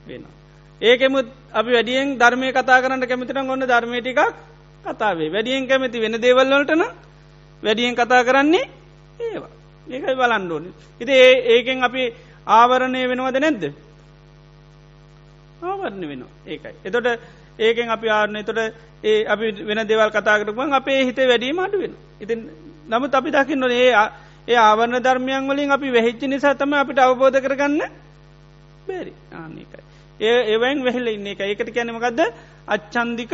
වෙනවා. 0.06 0.35
ඒකෙමුත් 0.80 1.26
අපි 1.52 1.70
වැඩියෙන් 1.70 2.18
ධර්මය 2.18 2.52
කතා 2.52 2.82
කරන්න 2.82 3.00
කැමතින 3.02 3.38
ඔන්න 3.40 3.60
ධර්මයටිකක් 3.62 4.20
කතාවේ 4.84 5.30
වැඩියෙන් 5.30 5.66
කැමති 5.66 6.00
වෙන 6.00 6.14
දේවල්වලටන 6.14 6.82
වැඩියෙන් 7.62 7.94
කතා 7.94 8.24
කරන්නේ 8.24 8.68
ඒවා. 9.20 9.50
ඒකයි 9.86 10.14
බලන්ඩෝනි 10.14 10.70
ඉති 11.00 11.12
ඒ 11.14 11.32
ඒකෙන් 11.52 11.82
අපි 11.82 12.12
ආවරණය 12.46 13.08
වෙනවද 13.08 13.36
නැද්ද? 13.36 13.64
ආවරණ 15.62 16.02
වෙනවා. 16.02 16.32
ඒකයි. 16.46 16.74
එතොට 16.84 17.06
ඒකෙන් 17.58 17.88
අපි 17.88 18.08
ආරණය 18.08 18.44
තොට 18.44 18.60
ඒ 19.02 19.24
අපි 19.24 19.46
වෙන 19.62 19.80
දෙවල් 19.82 20.10
කතාකරපුන් 20.10 20.72
අපේ 20.72 21.04
හිත 21.04 21.16
වැඩීම 21.22 21.58
අඩු 21.58 21.78
වෙන 21.78 21.94
ඉතින් 22.20 22.40
නමුත් 22.86 23.14
අපි 23.14 23.30
දකින්න 23.30 23.64
ඒ 23.64 23.92
ඒ 24.48 24.58
ආවරණ 24.58 25.02
ධර්මයන් 25.02 25.48
වලින් 25.48 25.72
අපි 25.72 25.88
වැහිච්චි 25.90 26.28
නිසා 26.28 26.54
තම 26.54 26.72
අපිට 26.74 26.98
අවබෝධ 26.98 27.40
කරගන්න 27.40 27.82
බැරි. 28.86 29.12
ආනකයි 29.32 29.86
ඒ 30.20 30.36
ඒවයින් 30.46 30.82
වෙහෙල 30.82 31.06
ඉන්න. 31.08 31.26
එක 31.26 31.40
ඒකට 31.40 31.70
කැනමකක්ද 31.70 32.20
අච්චන්දික 32.68 33.32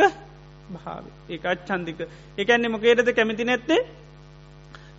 භාව 0.69 1.03
ඒ 1.29 1.39
අච්චන්දික 1.45 1.99
එකන්නේ 2.37 2.69
මොකේටද 2.69 3.09
කැමති 3.11 3.43
නැත්තේ? 3.43 3.81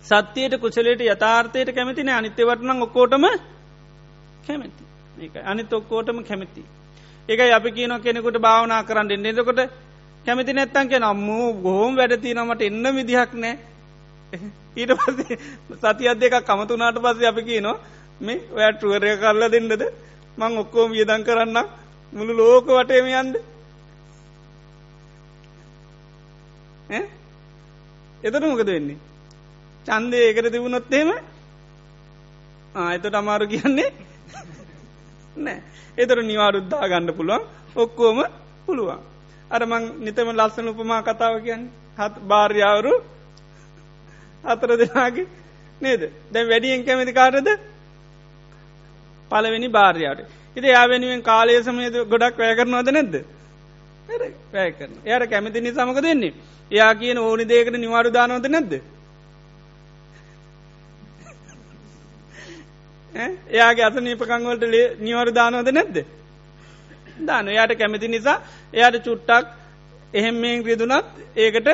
සත්‍යයට 0.03 0.55
කුසලට 0.57 1.01
යථාර්ථයට 1.03 1.69
කැමතින 1.71 2.09
අනිත්‍ය 2.11 2.43
වටනං 2.43 2.81
ඔක්කෝටම 2.81 3.25
කැමැති. 4.43 4.83
ඒ 5.17 5.43
අනිත් 5.43 5.73
ඔක්කෝටම 5.73 6.23
කැමති. 6.23 6.63
ඒකයි 7.29 7.51
අපි 7.51 7.71
කියන 7.71 7.93
කෙනෙකුට 7.99 8.37
භාවනා 8.39 8.83
කරන්න 8.83 9.11
එන්න. 9.11 9.25
එදකොට 9.27 9.61
කැමති 10.25 10.53
නැත්තන් 10.53 10.89
කිය 10.89 10.99
නම්මූ 10.99 11.47
ගොහෝම් 11.59 11.93
වැඩති 11.95 12.33
නමට 12.33 12.61
එන්න 12.63 12.85
විදිහක් 12.95 13.31
නෑ. 13.35 13.55
ඊට 14.75 14.91
පස්සේ 14.95 15.37
සතියත් 15.83 16.19
දෙක 16.19 16.35
කමතුනාට 16.43 16.97
පස්සේ 16.99 17.27
අපි 17.27 17.43
කියනවා 17.43 17.77
මේ 18.21 18.39
ඔයටුවරය 18.57 19.17
කරලා 19.17 19.49
දෙන්නද? 19.49 19.83
මං 20.37 20.57
ඔක්කෝම 20.57 20.89
වියදන් 20.91 21.23
කරන්න 21.23 21.57
මුළු 22.13 22.33
ලෝක 22.35 22.65
වටේම 22.69 23.07
යන්ද 23.13 23.35
එතට 28.23 28.41
මොකද 28.41 28.67
වෙන්නේ? 28.67 28.97
චන්දය 29.85 30.17
එකට 30.21 30.51
තිබුණොත්තේම 30.51 31.09
එතට 32.75 33.15
අමාරු 33.15 33.45
කියන්නේ 33.47 33.89
නෑ. 35.35 35.61
එතර 35.97 36.17
නිවාරුද්ධා 36.23 36.89
ගන්න 36.89 37.13
පුළුවන්. 37.13 37.43
ඔක්කෝම 37.75 38.19
පුළුවන්. 38.65 38.99
අර 39.51 39.61
මං 39.63 39.83
නිතම 39.99 40.29
ලස්සන 40.31 40.67
උපමා 40.67 41.01
කතාව 41.03 41.35
කියන්න. 41.39 41.69
හත් 41.97 42.15
භාර්යාවරු 42.23 42.93
අතර 44.43 44.69
දෙනාගේ 44.75 45.27
නේද? 45.81 46.01
දැන් 46.31 46.49
වැඩියෙන් 46.49 46.85
කැමති 46.85 47.13
කාටද? 47.13 47.49
පලවෙනි 49.35 49.69
භාර්යාවට. 49.69 50.25
ඉති 50.55 50.67
යා 50.69 50.85
වෙනුවෙන් 50.87 51.21
කාලය 51.23 51.53
සමයද 51.61 51.95
ගොඩක් 52.07 52.35
වැය 52.37 52.53
කරනවද 52.55 52.89
නැද්ද? 52.91 53.15
වැය 54.51 54.69
කරන 54.71 54.93
එයට 55.05 55.29
කැමති 55.29 55.59
නිසාමක 55.61 55.99
දෙන්නේ 55.99 56.33
එයා 56.71 56.93
කියන 56.95 57.17
ඕනි 57.19 57.45
දේකට 57.45 57.75
නිවාරු 57.77 58.09
දානවද 58.11 58.45
නැද්ද? 58.47 58.73
එයාගේ 63.51 63.85
අත 63.85 63.97
නීපකංවලට 63.99 64.63
නිවරු 64.99 65.31
දානවද 65.33 65.69
නැද්ද? 65.71 65.97
දාන 67.19 67.47
එයාට 67.47 67.73
කැමති 67.75 68.07
නිසා 68.07 68.37
එයාට 68.73 68.97
චුට්ටක් 69.01 69.45
එහෙම 70.13 70.35
මේ 70.35 70.61
රිදුනත් 70.61 71.05
ඒකට 71.37 71.67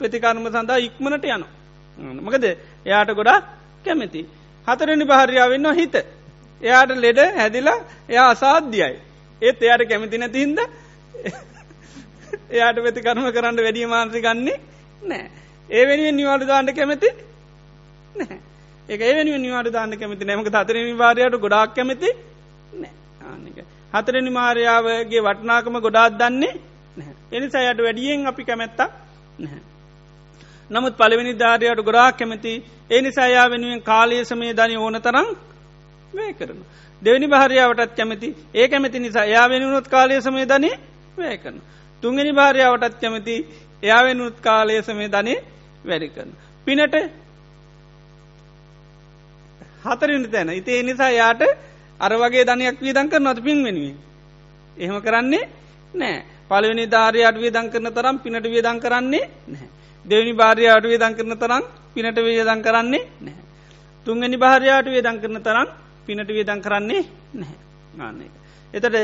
ප්‍රතිකර්ම 0.00 0.46
සඳහා 0.48 0.78
ඉක්මනට 0.80 1.24
යන 1.26 1.44
මකද? 2.18 2.44
එයාට 2.86 3.10
ගොඩා 3.12 3.38
කැමති. 3.84 4.20
හතරනි 4.66 5.04
භාර්යාවන්න 5.04 5.74
හිත. 5.74 5.96
එයාට 6.60 6.90
ලෙඩ 6.96 7.20
හැදිලා 7.34 7.78
එයා 8.08 8.28
අසාධ්‍යයි. 8.30 8.94
ඒත් 9.42 9.62
එයාට 9.62 9.84
කැමති 9.84 10.18
නැතිහින්ද 10.18 10.58
එයාට 12.50 12.78
වෙති 12.78 13.00
කරම 13.00 13.26
කරන්න 13.30 13.56
වැඩිය 13.58 13.86
මාන්සි 13.86 14.20
ගන්නේ 14.20 14.58
නෑ. 15.02 15.30
ඒ 15.68 15.84
වෙනුවෙන් 15.86 16.16
නිවාඩු 16.16 16.46
දාන්න 16.46 16.72
කැමති 16.72 17.08
නෑ. 18.14 18.38
ඒක 18.88 19.00
ඒ 19.00 19.14
වෙනුවෙන් 19.14 19.42
නිවාඩු 19.42 19.70
දාන්න 19.70 19.92
කැමති 19.94 20.24
නැමක 20.24 20.48
හතරනි 20.50 20.94
භාරයට 20.94 21.38
ගොඩක් 21.38 21.74
කැමති 21.74 22.10
නෑ 22.74 22.92
ආනික. 23.24 23.58
හතරනි 23.92 24.30
මාර්යාවගේ 24.30 25.22
වටනාකම 25.22 25.76
ගොඩාත් 25.80 26.14
දන්නේ 26.14 26.54
එනිසායට 27.32 27.78
වැඩියෙන් 27.78 28.26
අපි 28.26 28.42
කැමැත්තා 28.44 28.88
නැහැ. 29.38 29.60
නමුත් 30.70 30.94
පළවෙනි 30.96 31.32
ධාරයට 31.34 31.80
ගොඩාක් 31.80 32.16
කැමති 32.16 32.52
ඒ 32.90 33.00
නිසායා 33.00 33.50
වෙනුවෙන් 33.50 33.82
කාලය 33.82 34.24
සමේ 34.24 34.52
ධනි 34.52 34.76
ඕන 34.78 34.98
තරම් 35.00 35.28
වේ 36.16 36.32
කරන. 36.32 36.58
දෙවනි 37.02 37.26
භාරයාවටත් 37.26 37.92
කැමති 37.96 38.28
ඒ 38.54 38.68
කැමති 38.68 38.98
නිසා 38.98 39.24
එයා 39.24 39.46
වෙනුණුත් 39.48 39.86
කාලය 39.88 40.20
සමේ 40.20 40.46
ධනය 40.46 40.70
වැය 41.18 41.38
කරන. 41.38 41.56
තුන්ගනි 42.02 42.32
භාරයාවටත් 42.32 42.96
කැමති 43.00 43.34
එයා 43.82 44.02
වෙනුත් 44.04 44.36
කාලය 44.40 44.82
සමේ 44.82 45.08
ධනය 45.08 45.34
වැඩි 45.84 46.08
කරන. 46.08 46.30
පිනට 46.66 46.96
හතරිනි 49.84 50.28
තැන 50.28 50.50
ඉතිේ 50.52 50.82
නිසා 50.82 51.12
යාට 51.12 51.42
අර 52.00 52.12
වගේ 52.14 52.44
ධනයක් 52.44 52.78
වීදං 52.80 53.08
කර 53.08 53.20
නොත 53.20 53.38
පින් 53.40 53.58
වෙනුවෙන්. 53.64 53.96
එහෙම 54.76 54.98
කරන්නේ 55.00 55.44
නෑ 55.94 56.16
පලවෙනි 56.50 56.84
ධාරයට 56.86 57.36
වියදං 57.36 57.70
කරන 57.70 57.88
තරම් 57.90 58.16
පිනට 58.18 58.46
වියදං 58.46 58.78
කරන්නේ 58.80 59.24
නැහැ. 59.46 59.68
දෙවනි 60.04 60.32
භාරයාට 60.32 60.84
වියදං 60.84 61.14
කරන 61.14 61.34
තරම් 61.34 61.64
පිනට 61.94 62.18
වියදං 62.18 62.60
කරන්නේ 62.62 63.02
නැහැ. 63.20 63.44
තුන්ගනි 64.06 64.36
භාරයාට 64.36 64.86
වියදං 64.86 65.18
කරන 65.20 65.38
තරම් 65.40 65.68
පිනට 66.06 66.28
වියදං 66.30 66.60
කරන්නේ 66.60 67.02
නැහැ. 67.34 67.58
ගන්න 67.94 68.20
එක. 68.22 68.34
එතට 68.74 68.96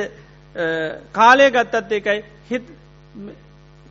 කාලය 1.12 1.50
ගත්තත් 1.50 1.92
ඒකයි 1.92 2.20
හිත් 2.48 2.64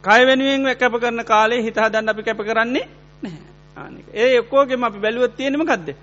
කය 0.03 0.21
වෙනුවෙන් 0.25 0.75
කැප 0.75 0.95
කරන 0.95 1.25
කාලේ 1.25 1.61
හිතා 1.61 1.89
දන්න 1.89 2.09
අපි 2.09 2.23
කැප 2.23 2.41
කරන්නේ 2.41 2.87
නැහැ. 3.23 3.41
ආනක 3.77 4.05
ඒ 4.15 4.29
එක්කෝගෙම 4.37 4.83
අපි 4.83 4.99
බැලුවත් 4.99 5.35
තියෙනම 5.35 5.65
කක්ද. 5.65 5.95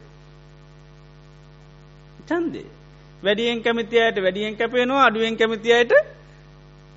චන්දේ. 2.27 2.67
වැඩියෙන් 3.23 3.63
කැමතියට 3.63 4.17
වැඩියෙන් 4.19 4.57
කැපේනවා 4.57 5.07
අඩුවෙන් 5.07 5.37
කැමතියට 5.37 5.93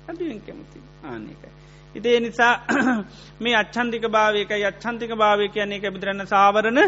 අඩුවෙන් 0.04 0.40
කැමති 0.40 0.78
ආනකයි. 1.04 1.50
ඉතිේ 1.94 2.20
නිසා 2.20 2.54
මේ 3.42 3.56
අච්චන්තික 3.56 4.04
භාවයකයි 4.08 4.64
අච්චන්තික 4.64 5.12
භාවය 5.14 5.48
කියන්නේ 5.48 5.78
එක 5.78 5.86
බුදුරන්න 5.90 6.26
සාවරණ 6.26 6.80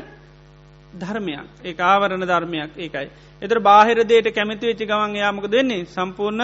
ධර්මයක් 0.95 1.47
ඒ 1.63 1.75
ආවරණ 1.83 2.25
ධර්මයක් 2.25 2.71
ඒකයි. 2.77 3.09
එතර 3.43 3.59
බාහිර 3.61 3.99
දේට 4.05 4.29
කැමති 4.31 4.65
වෙච්චි 4.65 4.85
ගවන් 4.85 5.17
යාමක 5.17 5.47
දෙන්නේ 5.49 5.85
සම්පූර්ණ 5.87 6.43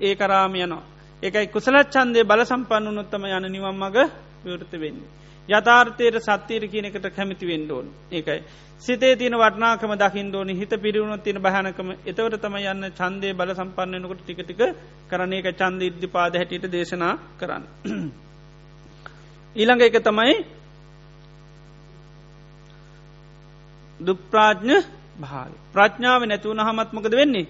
ඒ 0.00 0.14
කරාම 0.14 0.54
යනවා. 0.56 0.82
ඒකයි 1.22 1.46
කුසලත් 1.48 1.88
චන්දය 1.88 2.24
බල 2.24 2.42
සම්පන්න 2.42 2.88
උනොත්තම 2.88 3.24
යන 3.26 3.46
නිවම් 3.48 3.76
මග 3.76 3.96
විවෘත 4.44 4.72
වෙන්නේ. 4.74 5.08
යථාර්ථයට 5.48 6.16
සත්‍යයට 6.20 6.64
කියනකට 6.66 7.06
කැමිති 7.10 7.46
වෙන්ඩෝන් 7.46 7.86
ඒකයි. 8.10 8.40
සිතේ 8.82 9.16
තියන 9.16 9.34
වටනාකම 9.34 9.92
දකිින් 9.94 10.28
දෝනි 10.28 10.54
හිත 10.54 10.72
පිරිවුණු 10.76 11.16
තින 11.18 11.38
භානකම 11.38 11.88
එතවට 12.04 12.36
තම 12.38 12.56
යන්න 12.64 12.90
චන්දය 12.92 13.32
බල 13.32 13.50
සම්පන්නනකොට 13.52 14.20
ටිකටික 14.20 14.60
කරන 15.08 15.32
එක 15.32 15.48
චන්ද 15.54 15.82
ඉද්ධි 15.82 16.08
පාද 16.08 16.34
හැටියට 16.34 16.66
දේශනා 16.68 17.14
කරන්න. 17.38 17.64
ඊළඟ 19.56 19.82
එක 19.82 19.98
තමයි 20.00 20.34
දුප්‍රාජ්ඥ 24.00 24.76
භාව 25.18 25.50
ප්‍රඥාව 25.72 26.20
නැතුවන 26.24 26.60
හමත්මකද 26.60 27.14
වෙන්නේ? 27.14 27.46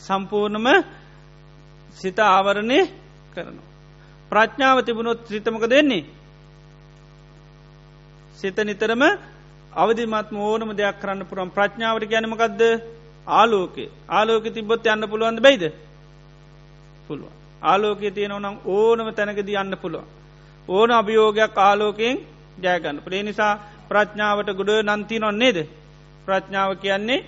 සම්පූර්ණම 0.00 0.66
සිත 1.96 2.18
ආවරණය 2.20 2.78
කරනවා. 3.32 3.68
ප්‍රඥාව 4.32 4.78
තිබුණොත් 4.80 5.20
සිතමක 5.26 5.64
දෙන්නේ 5.66 6.04
සිත 8.38 8.56
නිතරම 8.60 9.02
අවදිමත්ම 9.72 10.36
ඕනම 10.40 10.70
දෙයක් 10.72 10.96
කරන්න 11.00 11.22
පුරම් 11.24 11.48
ප්‍රඥාවට 11.48 12.04
ගැනමකක්ද 12.04 12.62
ආලෝකේ 13.28 13.92
ආලෝක 14.08 14.44
තිබොත් 14.48 14.86
යන්න 14.86 15.04
පුළුවන්ද 15.04 15.40
බයිද? 15.40 15.64
පුළුව 17.08 17.30
ආලෝකය 17.62 18.10
තියෙනවනම් 18.10 18.56
ඕනම 18.66 19.08
තැනකද 19.12 19.50
යන්න 19.52 19.74
පුළුව 19.76 20.04
ඕන 20.68 20.90
අභියෝගයක් 20.90 21.56
ආලෝකයෙන් 21.58 22.16
ජයගන්න 22.58 23.02
ප්‍රේ 23.04 23.22
නිසා 23.22 23.52
ප්‍රඥාවට 23.88 24.50
ගොඩ 24.52 24.70
නන්ති 24.88 25.16
නොන්නේද 25.18 25.58
ප්‍රඥාව 26.26 26.70
කියන්නේ 26.76 27.20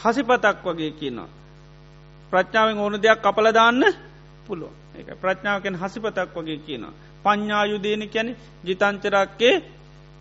හසිපතක් 0.00 0.64
වගේ 0.64 0.92
කියනවා 0.92 1.30
ප්‍රඥාවෙන් 2.32 2.78
ඕන 2.78 2.94
දෙයක් 2.98 3.20
කපලදාන්න 3.20 3.82
පුළුව 4.46 4.72
එක 4.94 5.08
ප්‍රඥාවකෙන් 5.16 5.74
හසිපතක් 5.74 6.34
වගේ 6.36 6.58
කියනවා 6.58 6.94
පඤ්ඥායුදේන 7.24 8.02
කැන 8.08 8.28
ජිතංචරක්කේ 8.64 9.54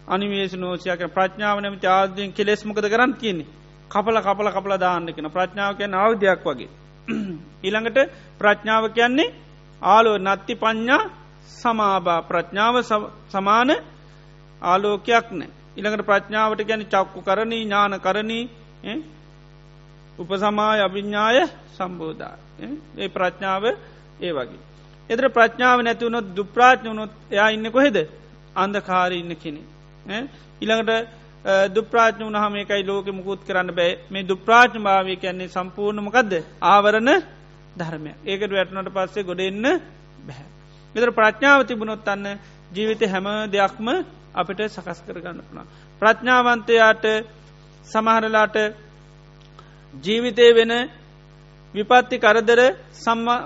අනිවේශ 0.07 0.55
නෝෂයක 0.55 1.01
ප්‍රඥාව 1.09 1.57
නමති 1.59 1.88
ආදයෙන් 1.89 2.31
කෙලෙස්මකද 2.31 2.85
කරන්න 2.85 3.13
කියන්නේ 3.15 3.47
කපල 3.89 4.17
කපල 4.19 4.47
කපල 4.49 4.73
දාන්න 4.77 5.07
කෙන 5.07 5.27
ප්‍රඥාව 5.27 5.73
කියන 5.76 5.93
අවධයක් 5.95 6.41
වගේ. 6.43 6.69
ඊළඟට 7.65 7.99
ප්‍රඥාව 8.39 8.85
කියන්නේ 8.89 9.34
ආලෝ 9.81 10.17
නත්ති 10.19 10.53
පඤ්ඥා 10.55 11.03
සමාබා 11.51 12.22
ප්‍රඥාව 12.22 12.76
සමාන 13.30 13.69
ආලෝකයක් 14.61 15.27
නෑ. 15.31 15.51
ඉළඟට 15.77 16.06
ප්‍රඥාවට 16.06 16.61
ගැන 16.64 16.84
චක්කු 16.85 17.19
කරණී 17.22 17.64
ඥාන 17.64 17.99
කරණී 17.99 18.43
උපසමාය 20.19 20.80
අභිඤ්ඥාය 20.81 21.39
සම්බෝධා. 21.73 22.35
ඒ 22.97 23.10
ප්‍රඥාව 23.10 23.64
ඒ 24.19 24.31
වගේ. 24.31 24.61
එදර 25.10 25.26
ප්‍රඥාව 25.30 25.80
නැතිවුණොත් 25.81 26.27
දුප්‍රාඥ 26.31 26.88
වුණොත් 26.88 27.11
එයා 27.31 27.49
ඉන්න 27.49 27.72
කොහෙද 27.72 27.97
අන්දකාරී 28.56 29.19
ඉන්න 29.19 29.35
කෙනෙ. 29.35 29.61
ඉළඟට 30.61 30.91
දුප්‍රාඥ 31.69 32.23
වනහම 32.23 32.56
එකයි 32.56 32.84
ලෝක 32.84 33.07
මුකුත් 33.10 33.41
කරන්න 33.43 33.72
බෑ 33.72 33.91
මේ 34.10 34.23
දුප්‍රාඥ 34.23 34.80
භාවය 34.80 35.15
කියන්නේ 35.18 35.49
සම්පූර්ණමකක්ද 35.49 36.34
ආවරණ 36.64 37.11
ධර්මය 37.76 38.11
ඒකට 38.23 38.52
වැටනට 38.52 38.89
පස්සේ 38.89 39.23
ගොඩ 39.23 39.41
එන්න 39.41 39.65
බැහැ. 40.22 40.47
මෙතර 40.95 41.11
ප්‍රඥාව 41.11 41.60
තිබුණොත් 41.64 42.07
අන්න 42.07 42.26
ජීවිත 42.72 43.02
හැම 43.06 43.27
දෙයක්ම 43.47 43.88
අපිට 44.36 44.60
සකස් 44.68 44.99
කරගන්න 45.02 45.40
පුුණා. 45.41 45.66
ප්‍රඥාවන්තයාට 46.02 47.06
සමහරලාට 47.86 48.56
ජීවිතය 49.94 50.48
වෙන 50.53 50.74
විපත්ති 51.74 52.16
කරදර 52.18 52.60
සම්මා 52.95 53.40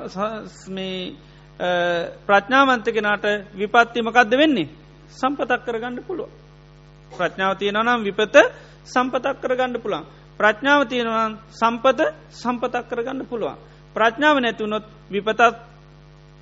ප්‍රඥාවන්ත 2.27 2.85
කෙනාට 2.87 3.25
විපත්තිමකක්ද 3.53 4.31
වෙන්නේ 4.33 4.69
සම්පතක් 5.11 5.61
කරගන්න 5.65 5.97
පුළුව. 6.07 6.29
ප්‍රඥාව 7.11 7.53
තියෙනව 7.57 7.83
නම් 7.83 8.01
විපත 8.03 8.35
සම්පතක් 8.85 9.41
කරගන්න 9.41 9.75
පුළන්. 9.77 10.05
ප්‍රඥාව 10.39 10.81
තියෙනවන් 10.87 11.33
සම්පත 11.51 11.99
සම්පතක් 12.31 12.85
කරගන්න 12.89 13.25
පුළුවන්. 13.25 13.57
ප්‍රඥාව 13.95 14.35
නැතිවුණොත් 14.37 14.85
විපතත් 15.09 15.41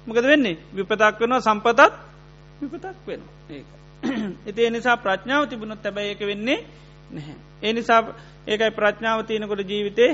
මකද 0.08 0.26
වෙන්නේ 0.26 0.58
විපතක් 0.74 1.20
වෙනවා 1.20 1.42
සම්පතත් 1.42 1.82
විපතක් 2.62 2.98
වෙන 3.08 3.22
ඒ. 3.50 3.77
එති 4.48 4.62
එනිසා 4.62 4.98
ප්‍රඥාව 4.98 5.44
තිබුණොත් 5.46 5.82
තැබැයි 5.82 6.12
එක 6.12 6.22
වෙන්නේ 6.22 6.60
නැහැ. 7.12 7.36
ඒ 7.64 7.74
නිසා 7.74 8.02
ඒකයි 8.48 8.72
ප්‍රඥාව 8.72 9.20
තියෙනකොට 9.24 9.62
ජීවිතේ 9.64 10.12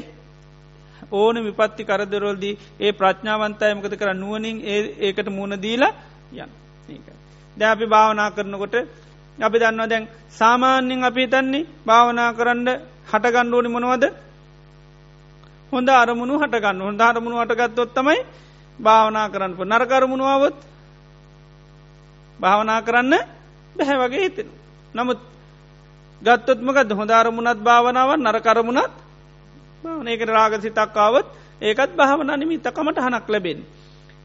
ඕන 1.11 1.35
විපත්ති 1.38 1.84
කරදරොල්දී 1.84 2.57
ඒ 2.80 2.91
ප්‍රඥාවන්තය 2.91 3.73
මකත 3.73 3.93
කර 3.95 4.14
නුවනින් 4.14 4.57
ඒකට 4.99 5.30
මුණ 5.30 5.53
දීලා 5.57 5.93
යන් 6.34 6.49
ඒකයි. 6.89 7.14
ද 7.57 7.61
අපි 7.64 7.85
භාවනා 7.85 8.30
කරනකොට 8.31 8.76
අපි 9.38 9.57
දන්නවා 9.60 9.89
දැන් 9.89 10.07
සාමාන්‍යෙන් 10.30 11.03
අපි 11.03 11.27
තන්නේ 11.27 11.68
භාවනා 11.85 12.30
කරන්න 12.34 12.69
හටගන්න 13.11 13.53
ඕනි 13.53 13.69
මොනවද? 13.69 14.03
හොඳ 15.72 15.89
අරමුණු 15.91 16.39
හටගන්න 16.39 16.81
හොඳ 16.81 17.01
අරමුණු 17.01 17.38
හටගත්තොත් 17.39 17.93
තමයි 17.93 18.19
භාවනා 18.80 19.27
කරන්න 19.30 19.53
නරකරමුණුවවොත් 19.72 20.57
භාවනා 22.39 22.81
කරන්න 22.81 23.14
බැහැ 23.75 23.97
වගේ 23.99 24.21
හිතෙන. 24.21 24.49
නමුත් 24.95 25.19
ගත්තොත්මකද 26.21 26.91
හොඳාරමුණත් 26.91 27.59
භාවනාව 27.59 28.09
නරකරමුණත් 28.17 28.93
ඒකට 30.05 30.29
රාග 30.29 30.53
සිතක්කාවත් 30.57 31.27
ඒකත් 31.61 31.91
භාවන 31.93 32.31
නිමිත්තකමට 32.33 32.97
හනක් 32.99 33.27
ලැබෙන්. 33.27 33.59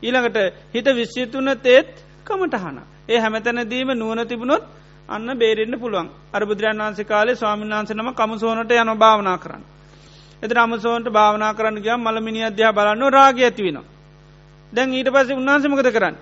ඊළඟට 0.02 0.38
හිත 0.72 0.86
විශ්්‍යතුන 0.90 1.48
තේත් 1.58 1.90
කමටහන. 2.26 2.78
ඒ 3.08 3.18
හැමතැනදීම 3.18 3.90
නුවන 3.92 4.20
තිබුණොත් 4.24 4.64
අන්න 5.08 5.28
බේරෙන්න්න 5.34 5.74
පුළුවන් 5.76 6.08
අරබුදුරන් 6.32 6.80
වන්සේ 6.80 7.04
කාලේ 7.04 7.36
ස්වාමීන් 7.36 7.72
වන්සනම 7.72 8.10
කමසෝනට 8.12 8.72
යන 8.72 8.90
භාවනා 8.96 9.38
කරන්න. 9.38 9.62
එත 10.42 10.52
අමසෝන්ට 10.54 11.08
භාවනා 11.08 11.52
කරන්න 11.54 11.78
ගිය 11.78 11.96
මළමිනි 11.96 12.44
අධ්‍යා 12.44 12.72
බලන්න 12.72 13.02
රාග 13.10 13.38
ඇතිවෙන. 13.40 13.78
දැන් 14.72 14.92
ඊට 14.92 15.08
පස්සේ 15.08 15.34
උන්වහන්සමකද 15.34 15.90
කරන්න. 15.90 16.16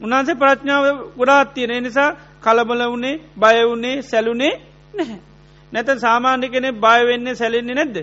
උන්හන්සේ 0.00 0.34
ප්‍රඥාව 0.34 0.84
ගොඩාත් 1.16 1.54
තියෙන. 1.54 1.82
නිසා 1.82 2.10
කලබල 2.40 2.82
වුණේ 2.84 3.20
බය 3.36 3.56
වුණේ 3.62 4.02
සැලුනේ 4.02 4.54
නැහැ. 4.94 5.18
නැත 5.72 5.88
සාමාන්‍ය 5.98 6.48
කෙනෙ 6.48 6.72
බයවෙන්නේ 6.74 7.34
සැලෙන්නේ 7.34 7.74
නැද්ද. 7.74 7.96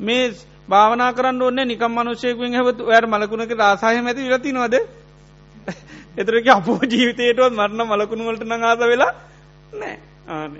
මේ 0.00 0.24
භාවනා 0.68 1.12
කරන්න 1.12 1.42
ඕන්න 1.42 1.60
නිකම් 1.64 1.92
මනුෂයකුෙන් 1.92 2.54
හැවතු 2.54 2.82
ඔයට 2.84 3.06
මලකුණක 3.06 3.52
රාසාය 3.54 3.96
ඇති 3.98 4.22
විලති 4.24 4.52
නොද 4.52 4.74
එතරක 6.16 6.46
අපෝ 6.48 6.78
ජීවිතයටවත් 6.84 7.52
මරණ 7.52 7.82
මලකුණු 7.86 8.24
වලට 8.24 8.44
නංආස 8.46 8.80
වෙලා 8.84 9.12
නෑ 9.72 9.96
ආන. 10.28 10.52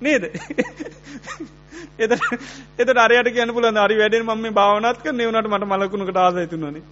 නේද? 0.00 0.22
එත 1.98 2.12
එත 2.78 2.88
අරයට 2.96 3.28
කියන 3.30 3.50
පුලන් 3.50 3.76
අරි 3.76 3.96
වැඩෙන් 3.96 4.24
මම 4.24 4.46
භාවනත් 4.52 5.02
කර 5.02 5.12
නවනට 5.12 5.48
මට 5.48 5.64
මලකුණකට 5.66 6.16
ආසයතුනනේ 6.18 6.82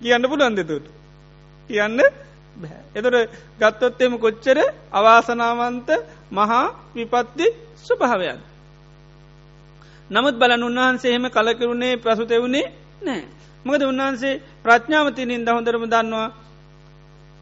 කියන්න 0.00 0.28
පුලන් 0.28 0.56
දෙතුට 0.56 0.86
කියන්න 1.68 2.00
එතොට 2.94 3.30
ගත්තොත් 3.58 4.00
එම 4.00 4.14
කොච්චර 4.18 4.58
අවාසනාවන්ත 4.90 5.88
මහා 6.30 6.64
විපත්ති 6.94 7.46
ස්වභාවයන්. 7.78 8.40
නමුත් 10.10 10.34
බලන් 10.34 10.62
උන්වහන්සේ 10.62 11.10
එහෙම 11.10 11.26
කලකරුණේ 11.28 11.96
ප්‍රසුතෙවුණේ 11.96 12.72
නෑ. 13.02 13.22
මකද 13.64 13.82
උන්වහන්සේ 13.84 14.40
ප්‍රඥාවතිනින් 14.62 15.46
දහොඳරම 15.46 15.84
දන්නවා 15.84 16.28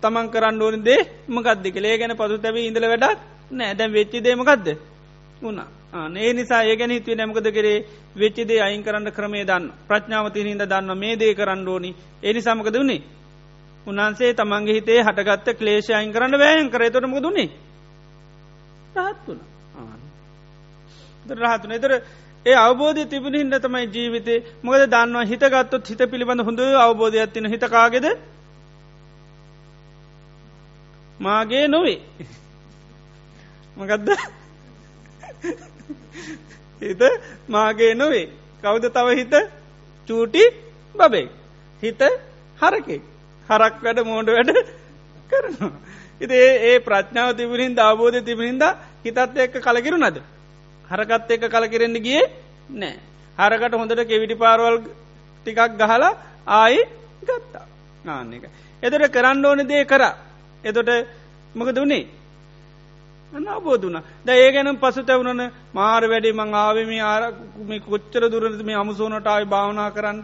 තමන් 0.02 0.26
කරන්න 0.28 0.62
ඕන 0.62 0.76
දේ 0.80 1.00
මකක්ද 1.28 1.64
කළේ 1.68 1.98
ගැන 1.98 2.16
පසු 2.16 2.38
තැව 2.38 2.56
ඉඳල 2.58 2.86
වැඩක් 2.86 3.18
නෑ. 3.50 3.74
දැන් 3.74 3.92
වෙච්චි 3.92 4.18
දේමකක්ද 4.20 4.66
වුණා. 5.42 5.68
ඒ 6.16 6.32
නිසා 6.32 6.62
ඒ 6.62 6.76
ගැන 6.76 6.90
හිතුවේ 6.90 7.16
නැමකද 7.16 7.48
කරේ? 7.50 7.78
වෙච්චිදේ 8.16 8.60
අයින් 8.60 8.82
කරන්න 8.82 9.10
ක්‍රමේ 9.10 9.44
දන්න 9.44 9.72
ප්‍රඥාවතිනින්ද 9.88 10.62
දන්න 10.62 10.90
මේ 10.96 11.16
දේ 11.16 11.34
කරන්න 11.34 11.68
ඕනි. 11.68 11.90
ඒ 12.22 12.40
සමකද 12.40 12.76
වුණේ? 12.76 13.02
උන්හන්සේ 13.86 14.32
තමන්ගේ 14.34 14.74
හිතේ 14.74 15.00
හටගත්ත 15.02 15.58
ක්ලේෂයයින් 15.58 16.12
කරන්න 16.12 16.38
වෑයන් 16.38 16.70
කරේතොටම 16.70 17.14
දුන්නේ 17.18 17.48
රහත්තුන 18.96 19.40
රහතුන 21.42 21.72
එතර 21.72 21.92
ඒ 22.46 22.56
අවබෝධය 22.56 23.04
තිබුණ 23.06 23.34
හිද 23.34 23.54
තමයි 23.58 23.86
ජීවිතේ 23.88 24.44
මොකද 24.62 24.82
දන්නවා? 24.86 25.24
හිතගත්තොත් 25.24 25.88
හිත 25.88 26.02
පිළිබඳ 26.06 26.42
හොඳ 26.42 26.60
අවබෝධයක් 26.78 27.32
තින 27.32 27.46
හිතකාගෙද 27.46 28.06
මාගේ 31.20 31.68
නොවේ. 31.68 32.00
මකදද? 33.76 34.08
හිත 36.80 37.02
මාගේ 37.48 37.94
නොවේ. 37.94 38.26
කවුද 38.62 38.84
තව 38.88 39.08
හිත? 39.14 39.34
චූටි 40.08 40.44
බබේ 40.94 41.28
හිත 41.82 42.00
හරකෙක්. 42.58 43.02
හරක් 43.50 43.76
වැඩ 43.80 44.00
මෝඩ 44.04 44.28
වැඩ 44.28 44.50
කරනවා. 45.30 45.72
ඉති 46.20 46.36
ඒ 46.64 46.78
ප්‍රඥාව 46.80 47.30
තිබුණින් 47.34 47.78
අවබෝධ 47.80 48.18
තිබුණින්ද 48.22 48.64
හිතත් 49.00 49.18
එක්ක 49.38 49.54
කලකිරු 49.58 49.98
නද. 49.98 50.18
හරකත් 50.84 51.30
එක්ක 51.30 51.44
කලකිරෙන්ට 51.48 51.98
ගිය 52.00 52.22
නෑ. 52.70 52.96
හරකට 53.38 53.74
හොඳට 53.74 54.02
කෙවිටි 54.04 54.36
පාරවල් 54.36 54.76
ටිකක් 55.46 55.76
ගහලා 55.76 56.12
ආයි 56.48 56.80
ගත්තා 57.22 57.66
නාන්න 58.04 58.32
එක. 58.32 58.44
එතට 58.82 59.10
කරන්න 59.10 59.44
ඕන 59.44 59.66
දේ 59.66 59.84
කර 59.84 60.02
එතොට 60.64 60.90
මක 61.54 61.68
දුන්නේ 61.72 62.06
අවබෝධන 63.32 64.02
ද 64.24 64.28
ඒ 64.30 64.52
ගැනම් 64.52 64.76
පසු 64.78 65.02
තැවුණන 65.02 65.50
මාර 65.72 66.02
වැඩි 66.04 66.32
මං 66.32 66.54
ආවම 66.56 66.90
ආරම 67.02 67.70
කොච්චර 67.82 68.28
දුරද 68.28 68.62
මේ 68.62 68.76
අමුසෝනට 68.76 69.26
ආයි 69.26 69.46
භාවනා 69.46 69.90
කරන්න 69.90 70.22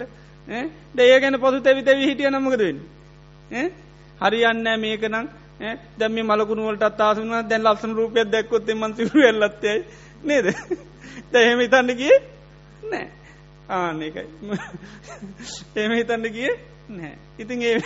දේ 0.94 1.20
ගැන 1.20 1.36
පසු 1.36 1.60
තැවි 1.60 1.82
තැවි 1.82 2.06
හිටිය 2.06 2.30
නමකදවෙන්න 2.30 2.95
හරියන්න 4.20 4.68
මේක 4.78 5.02
නම්. 5.04 5.26
දැම 5.98 6.18
මලකුණුවලට 6.22 6.82
අත්තාසුන 6.82 7.30
දැන් 7.44 7.62
ලස්සන 7.62 7.92
රූපයක් 7.92 8.28
දැක්කොත් 8.28 8.68
මන්සිරු 8.72 9.20
එල්ලත්තයයි 9.22 9.84
නේද? 10.22 10.46
දැහෙම 11.32 11.60
හිතන්න 11.60 11.90
කිය 11.94 12.16
නෑ 12.84 13.06
ආන 13.70 14.02
එකයි. 14.02 14.26
එහෙම 15.76 15.92
හිතන්න 15.92 16.26
කිය 16.30 16.52
නෑ 16.90 17.14
ඉතින් 17.38 17.62
ඒ 17.62 17.78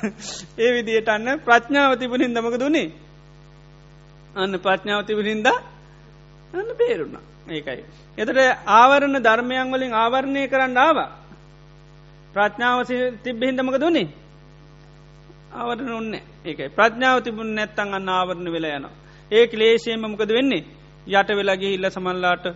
ඒ 0.58 0.70
විදියට 0.72 1.08
අන්න 1.08 1.40
ප්‍රඥාව 1.40 1.98
තිබුණින් 1.98 2.34
දමක 2.34 2.58
දුන්නේ 2.58 2.88
අන්න 4.34 4.58
ප්‍රඥාව 4.58 5.06
තිබුණින්ද 5.06 5.46
අන්න 5.46 6.68
බේරුණ. 6.76 7.16
ඒකයි. 7.48 7.84
එතට 8.18 8.38
ආවරණ 8.72 9.16
ධර්මයන් 9.18 9.72
වලින් 9.72 9.94
ආවරණය 9.94 10.48
කරන්න 10.48 10.76
ආවා. 10.78 11.10
ප්‍රඥාව 12.34 12.78
තිබ්බහින්දමක 13.22 13.78
දුන්නේ 13.78 14.08
ආවරණ 15.52 15.92
ඔන්න 15.92 16.14
ඒකයි. 16.44 16.68
ප්‍රඥාව 16.70 17.18
තිබුණ 17.20 17.54
නැත්තන් 17.54 17.94
අන්න 17.94 18.08
ආවරණ 18.10 18.48
වෙලා 18.48 18.76
යන 18.76 18.86
ඒ 19.30 19.44
ලේෂයම 19.54 20.04
මොකද 20.04 20.30
වෙන්නේ? 20.30 20.64
යට 21.08 21.30
වෙලගේ 21.30 21.74
ඉල්ල 21.74 21.86
සමල්ලාට 21.86 22.46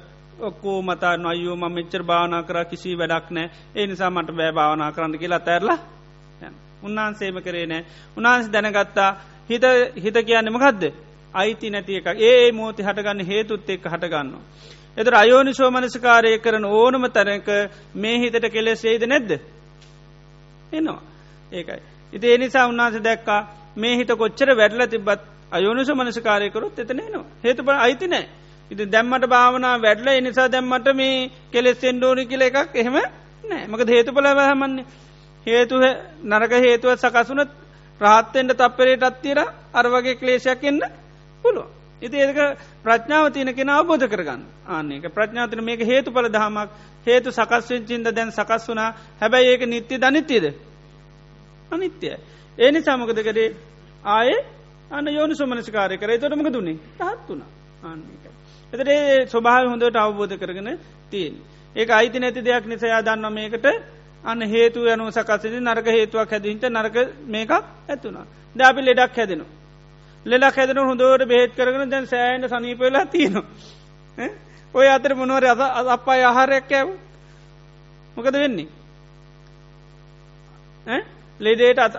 ඔක්කෝ 0.40 0.82
මතා 0.82 1.16
නොයෝ 1.16 1.56
ම 1.56 1.64
මෙච්චර 1.70 2.02
භාවනා 2.02 2.42
කර 2.42 2.58
කිසි 2.64 2.94
වැඩක් 2.94 3.30
නෑ 3.30 3.50
ඒ 3.74 3.86
නිසා 3.86 4.10
මට 4.10 4.30
බෑ 4.32 4.52
භාවනා 4.52 4.92
කරන්න 4.92 5.18
කියලා 5.18 5.40
තැරලා 5.40 5.78
උන්වහන්සේම 6.82 7.40
කරේ 7.42 7.66
නෑ 7.66 7.82
උන්හන්ස 8.16 8.52
දැනගත්තා 8.52 9.10
හිත 9.48 9.64
හිත 9.96 10.16
කියන්න 10.20 10.50
මකදද? 10.50 10.84
අයිති 11.34 11.70
නැති 11.70 11.96
එක 11.96 12.06
ඒ 12.20 12.52
මෝති 12.52 12.82
හටගන්න 12.82 13.20
හේතුත් 13.22 13.70
එක් 13.70 13.84
හටගන්න. 13.84 14.32
එතර 14.96 15.14
අයෝනි 15.14 15.52
සෝමනසිකාරය 15.54 16.38
කරන 16.38 16.64
ඕනම 16.66 17.04
තරක 17.08 17.48
මේ 17.94 18.16
හිතට 18.18 18.48
කෙලෙස් 18.48 18.84
ඒද 18.84 19.04
නැද්ද. 19.04 19.30
එනවා. 20.72 21.00
ඒකයි. 21.52 21.95
ඉති 22.16 22.32
එනිසා 22.32 22.66
උන්නාස 22.66 22.96
දැක්කා 23.00 23.40
මේ 23.76 23.94
හිත 23.96 24.10
කොච්චර 24.14 24.50
වැඩල 24.54 24.82
තිබත් 24.86 25.20
අයෝනිස 25.52 25.90
මනසකාරයකරුත් 25.90 26.78
එතනේනවා 26.78 27.24
හේතුප 27.42 27.68
අයිති 27.76 28.06
නෑ. 28.06 28.26
ඉති 28.70 28.84
දැම්මට 28.86 29.26
භාවනා 29.26 29.74
වැඩල 29.78 30.08
එනිසා 30.10 30.48
දැම්මට 30.48 30.88
මේ 30.94 31.30
කෙලෙස් 31.50 31.84
එන්ඩෝනි 31.84 32.26
කියල 32.26 32.42
එකක් 32.42 32.74
එහෙම 32.74 32.96
නෑ. 33.44 33.62
මක 33.66 33.88
හේතුපල 33.88 34.26
වැහමන්නේ 34.34 34.86
හේතු 35.46 35.76
නරක 36.24 36.52
හේතුව 36.60 36.90
සකසුනත් 36.96 37.50
රහත්තෙන්ට 38.00 38.52
තප්පරයට 38.54 39.02
අත්තිර 39.02 39.38
අරවගේ 39.74 40.16
ක්ලේශයක් 40.16 40.64
එන්න 40.64 40.82
පුළුව 41.44 41.68
ඉති 42.02 42.16
ඒක 42.18 42.58
ප්‍රඥාව 42.82 43.26
තියන 43.30 43.50
කෙන 43.50 43.68
අවබෝධ 43.70 44.06
කරගන්න. 44.06 44.42
ආන්නේක 44.66 45.04
ප්‍රඥාතන 45.10 45.60
මේක 45.62 45.80
හේතු 45.82 46.10
පල 46.10 46.28
දහමක් 46.28 46.70
හේතු 47.06 47.28
සකස්වෙන් 47.30 47.82
චින්ද 47.84 48.06
දැන් 48.10 48.30
සකස් 48.30 48.68
වුනා 48.68 48.90
හැබැයි 49.20 49.48
ඒක 49.48 49.62
නිත්‍ය 49.66 49.94
දනිත්‍යද 49.98 50.44
අනිත්‍යයි. 51.70 52.16
ඒ 52.58 52.70
නිසාමකද 52.70 53.18
කරේ 53.22 53.48
ආය 54.04 54.30
අන්න 54.90 55.06
යෝනි 55.08 55.34
සුමනසිකාරය 55.34 55.96
කර 55.96 56.10
තොටමක 56.18 56.52
දුන්නේ 56.52 56.78
රහත් 57.00 57.28
වුණ 57.28 57.42
ආන්නක. 57.82 58.24
එතට 58.72 58.88
ඒ 58.88 59.26
ස්වභාව 59.26 59.68
හොඳට 59.68 59.96
අවබෝධ 59.96 60.36
කරගෙන 60.36 60.78
තියෙන්. 61.10 61.34
ඒක 61.76 61.90
අයිති 61.90 62.18
නැති 62.18 62.40
දෙයක් 62.40 62.64
නිසයා 62.66 63.02
දන්න 63.02 63.32
මේකට 63.32 63.66
අන්න 64.24 64.42
හේතු 64.44 64.86
යනු 64.86 65.10
සකසති 65.10 65.60
නරක 65.60 65.86
හේතුවක් 65.88 66.30
හැදින්ට 66.30 66.64
නරක 66.66 66.96
මේකක් 67.26 67.52
ඇතුුණා. 67.88 68.26
ද 68.56 68.60
අපි 68.60 68.80
ලෙඩක් 68.82 69.16
හැදෙනවා. 69.16 69.50
ලෙඩක් 70.26 70.56
හැදෙන 70.56 70.78
හොඳෝට 70.80 71.22
බෙහෙත් 71.24 71.52
කරගෙන 71.54 71.90
දැන් 71.90 72.06
සෑන්ට 72.06 72.48
සනීපවෙලා 72.48 73.06
තියෙනවා. 73.06 73.44
ඔය 74.74 74.86
අතර 74.88 75.14
මොනවර 75.14 75.44
අ 75.46 75.54
අපා 75.88 76.18
ආහාරයක් 76.22 76.72
ඇව 76.72 76.88
මොකද 78.16 78.34
වෙන්නේ. 78.34 78.68
ලෙඩේට 81.40 81.78
අත 81.78 81.94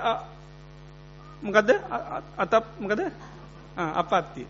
මොකදද? 1.42 1.70
අතප් 2.38 2.66
මොකද 2.80 3.00
අපත්ති 3.78 4.44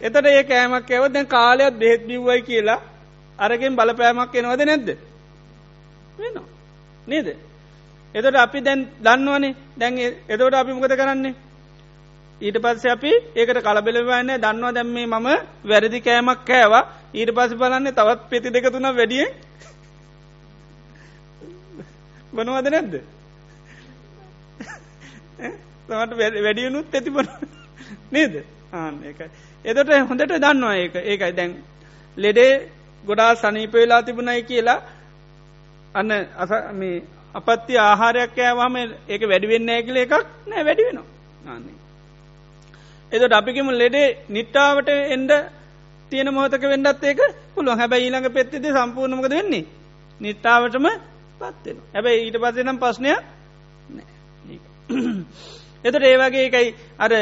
එතට 0.00 0.26
ඒ 0.26 0.42
කෑමක් 0.44 0.90
ඇව 0.90 1.04
දැන් 1.08 1.26
කාලයක් 1.28 1.74
බෙහෙත් 1.74 2.02
බිව්වයි 2.06 2.42
කියලා 2.42 2.80
අරගෙන් 3.38 3.76
බලපෑමක් 3.76 4.34
එනවද 4.34 4.62
නැද්ද? 4.62 4.88
වෙනවා. 6.18 6.48
නේද? 7.06 7.28
එතට 8.14 8.36
අපි 8.36 8.58
දැන් 8.60 8.80
දන්නවනේ. 9.00 9.54
දැන් 9.76 9.94
එතවට 10.28 10.54
අපි 10.54 10.72
මොකද 10.72 10.92
කරන්නේ? 10.92 11.34
ඊට 12.40 12.58
පස්ස 12.58 12.84
අපි 12.86 13.12
ඒකට 13.34 13.60
කලබෙලවන්න 13.60 14.30
දන්නවා 14.36 14.72
දැම්මේ 14.72 15.06
මම 15.06 15.28
වැරදි 15.64 16.00
කෑමක් 16.00 16.40
කෑවා. 16.44 16.84
ඊට 17.14 17.30
පස 17.30 17.52
බලන්නේ 17.54 17.92
තවත් 17.92 18.20
පෙති 18.30 18.48
දෙක 18.50 18.66
තුන 18.72 18.88
වැඩියෙන් 18.90 19.30
බනවද 22.36 22.68
නැද්ද? 22.74 22.94
තමට 25.86 26.12
වැඩියනුත් 26.46 26.94
ඇතිබන 26.94 27.28
නේද? 28.14 28.34
ආන්න 28.72 28.96
එකයි 29.10 29.28
එදට 29.64 29.90
හොඳට 30.08 30.34
දන්නවා 30.34 30.74
ඒක. 30.82 30.94
ඒකයි 31.10 31.32
දැන් 31.38 31.52
ලෙඩේ 32.16 32.52
ගොඩා 33.04 33.32
සනීපවෙලා 33.36 34.02
තිබුණයි 34.02 34.42
කියලා 34.50 34.80
අන්න 35.94 36.10
අස 36.42 36.52
මේ 36.80 37.02
අපත්ති 37.34 37.74
ආහාරයක් 37.78 38.30
කෑවාම 38.36 38.76
ඒක 38.80 39.22
වැඩිවෙන්න 39.30 39.72
ඇකිල 39.76 39.96
එකක් 40.04 40.14
නෑ 40.50 40.62
වැඩි 40.68 40.86
වෙනවා. 40.88 41.08
ආන්නේ 41.46 41.76
එදට 43.12 43.38
අපිකම 43.40 43.68
ලෙඩේ 43.82 44.08
නිට්ටාවට 44.36 44.88
එන්ඩ 45.14 45.32
තියෙන 46.12 46.30
මොහතක 46.36 46.64
වෙන්නත් 46.72 47.04
ඒක 47.10 47.20
පුළුව 47.54 47.78
හැබැයි 47.80 48.06
ඊළඟ 48.06 48.28
පෙත්තිද 48.36 48.64
සම්පූර්ණමකද 48.76 49.34
වෙන්නේ? 49.38 49.64
නිට්ටාවටම 50.20 50.86
පත්වෙන 51.44 51.78
හැබැයි 51.90 52.20
ඊට 52.22 52.38
පස්සේ 52.40 52.64
නම් 52.64 52.78
ප්‍රශ්නය 52.78 53.10
එතට 55.84 56.04
ඒවගේ 56.04 56.44
එකයි 56.44 56.68
අර 56.98 57.12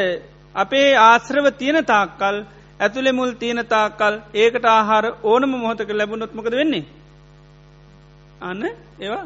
අපේ 0.55 0.89
ආශ්‍රව 1.01 1.47
තියෙන 1.53 1.79
තාක්කල් 1.85 2.37
ඇතුළෙ 2.79 3.11
මුල් 3.11 3.31
තියෙන 3.33 3.61
තාක්කල් 3.67 4.15
ඒකට 4.35 4.65
ආහාර 4.67 5.05
ඕනම 5.23 5.53
මොහොතක 5.53 5.89
ලැබුණොත්මකද 5.91 6.53
වෙන්නේ. 6.53 6.85
අන්න 8.41 8.63
ඒවා 8.99 9.25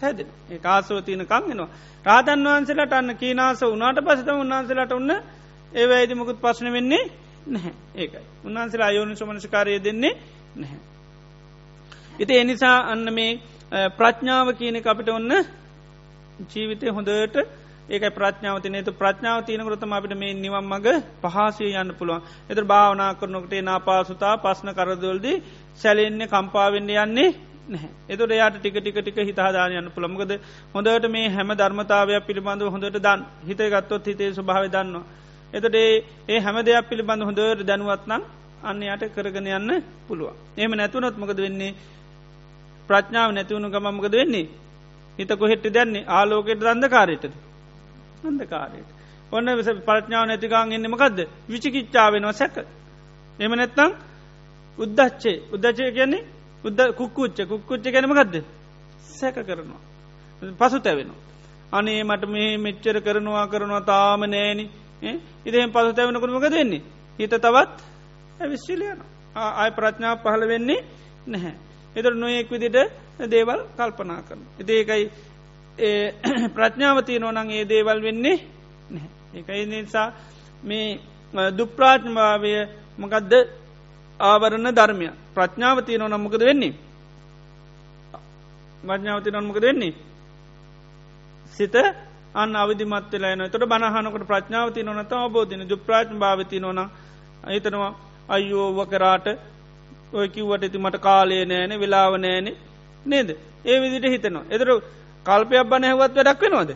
හැද 0.00 0.18
ඒ 0.50 0.60
ආසව 0.66 0.98
තියන 1.00 1.22
කංගෙනවා. 1.24 1.68
රාධන් 2.04 2.46
වහන්සේලට 2.46 2.92
අන්න 2.92 3.10
කීනාස 3.14 3.62
උනාට 3.64 3.98
පසත 4.00 4.28
උන්වහන්සේලට 4.34 4.92
ඔන්න 4.92 5.12
ඒවැයිදි 5.72 6.14
මුකුත් 6.14 6.38
පශ්න 6.38 6.68
වෙන්නේ 6.72 7.04
නැහැ 7.46 7.74
ඒකයි. 7.96 8.24
උන්වහන්සේලා 8.44 8.88
අයෝනි 8.88 9.16
සමනස්කාරය 9.16 9.78
දෙන්නේ 9.80 10.14
නැහැ. 10.56 10.80
ඉති 12.18 12.34
එනිසා 12.34 12.78
අන්න 12.86 13.06
මේ 13.12 13.32
ප්‍රඥාව 13.72 14.48
කියන 14.52 14.76
අපිට 14.78 15.08
ඔන්න 15.10 15.32
ජීවිතය 16.46 16.86
හොඳට 16.88 17.36
ඒක 17.88 18.04
ප්‍රඥාව 18.10 18.56
තිනේතු 18.60 18.92
ප්‍රඥාව 18.92 19.42
තියනකරතම 19.42 19.92
අපිට 19.92 20.14
මේ 20.14 20.34
නිවම් 20.34 20.64
මඟ 20.64 21.02
පහසේ 21.22 21.74
යන්න 21.74 21.90
පුළුවන්. 21.92 22.22
එත 22.48 22.58
භාවනා 22.62 23.14
කරනකට 23.14 23.54
නාපාසුතා 23.62 24.38
පස්න 24.38 24.70
කරදවල්දී 24.70 25.42
සැලෙන්නේ 25.74 26.26
කම්පාවෙන්න 26.26 26.90
යන්නේ 26.96 27.34
නැහැ. 27.68 27.90
එතුට 28.08 28.30
යාට 28.32 28.56
ටික 28.56 28.76
ටික 28.76 28.96
ටික 28.96 29.18
හිතාදානයන්න 29.20 29.90
පුළමකද 29.90 30.32
හොඳට 30.74 31.06
මේ 31.08 31.28
හැම 31.28 31.50
ධර්මතාවයක් 31.52 32.22
පිළිබඳව 32.22 32.70
හොඳට 32.70 32.98
දන් 32.98 33.20
හිත 33.46 33.60
ගත්තොත් 33.66 34.06
හිතේ 34.06 34.30
ස්භාව 34.32 34.64
දන්නවා. 34.68 35.04
එතට 35.52 35.74
ඒ 36.28 36.40
හැම 36.40 36.56
දෙයක් 36.60 36.88
පිළිබඳ 36.88 37.22
හොඳට 37.22 37.62
දැනුවත්නම් 37.62 38.22
අන්න 38.62 38.82
යට 38.84 39.02
කරගෙන 39.14 39.46
යන්න 39.48 39.82
පුළුව. 40.06 40.34
එම 40.56 40.70
නැතුනොත්මකද 40.72 41.38
වෙන්නේ? 41.38 41.74
ප්‍රඥාව 42.88 43.30
නැතිවුණු 43.32 43.68
ගමමකද 43.68 44.14
වෙන්නේ? 44.14 44.46
හිත 45.18 45.30
කොහෙට්ට 45.34 45.66
දැන්නේ 45.68 46.04
ආලෝකයට 46.08 46.60
දන්දකාරයටද 46.60 47.34
අන්දකාරයට 48.24 48.88
ඔන්න 49.32 49.48
විස 49.56 49.68
පරඥාව 49.82 50.24
නැතිකාන් 50.26 50.72
එන්නමකක්ද 50.72 51.18
විචිකිච්චා 51.46 52.08
වෙනවා 52.08 52.32
සැක. 52.34 52.56
එම 53.38 53.52
නැත්තං 53.52 53.90
උද්දච්චේ 54.78 55.36
උද්දච්චය 55.48 55.90
කියන්නේ 55.90 56.26
උද්ද 56.64 56.80
කුක්කුච්ච. 56.92 57.38
කුක්කුච්ච 57.44 57.84
ගැනමකක්ද 57.86 58.34
සැක 59.10 59.36
කරනවා. 59.40 59.80
පසු 60.60 60.78
තැවෙනවා 60.78 61.26
අනේ 61.72 62.04
මට 62.04 62.24
මේ 62.26 62.58
මෙච්චර 62.58 62.96
කරනවා 63.00 63.46
කරනවා 63.46 63.80
තාම 63.82 64.20
නෑනි. 64.22 64.64
ඉදහෙම 65.44 65.70
පසු 65.70 65.92
තැවෙනකුට 65.92 66.32
මක 66.32 66.46
දෙන්නේ 66.48 66.82
හිත 67.18 67.34
තවත් 67.36 67.76
ඇවිශ්ශිලියන 68.40 68.98
ආය 69.34 69.70
ප්‍රඥාව 69.70 70.18
පහළ 70.18 70.44
වෙන්නේ 70.44 70.80
නැහැ. 71.26 71.54
එතර 71.96 72.14
නොයෙක් 72.14 72.50
විදිට 72.50 72.76
දේවල් 73.24 73.60
කල්පනා 73.76 74.22
කරන. 74.22 74.40
ඉතිඒකයි 74.58 75.04
ප්‍රඥාවතිය 76.56 77.18
නොනං 77.18 77.50
ඒ 77.50 77.64
දේවල් 77.64 77.98
වෙන්නේ 78.02 78.36
නැහැ. 78.90 79.10
එකයි 79.34 79.66
නිසා 79.66 80.08
මේ 80.62 81.00
දුප්‍රාඥභාවය 81.52 82.52
මකදද 82.98 83.32
ආවරණ 84.20 84.68
ධර්මය 84.70 85.06
ප්‍රඥාවතිය 85.34 85.98
නො 85.98 86.08
නම්මකද 86.08 86.42
වෙන්නේ. 86.42 86.74
මඥාවති 88.84 89.30
නොන්මකද 89.30 89.62
වෙන්නේ. 89.62 89.94
සිත 91.52 91.74
අන්න 92.34 92.56
අවිධමත් 92.56 93.12
වෙලාන 93.12 93.42
තොට 93.46 93.64
බනහනකට 93.64 94.26
ප්‍රඥාවති 94.26 94.82
නොනත 94.82 95.12
අවබෝධන 95.14 95.62
දුප්‍රාඥ 95.64 96.14
භාවති 96.14 96.60
නොන 96.60 96.80
හිතනවා 97.44 97.92
අයෝව 98.28 98.78
කරාට 98.86 99.26
ඔය 100.12 100.28
කිව්වට 100.28 100.62
ඇති 100.62 100.78
මට 100.78 101.00
කාලය 101.00 101.44
නෑන 101.44 101.72
වෙලාව 101.76 102.12
නෑන 102.16 102.48
නේද? 103.04 103.28
ඒ 103.64 103.80
විදිට 103.80 104.06
හිතනවා. 104.06 104.44
එදර 104.50 104.68
කල්පයක් 105.26 105.64
බන 105.64 105.84
හැවත් 105.84 106.16
වැඩක් 106.16 106.42
වෙනවාද? 106.42 106.70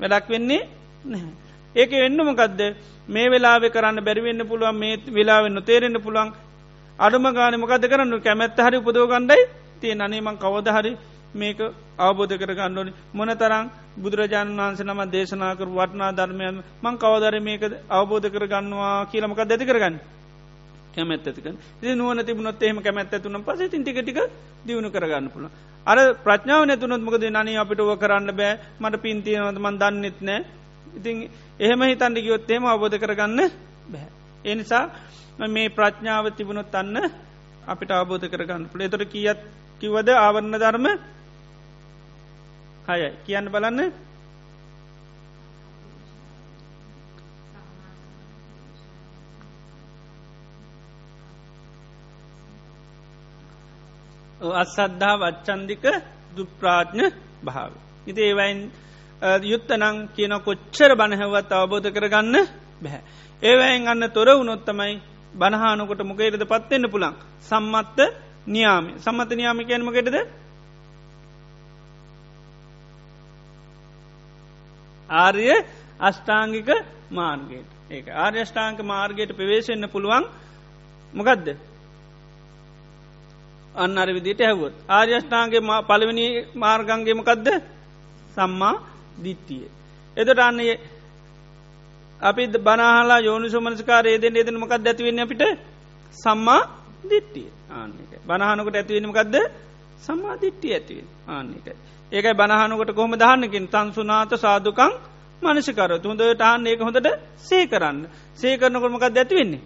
වැඩක් 0.00 0.28
වෙන්නේ 0.28 0.62
නැහැ. 1.04 1.32
ඒක 1.74 1.92
එන්නමකක්ද 1.92 2.60
මේ 3.08 3.28
වෙලාවෙ 3.28 3.68
කරන්න 3.68 3.98
බැරිවෙන්න 4.00 4.42
පුළුවන් 4.44 4.76
මේ 4.76 4.96
වෙලාවෙන්න 5.08 5.62
තේරෙන්න්න 5.62 5.98
පුළුවන් 5.98 6.32
අඩුම 6.98 7.26
ගානමකද 7.30 7.84
කරන්න 7.84 8.20
කැමැත්ත 8.20 8.58
හරි 8.58 8.76
උපදෝගණ්ඩයි 8.78 9.42
තිය 9.80 9.94
නනේමං 9.94 10.36
කවද 10.36 10.68
හරි 10.70 10.92
මේක 11.34 11.58
අවබෝධ 11.98 12.34
කර 12.34 12.52
ගණ්ඩෝනි 12.52 12.92
මොන 13.12 13.30
තරම් 13.32 13.66
බුදුරජාණන් 13.96 14.58
වහන්සේ 14.58 14.84
නම 14.84 15.02
දේශනාකර 15.08 15.68
වටනා 15.68 16.12
ධර්මයන් 16.12 16.56
මං 16.82 16.98
කවදර 16.98 17.36
මේක 17.40 17.62
අවබෝධ 17.90 18.28
කර 18.28 18.44
ගන්නවා 18.46 19.06
කියලමකක් 19.06 19.40
දැති 19.44 19.64
කරගන්න? 19.64 19.96
කැමැත්තතික 20.90 21.46
නුවන 21.94 22.22
තිබුණොත් 22.22 22.62
එහෙම 22.62 22.78
කැමැත්ත 22.80 23.14
තුන 23.18 23.42
පස 23.42 23.60
තිටිකටික 23.68 24.18
දියුණු 24.62 24.90
කරගන්න 24.90 25.28
පුළ 25.28 25.46
අර 25.86 25.98
ප්‍රඥාව 26.16 26.62
නැතුනොත් 26.64 27.00
මොකද 27.00 27.24
නනි 27.26 27.56
අපිට 27.56 27.80
ඕව 27.80 27.98
කරන්න 27.98 28.30
බෑ. 28.32 28.58
මට 28.80 28.96
පින්තියනවද 28.98 29.58
මන් 29.58 29.76
දන්නෙත් 29.76 30.18
නෑ. 30.20 30.44
ඉතින් 30.96 31.16
එහෙම 31.58 31.80
හිතන්ඩි 31.82 32.20
ගියොත්තේම 32.20 32.64
අවබෝධ 32.64 32.98
කරගන්න 32.98 33.40
බැහැ. 33.86 34.10
එනිසා 34.44 34.84
මේ 35.48 35.68
ප්‍රඥාව 35.70 36.26
තිබුණොත් 36.30 36.74
අන්න 36.74 36.96
අපිට 37.66 37.90
අවබෝධ 37.92 38.26
කරගන්න 38.26 38.68
පුළ 38.68 38.82
එතොට 38.82 39.04
කියත් 39.06 39.40
කිවද 39.80 40.08
ආවරණ 40.10 40.54
ධර්ම 40.54 40.86
හයයි. 42.88 43.08
කියන්න 43.24 43.48
බලන්න. 43.48 44.09
අස්සද්ධා 54.40 55.14
වච්චන්දික 55.16 55.84
දුප්‍රාඥ 56.36 57.06
භාව. 57.44 57.72
ඉති 58.06 58.20
ඒවයින් 58.22 58.58
යුත්තනං 59.42 60.08
කියන 60.08 60.34
කොච්චර 60.40 60.90
බණහැවත් 60.94 61.52
අවබෝධ 61.52 61.88
කරගන්න 61.88 62.36
බැහැ. 62.82 63.02
ඒවයින් 63.42 63.88
අන්න 63.88 64.10
තොර 64.10 64.28
වුණොත්තමයි 64.30 64.94
බණහානකොට 65.34 66.02
මොකේටද 66.02 66.44
පත්වෙන්න 66.44 66.86
පුළන් 66.86 67.14
සම්මත්ත 67.40 67.98
නියාම 68.46 68.84
සම්මත 68.98 69.30
නියාම 69.32 69.58
කියනමකෙටද 69.60 70.16
ආර්ය 75.08 75.48
අෂ්ඨාංගික 76.00 76.68
මාර්ගයට. 77.10 77.70
ඒ 77.90 78.02
ආර්යෂ්ඨාංක 78.16 78.78
මාර්ගයට 78.82 79.32
ප්‍රවේශෙන්න්න 79.32 79.88
පුළුවන්. 79.88 80.24
මොකදද? 81.12 81.48
අන්න 83.74 83.96
අර 83.96 84.08
විදිට 84.08 84.40
හැවුවත් 84.40 84.74
ආර්යෂ්ඨාන්ගේ 84.88 85.60
පළවෙනි 85.82 86.26
මාර්ගංගේමකක්ද 86.54 87.48
සම්මා 88.30 88.74
දිට්ටිය. 89.18 89.64
එතට 90.16 90.38
අන්නේ 90.40 90.74
අපි 92.20 92.42
බනහලා 92.58 93.20
යෝනු 93.20 93.46
සුමනස්කාරය 93.48 94.18
දෙන 94.18 94.36
එදන 94.36 94.56
මකක් 94.56 94.72
ඇතිවෙන්න 94.72 95.20
අපිට? 95.20 95.42
සම්මා 96.14 96.62
දිට්ටිය 97.04 97.48
ආන්නක 97.70 98.12
බනහනකට 98.22 98.76
ඇතිවෙනමකක්ද 98.76 99.36
සම්මා 99.98 100.36
දිට්ටිය 100.36 100.72
ඇතිවෙන් 100.72 101.08
ආන්නක 101.28 101.66
ඒකයි. 102.12 102.34
බනහනකට 102.34 102.90
කොහොම 102.90 103.14
දහන්නකින් 103.14 103.66
තන්සුනාත 103.68 104.32
සාධකං 104.36 104.92
මනසිකර 105.42 105.92
තුොඳට 105.98 106.42
ආන්න 106.42 106.66
ඒක 106.66 106.80
හොඳට 106.80 107.08
සේ 107.38 107.64
කරන්න. 107.66 107.98
සේ 108.34 108.54
කරනකොමකක් 108.58 109.04
ඇතිවෙන්නේ 109.04 109.62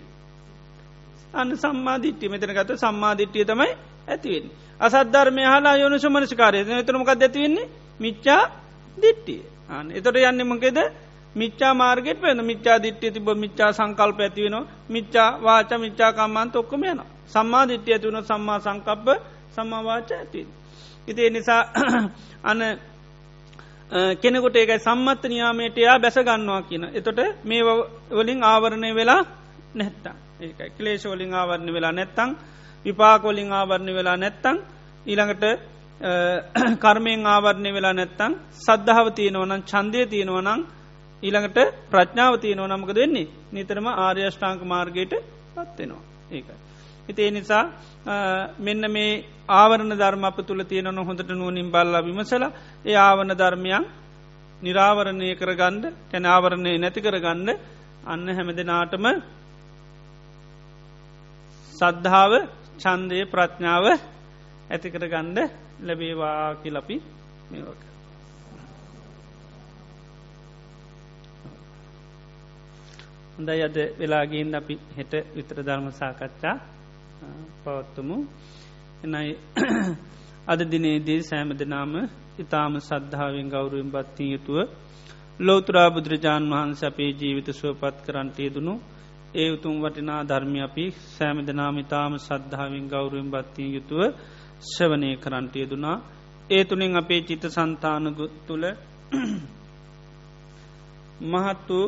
අන්න 1.35 1.51
සම්මාධිට්ටිය 1.57 2.29
මෙතන 2.29 2.53
ගත 2.53 2.71
සම්මාධිට්ටිය 2.77 3.45
තමයි 3.45 3.73
ඇතිවෙන්. 4.09 4.51
අසද්ධර්මය 4.81 5.43
හලා 5.45 5.77
යොනු 5.77 5.97
සුමනස්කාරය 5.99 6.59
එතරමකක් 6.75 7.11
ඇතිවෙන්නේ? 7.11 7.71
මිච්චා 8.01 8.43
දිට්ටිය 8.97 9.43
අන 9.69 9.91
එතොට 9.91 10.17
යන්න 10.23 10.45
මකෙද? 10.45 10.79
මිච්චා 11.37 11.75
මාර්ගෙට 11.75 12.21
පෙන 12.21 12.39
මිච්චා 12.43 12.79
දිට්ටිය 12.79 13.11
තිබ 13.11 13.29
මිච්චා 13.37 13.71
සංකල්ප 13.73 14.19
ඇතිවෙන 14.21 14.57
මිච්චා 14.89 15.29
වාච 15.41 15.71
මිච්චාකම්මන්ත 15.77 16.57
ඔක්කම 16.57 16.83
යන 16.85 17.01
සම්මා 17.29 17.65
දිට්ටිය 17.65 17.95
ඇතිවුණ 17.95 18.25
සම්මා 18.25 18.59
සංකප්ප 18.61 19.07
සම්මාවාච 19.51 20.11
ඇති. 20.13 20.47
ඉති 21.09 21.31
නිසා 21.31 21.63
අන 22.51 22.61
කෙනෙකුට 24.17 24.57
ඒකයි 24.57 24.79
සම්මත්ත 24.81 25.23
නියාමයට 25.25 25.79
එයා 25.79 25.99
බැසගන්නවා 25.99 26.63
කියන. 26.63 26.85
එතොට 26.93 27.21
මේ 27.45 27.63
වලින් 28.13 28.41
ආවරණය 28.45 28.95
වෙලා 28.95 29.23
නැත්තා 29.75 30.17
ඒක 30.41 30.61
කලේශවලින් 30.77 31.33
ආවරණ 31.33 31.73
වෙලා 31.73 31.93
නැත්තං 31.93 32.31
විපාකොලින් 32.85 33.53
ආවරණ 33.53 33.91
වෙලා 33.93 34.17
නැත්තං 34.17 34.57
ඊළඟට 35.07 35.45
කර්මයෙන් 36.81 37.27
ආවරණය 37.27 37.71
වෙලා 37.73 37.95
නැත්තං 37.95 38.33
සද්ධාව 38.59 39.07
තියෙනවනන් 39.13 39.63
චන්දය 39.65 40.01
තියෙනවනං 40.07 40.61
ඊළඟට 41.23 41.59
ප්‍රඥාව 41.91 42.35
තියනව 42.39 42.67
නමක 42.67 42.91
දෙන්නේ 42.93 43.31
නිතරම 43.51 43.87
ආර්යෂ්ඨාංක 43.89 44.63
මාර්ගයට 44.65 45.13
පත්වෙනවා 45.55 46.03
ඒකයි. 46.31 46.57
හිතේ 47.07 47.31
නිසා 47.31 47.65
මෙන්න 48.59 48.85
මේ 48.89 49.25
ආවරණ 49.51 49.93
ධර්ම 49.93 50.25
අප 50.25 50.39
තුළ 50.43 50.63
තියෙනවන 50.65 50.99
හොඳට 51.01 51.31
නුවනින් 51.33 51.71
බල්ලා 51.71 52.03
විමසල 52.03 52.45
ඒ 52.85 52.97
ආවන 52.99 53.31
ධර්මයන් 53.33 53.85
නිරාවරණය 54.61 55.29
කරගණ්ඩ 55.35 55.85
කැන 56.11 56.27
ආවරණය 56.27 56.73
නැති 56.77 57.01
කරගන්න 57.01 57.49
අන්න 58.07 58.27
හැමදනාටම 58.31 59.07
සද්ධාව 61.73 62.33
චන්දය 62.75 63.19
ප්‍රඥාව 63.27 63.85
ඇතිකර 64.67 65.05
ගණ්ඩ 65.07 65.39
ලැබේවා 65.81 66.55
කිලපි 66.57 66.97
මේක. 67.51 67.81
හොඳයි 73.35 73.63
අද 73.63 73.77
වෙලාගේන් 73.99 74.55
අපි 74.55 74.75
හෙට 74.97 75.13
විතර 75.35 75.59
ධර්ම 75.61 75.87
සාකච්ඡා 75.93 76.57
පවත්තුමු 77.63 78.17
එනයි 79.05 79.33
අද 80.53 80.61
දිනේදී 80.67 81.21
සෑම 81.23 81.51
දෙනාම 81.55 81.93
ඉතාම 82.39 82.75
සද්ධාවෙන් 82.81 83.49
ගෞරුවෙන් 83.49 83.91
බත්තිී 83.91 84.33
යුතුව 84.35 84.59
ලෝතුරා 85.41 85.89
බුදුරජාණන් 85.91 86.53
වහන්ස 86.53 86.83
අපේ 86.85 87.11
ජීවිත 87.13 87.49
සුවපත් 87.53 87.97
කරන්ට 88.07 88.37
යෙදනු 88.39 88.75
ඒ 89.35 89.49
උතුම් 89.51 89.75
වටිනා 89.81 90.23
ධර්මි 90.25 90.61
අපි 90.61 90.85
සෑම 91.09 91.39
දෙනාම 91.43 91.77
ඉතාම 91.79 92.13
සද්ධාවෙන් 92.19 92.87
ගෞරුවෙන් 92.89 93.29
බත්තිී 93.31 93.75
යුතුව 93.75 94.01
ශ්‍රවනය 94.65 95.11
කරන්ට 95.17 95.55
යෙදුනා 95.57 95.97
ඒ 96.51 96.65
තුළින් 96.65 96.97
අපේ 96.97 97.21
චිත 97.23 97.45
සන්තානගු 97.49 98.25
තුළ 98.47 98.65
මහත් 101.25 101.69
වූ 101.69 101.87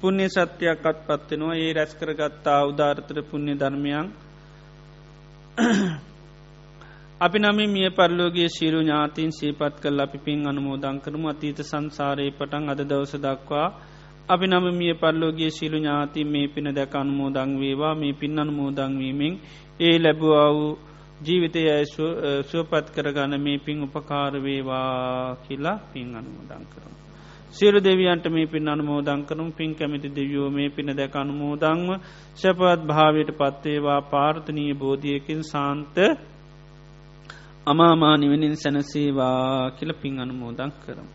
පුුණ්‍ය 0.00 0.26
සත්‍යයක් 0.28 0.84
අත් 0.84 0.98
පත්වෙනවා 1.06 1.56
ඒ 1.56 1.72
රැස් 1.72 1.92
කරගත්තා 1.94 2.60
උදාරතර 2.64 3.18
පුුණ්‍ය 3.22 3.54
ධර්මයන්. 3.54 4.06
අපි 7.20 7.38
නමි 7.38 7.64
මිය 7.66 7.88
පරලෝගේ 7.90 8.48
ශීරු 8.48 8.80
ඥාතින් 8.80 9.30
සීපත් 9.32 9.74
කල් 9.82 9.98
අපි 10.00 10.18
පින් 10.20 10.40
අනුමෝදං 10.46 10.96
කරමු. 11.00 11.26
අතීත 11.28 11.58
සංසාරයේ 11.62 12.32
පටන් 12.32 12.64
අද 12.68 12.80
දවස 12.82 13.14
දක්වා 13.18 13.68
අපි 14.30 14.46
නම 14.46 14.66
මිය 14.72 14.94
පරලෝගේ 14.94 15.50
ශීලු 15.50 15.78
ඥාති 15.78 16.24
මේ 16.24 16.46
පින 16.48 16.66
දැක 16.70 16.94
අනුමෝදං 16.94 17.50
වේවා 17.58 17.94
මේ 17.94 18.12
පින් 18.12 18.38
අනුමෝදංවීමෙන් 18.38 19.34
ඒ 19.80 19.96
ලැබවා 19.98 20.48
වූ 20.50 20.78
ජීවිතය 21.20 21.62
සුවපත් 22.44 22.86
කරගන්න 22.94 23.34
මේ 23.38 23.58
පින් 23.58 23.82
උපකාරවේවා 23.82 25.36
කියලා 25.38 25.78
පින් 25.92 26.08
අනුමෝදං 26.14 26.64
කරමු. 26.64 26.96
සියලු 27.52 27.80
දෙවියන්ට 27.80 28.26
මේ 28.28 28.46
පින් 28.46 28.68
අනුමෝදං 28.68 29.24
කරනු 29.24 29.50
පින් 29.52 29.74
කැමිති 29.74 30.08
දෙවියෝ 30.10 30.50
මේ 30.50 30.70
පින 30.70 30.96
දැක 30.96 31.16
අනුමෝදංව 31.16 31.88
ශපවත් 32.36 32.80
භාවයට 32.86 33.30
පත්වේවා 33.34 34.00
පාර්ථනීය 34.04 34.74
බෝධියකින් 34.74 35.42
සාන්ත 35.44 35.96
අමාමානිවනින් 37.66 38.56
සැනසේවා 38.56 39.70
කියල 39.70 39.92
පින් 39.94 40.20
අනුමෝදං 40.20 40.72
කරම. 40.82 41.08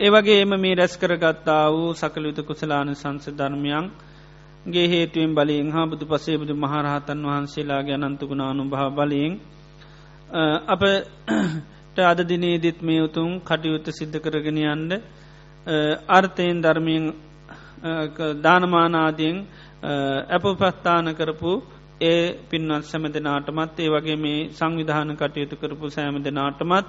ඒවගේ 0.00 0.42
එම 0.42 0.52
මේ 0.56 0.74
රැස් 0.74 0.94
කරගත්තා 0.96 1.64
වූ 1.68 1.90
සකලයුත 1.92 2.38
කුසලාන 2.42 2.90
සංස 2.92 3.26
ධර්මයන් 3.32 3.86
ගේ 4.66 4.86
හේතුවෙන් 4.86 5.32
බලින් 5.34 5.70
හා 5.70 5.86
බුදු 5.86 6.04
පසේ 6.06 6.36
බුදු 6.36 6.54
මහරහතන් 6.56 7.20
වහන්සේලාගේ 7.24 7.96
අනන්තුගුණ 7.98 8.42
අනුභා 8.42 8.90
බලයෙන් 8.90 9.32
අපට 10.66 11.98
අද 12.02 12.20
දිනේදිත් 12.24 12.78
මේ 12.80 13.00
උතුම් 13.00 13.30
කටයුත්ත 13.40 13.86
සිද්ධ 13.90 14.18
කරගෙන 14.18 14.58
යන්ඩ 14.64 14.92
අර්ථයෙන් 16.10 16.58
ධර්මයෙන් 16.60 17.04
දානමානාදයෙන් 18.40 19.36
ඇප 20.30 20.44
පස්ථාන 20.54 21.08
කරපු 21.14 21.52
ඒ 22.02 22.22
පින්වත් 22.48 22.84
සැම 22.84 23.04
දෙනාටමත් 23.08 23.76
ඒ 23.78 23.90
වගේ 23.90 24.18
මේ 24.18 24.40
සංවිධාන 24.50 25.10
කටයුතු 25.16 25.54
කරපු 25.56 25.86
සෑම 25.90 26.16
දෙනාටමත් 26.20 26.88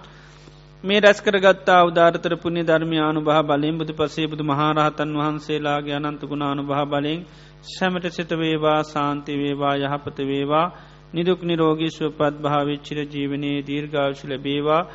මේ 0.84 0.99
රැස්කරගත්තා 0.99 1.81
උදාරතර 1.84 2.34
පුුණි 2.38 2.61
ධර්මයානු 2.64 3.22
බහ 3.22 3.39
බලින් 3.43 3.77
බුදු 3.77 3.93
පසේ 3.93 4.27
බුදු 4.27 4.43
මහරහතන් 4.43 5.10
වහන්සේලාගේ 5.14 5.95
අනන්තගුණානු 5.95 6.64
බහ 6.64 6.84
බලින් 6.85 7.26
සැමට 7.69 8.06
සිත 8.10 8.31
වේවා 8.34 8.80
සාන්ති 8.85 9.34
වේවා 9.35 9.73
යහපත 9.77 10.18
වේවා 10.22 10.68
නිදුක් 11.11 11.41
නිරෝගී 11.41 11.89
සුවපත් 11.89 12.35
භාවිච්චිර 12.39 12.99
ජීවනයේ 13.06 13.60
දීර්ගාවශි 13.61 14.26
ලැබේවා. 14.26 14.88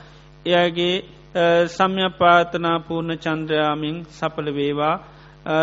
එයගේ 0.46 0.94
සම්යපාතනා 1.68 2.78
පූර්ණ 2.80 3.18
චන්ද්‍රයාමින් 3.18 3.96
සපල 4.10 4.48
වේවා. 4.52 4.96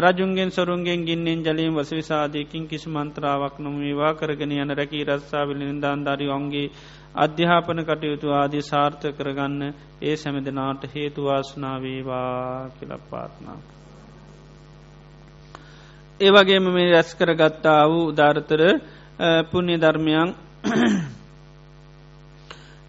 රජුන්ගෙන් 0.01 0.51
සොරුන්ගෙන් 0.51 1.01
ගින්නෙන් 1.01 1.39
ජලීම් 1.41 1.73
වස 1.73 1.91
විසාධයකින් 1.91 2.67
කිසි 2.67 2.89
මන්ත්‍රාවක් 2.89 3.55
නොමේවා. 3.59 4.13
කරගෙන 4.13 4.51
යන 4.53 4.71
රැකී 4.71 5.03
රස්සාාවලින් 5.05 5.81
දාන්ධරි 5.81 6.27
ඔන්ගේ 6.29 6.67
අධ්‍යාපන 7.15 7.79
කටයුතු 7.81 8.27
ආදී 8.31 8.61
සාර්ථ 8.61 9.05
කරගන්න 9.11 9.61
ඒ 10.01 10.15
සැමදනාට 10.15 10.83
හේතුවාසනාවේවා 10.85 12.69
කියල 12.69 12.93
පාත්නා. 13.09 13.57
ඒවගේම 16.19 16.65
මේ 16.69 16.91
රැස් 16.91 17.15
කරගත්තා 17.15 17.81
වූ 17.87 18.05
උදාරතර 18.07 18.61
පුුණ්‍ය 19.51 19.75
ධර්මයන් 19.77 20.29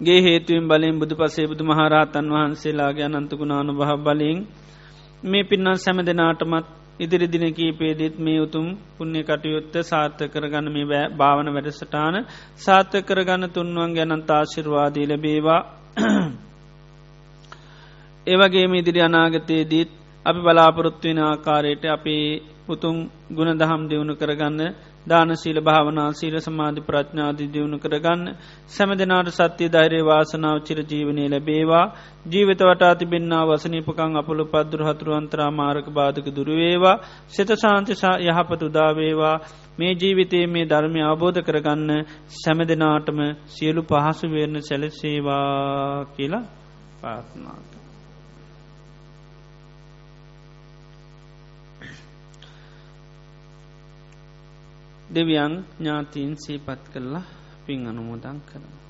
ගේ 0.00 0.20
හේතුවෙන් 0.20 0.68
බලින් 0.68 0.98
බුදු 0.98 1.14
පසේ 1.16 1.46
බුදු 1.46 1.64
මහරහතන් 1.64 2.26
වහන්සේලාගේ 2.28 3.06
අනන්තකුණානු 3.06 3.72
බහ 3.72 3.90
බලින් 3.98 4.38
මේ 5.22 5.44
පින්නන් 5.44 5.76
සැම 5.76 5.98
දෙනාටමත් 6.00 6.81
ඉදිරි 7.01 7.27
දින 7.27 7.47
කීපේදෙත් 7.51 8.19
මේ 8.19 8.40
උතුම් 8.40 8.66
පුුණ්‍ය 8.94 9.23
කටයුත්ත 9.23 9.74
සාර්ථ 9.82 10.23
කරගන්න 10.28 10.69
මේ 10.73 11.02
භාවන 11.12 11.48
වැඩසටාන 11.48 12.16
සාර්ථ 12.56 12.97
කරගන්න 13.02 13.51
තුන්වන් 13.51 13.94
ගැනන්ත 13.94 14.31
ආශිර්වාදී 14.31 15.06
ලැබේවා. 15.06 15.60
ඒවගේ 18.27 18.66
ඉදිරි 18.77 19.01
අනාගතයේදීත් 19.01 19.90
අපි 20.27 20.40
බලාපොරොත්තුවෙන 20.40 21.20
ආකාරයට 21.20 21.85
අපි 21.89 22.16
උතුම් 22.69 22.97
ගුණ 23.31 23.59
දහම් 23.59 23.82
දියුණු 23.89 24.14
කරගන්න 24.14 24.60
දානශීල 25.06 25.58
භාවනා 25.60 26.10
සීල 26.12 26.36
සමාධි 26.38 26.82
ප්‍රඥාධි 26.82 27.46
දියුණු 27.48 27.78
කරගන්න 27.78 28.36
සැම 28.68 28.90
දෙනාට 28.94 29.30
සත්‍යය 29.30 29.68
ධෛරය 29.68 30.00
වාසනාව 30.02 30.58
චිර 30.62 30.78
ජීවනය 30.84 31.24
ලැබේවා 31.28 31.86
ජීවිත 32.26 32.62
වටා 32.62 32.94
තිබෙන්න්නා 32.94 33.42
වසනීපකං 33.46 34.16
අපපුළු 34.16 34.44
පද්දුර 34.46 34.82
හතුරුවන්තරා 34.84 35.50
මාරක 35.52 35.86
බාධක 35.90 36.28
දුරුවේවා 36.30 37.00
සිත 37.28 37.50
ශාන්තිශා 37.56 38.16
යහපත 38.20 38.62
උදාවේවා 38.62 39.36
මේ 39.78 39.92
ජීවිතයේ 39.96 40.46
මේ 40.46 40.66
ධර්මය 40.66 41.00
අවබෝධ 41.02 41.40
කරගන්න 41.42 41.90
සැම 42.36 42.58
දෙනාටම 42.64 43.20
සියලු 43.48 43.82
පහසු 43.84 44.26
වේරණ 44.28 44.62
සැලසේවා 44.62 46.06
කියලා 46.14 46.44
පාත්නාට. 47.00 47.71
දෙවියන් 55.14 55.55
ඥාතීන් 55.78 56.36
සීපත් 56.36 56.84
කරලා 56.93 57.22
පින් 57.66 57.86
අනුමෝදං 57.86 58.39
කරන. 58.43 58.81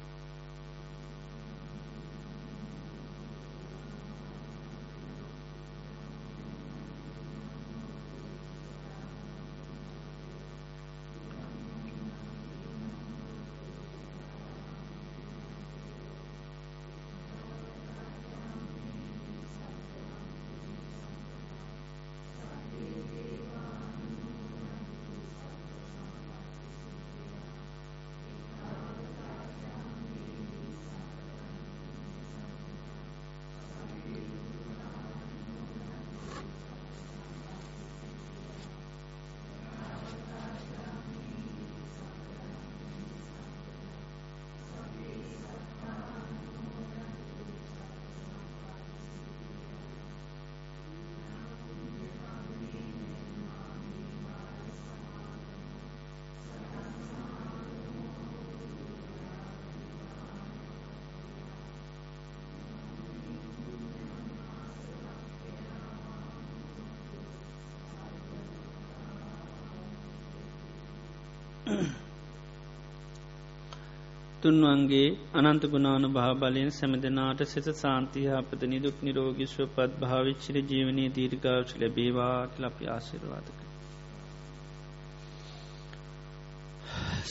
තුන්වන්ගේ 74.52 75.08
අනන්ත 75.38 75.64
ගුණානු 75.66 76.08
භාබලයෙන් 76.10 76.70
සැමදනාට 76.70 77.40
සෙත 77.46 77.66
සාන්තිහාපත 77.74 78.62
නිදුක් 78.66 78.96
නිරෝගිශ්ව 79.02 79.66
පත් 79.74 79.90
භාවිච්චිර 80.00 80.56
ජීවනය 80.64 81.04
දීර්ගාවශ 81.10 81.74
ලැබේවා 81.76 82.38
ලපි 82.60 82.84
ආශිරවාදක. 82.88 83.58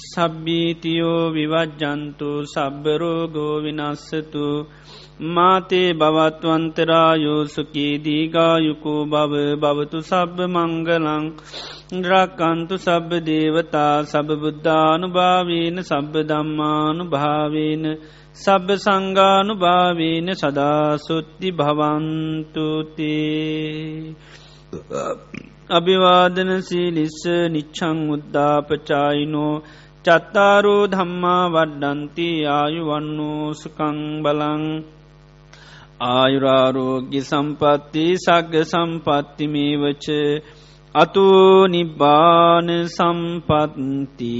සබ්බීතියෝ 0.03 1.23
විවජ්ජන්තු 1.31 2.29
සබ්බරෝගෝ 2.47 3.55
විනස්සතු 3.59 4.45
මාතේ 5.29 5.89
බවත්වන්තරායෝසුකී 5.95 7.93
දීගායුකෝ 7.99 9.01
බව 9.07 9.33
බවතු 9.57 9.99
සබ්බ 10.03 10.37
මංගලං 10.49 11.25
රක්කන්තු 11.91 12.75
සබ්බ 12.77 13.11
දේවතා 13.21 13.95
සබබුද්ධානු 14.03 15.07
භාවීන 15.09 15.77
සබ්බ 15.81 16.13
දම්මානු 16.23 17.03
භාවීන 17.05 17.83
සබ්බ 18.35 18.67
සංගානු 18.77 19.53
භාවීන 19.55 20.27
සදාසුත්ති 20.33 21.49
භවන්තුතේ 21.51 22.95
අභිවාදන 25.69 26.51
සීලිස්ස 26.61 27.19
නිච්චං 27.49 27.99
උද්දාපචායිනෝ 28.09 29.55
චත්තාරෝ 30.05 30.83
ධම්මා 30.87 31.43
වඩ්ඩන්ති 31.49 32.29
ආයුවන්නෝ 32.49 33.45
සුකං 33.55 33.99
බලං. 34.23 34.63
ආයුරාරෝග්‍ය 36.05 37.19
සම්පත්ති 37.21 38.05
සග්ග 38.17 38.53
සම්පත්තිමේවච 38.65 40.05
අතු 40.95 41.67
නිබ්බාන 41.67 42.67
සම්පත්ති 42.87 44.35